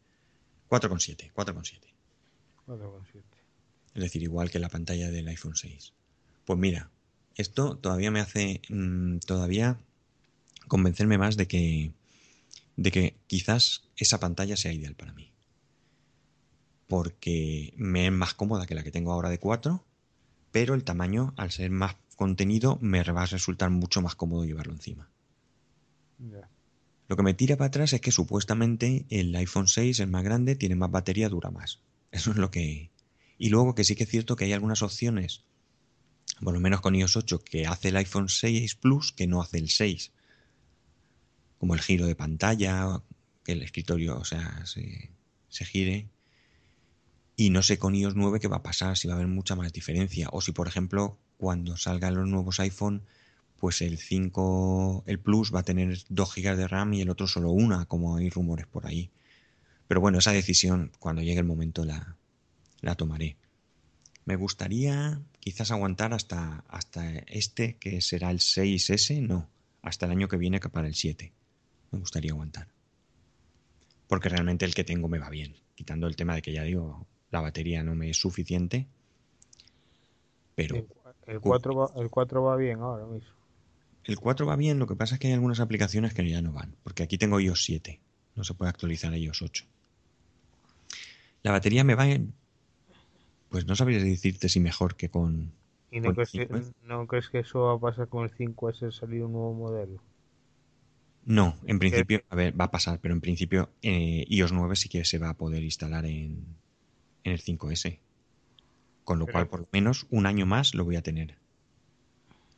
4,7. 0.68 1.32
4,7. 1.32 1.78
4,7. 2.66 3.22
Es 3.94 4.02
decir, 4.02 4.24
igual 4.24 4.51
que 4.51 4.59
la 4.59 4.68
pantalla 4.68 5.09
del 5.09 5.28
iPhone 5.28 5.55
6. 5.55 5.93
Pues 6.44 6.59
mira, 6.59 6.90
esto 7.36 7.77
todavía 7.77 8.10
me 8.10 8.18
hace 8.18 8.60
mmm, 8.68 9.18
todavía 9.18 9.78
convencerme 10.66 11.16
más 11.16 11.36
de 11.36 11.47
que 11.47 11.93
de 12.77 12.90
que 12.90 13.14
quizás 13.28 13.85
esa 13.97 14.18
pantalla 14.18 14.56
sea 14.56 14.72
ideal 14.72 14.97
para 14.97 15.12
mí. 15.12 15.31
Porque 16.86 17.72
me 17.76 18.06
es 18.06 18.12
más 18.12 18.34
cómoda 18.34 18.66
que 18.66 18.74
la 18.74 18.82
que 18.82 18.90
tengo 18.90 19.12
ahora 19.12 19.30
de 19.30 19.38
4, 19.38 19.84
pero 20.50 20.74
el 20.74 20.84
tamaño, 20.84 21.32
al 21.36 21.50
ser 21.50 21.70
más 21.70 21.96
contenido, 22.16 22.78
me 22.80 23.02
va 23.02 23.22
a 23.22 23.26
resultar 23.26 23.70
mucho 23.70 24.02
más 24.02 24.14
cómodo 24.14 24.44
llevarlo 24.44 24.72
encima. 24.72 25.09
Yeah. 26.18 26.48
Lo 27.09 27.16
que 27.16 27.22
me 27.22 27.34
tira 27.34 27.56
para 27.56 27.68
atrás 27.68 27.92
es 27.92 28.00
que 28.00 28.10
supuestamente 28.10 29.04
el 29.10 29.34
iPhone 29.34 29.68
6 29.68 30.00
es 30.00 30.09
más 30.09 30.24
grande, 30.24 30.56
tiene 30.56 30.76
más 30.76 30.90
batería, 30.90 31.28
dura 31.28 31.50
más. 31.50 31.80
Eso 32.10 32.30
es 32.30 32.36
lo 32.36 32.50
que... 32.50 32.90
Y 33.38 33.48
luego 33.48 33.74
que 33.74 33.84
sí 33.84 33.94
que 33.94 34.04
es 34.04 34.09
cierto 34.09 34.36
que 34.36 34.44
hay 34.44 34.52
algunas 34.52 34.82
opciones, 34.82 35.44
por 36.42 36.54
lo 36.54 36.60
menos 36.60 36.80
con 36.80 36.94
iOS 36.94 37.16
8, 37.16 37.42
que 37.44 37.66
hace 37.66 37.88
el 37.88 37.96
iPhone 37.96 38.28
6 38.28 38.76
Plus 38.76 39.12
que 39.12 39.26
no 39.26 39.42
hace 39.42 39.59
el 39.59 39.68
6. 39.68 40.12
Como 41.59 41.74
el 41.74 41.80
giro 41.80 42.06
de 42.06 42.16
pantalla, 42.16 43.02
que 43.44 43.52
el 43.52 43.62
escritorio, 43.62 44.18
o 44.18 44.24
sea, 44.24 44.64
se, 44.64 45.10
se 45.48 45.64
gire. 45.64 46.09
Y 47.36 47.50
no 47.50 47.62
sé 47.62 47.78
con 47.78 47.94
iOS 47.94 48.14
9 48.14 48.40
qué 48.40 48.48
va 48.48 48.59
a 48.59 48.62
pasar, 48.62 48.96
si 48.96 49.09
va 49.09 49.14
a 49.14 49.16
haber 49.16 49.28
mucha 49.28 49.56
más 49.56 49.72
diferencia. 49.72 50.28
O 50.32 50.40
si, 50.40 50.52
por 50.52 50.68
ejemplo, 50.68 51.18
cuando 51.38 51.76
salgan 51.76 52.14
los 52.14 52.28
nuevos 52.28 52.60
iPhone, 52.60 53.02
pues 53.59 53.80
el 53.80 53.98
5, 53.98 55.04
el 55.06 55.18
Plus 55.20 55.54
va 55.54 55.60
a 55.60 55.62
tener 55.62 55.96
2 56.09 56.34
GB 56.34 56.56
de 56.56 56.68
RAM 56.68 56.94
y 56.94 57.00
el 57.00 57.10
otro 57.10 57.26
solo 57.26 57.52
una, 57.52 57.86
como 57.86 58.16
hay 58.16 58.28
rumores 58.28 58.66
por 58.66 58.86
ahí. 58.86 59.10
Pero 59.88 60.00
bueno, 60.00 60.18
esa 60.18 60.32
decisión, 60.32 60.92
cuando 60.98 61.22
llegue 61.22 61.38
el 61.38 61.44
momento, 61.44 61.84
la, 61.84 62.16
la 62.80 62.94
tomaré. 62.94 63.36
Me 64.24 64.36
gustaría 64.36 65.20
quizás 65.40 65.70
aguantar 65.70 66.12
hasta, 66.14 66.64
hasta 66.68 67.09
este, 67.26 67.76
que 67.76 68.00
será 68.00 68.30
el 68.30 68.38
6S, 68.38 69.20
no, 69.20 69.48
hasta 69.80 70.06
el 70.06 70.12
año 70.12 70.28
que 70.28 70.36
viene, 70.36 70.60
que 70.60 70.68
para 70.68 70.86
el 70.86 70.94
7. 70.94 71.32
Me 71.90 71.98
gustaría 71.98 72.32
aguantar. 72.32 72.68
Porque 74.06 74.28
realmente 74.28 74.64
el 74.64 74.74
que 74.74 74.84
tengo 74.84 75.09
me 75.09 75.18
va 75.18 75.28
bien. 75.28 75.56
Quitando 75.74 76.06
el 76.06 76.16
tema 76.16 76.34
de 76.34 76.42
que 76.42 76.52
ya 76.52 76.62
digo, 76.62 77.06
la 77.32 77.40
batería 77.40 77.82
no 77.82 77.96
me 77.96 78.10
es 78.10 78.18
suficiente. 78.18 78.86
Pero. 80.54 80.86
El 81.26 81.40
4 81.40 81.74
va, 81.74 81.90
el 82.00 82.10
4 82.10 82.42
va 82.42 82.56
bien 82.56 82.80
ahora 82.80 83.06
mismo. 83.06 83.30
el 84.04 84.18
4 84.18 84.46
va 84.46 84.56
bien, 84.56 84.78
lo 84.78 84.86
que 84.86 84.96
pasa 84.96 85.14
es 85.14 85.20
que 85.20 85.28
hay 85.28 85.32
algunas 85.32 85.60
aplicaciones 85.60 86.14
que 86.14 86.28
ya 86.28 86.42
no 86.42 86.52
van, 86.52 86.76
porque 86.82 87.02
aquí 87.02 87.16
tengo 87.16 87.40
iOS 87.40 87.64
7, 87.64 88.00
no 88.34 88.44
se 88.44 88.54
puede 88.54 88.68
actualizar 88.68 89.12
a 89.12 89.16
iOS 89.16 89.42
8. 89.42 89.64
La 91.42 91.52
batería 91.52 91.84
me 91.84 91.94
va 91.94 92.09
en... 92.09 92.34
Pues 93.48 93.66
no 93.66 93.76
sabría 93.76 94.02
decirte 94.02 94.48
si 94.48 94.60
mejor 94.60 94.96
que 94.96 95.10
con... 95.10 95.52
¿Y 95.90 96.00
no, 96.00 96.14
crees 96.14 96.32
que, 96.32 96.48
no 96.84 97.06
crees 97.06 97.28
que 97.28 97.40
eso 97.40 97.60
va 97.60 97.74
a 97.74 97.78
pasar 97.78 98.09
con 98.09 98.24
el 98.24 98.32
5S 98.32 98.92
salir 98.92 99.22
un 99.22 99.32
nuevo 99.32 99.54
modelo? 99.54 100.00
No, 101.24 101.56
en 101.66 101.78
principio, 101.78 102.22
a 102.30 102.34
ver, 102.34 102.59
va 102.59 102.64
a 102.64 102.70
pasar, 102.70 102.98
pero 103.00 103.14
en 103.14 103.20
principio 103.20 103.70
eh, 103.82 104.24
iOS 104.28 104.52
9 104.52 104.74
sí 104.74 104.88
que 104.88 105.04
se 105.04 105.18
va 105.18 105.30
a 105.30 105.36
poder 105.36 105.62
instalar 105.62 106.04
en, 106.06 106.56
en 107.24 107.32
el 107.32 107.43
5S. 107.43 107.99
Con 109.05 109.19
lo 109.19 109.27
cual, 109.27 109.49
por 109.49 109.61
lo 109.61 109.69
menos 109.73 110.07
un 110.11 110.27
año 110.27 110.47
más 110.47 110.74
lo 110.74 110.85
voy 110.85 110.97
a 110.97 111.03
tener. 111.03 111.36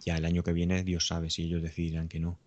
Ya 0.01 0.17
el 0.17 0.25
año 0.25 0.43
que 0.43 0.53
viene, 0.53 0.85
Dios 0.85 1.07
sabe 1.07 1.31
si 1.31 1.45
ellos 1.45 1.63
decidirán 1.63 2.09
que 2.09 2.21
no. 2.21 2.39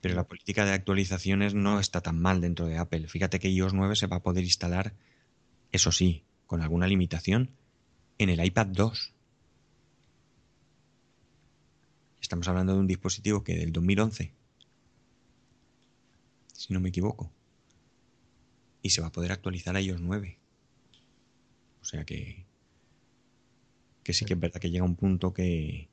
Pero 0.00 0.14
la 0.14 0.28
política 0.28 0.64
de 0.64 0.72
actualizaciones 0.72 1.54
no 1.54 1.80
está 1.80 2.00
tan 2.00 2.20
mal 2.20 2.40
dentro 2.40 2.66
de 2.66 2.78
Apple. 2.78 3.08
Fíjate 3.08 3.40
que 3.40 3.50
iOS 3.50 3.72
9 3.72 3.96
se 3.96 4.06
va 4.06 4.16
a 4.16 4.22
poder 4.22 4.44
instalar, 4.44 4.92
eso 5.72 5.90
sí, 5.90 6.22
con 6.46 6.60
alguna 6.60 6.86
limitación, 6.86 7.50
en 8.18 8.28
el 8.28 8.44
iPad 8.44 8.66
2. 8.66 9.12
Estamos 12.20 12.46
hablando 12.48 12.74
de 12.74 12.80
un 12.80 12.86
dispositivo 12.86 13.42
que 13.42 13.56
del 13.56 13.72
2011, 13.72 14.32
si 16.52 16.72
no 16.72 16.80
me 16.80 16.90
equivoco, 16.90 17.30
y 18.84 18.90
se 18.90 19.00
va 19.00 19.06
a 19.06 19.12
poder 19.12 19.32
actualizar 19.32 19.74
a 19.74 19.80
iOS 19.80 20.02
9. 20.02 20.38
O 21.80 21.84
sea 21.86 22.04
que, 22.04 22.44
que 24.04 24.12
sí 24.12 24.26
que 24.26 24.34
es 24.34 24.38
verdad 24.40 24.60
que 24.60 24.70
llega 24.70 24.84
un 24.84 24.94
punto 24.94 25.32
que 25.32 25.88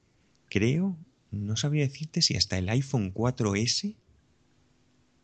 creo, 0.49 0.97
no 1.31 1.55
sabría 1.55 1.88
decirte 1.88 2.22
si 2.22 2.35
hasta 2.35 2.57
el 2.57 2.68
iPhone 2.68 3.13
4S 3.13 3.95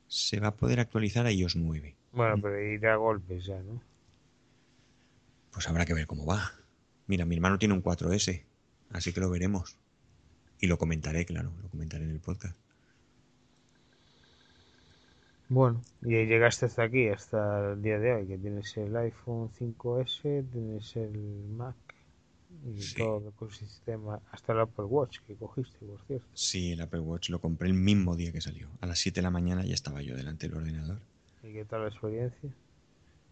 se 0.07 0.39
va 0.39 0.47
a 0.47 0.55
poder 0.55 0.79
actualizar 0.79 1.25
a 1.25 1.31
iOS 1.33 1.57
9. 1.57 1.93
Bueno, 2.13 2.41
pero 2.41 2.57
irá 2.57 2.93
a 2.93 2.95
golpes 2.95 3.45
ya, 3.45 3.61
¿no? 3.61 3.81
Pues 5.51 5.67
habrá 5.67 5.85
que 5.85 5.93
ver 5.93 6.07
cómo 6.07 6.25
va. 6.25 6.53
Mira, 7.05 7.25
mi 7.25 7.35
hermano 7.35 7.59
tiene 7.59 7.73
un 7.73 7.83
4S, 7.83 8.43
así 8.91 9.11
que 9.11 9.19
lo 9.19 9.29
veremos. 9.29 9.75
Y 10.61 10.67
lo 10.67 10.77
comentaré, 10.77 11.25
claro, 11.25 11.51
lo 11.61 11.67
comentaré 11.67 12.05
en 12.05 12.11
el 12.11 12.21
podcast. 12.21 12.55
Bueno, 15.49 15.81
y 16.01 16.25
llegaste 16.25 16.65
hasta 16.65 16.83
aquí, 16.83 17.07
hasta 17.07 17.71
el 17.71 17.81
día 17.81 17.99
de 17.99 18.13
hoy, 18.13 18.27
que 18.27 18.37
tienes 18.37 18.75
el 18.75 18.95
iPhone 18.97 19.49
5S, 19.57 20.45
tienes 20.51 20.95
el 20.97 21.17
Mac 21.55 21.75
y 22.65 22.95
todo 22.95 23.19
el 23.19 23.27
ecosistema, 23.27 24.19
hasta 24.31 24.51
el 24.51 24.59
Apple 24.59 24.85
Watch 24.85 25.19
que 25.25 25.35
cogiste, 25.35 25.85
por 25.85 26.01
cierto. 26.05 26.25
Sí, 26.33 26.71
el 26.71 26.81
Apple 26.81 26.99
Watch 26.99 27.29
lo 27.29 27.39
compré 27.39 27.69
el 27.69 27.75
mismo 27.75 28.17
día 28.17 28.33
que 28.33 28.41
salió. 28.41 28.67
A 28.81 28.87
las 28.87 28.99
7 28.99 29.19
de 29.19 29.21
la 29.21 29.31
mañana 29.31 29.63
ya 29.63 29.73
estaba 29.73 30.01
yo 30.01 30.17
delante 30.17 30.49
del 30.49 30.57
ordenador. 30.57 30.99
¿Y 31.43 31.53
qué 31.53 31.63
tal 31.63 31.83
la 31.83 31.87
experiencia? 31.87 32.49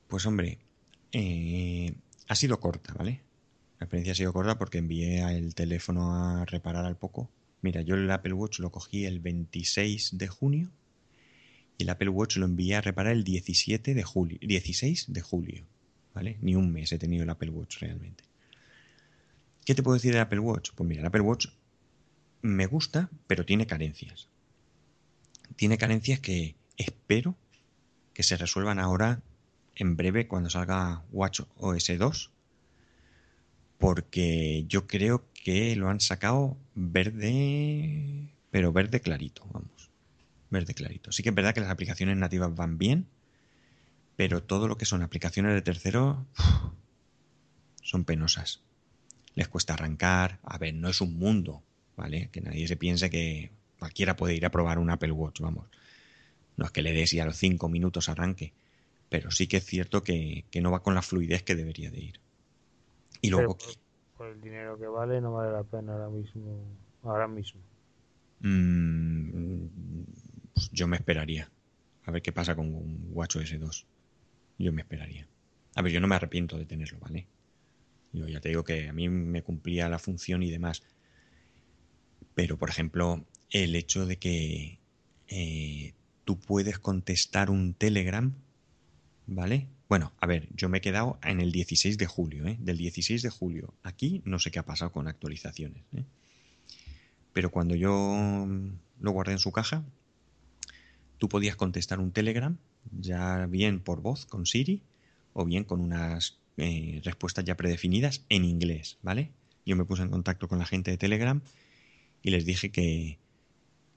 Pues 0.08 0.26
hombre, 0.26 0.60
eh, 1.12 1.96
ha 2.30 2.36
sido 2.36 2.62
corta, 2.62 2.94
¿vale? 2.94 3.22
La 3.80 3.86
experiencia 3.86 4.14
ha 4.14 4.16
sido 4.16 4.32
corta 4.32 4.58
porque 4.58 4.78
envié 4.78 5.22
el 5.36 5.54
teléfono 5.54 6.16
a 6.16 6.46
reparar 6.46 6.86
al 6.86 6.96
poco. 6.96 7.30
Mira, 7.62 7.82
yo 7.82 7.96
el 7.96 8.10
Apple 8.10 8.34
Watch 8.34 8.60
lo 8.60 8.72
cogí 8.72 9.06
el 9.06 9.20
26 9.20 10.18
de 10.18 10.28
junio 10.30 10.72
y 11.78 11.84
el 11.84 11.90
Apple 11.90 12.10
Watch 12.10 12.38
lo 12.38 12.46
envié 12.46 12.76
a 12.76 12.82
reparar 12.82 13.14
el 13.14 13.24
17 13.24 13.94
de 13.94 14.04
julio, 14.04 14.38
16 14.42 15.06
de 15.10 15.22
julio, 15.22 15.66
¿vale? 16.14 16.38
Ni 16.42 16.56
un 16.56 16.72
mes 16.72 16.92
he 16.92 16.98
tenido 16.98 17.24
el 17.24 17.30
Apple 17.30 17.50
Watch 17.50 17.80
realmente. 17.80 18.24
¿Qué 19.66 19.76
te 19.76 19.84
puedo 19.84 19.96
decir 19.96 20.14
del 20.14 20.22
Apple 20.22 20.40
Watch? 20.40 20.72
Pues 20.76 20.88
mira, 20.88 21.02
el 21.02 21.08
Apple 21.08 21.22
Watch 21.22 21.48
me 22.42 22.68
gusta, 22.68 23.10
pero 23.28 23.46
tiene 23.46 23.66
carencias. 23.66 24.28
Tiene 25.56 25.78
carencias 25.78 26.20
que 26.20 26.56
espero 26.78 27.36
que 28.14 28.24
se 28.24 28.38
resuelvan 28.38 28.80
ahora 28.80 29.22
en 29.76 29.98
breve 29.98 30.28
cuando 30.28 30.50
salga 30.50 31.04
Watch 31.12 31.42
OS 31.58 31.98
2 31.98 32.32
porque 33.78 34.66
yo 34.68 34.88
creo 34.88 35.26
que 35.34 35.76
lo 35.76 35.90
han 35.90 36.00
sacado 36.00 36.58
verde, 36.76 38.30
pero 38.52 38.72
verde 38.72 39.02
clarito, 39.02 39.46
vamos, 39.52 39.70
verde 40.56 40.74
clarito. 40.74 41.12
Sí 41.12 41.22
que 41.22 41.30
es 41.30 41.36
verdad 41.36 41.54
que 41.54 41.62
las 41.62 41.70
aplicaciones 41.70 42.18
nativas 42.18 42.56
van 42.56 42.78
bien, 42.78 43.08
pero 44.16 44.42
todo 44.42 44.68
lo 44.68 44.78
que 44.78 44.86
son 44.86 45.02
aplicaciones 45.02 45.54
de 45.54 45.62
tercero 45.62 46.26
son 47.82 48.06
penosas. 48.06 48.62
Les 49.36 49.48
cuesta 49.48 49.74
arrancar, 49.74 50.40
a 50.44 50.58
ver, 50.58 50.74
no 50.74 50.90
es 50.90 51.02
un 51.02 51.18
mundo, 51.18 51.62
¿vale? 51.98 52.30
Que 52.32 52.42
nadie 52.42 52.68
se 52.68 52.78
piense 52.78 53.10
que 53.10 53.52
cualquiera 53.78 54.16
puede 54.16 54.36
ir 54.36 54.46
a 54.46 54.50
probar 54.50 54.80
un 54.80 54.90
Apple 54.90 55.12
Watch, 55.12 55.42
vamos. 55.42 55.68
No 56.56 56.66
es 56.66 56.72
que 56.72 56.82
le 56.82 56.94
des 56.94 57.14
y 57.14 57.20
a 57.20 57.26
los 57.26 57.36
cinco 57.36 57.68
minutos 57.68 58.08
arranque, 58.08 58.54
pero 59.10 59.30
sí 59.32 59.48
que 59.48 59.58
es 59.58 59.66
cierto 59.66 60.04
que, 60.04 60.46
que 60.50 60.62
no 60.62 60.72
va 60.72 60.82
con 60.82 60.96
la 60.96 61.02
fluidez 61.02 61.44
que 61.44 61.56
debería 61.56 61.92
de 61.92 62.00
ir. 62.00 62.20
Y 63.22 63.30
luego... 63.30 63.58
Por, 64.18 64.28
el 64.28 64.40
dinero 64.40 64.80
que 64.80 64.88
vale 64.88 65.20
no 65.20 65.34
vale 65.34 65.52
la 65.52 65.64
pena 65.64 65.92
ahora 65.92 66.08
mismo. 66.08 66.64
Ahora 67.04 67.28
mismo. 67.28 67.60
Mm, 68.40 69.66
pues 70.56 70.72
yo 70.72 70.88
me 70.88 70.98
esperaría. 70.98 71.52
A 72.06 72.12
ver 72.12 72.22
qué 72.22 72.32
pasa 72.32 72.56
con 72.56 72.74
un 72.74 73.14
s 73.30 73.58
2. 73.58 73.86
Yo 74.58 74.72
me 74.72 74.82
esperaría. 74.82 75.28
A 75.76 75.82
ver, 75.82 75.92
yo 75.92 76.00
no 76.00 76.08
me 76.08 76.16
arrepiento 76.16 76.58
de 76.58 76.66
tenerlo, 76.66 76.98
¿vale? 77.00 77.28
Yo 78.14 78.28
ya 78.28 78.40
te 78.40 78.50
digo 78.50 78.64
que 78.64 78.88
a 78.88 78.94
mí 78.94 79.10
me 79.10 79.44
cumplía 79.44 79.90
la 79.90 80.00
función 80.00 80.42
y 80.42 80.50
demás. 80.50 80.82
Pero, 82.34 82.58
por 82.58 82.70
ejemplo, 82.70 83.26
el 83.50 83.76
hecho 83.76 84.06
de 84.06 84.18
que 84.18 84.80
eh, 85.28 85.94
tú 86.24 86.40
puedes 86.40 86.80
contestar 86.80 87.50
un 87.50 87.74
Telegram, 87.74 88.34
¿vale? 89.28 89.68
Bueno, 89.90 90.14
a 90.20 90.28
ver, 90.28 90.48
yo 90.56 90.70
me 90.70 90.78
he 90.78 90.82
quedado 90.82 91.20
en 91.24 91.42
el 91.42 91.52
16 91.52 91.98
de 91.98 92.06
julio, 92.06 92.48
¿eh? 92.48 92.58
Del 92.60 92.78
16 92.78 93.22
de 93.22 93.30
julio. 93.30 93.74
Aquí 93.84 94.22
no 94.24 94.40
sé 94.40 94.52
qué 94.52 94.60
ha 94.60 94.66
pasado 94.66 94.92
con 94.92 95.08
actualizaciones, 95.08 95.84
¿eh? 95.94 96.06
Pero 97.34 97.52
cuando 97.52 97.76
yo 97.76 98.48
lo 99.02 99.12
guardé 99.12 99.34
en 99.34 99.40
su 99.40 99.52
caja, 99.52 99.84
tú 101.18 101.30
podías 101.30 101.56
contestar 101.56 102.00
un 102.00 102.12
Telegram, 102.12 102.58
ya 102.92 103.46
bien 103.46 103.80
por 103.80 104.02
voz 104.02 104.26
con 104.26 104.46
Siri, 104.46 104.82
o 105.34 105.46
bien 105.46 105.64
con 105.64 105.82
unas 105.82 106.38
eh, 106.58 107.02
respuestas 107.04 107.46
ya 107.46 107.58
predefinidas 107.58 108.24
en 108.30 108.46
inglés, 108.46 108.98
¿vale? 109.02 109.32
Yo 109.66 109.76
me 109.76 109.86
puse 109.86 110.04
en 110.04 110.10
contacto 110.10 110.48
con 110.48 110.60
la 110.60 110.66
gente 110.66 110.92
de 110.92 110.98
Telegram 110.98 111.42
y 112.22 112.32
les 112.32 112.46
dije 112.46 112.72
que, 112.72 113.18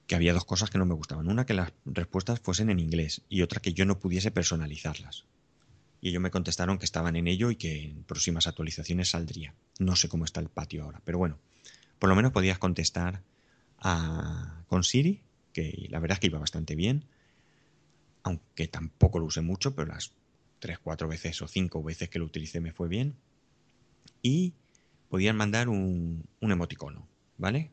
que 0.07 0.15
había 0.15 0.33
dos 0.33 0.45
cosas 0.45 0.69
que 0.69 0.77
no 0.77 0.85
me 0.85 0.95
gustaban. 0.95 1.27
Una, 1.27 1.45
que 1.45 1.53
las 1.53 1.71
respuestas 1.85 2.39
fuesen 2.39 2.69
en 2.69 2.79
inglés 2.79 3.21
y 3.29 3.41
otra, 3.41 3.61
que 3.61 3.73
yo 3.73 3.85
no 3.85 3.99
pudiese 3.99 4.31
personalizarlas 4.31 5.25
y 6.01 6.09
ellos 6.09 6.21
me 6.21 6.31
contestaron 6.31 6.77
que 6.77 6.85
estaban 6.85 7.15
en 7.15 7.27
ello 7.27 7.51
y 7.51 7.55
que 7.55 7.83
en 7.83 8.03
próximas 8.03 8.47
actualizaciones 8.47 9.09
saldría. 9.09 9.53
No 9.79 9.95
sé 9.95 10.07
cómo 10.07 10.25
está 10.25 10.39
el 10.39 10.49
patio 10.49 10.83
ahora, 10.83 11.01
pero 11.03 11.17
bueno, 11.17 11.37
por 11.97 12.09
lo 12.09 12.15
menos 12.15 12.31
podías 12.31 12.57
contestar 12.57 13.21
a, 13.79 14.63
con 14.67 14.83
Siri, 14.83 15.21
la 15.89 15.99
verdad 15.99 16.15
es 16.15 16.19
que 16.19 16.27
iba 16.27 16.39
bastante 16.39 16.75
bien, 16.75 17.05
aunque 18.23 18.67
tampoco 18.67 19.19
lo 19.19 19.25
usé 19.25 19.41
mucho, 19.41 19.75
pero 19.75 19.87
las 19.87 20.11
3, 20.59 20.79
4 20.79 21.07
veces 21.07 21.41
o 21.41 21.47
5 21.47 21.83
veces 21.83 22.09
que 22.09 22.19
lo 22.19 22.25
utilicé 22.25 22.59
me 22.59 22.71
fue 22.71 22.87
bien. 22.87 23.15
Y 24.21 24.53
podían 25.09 25.37
mandar 25.37 25.69
un, 25.69 26.25
un 26.41 26.51
emoticono, 26.51 27.07
¿vale? 27.37 27.71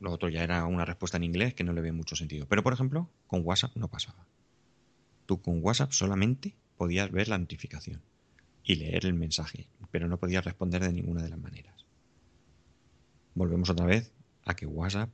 Lo 0.00 0.12
otro 0.12 0.28
ya 0.28 0.42
era 0.42 0.66
una 0.66 0.84
respuesta 0.84 1.16
en 1.16 1.24
inglés 1.24 1.54
que 1.54 1.64
no 1.64 1.72
le 1.72 1.80
ve 1.80 1.92
mucho 1.92 2.16
sentido. 2.16 2.46
Pero 2.46 2.62
por 2.62 2.72
ejemplo, 2.72 3.08
con 3.26 3.42
WhatsApp 3.44 3.74
no 3.76 3.88
pasaba. 3.88 4.26
Tú 5.24 5.40
con 5.40 5.62
WhatsApp 5.62 5.92
solamente 5.92 6.54
podías 6.76 7.10
ver 7.10 7.28
la 7.28 7.38
notificación 7.38 8.02
y 8.62 8.76
leer 8.76 9.06
el 9.06 9.14
mensaje, 9.14 9.66
pero 9.90 10.08
no 10.08 10.18
podías 10.18 10.44
responder 10.44 10.82
de 10.82 10.92
ninguna 10.92 11.22
de 11.22 11.30
las 11.30 11.38
maneras. 11.38 11.84
Volvemos 13.34 13.70
otra 13.70 13.86
vez 13.86 14.12
a 14.44 14.54
que 14.54 14.66
WhatsApp, 14.66 15.10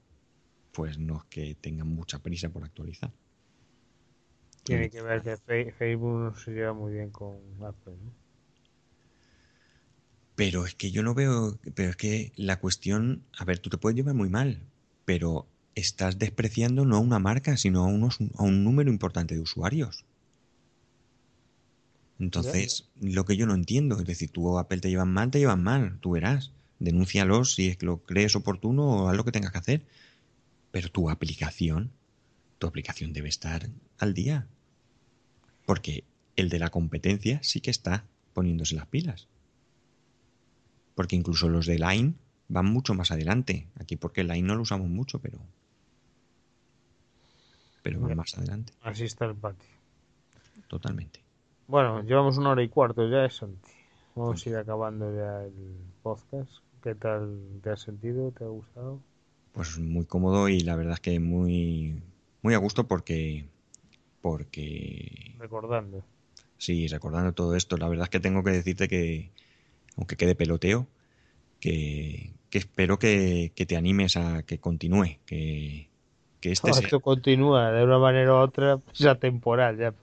pues 0.73 0.99
no 0.99 1.19
es 1.19 1.25
que 1.25 1.55
tenga 1.55 1.85
mucha 1.85 2.19
prisa 2.19 2.49
por 2.49 2.65
actualizar. 2.65 3.11
Tiene 4.65 4.91
que 4.91 5.03
ver 5.03 5.23
que 5.23 5.73
Facebook 5.73 6.19
no 6.19 6.37
se 6.37 6.53
lleva 6.53 6.73
muy 6.73 6.93
bien 6.93 7.11
con 7.11 7.37
Apple, 7.63 7.95
Pero 10.37 10.65
es 10.65 10.75
que 10.75 10.91
yo 10.91 11.03
no 11.03 11.15
veo, 11.15 11.59
pero 11.75 11.91
es 11.91 11.97
que 11.97 12.33
la 12.37 12.61
cuestión, 12.61 13.25
a 13.37 13.45
ver, 13.45 13.59
tú 13.59 13.71
te 13.71 13.79
puedes 13.79 13.97
llevar 13.97 14.15
muy 14.15 14.29
mal, 14.29 14.61
pero 15.05 15.47
estás 15.75 16.19
despreciando 16.19 16.85
no 16.85 16.97
a 16.97 17.01
una 17.01 17.19
marca, 17.19 17.57
sino 17.57 17.85
a, 17.85 17.87
unos, 17.87 18.19
a 18.37 18.43
un 18.43 18.63
número 18.63 18.91
importante 18.91 19.35
de 19.35 19.41
usuarios. 19.41 20.05
Entonces, 22.19 22.89
lo 23.01 23.25
que 23.25 23.37
yo 23.37 23.47
no 23.47 23.55
entiendo, 23.55 23.99
es 23.99 24.05
decir, 24.05 24.31
tú 24.31 24.57
Apple 24.57 24.79
te 24.79 24.91
llevan 24.91 25.13
mal, 25.13 25.33
te 25.33 25.41
llevan 25.41 25.63
mal, 25.63 25.99
tú 26.01 26.13
verás. 26.13 26.53
Denúncialos 26.79 27.55
si 27.55 27.69
es 27.69 27.77
que 27.77 27.87
lo 27.87 27.99
crees 27.99 28.37
oportuno 28.37 28.85
o 28.85 29.09
haz 29.09 29.17
lo 29.17 29.25
que 29.25 29.33
tengas 29.33 29.51
que 29.51 29.59
hacer. 29.59 29.83
Pero 30.73 30.91
tu 30.91 31.09
aplicación, 31.09 31.93
tu 32.59 32.67
aplicación 32.67 33.13
debe 33.13 33.29
estar 33.29 33.69
al 33.99 34.15
día. 34.15 34.49
Porque 35.65 36.03
el 36.35 36.49
de 36.49 36.59
la 36.59 36.71
competencia 36.71 37.39
sí 37.45 37.61
que 37.61 37.71
está 37.71 38.05
poniéndose 38.33 38.75
las 38.75 38.87
pilas. 38.87 39.29
Porque 40.97 41.15
incluso 41.15 41.49
los 41.49 41.67
de 41.67 41.79
Line 41.79 42.15
van 42.53 42.67
mucho 42.67 42.95
más 42.95 43.11
adelante. 43.11 43.69
Aquí 43.81 43.97
porque 43.97 44.25
line 44.25 44.43
no 44.43 44.55
lo 44.55 44.63
usamos 44.63 44.89
mucho, 44.89 45.21
pero 45.21 45.39
pero 47.83 48.01
van 48.01 48.17
más 48.17 48.37
adelante. 48.37 48.73
Así 48.83 49.05
está 49.05 49.25
el 49.25 49.35
patio. 49.35 49.69
Totalmente. 50.69 51.21
Bueno, 51.67 52.03
llevamos 52.03 52.39
una 52.39 52.51
hora 52.51 52.63
y 52.63 52.69
cuarto 52.69 53.09
ya, 53.09 53.29
Santi. 53.29 53.71
Vamos 54.15 54.47
a 54.47 54.51
ir 54.51 54.57
acabando 54.57 55.15
ya 55.17 55.45
el 55.45 55.77
podcast. 56.03 56.53
¿Qué 56.83 56.95
tal 56.95 57.61
te 57.63 57.71
has 57.71 57.81
sentido? 57.81 58.31
¿Te 58.33 58.45
ha 58.45 58.49
gustado? 58.49 59.01
Pues 59.53 59.79
muy 59.79 60.07
cómodo 60.07 60.49
y 60.49 60.61
la 60.61 60.77
verdad 60.77 60.95
es 60.95 61.01
que 61.01 61.21
muy, 61.21 62.03
muy 62.43 62.55
a 62.55 62.59
gusto 62.59 62.87
porque, 62.89 63.47
porque... 64.21 65.35
Recordando. 65.39 66.03
Sí, 66.57 66.87
recordando 66.89 67.33
todo 67.33 67.57
esto. 67.57 67.77
La 67.77 67.89
verdad 67.89 68.05
es 68.05 68.11
que 68.11 68.21
tengo 68.21 68.43
que 68.45 68.53
decirte 68.53 68.89
que, 68.89 69.31
aunque 69.97 70.17
quede 70.17 70.35
peloteo, 70.35 70.87
que, 71.61 72.33
espero 72.51 72.99
que, 72.99 73.53
te 73.55 73.77
animes 73.77 74.17
a 74.17 74.43
que 74.43 74.59
continúe, 74.59 75.19
que, 75.27 75.89
que 76.41 76.53
este 76.53 76.71
Esto 76.71 77.01
continúa 77.01 77.71
de 77.73 77.85
una 77.85 77.99
manera 77.99 78.33
u 78.35 78.37
otra, 78.37 78.81
ya 78.95 79.15
temporal, 79.15 79.79
ya. 79.79 79.95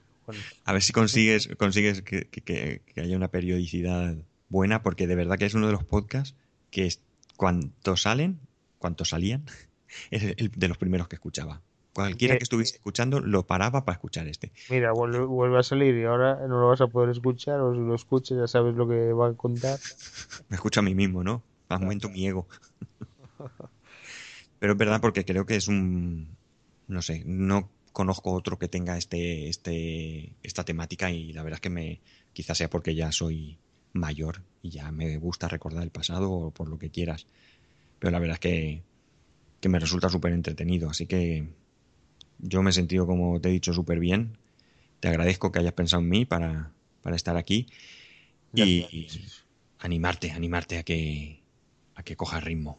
A 0.65 0.73
ver 0.73 0.81
si 0.81 0.93
consigues, 0.93 1.49
consigues 1.57 2.01
que, 2.01 2.27
que, 2.27 2.81
haya 3.01 3.17
una 3.17 3.29
periodicidad 3.29 4.15
buena, 4.47 4.83
porque 4.83 5.07
de 5.07 5.15
verdad 5.15 5.37
que 5.37 5.45
es 5.45 5.53
uno 5.53 5.67
de 5.67 5.73
los 5.73 5.83
podcasts 5.83 6.35
que 6.71 6.89
cuando 7.35 7.97
salen, 7.97 8.39
cuando 8.79 9.05
salían, 9.05 9.45
es 10.11 10.23
el 10.23 10.51
de 10.55 10.67
los 10.67 10.77
primeros 10.77 11.07
que 11.07 11.15
escuchaba. 11.15 11.61
Cualquiera 11.93 12.37
que 12.37 12.43
estuviese 12.43 12.75
escuchando 12.75 13.19
lo 13.19 13.45
paraba 13.45 13.83
para 13.83 13.95
escuchar 13.95 14.27
este. 14.27 14.51
Mira, 14.69 14.93
vuelve, 14.93 15.57
a 15.57 15.63
salir 15.63 15.95
y 15.95 16.05
ahora 16.05 16.35
no 16.47 16.61
lo 16.61 16.69
vas 16.69 16.81
a 16.81 16.87
poder 16.87 17.09
escuchar, 17.09 17.59
o 17.59 17.73
si 17.73 17.79
lo 17.79 17.95
escuches 17.95 18.37
ya 18.37 18.47
sabes 18.47 18.75
lo 18.75 18.87
que 18.87 19.11
va 19.11 19.29
a 19.29 19.33
contar. 19.33 19.79
Me 20.49 20.55
escucho 20.55 20.79
a 20.79 20.83
mí 20.83 20.95
mismo, 20.95 21.23
¿no? 21.23 21.43
Al 21.67 21.81
momento 21.81 22.09
mi 22.09 22.25
ego. 22.27 22.47
Pero 24.59 24.73
es 24.73 24.77
verdad 24.77 25.01
porque 25.01 25.25
creo 25.25 25.45
que 25.45 25.55
es 25.55 25.67
un... 25.67 26.37
No 26.87 27.01
sé, 27.01 27.23
no 27.25 27.69
conozco 27.91 28.31
otro 28.31 28.57
que 28.57 28.67
tenga 28.67 28.97
este, 28.97 29.49
este, 29.49 30.33
esta 30.43 30.63
temática 30.63 31.11
y 31.11 31.33
la 31.33 31.43
verdad 31.43 31.57
es 31.57 31.61
que 31.61 31.69
me... 31.69 32.01
Quizás 32.33 32.57
sea 32.57 32.69
porque 32.69 32.95
ya 32.95 33.11
soy 33.11 33.57
mayor 33.93 34.41
y 34.61 34.69
ya 34.69 34.91
me 34.91 35.17
gusta 35.17 35.47
recordar 35.47 35.83
el 35.83 35.89
pasado 35.89 36.31
o 36.31 36.51
por 36.51 36.69
lo 36.69 36.77
que 36.77 36.91
quieras. 36.91 37.25
Pero 37.99 38.11
la 38.11 38.19
verdad 38.19 38.35
es 38.35 38.39
que, 38.39 38.83
que 39.59 39.69
me 39.69 39.79
resulta 39.79 40.09
súper 40.09 40.33
entretenido. 40.33 40.89
Así 40.89 41.05
que 41.05 41.47
yo 42.39 42.63
me 42.63 42.69
he 42.69 42.73
sentido, 42.73 43.05
como 43.05 43.39
te 43.41 43.49
he 43.49 43.51
dicho, 43.51 43.73
súper 43.73 43.99
bien. 43.99 44.37
Te 44.99 45.07
agradezco 45.07 45.51
que 45.51 45.59
hayas 45.59 45.73
pensado 45.73 46.01
en 46.01 46.09
mí 46.09 46.25
para, 46.25 46.71
para 47.01 47.15
estar 47.15 47.37
aquí. 47.37 47.67
Y 48.53 49.07
animarte, 49.79 50.31
animarte 50.31 50.77
a 50.77 50.83
que, 50.83 51.41
a 51.95 52.03
que 52.03 52.15
cojas 52.15 52.43
ritmo. 52.43 52.77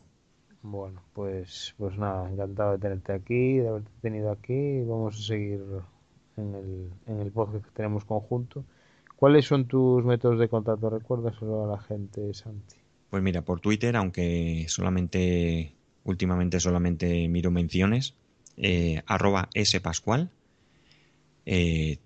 Bueno, 0.63 1.03
pues, 1.15 1.75
pues 1.79 1.97
nada, 1.97 2.31
encantado 2.31 2.73
de 2.73 2.79
tenerte 2.79 3.13
aquí, 3.13 3.59
de 3.59 3.69
haberte 3.69 3.91
tenido 4.03 4.31
aquí. 4.31 4.83
Vamos 4.83 5.19
a 5.19 5.23
seguir 5.23 5.61
en 6.37 6.55
el, 6.55 6.91
en 7.07 7.21
el 7.21 7.31
podcast 7.31 7.65
que 7.65 7.71
tenemos 7.71 8.05
conjunto. 8.05 8.65
¿Cuáles 9.17 9.47
son 9.47 9.67
tus 9.67 10.05
métodos 10.05 10.39
de 10.39 10.49
contacto? 10.49 10.91
Recuérdaselo 10.91 11.65
a 11.65 11.77
la 11.77 11.79
gente, 11.83 12.33
Santi. 12.35 12.77
Pues 13.11 13.23
mira, 13.23 13.43
por 13.43 13.61
Twitter, 13.61 13.97
aunque 13.97 14.67
solamente, 14.69 15.75
últimamente 16.05 16.61
solamente 16.61 17.29
miro 17.29 17.51
menciones, 17.51 18.15
eh, 18.57 19.03
arroba 19.07 19.49
spascual. 19.65 20.31
Eh, 21.45 21.99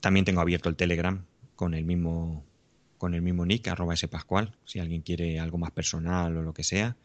también 0.00 0.24
tengo 0.24 0.40
abierto 0.40 0.68
el 0.68 0.76
Telegram 0.76 1.24
con 1.54 1.74
el 1.74 1.84
mismo 1.84 2.44
con 2.96 3.14
el 3.14 3.22
mismo 3.22 3.46
nick, 3.46 3.68
arroba 3.68 3.94
spascual, 3.94 4.56
si 4.64 4.80
alguien 4.80 5.02
quiere 5.02 5.38
algo 5.38 5.56
más 5.56 5.70
personal 5.70 6.36
o 6.36 6.42
lo 6.42 6.52
que 6.52 6.64
sea. 6.64 6.96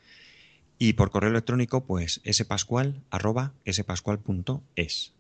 Y 0.80 0.94
por 0.94 1.11
correo 1.11 1.30
electrónico, 1.30 1.86
pues 1.86 2.20
spascual, 2.32 3.03
arroba 3.11 3.53
spascual.es. 3.72 5.14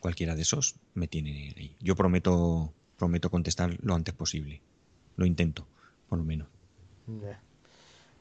Cualquiera 0.00 0.34
de 0.36 0.42
esos 0.42 0.76
me 0.92 1.08
tiene 1.08 1.54
ahí. 1.56 1.76
Yo 1.80 1.96
prometo 1.96 2.74
prometo 2.98 3.30
contestar 3.30 3.78
lo 3.80 3.94
antes 3.94 4.14
posible. 4.14 4.60
Lo 5.16 5.24
intento, 5.24 5.66
por 6.08 6.18
lo 6.18 6.24
menos. 6.24 6.48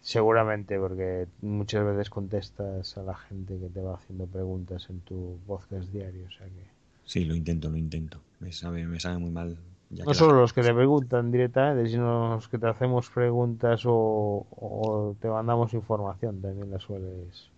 Seguramente, 0.01 0.79
porque 0.79 1.27
muchas 1.41 1.85
veces 1.85 2.09
contestas 2.09 2.97
a 2.97 3.03
la 3.03 3.15
gente 3.15 3.59
que 3.59 3.67
te 3.67 3.81
va 3.81 3.95
haciendo 3.95 4.25
preguntas 4.25 4.87
en 4.89 5.01
tu 5.01 5.37
podcast 5.45 5.91
diario. 5.91 6.25
O 6.27 6.31
sea 6.31 6.47
que... 6.47 6.63
Sí, 7.05 7.25
lo 7.25 7.35
intento, 7.35 7.69
lo 7.69 7.77
intento. 7.77 8.19
Me 8.39 8.51
sabe, 8.51 8.85
me 8.85 8.99
sabe 8.99 9.17
muy 9.17 9.31
mal. 9.31 9.57
no 9.89 10.13
solo 10.13 10.39
los 10.39 10.53
que 10.53 10.61
te 10.61 10.73
preguntan 10.73 11.31
directamente, 11.31 11.89
sino 11.89 12.35
los 12.35 12.47
que 12.47 12.57
te 12.57 12.67
hacemos 12.67 13.09
preguntas 13.09 13.81
o, 13.85 14.47
o 14.51 15.15
te 15.19 15.27
mandamos 15.27 15.73
información, 15.73 16.41
también 16.41 16.71
la 16.71 16.79
sueles. 16.79 17.49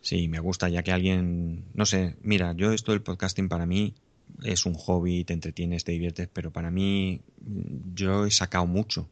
Sí, 0.00 0.28
me 0.28 0.40
gusta, 0.40 0.68
ya 0.68 0.82
que 0.82 0.92
alguien, 0.92 1.64
no 1.72 1.86
sé, 1.86 2.16
mira, 2.22 2.52
yo 2.52 2.72
esto 2.72 2.92
del 2.92 3.00
podcasting 3.00 3.48
para 3.48 3.64
mí 3.64 3.94
es 4.42 4.66
un 4.66 4.74
hobby, 4.74 5.24
te 5.24 5.32
entretienes, 5.32 5.84
te 5.84 5.92
diviertes, 5.92 6.28
pero 6.30 6.50
para 6.50 6.70
mí 6.70 7.20
yo 7.94 8.26
he 8.26 8.30
sacado 8.30 8.66
mucho, 8.66 9.08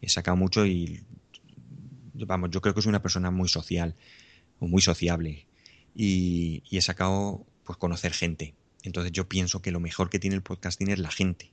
he 0.00 0.08
sacado 0.08 0.36
mucho 0.36 0.66
y 0.66 1.02
vamos, 2.14 2.50
yo 2.50 2.60
creo 2.60 2.74
que 2.74 2.82
soy 2.82 2.90
una 2.90 3.02
persona 3.02 3.30
muy 3.30 3.48
social 3.48 3.94
o 4.58 4.66
muy 4.66 4.82
sociable 4.82 5.46
y, 5.94 6.62
he 6.70 6.80
sacado 6.80 7.44
pues 7.64 7.78
conocer 7.78 8.12
gente. 8.12 8.54
Entonces 8.82 9.12
yo 9.12 9.28
pienso 9.28 9.60
que 9.60 9.72
lo 9.72 9.80
mejor 9.80 10.10
que 10.10 10.18
tiene 10.18 10.36
el 10.36 10.42
podcasting 10.42 10.90
es 10.90 10.98
la 10.98 11.10
gente. 11.10 11.50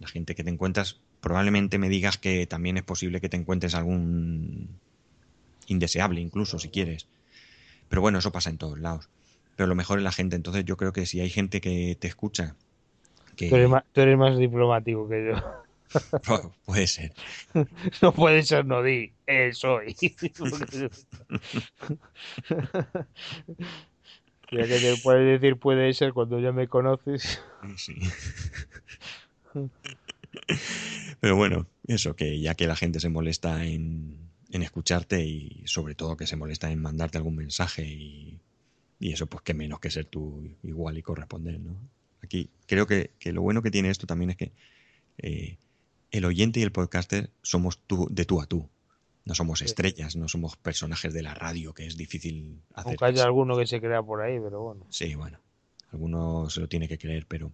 La 0.00 0.08
gente 0.08 0.34
que 0.34 0.42
te 0.42 0.50
encuentras, 0.50 1.00
probablemente 1.20 1.78
me 1.78 1.88
digas 1.88 2.18
que 2.18 2.46
también 2.46 2.76
es 2.76 2.82
posible 2.82 3.20
que 3.20 3.28
te 3.28 3.36
encuentres 3.36 3.74
algún 3.74 4.68
indeseable 5.66 6.20
incluso 6.20 6.58
si 6.58 6.68
quieres. 6.68 7.06
Pero 7.88 8.02
bueno, 8.02 8.18
eso 8.18 8.32
pasa 8.32 8.50
en 8.50 8.58
todos 8.58 8.78
lados 8.78 9.08
pero 9.56 9.66
lo 9.66 9.74
mejor 9.74 9.98
es 9.98 10.04
la 10.04 10.12
gente. 10.12 10.36
Entonces 10.36 10.64
yo 10.64 10.76
creo 10.76 10.92
que 10.92 11.06
si 11.06 11.20
hay 11.20 11.30
gente 11.30 11.60
que 11.60 11.96
te 11.98 12.06
escucha... 12.06 12.54
Que... 13.34 13.48
Tú, 13.48 13.56
eres 13.56 14.18
más, 14.18 14.38
diplomático 14.38 15.08
que 15.08 15.26
yo. 15.26 15.42
puede 16.64 16.86
ser. 16.86 17.12
No 18.02 18.12
puede 18.12 18.42
ser, 18.42 18.66
no 18.66 18.82
di. 18.82 19.12
Eh, 19.26 19.52
soy. 19.52 19.94
ya 24.52 24.62
que 24.62 24.78
te 24.78 24.96
puedes 25.02 25.40
decir 25.40 25.56
puede 25.56 25.92
ser 25.94 26.12
cuando 26.12 26.38
ya 26.40 26.52
me 26.52 26.68
conoces. 26.68 27.40
Sí. 27.76 27.94
Pero 31.20 31.36
bueno, 31.36 31.66
eso, 31.86 32.14
que 32.14 32.38
ya 32.40 32.54
que 32.54 32.66
la 32.66 32.76
gente 32.76 33.00
se 33.00 33.08
molesta 33.08 33.64
en, 33.64 34.18
en 34.50 34.62
escucharte 34.62 35.24
y 35.24 35.62
sobre 35.66 35.94
todo 35.94 36.16
que 36.16 36.26
se 36.26 36.36
molesta 36.36 36.70
en 36.70 36.82
mandarte 36.82 37.18
algún 37.18 37.36
mensaje 37.36 37.84
y 37.84 38.38
y 38.98 39.12
eso, 39.12 39.26
pues, 39.26 39.42
qué 39.42 39.54
menos 39.54 39.80
que 39.80 39.90
ser 39.90 40.06
tú 40.06 40.48
igual 40.62 40.96
y 40.98 41.02
corresponder, 41.02 41.60
¿no? 41.60 41.76
Aquí 42.22 42.50
creo 42.66 42.86
que, 42.86 43.10
lo 43.24 43.42
bueno 43.42 43.62
que 43.62 43.70
tiene 43.70 43.90
esto 43.90 44.06
también 44.06 44.30
es 44.30 44.36
que 44.36 44.52
eh, 45.18 45.58
el 46.10 46.24
oyente 46.24 46.60
y 46.60 46.62
el 46.62 46.72
podcaster 46.72 47.30
somos 47.42 47.78
tú, 47.86 48.08
de 48.10 48.24
tú 48.24 48.40
a 48.40 48.46
tú. 48.46 48.68
No 49.24 49.34
somos 49.34 49.60
estrellas, 49.60 50.14
no 50.14 50.28
somos 50.28 50.56
personajes 50.56 51.12
de 51.12 51.22
la 51.22 51.34
radio, 51.34 51.74
que 51.74 51.84
es 51.84 51.96
difícil 51.96 52.60
hacer. 52.74 52.90
Aunque 52.90 53.04
haya 53.06 53.24
alguno 53.24 53.56
que 53.56 53.66
se 53.66 53.80
crea 53.80 54.00
por 54.02 54.22
ahí, 54.22 54.38
pero 54.38 54.62
bueno. 54.62 54.86
Sí, 54.88 55.16
bueno. 55.16 55.38
Alguno 55.90 56.48
se 56.48 56.60
lo 56.60 56.68
tiene 56.68 56.86
que 56.86 56.96
creer, 56.96 57.26
pero 57.26 57.52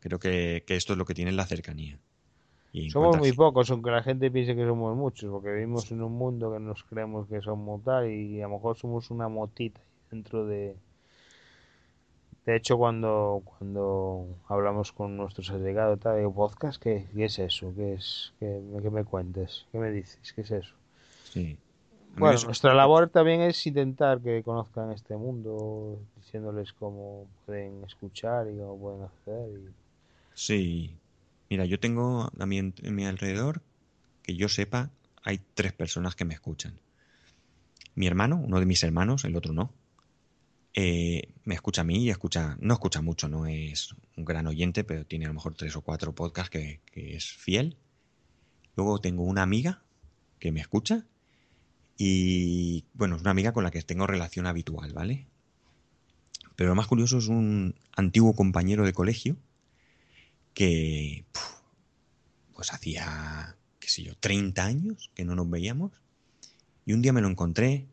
creo 0.00 0.18
que, 0.18 0.64
esto 0.66 0.92
es 0.92 0.98
lo 0.98 1.04
que 1.04 1.14
tiene 1.14 1.32
la 1.32 1.46
cercanía. 1.46 1.98
somos 2.90 3.16
muy 3.18 3.32
pocos, 3.32 3.70
aunque 3.70 3.90
la 3.90 4.02
gente 4.02 4.30
piense 4.30 4.56
que 4.56 4.64
somos 4.64 4.96
muchos, 4.96 5.30
porque 5.30 5.52
vivimos 5.52 5.90
en 5.92 6.02
un 6.02 6.12
mundo 6.12 6.52
que 6.52 6.60
nos 6.60 6.82
creemos 6.84 7.28
que 7.28 7.40
somos 7.40 7.82
tal 7.84 8.10
y 8.10 8.40
a 8.40 8.48
lo 8.48 8.54
mejor 8.54 8.76
somos 8.76 9.10
una 9.10 9.28
motita 9.28 9.80
dentro 10.10 10.46
de... 10.46 10.76
De 12.46 12.56
hecho, 12.56 12.76
cuando, 12.76 13.42
cuando 13.44 14.36
hablamos 14.48 14.92
con 14.92 15.16
nuestros 15.16 15.50
allegados, 15.50 15.98
tal, 16.00 16.18
digo, 16.18 16.34
podcast, 16.34 16.80
¿qué, 16.82 17.06
es 17.16 17.38
eso? 17.38 17.72
¿Qué 17.74 17.94
es? 17.94 18.34
¿Qué, 18.38 18.90
me 18.92 19.04
cuentes? 19.04 19.66
¿Qué 19.72 19.78
me 19.78 19.90
dices? 19.90 20.32
¿Qué 20.34 20.42
es 20.42 20.50
eso? 20.50 20.74
Sí. 21.24 21.56
Bueno, 22.16 22.38
nuestra 22.44 22.74
labor 22.74 23.08
también 23.08 23.40
es 23.40 23.66
intentar 23.66 24.20
que 24.20 24.42
conozcan 24.42 24.92
este 24.92 25.16
mundo, 25.16 25.98
diciéndoles 26.16 26.72
cómo 26.74 27.26
pueden 27.46 27.82
escuchar 27.84 28.46
y 28.48 28.58
cómo 28.58 28.78
pueden 28.78 29.02
hacer. 29.02 29.48
Y... 29.58 29.68
Sí. 30.34 30.96
Mira, 31.48 31.64
yo 31.64 31.80
tengo 31.80 32.30
a 32.38 32.46
mi, 32.46 32.58
en 32.58 32.74
mi 32.94 33.06
alrededor, 33.06 33.62
que 34.22 34.36
yo 34.36 34.48
sepa, 34.48 34.90
hay 35.22 35.40
tres 35.54 35.72
personas 35.72 36.14
que 36.14 36.26
me 36.26 36.34
escuchan. 36.34 36.74
Mi 37.94 38.06
hermano, 38.06 38.36
uno 38.36 38.60
de 38.60 38.66
mis 38.66 38.82
hermanos, 38.82 39.24
el 39.24 39.34
otro 39.34 39.54
no. 39.54 39.70
Eh, 40.76 41.32
me 41.44 41.54
escucha 41.54 41.82
a 41.82 41.84
mí 41.84 42.04
y 42.04 42.10
escucha, 42.10 42.56
no 42.60 42.74
escucha 42.74 43.00
mucho, 43.00 43.28
no 43.28 43.46
es 43.46 43.94
un 44.16 44.24
gran 44.24 44.48
oyente, 44.48 44.82
pero 44.82 45.06
tiene 45.06 45.24
a 45.26 45.28
lo 45.28 45.34
mejor 45.34 45.54
tres 45.54 45.76
o 45.76 45.82
cuatro 45.82 46.14
podcasts 46.14 46.50
que, 46.50 46.80
es 46.92 47.32
fiel. 47.32 47.76
Luego 48.76 49.00
tengo 49.00 49.22
una 49.22 49.42
amiga 49.42 49.84
que 50.40 50.50
me 50.50 50.60
escucha 50.60 51.06
y, 51.96 52.84
bueno, 52.92 53.14
es 53.14 53.22
una 53.22 53.30
amiga 53.30 53.52
con 53.52 53.62
la 53.62 53.70
que 53.70 53.82
tengo 53.82 54.08
relación 54.08 54.48
habitual, 54.48 54.92
¿vale? 54.92 55.28
Pero 56.56 56.70
lo 56.70 56.74
más 56.74 56.88
curioso 56.88 57.18
es 57.18 57.28
un 57.28 57.76
antiguo 57.96 58.34
compañero 58.34 58.84
de 58.84 58.92
colegio 58.92 59.36
que, 60.54 61.24
pues 62.52 62.72
hacía, 62.72 63.56
qué 63.78 63.88
sé 63.88 64.02
yo, 64.02 64.16
30 64.16 64.64
años 64.64 65.10
que 65.14 65.24
no 65.24 65.36
nos 65.36 65.48
veíamos 65.48 65.92
Y 66.84 66.94
un 66.94 67.02
día 67.02 67.12
me 67.12 67.20
lo 67.20 67.28
encontré, 67.28 67.86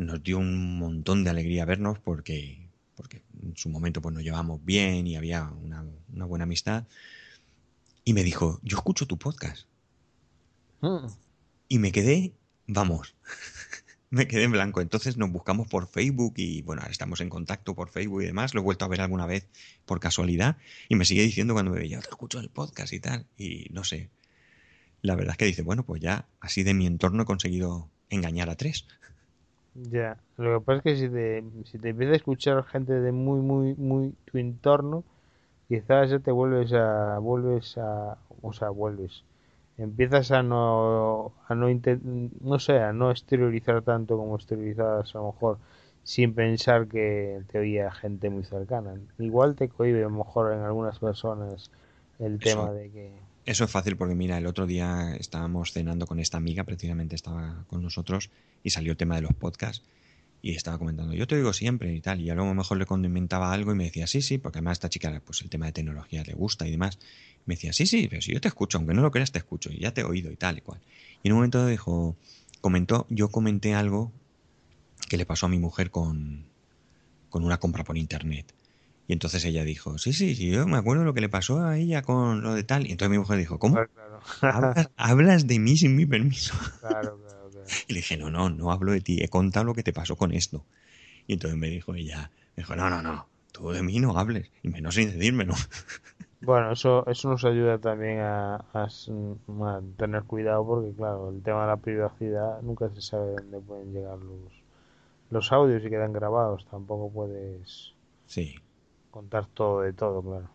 nos 0.00 0.22
dio 0.22 0.38
un 0.38 0.78
montón 0.78 1.24
de 1.24 1.30
alegría 1.30 1.64
vernos 1.64 1.98
porque, 1.98 2.68
porque 2.96 3.22
en 3.42 3.56
su 3.56 3.68
momento 3.68 4.00
pues 4.00 4.14
nos 4.14 4.22
llevamos 4.22 4.64
bien 4.64 5.06
y 5.06 5.16
había 5.16 5.44
una, 5.44 5.84
una 6.12 6.24
buena 6.24 6.44
amistad. 6.44 6.86
Y 8.04 8.14
me 8.14 8.24
dijo, 8.24 8.60
yo 8.62 8.78
escucho 8.78 9.06
tu 9.06 9.18
podcast. 9.18 9.66
Mm. 10.80 11.06
Y 11.68 11.78
me 11.78 11.92
quedé, 11.92 12.32
vamos, 12.66 13.14
me 14.10 14.26
quedé 14.26 14.44
en 14.44 14.52
blanco. 14.52 14.80
Entonces 14.80 15.16
nos 15.16 15.30
buscamos 15.30 15.68
por 15.68 15.86
Facebook 15.86 16.34
y 16.36 16.62
bueno, 16.62 16.82
ahora 16.82 16.92
estamos 16.92 17.20
en 17.20 17.28
contacto 17.28 17.74
por 17.74 17.90
Facebook 17.90 18.22
y 18.22 18.26
demás. 18.26 18.54
Lo 18.54 18.60
he 18.60 18.64
vuelto 18.64 18.84
a 18.84 18.88
ver 18.88 19.00
alguna 19.00 19.26
vez 19.26 19.48
por 19.86 20.00
casualidad 20.00 20.56
y 20.88 20.96
me 20.96 21.04
sigue 21.04 21.22
diciendo 21.22 21.54
cuando 21.54 21.72
me 21.72 21.78
veía, 21.78 22.00
te 22.00 22.08
escucho 22.08 22.40
el 22.40 22.48
podcast 22.48 22.92
y 22.92 23.00
tal. 23.00 23.26
Y 23.36 23.66
no 23.70 23.84
sé, 23.84 24.10
la 25.02 25.14
verdad 25.14 25.32
es 25.32 25.38
que 25.38 25.44
dice, 25.44 25.62
bueno, 25.62 25.84
pues 25.84 26.02
ya 26.02 26.26
así 26.40 26.62
de 26.62 26.74
mi 26.74 26.86
entorno 26.86 27.22
he 27.22 27.26
conseguido 27.26 27.88
engañar 28.08 28.50
a 28.50 28.56
tres. 28.56 28.86
Ya, 29.74 30.18
lo 30.36 30.58
que 30.60 30.64
pasa 30.64 30.78
es 30.78 30.82
que 30.84 30.96
si 30.96 31.08
te, 31.08 31.44
si 31.64 31.78
te 31.78 31.90
empieza 31.90 32.12
a 32.12 32.16
escuchar 32.16 32.64
gente 32.64 32.92
de 32.92 33.12
muy, 33.12 33.40
muy, 33.40 33.74
muy 33.76 34.12
tu 34.24 34.38
entorno, 34.38 35.04
quizás 35.68 36.10
ya 36.10 36.18
te 36.20 36.32
vuelves 36.32 36.72
a, 36.74 37.18
vuelves 37.20 37.78
a, 37.78 38.18
o 38.42 38.52
sea, 38.52 38.70
vuelves, 38.70 39.24
empiezas 39.78 40.32
a 40.32 40.42
no, 40.42 41.32
a 41.48 41.54
no, 41.54 41.68
no 42.40 42.58
sé, 42.60 42.80
a 42.80 42.92
no 42.92 43.10
exteriorizar 43.12 43.82
tanto 43.82 44.16
como 44.18 44.36
exteriorizabas 44.36 45.14
a 45.14 45.18
lo 45.18 45.32
mejor 45.32 45.58
sin 46.04 46.34
pensar 46.34 46.88
que 46.88 47.42
te 47.48 47.58
oía 47.60 47.92
gente 47.92 48.30
muy 48.30 48.44
cercana. 48.44 48.94
Igual 49.18 49.56
te 49.56 49.68
cohibe 49.68 50.00
a 50.00 50.08
lo 50.08 50.10
mejor 50.10 50.52
en 50.54 50.60
algunas 50.62 50.98
personas 51.00 51.70
el 52.18 52.40
tema 52.40 52.70
Eso, 52.70 52.72
de 52.72 52.90
que, 52.90 53.12
eso 53.46 53.64
es 53.64 53.70
fácil 53.70 53.96
porque 53.96 54.14
mira, 54.14 54.38
el 54.38 54.46
otro 54.46 54.66
día 54.66 55.14
estábamos 55.18 55.72
cenando 55.72 56.06
con 56.06 56.20
esta 56.20 56.36
amiga, 56.36 56.64
precisamente 56.64 57.14
estaba 57.14 57.64
con 57.68 57.82
nosotros 57.82 58.30
y 58.62 58.70
salió 58.70 58.92
el 58.92 58.98
tema 58.98 59.16
de 59.16 59.22
los 59.22 59.34
podcasts 59.34 59.84
y 60.42 60.54
estaba 60.54 60.78
comentando, 60.78 61.12
yo 61.12 61.26
te 61.26 61.36
digo 61.36 61.52
siempre 61.52 61.94
y 61.94 62.00
tal, 62.00 62.20
y 62.20 62.30
a 62.30 62.34
lo 62.34 62.54
mejor 62.54 62.78
le 62.78 62.86
comentaba 62.86 63.52
algo 63.52 63.72
y 63.72 63.74
me 63.74 63.84
decía, 63.84 64.06
sí, 64.06 64.22
sí, 64.22 64.38
porque 64.38 64.58
además 64.58 64.76
esta 64.76 64.88
chica 64.88 65.20
pues 65.24 65.42
el 65.42 65.50
tema 65.50 65.66
de 65.66 65.72
tecnología 65.72 66.22
le 66.24 66.32
gusta 66.32 66.66
y 66.66 66.70
demás. 66.70 66.98
Me 67.46 67.54
decía, 67.54 67.72
sí, 67.72 67.86
sí, 67.86 68.06
pero 68.08 68.22
si 68.22 68.32
yo 68.32 68.40
te 68.40 68.48
escucho, 68.48 68.78
aunque 68.78 68.94
no 68.94 69.02
lo 69.02 69.10
creas, 69.10 69.32
te 69.32 69.38
escucho, 69.38 69.70
y 69.70 69.80
ya 69.80 69.92
te 69.92 70.02
he 70.02 70.04
oído 70.04 70.30
y 70.30 70.36
tal 70.36 70.58
y 70.58 70.60
cual. 70.60 70.80
Y 71.22 71.28
en 71.28 71.32
un 71.32 71.38
momento 71.38 71.66
dijo, 71.66 72.16
comentó, 72.60 73.06
yo 73.10 73.28
comenté 73.28 73.74
algo 73.74 74.12
que 75.08 75.16
le 75.16 75.26
pasó 75.26 75.46
a 75.46 75.48
mi 75.48 75.58
mujer 75.58 75.90
con, 75.90 76.44
con 77.28 77.44
una 77.44 77.58
compra 77.58 77.84
por 77.84 77.98
internet. 77.98 78.54
Y 79.10 79.14
entonces 79.14 79.44
ella 79.44 79.64
dijo, 79.64 79.98
sí, 79.98 80.12
sí, 80.12 80.36
sí, 80.36 80.50
yo 80.52 80.66
me 80.68 80.78
acuerdo 80.78 81.04
lo 81.04 81.14
que 81.14 81.20
le 81.20 81.28
pasó 81.28 81.60
a 81.64 81.76
ella 81.78 82.02
con 82.02 82.42
lo 82.42 82.54
de 82.54 82.62
tal. 82.64 82.86
Y 82.86 82.92
entonces 82.92 83.10
mi 83.10 83.18
mujer 83.18 83.38
dijo, 83.38 83.58
¿cómo? 83.58 83.88
claro, 83.94 84.20
¿Hablas, 84.40 84.90
hablas 84.96 85.46
de 85.48 85.58
mí 85.58 85.76
sin 85.76 85.96
mi 85.96 86.06
permiso? 86.06 86.54
claro, 86.80 87.18
claro, 87.18 87.50
claro. 87.50 87.80
Y 87.88 87.92
le 87.94 87.98
dije, 88.00 88.16
no, 88.16 88.30
no, 88.30 88.50
no 88.50 88.70
hablo 88.72 88.92
de 88.92 89.00
ti, 89.00 89.22
he 89.22 89.28
contado 89.28 89.64
lo 89.64 89.74
que 89.74 89.82
te 89.82 89.92
pasó 89.92 90.16
con 90.16 90.32
esto. 90.32 90.66
Y 91.26 91.34
entonces 91.34 91.58
me 91.58 91.68
dijo 91.70 91.94
ella, 91.94 92.32
me 92.56 92.62
dijo, 92.62 92.76
no, 92.76 92.90
no, 92.90 93.02
no, 93.02 93.30
tú 93.52 93.70
de 93.70 93.82
mí 93.82 94.00
no 94.00 94.18
hables, 94.18 94.50
y 94.62 94.68
menos 94.70 94.96
sin 94.96 95.12
decírmelo. 95.12 95.54
Bueno, 96.40 96.72
eso, 96.72 97.06
eso 97.06 97.28
nos 97.30 97.44
ayuda 97.46 97.78
también 97.78 98.18
a, 98.20 98.56
a 98.74 98.84
s- 98.86 99.10
a 99.62 99.80
tener 99.96 100.24
cuidado 100.24 100.66
porque, 100.66 100.92
claro, 100.94 101.30
el 101.30 101.42
tema 101.42 101.62
de 101.62 101.66
la 101.68 101.76
privacidad 101.78 102.60
nunca 102.62 102.88
se 102.90 103.00
sabe 103.02 103.32
dónde 103.32 103.58
pueden 103.60 103.92
llegar 103.92 104.18
los, 104.18 104.52
los 105.30 105.52
audios 105.52 105.84
y 105.84 105.90
quedan 105.90 106.12
grabados. 106.14 106.66
Tampoco 106.70 107.10
puedes 107.12 107.94
Sí, 108.26 108.54
contar 109.10 109.46
todo 109.48 109.82
de 109.82 109.92
todo, 109.92 110.22
claro. 110.22 110.50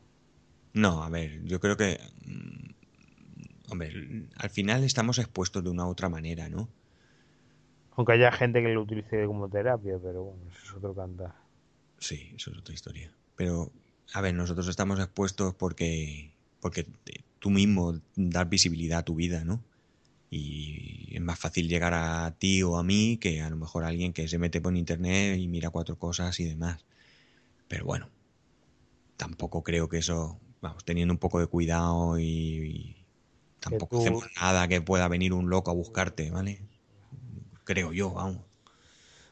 no, 0.73 1.03
a 1.03 1.09
ver, 1.09 1.43
yo 1.45 1.59
creo 1.59 1.77
que, 1.77 1.99
mm, 2.25 3.71
hombre, 3.71 4.27
al 4.35 4.49
final 4.49 4.83
estamos 4.83 5.17
expuestos 5.19 5.63
de 5.63 5.69
una 5.69 5.85
u 5.85 5.89
otra 5.89 6.09
manera, 6.09 6.49
¿no? 6.49 6.69
Aunque 7.95 8.13
haya 8.13 8.31
gente 8.31 8.61
que 8.61 8.69
lo 8.73 8.81
utilice 8.81 9.25
como 9.25 9.49
terapia, 9.49 9.97
pero 10.01 10.23
bueno, 10.23 10.43
eso 10.51 10.59
es 10.63 10.73
otro 10.73 10.93
cantar. 10.93 11.33
Sí, 11.99 12.33
eso 12.35 12.51
es 12.51 12.57
otra 12.57 12.73
historia. 12.73 13.11
Pero, 13.35 13.71
a 14.13 14.21
ver, 14.21 14.33
nosotros 14.33 14.67
estamos 14.67 14.99
expuestos 14.99 15.55
porque, 15.55 16.31
porque 16.59 16.85
tú 17.39 17.49
mismo 17.49 17.99
das 18.15 18.49
visibilidad 18.49 18.99
a 18.99 19.05
tu 19.05 19.15
vida, 19.15 19.43
¿no? 19.45 19.63
Y 20.29 21.15
es 21.15 21.21
más 21.21 21.39
fácil 21.39 21.69
llegar 21.69 21.93
a 21.93 22.35
ti 22.37 22.63
o 22.63 22.77
a 22.77 22.83
mí 22.83 23.17
que 23.17 23.41
a 23.41 23.49
lo 23.49 23.57
mejor 23.57 23.83
a 23.85 23.87
alguien 23.89 24.13
que 24.13 24.27
se 24.27 24.39
mete 24.39 24.61
por 24.61 24.75
internet 24.75 25.37
y 25.39 25.47
mira 25.47 25.69
cuatro 25.69 25.97
cosas 25.97 26.39
y 26.39 26.45
demás. 26.45 26.85
Pero 27.67 27.85
bueno, 27.85 28.09
tampoco 29.17 29.63
creo 29.63 29.89
que 29.89 29.97
eso, 29.99 30.39
vamos, 30.61 30.85
teniendo 30.85 31.13
un 31.13 31.19
poco 31.19 31.39
de 31.39 31.47
cuidado 31.47 32.19
y, 32.19 32.25
y 32.25 33.05
tampoco 33.59 33.95
tú, 33.95 33.99
hacemos 33.99 34.25
nada 34.41 34.67
que 34.67 34.81
pueda 34.81 35.07
venir 35.07 35.33
un 35.33 35.49
loco 35.49 35.71
a 35.71 35.73
buscarte, 35.75 36.31
¿vale? 36.31 36.61
Creo 37.63 37.91
yo, 37.93 38.11
vamos, 38.13 38.45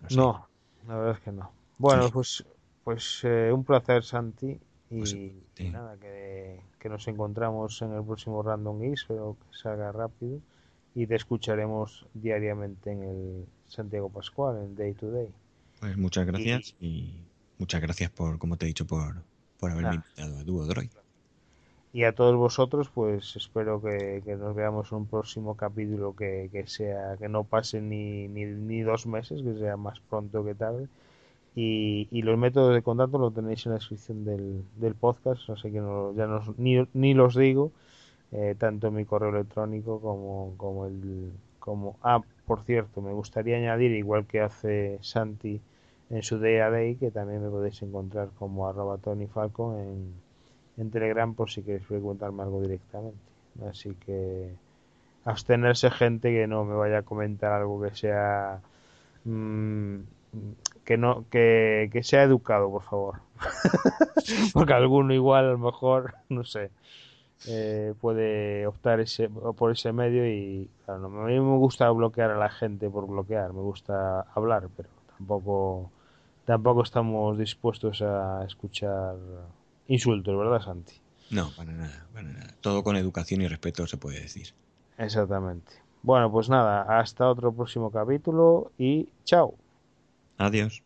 no 0.01 0.09
sé. 0.09 0.29
no, 0.29 0.47
la 0.87 0.95
verdad 0.97 1.15
es 1.17 1.21
que 1.23 1.31
no. 1.31 1.51
Sí, 1.87 1.97
Bueno, 1.97 2.11
pues, 2.11 2.45
pues 2.83 3.21
eh, 3.23 3.51
un 3.53 3.63
placer, 3.63 4.03
Santi. 4.03 4.59
pues 4.97 5.17
Y, 5.17 5.31
y 5.59 5.67
sí. 5.67 5.71
nada, 5.71 5.97
que, 5.97 6.61
que 6.79 6.89
nos 6.89 7.07
encontramos 7.07 7.81
en 7.81 7.93
el 7.93 8.03
próximo 8.03 8.43
Random 8.43 8.79
Geeks, 8.81 9.01
espero 9.01 9.37
que 9.39 9.57
salga 9.57 9.91
rápido. 9.91 10.39
Y 10.95 11.07
te 11.07 11.15
escucharemos 11.15 12.05
diariamente 12.13 12.91
en 12.91 13.03
el 13.03 13.45
Santiago 13.67 14.09
Pascual, 14.09 14.57
en 14.63 14.75
Day 14.75 14.93
to 14.93 15.09
Day. 15.11 15.29
Pues 15.79 15.97
muchas 15.97 16.25
Y 16.33 16.51
gracias 16.51 16.75
y 16.79 17.27
muchas 17.59 17.79
gracias 17.81 18.09
por, 18.09 18.39
como 18.39 18.57
te 18.57 18.65
he 18.65 18.67
dicho, 18.69 18.87
por, 18.87 19.23
por 19.63 19.71
haberme 19.71 19.83
nada, 19.83 19.95
invitado 19.95 20.39
a 20.39 20.43
Duo 20.43 20.65
Droid. 20.65 20.89
Y 21.93 22.03
a 22.03 22.11
todos 22.13 22.35
vosotros, 22.35 22.89
pues 22.93 23.35
espero 23.35 23.81
que, 23.81 24.21
que 24.25 24.35
nos 24.35 24.55
veamos 24.55 24.91
en 24.91 24.97
un 24.99 25.05
próximo 25.05 25.55
capítulo 25.55 26.15
que, 26.15 26.49
que 26.51 26.67
sea, 26.67 27.15
que 27.17 27.29
no 27.29 27.43
pase 27.43 27.79
ni, 27.79 28.27
ni, 28.27 28.45
ni 28.45 28.81
dos 28.81 29.05
meses, 29.05 29.41
que 29.41 29.53
sea 29.57 29.77
más 29.77 29.99
pronto 30.01 30.43
que 30.43 30.55
tarde. 30.55 30.87
Y, 31.55 32.07
y 32.11 32.23
los 32.23 32.37
métodos 32.37 32.73
de 32.73 32.81
contacto 32.81 33.19
los 33.19 33.33
tenéis 33.33 33.65
en 33.65 33.73
la 33.73 33.77
descripción 33.77 34.25
del, 34.25 34.63
del 34.77 34.95
podcast, 34.95 35.49
así 35.51 35.71
que 35.71 35.79
no, 35.79 36.13
ya 36.15 36.25
no, 36.25 36.41
ni, 36.57 36.85
ni 36.93 37.13
los 37.13 37.35
digo, 37.35 37.71
eh, 38.31 38.55
tanto 38.57 38.89
mi 38.91 39.05
correo 39.05 39.29
electrónico 39.29 40.01
como, 40.01 40.55
como 40.57 40.87
el... 40.87 41.31
Como, 41.59 41.95
ah, 42.03 42.21
por 42.45 42.63
cierto, 42.63 43.01
me 43.01 43.13
gustaría 43.13 43.55
añadir, 43.55 43.91
igual 43.91 44.25
que 44.25 44.41
hace 44.41 44.97
Santi 45.01 45.61
en 46.09 46.21
su 46.23 46.39
Day, 46.39 46.95
que 46.95 47.11
también 47.11 47.43
me 47.43 47.49
podéis 47.49 47.81
encontrar 47.81 48.29
como 48.37 48.67
arroba 48.67 48.97
Tony 48.97 49.27
Falcon 49.27 49.79
en, 49.79 50.13
en 50.77 50.91
Telegram 50.91 51.33
por 51.33 51.49
si 51.49 51.63
queréis 51.63 51.85
preguntarme 51.85 52.43
algo 52.43 52.61
directamente. 52.61 53.17
Así 53.69 53.95
que 54.05 54.53
abstenerse 55.25 55.89
gente 55.91 56.31
que 56.31 56.47
no 56.47 56.65
me 56.65 56.75
vaya 56.75 56.99
a 56.99 57.03
comentar 57.03 57.51
algo 57.53 57.81
que 57.81 57.95
sea 57.95 58.61
mm, 59.25 59.99
que 60.83 60.97
no 60.97 61.25
que, 61.29 61.89
que 61.91 62.03
sea 62.03 62.23
educado, 62.23 62.69
por 62.69 62.83
favor. 62.83 63.19
Porque 64.53 64.73
alguno 64.73 65.13
igual 65.13 65.45
a 65.45 65.51
lo 65.51 65.57
mejor, 65.57 66.15
no 66.29 66.43
sé, 66.43 66.71
eh, 67.47 67.93
puede 67.99 68.65
optar 68.67 68.99
ese, 68.99 69.29
por 69.29 69.71
ese 69.71 69.91
medio 69.91 70.27
y 70.27 70.69
claro, 70.85 71.05
a 71.05 71.25
mí 71.25 71.33
me 71.33 71.57
gusta 71.57 71.89
bloquear 71.91 72.31
a 72.31 72.37
la 72.37 72.49
gente 72.49 72.89
por 72.89 73.07
bloquear, 73.07 73.53
me 73.53 73.61
gusta 73.61 74.21
hablar, 74.33 74.67
pero 74.75 74.89
tampoco 75.23 75.91
tampoco 76.45 76.83
estamos 76.83 77.37
dispuestos 77.37 78.01
a 78.01 78.43
escuchar 78.45 79.15
insultos, 79.87 80.37
¿verdad, 80.37 80.61
Santi? 80.61 80.93
No, 81.29 81.49
para 81.55 81.71
nada, 81.71 82.07
para 82.13 82.27
nada. 82.27 82.57
Todo 82.61 82.83
con 82.83 82.95
educación 82.97 83.41
y 83.41 83.47
respeto 83.47 83.87
se 83.87 83.97
puede 83.97 84.19
decir. 84.19 84.53
Exactamente. 84.97 85.71
Bueno, 86.01 86.29
pues 86.31 86.49
nada, 86.49 86.99
hasta 86.99 87.29
otro 87.29 87.53
próximo 87.53 87.89
capítulo 87.91 88.71
y 88.77 89.07
chao. 89.23 89.55
Adiós. 90.37 90.83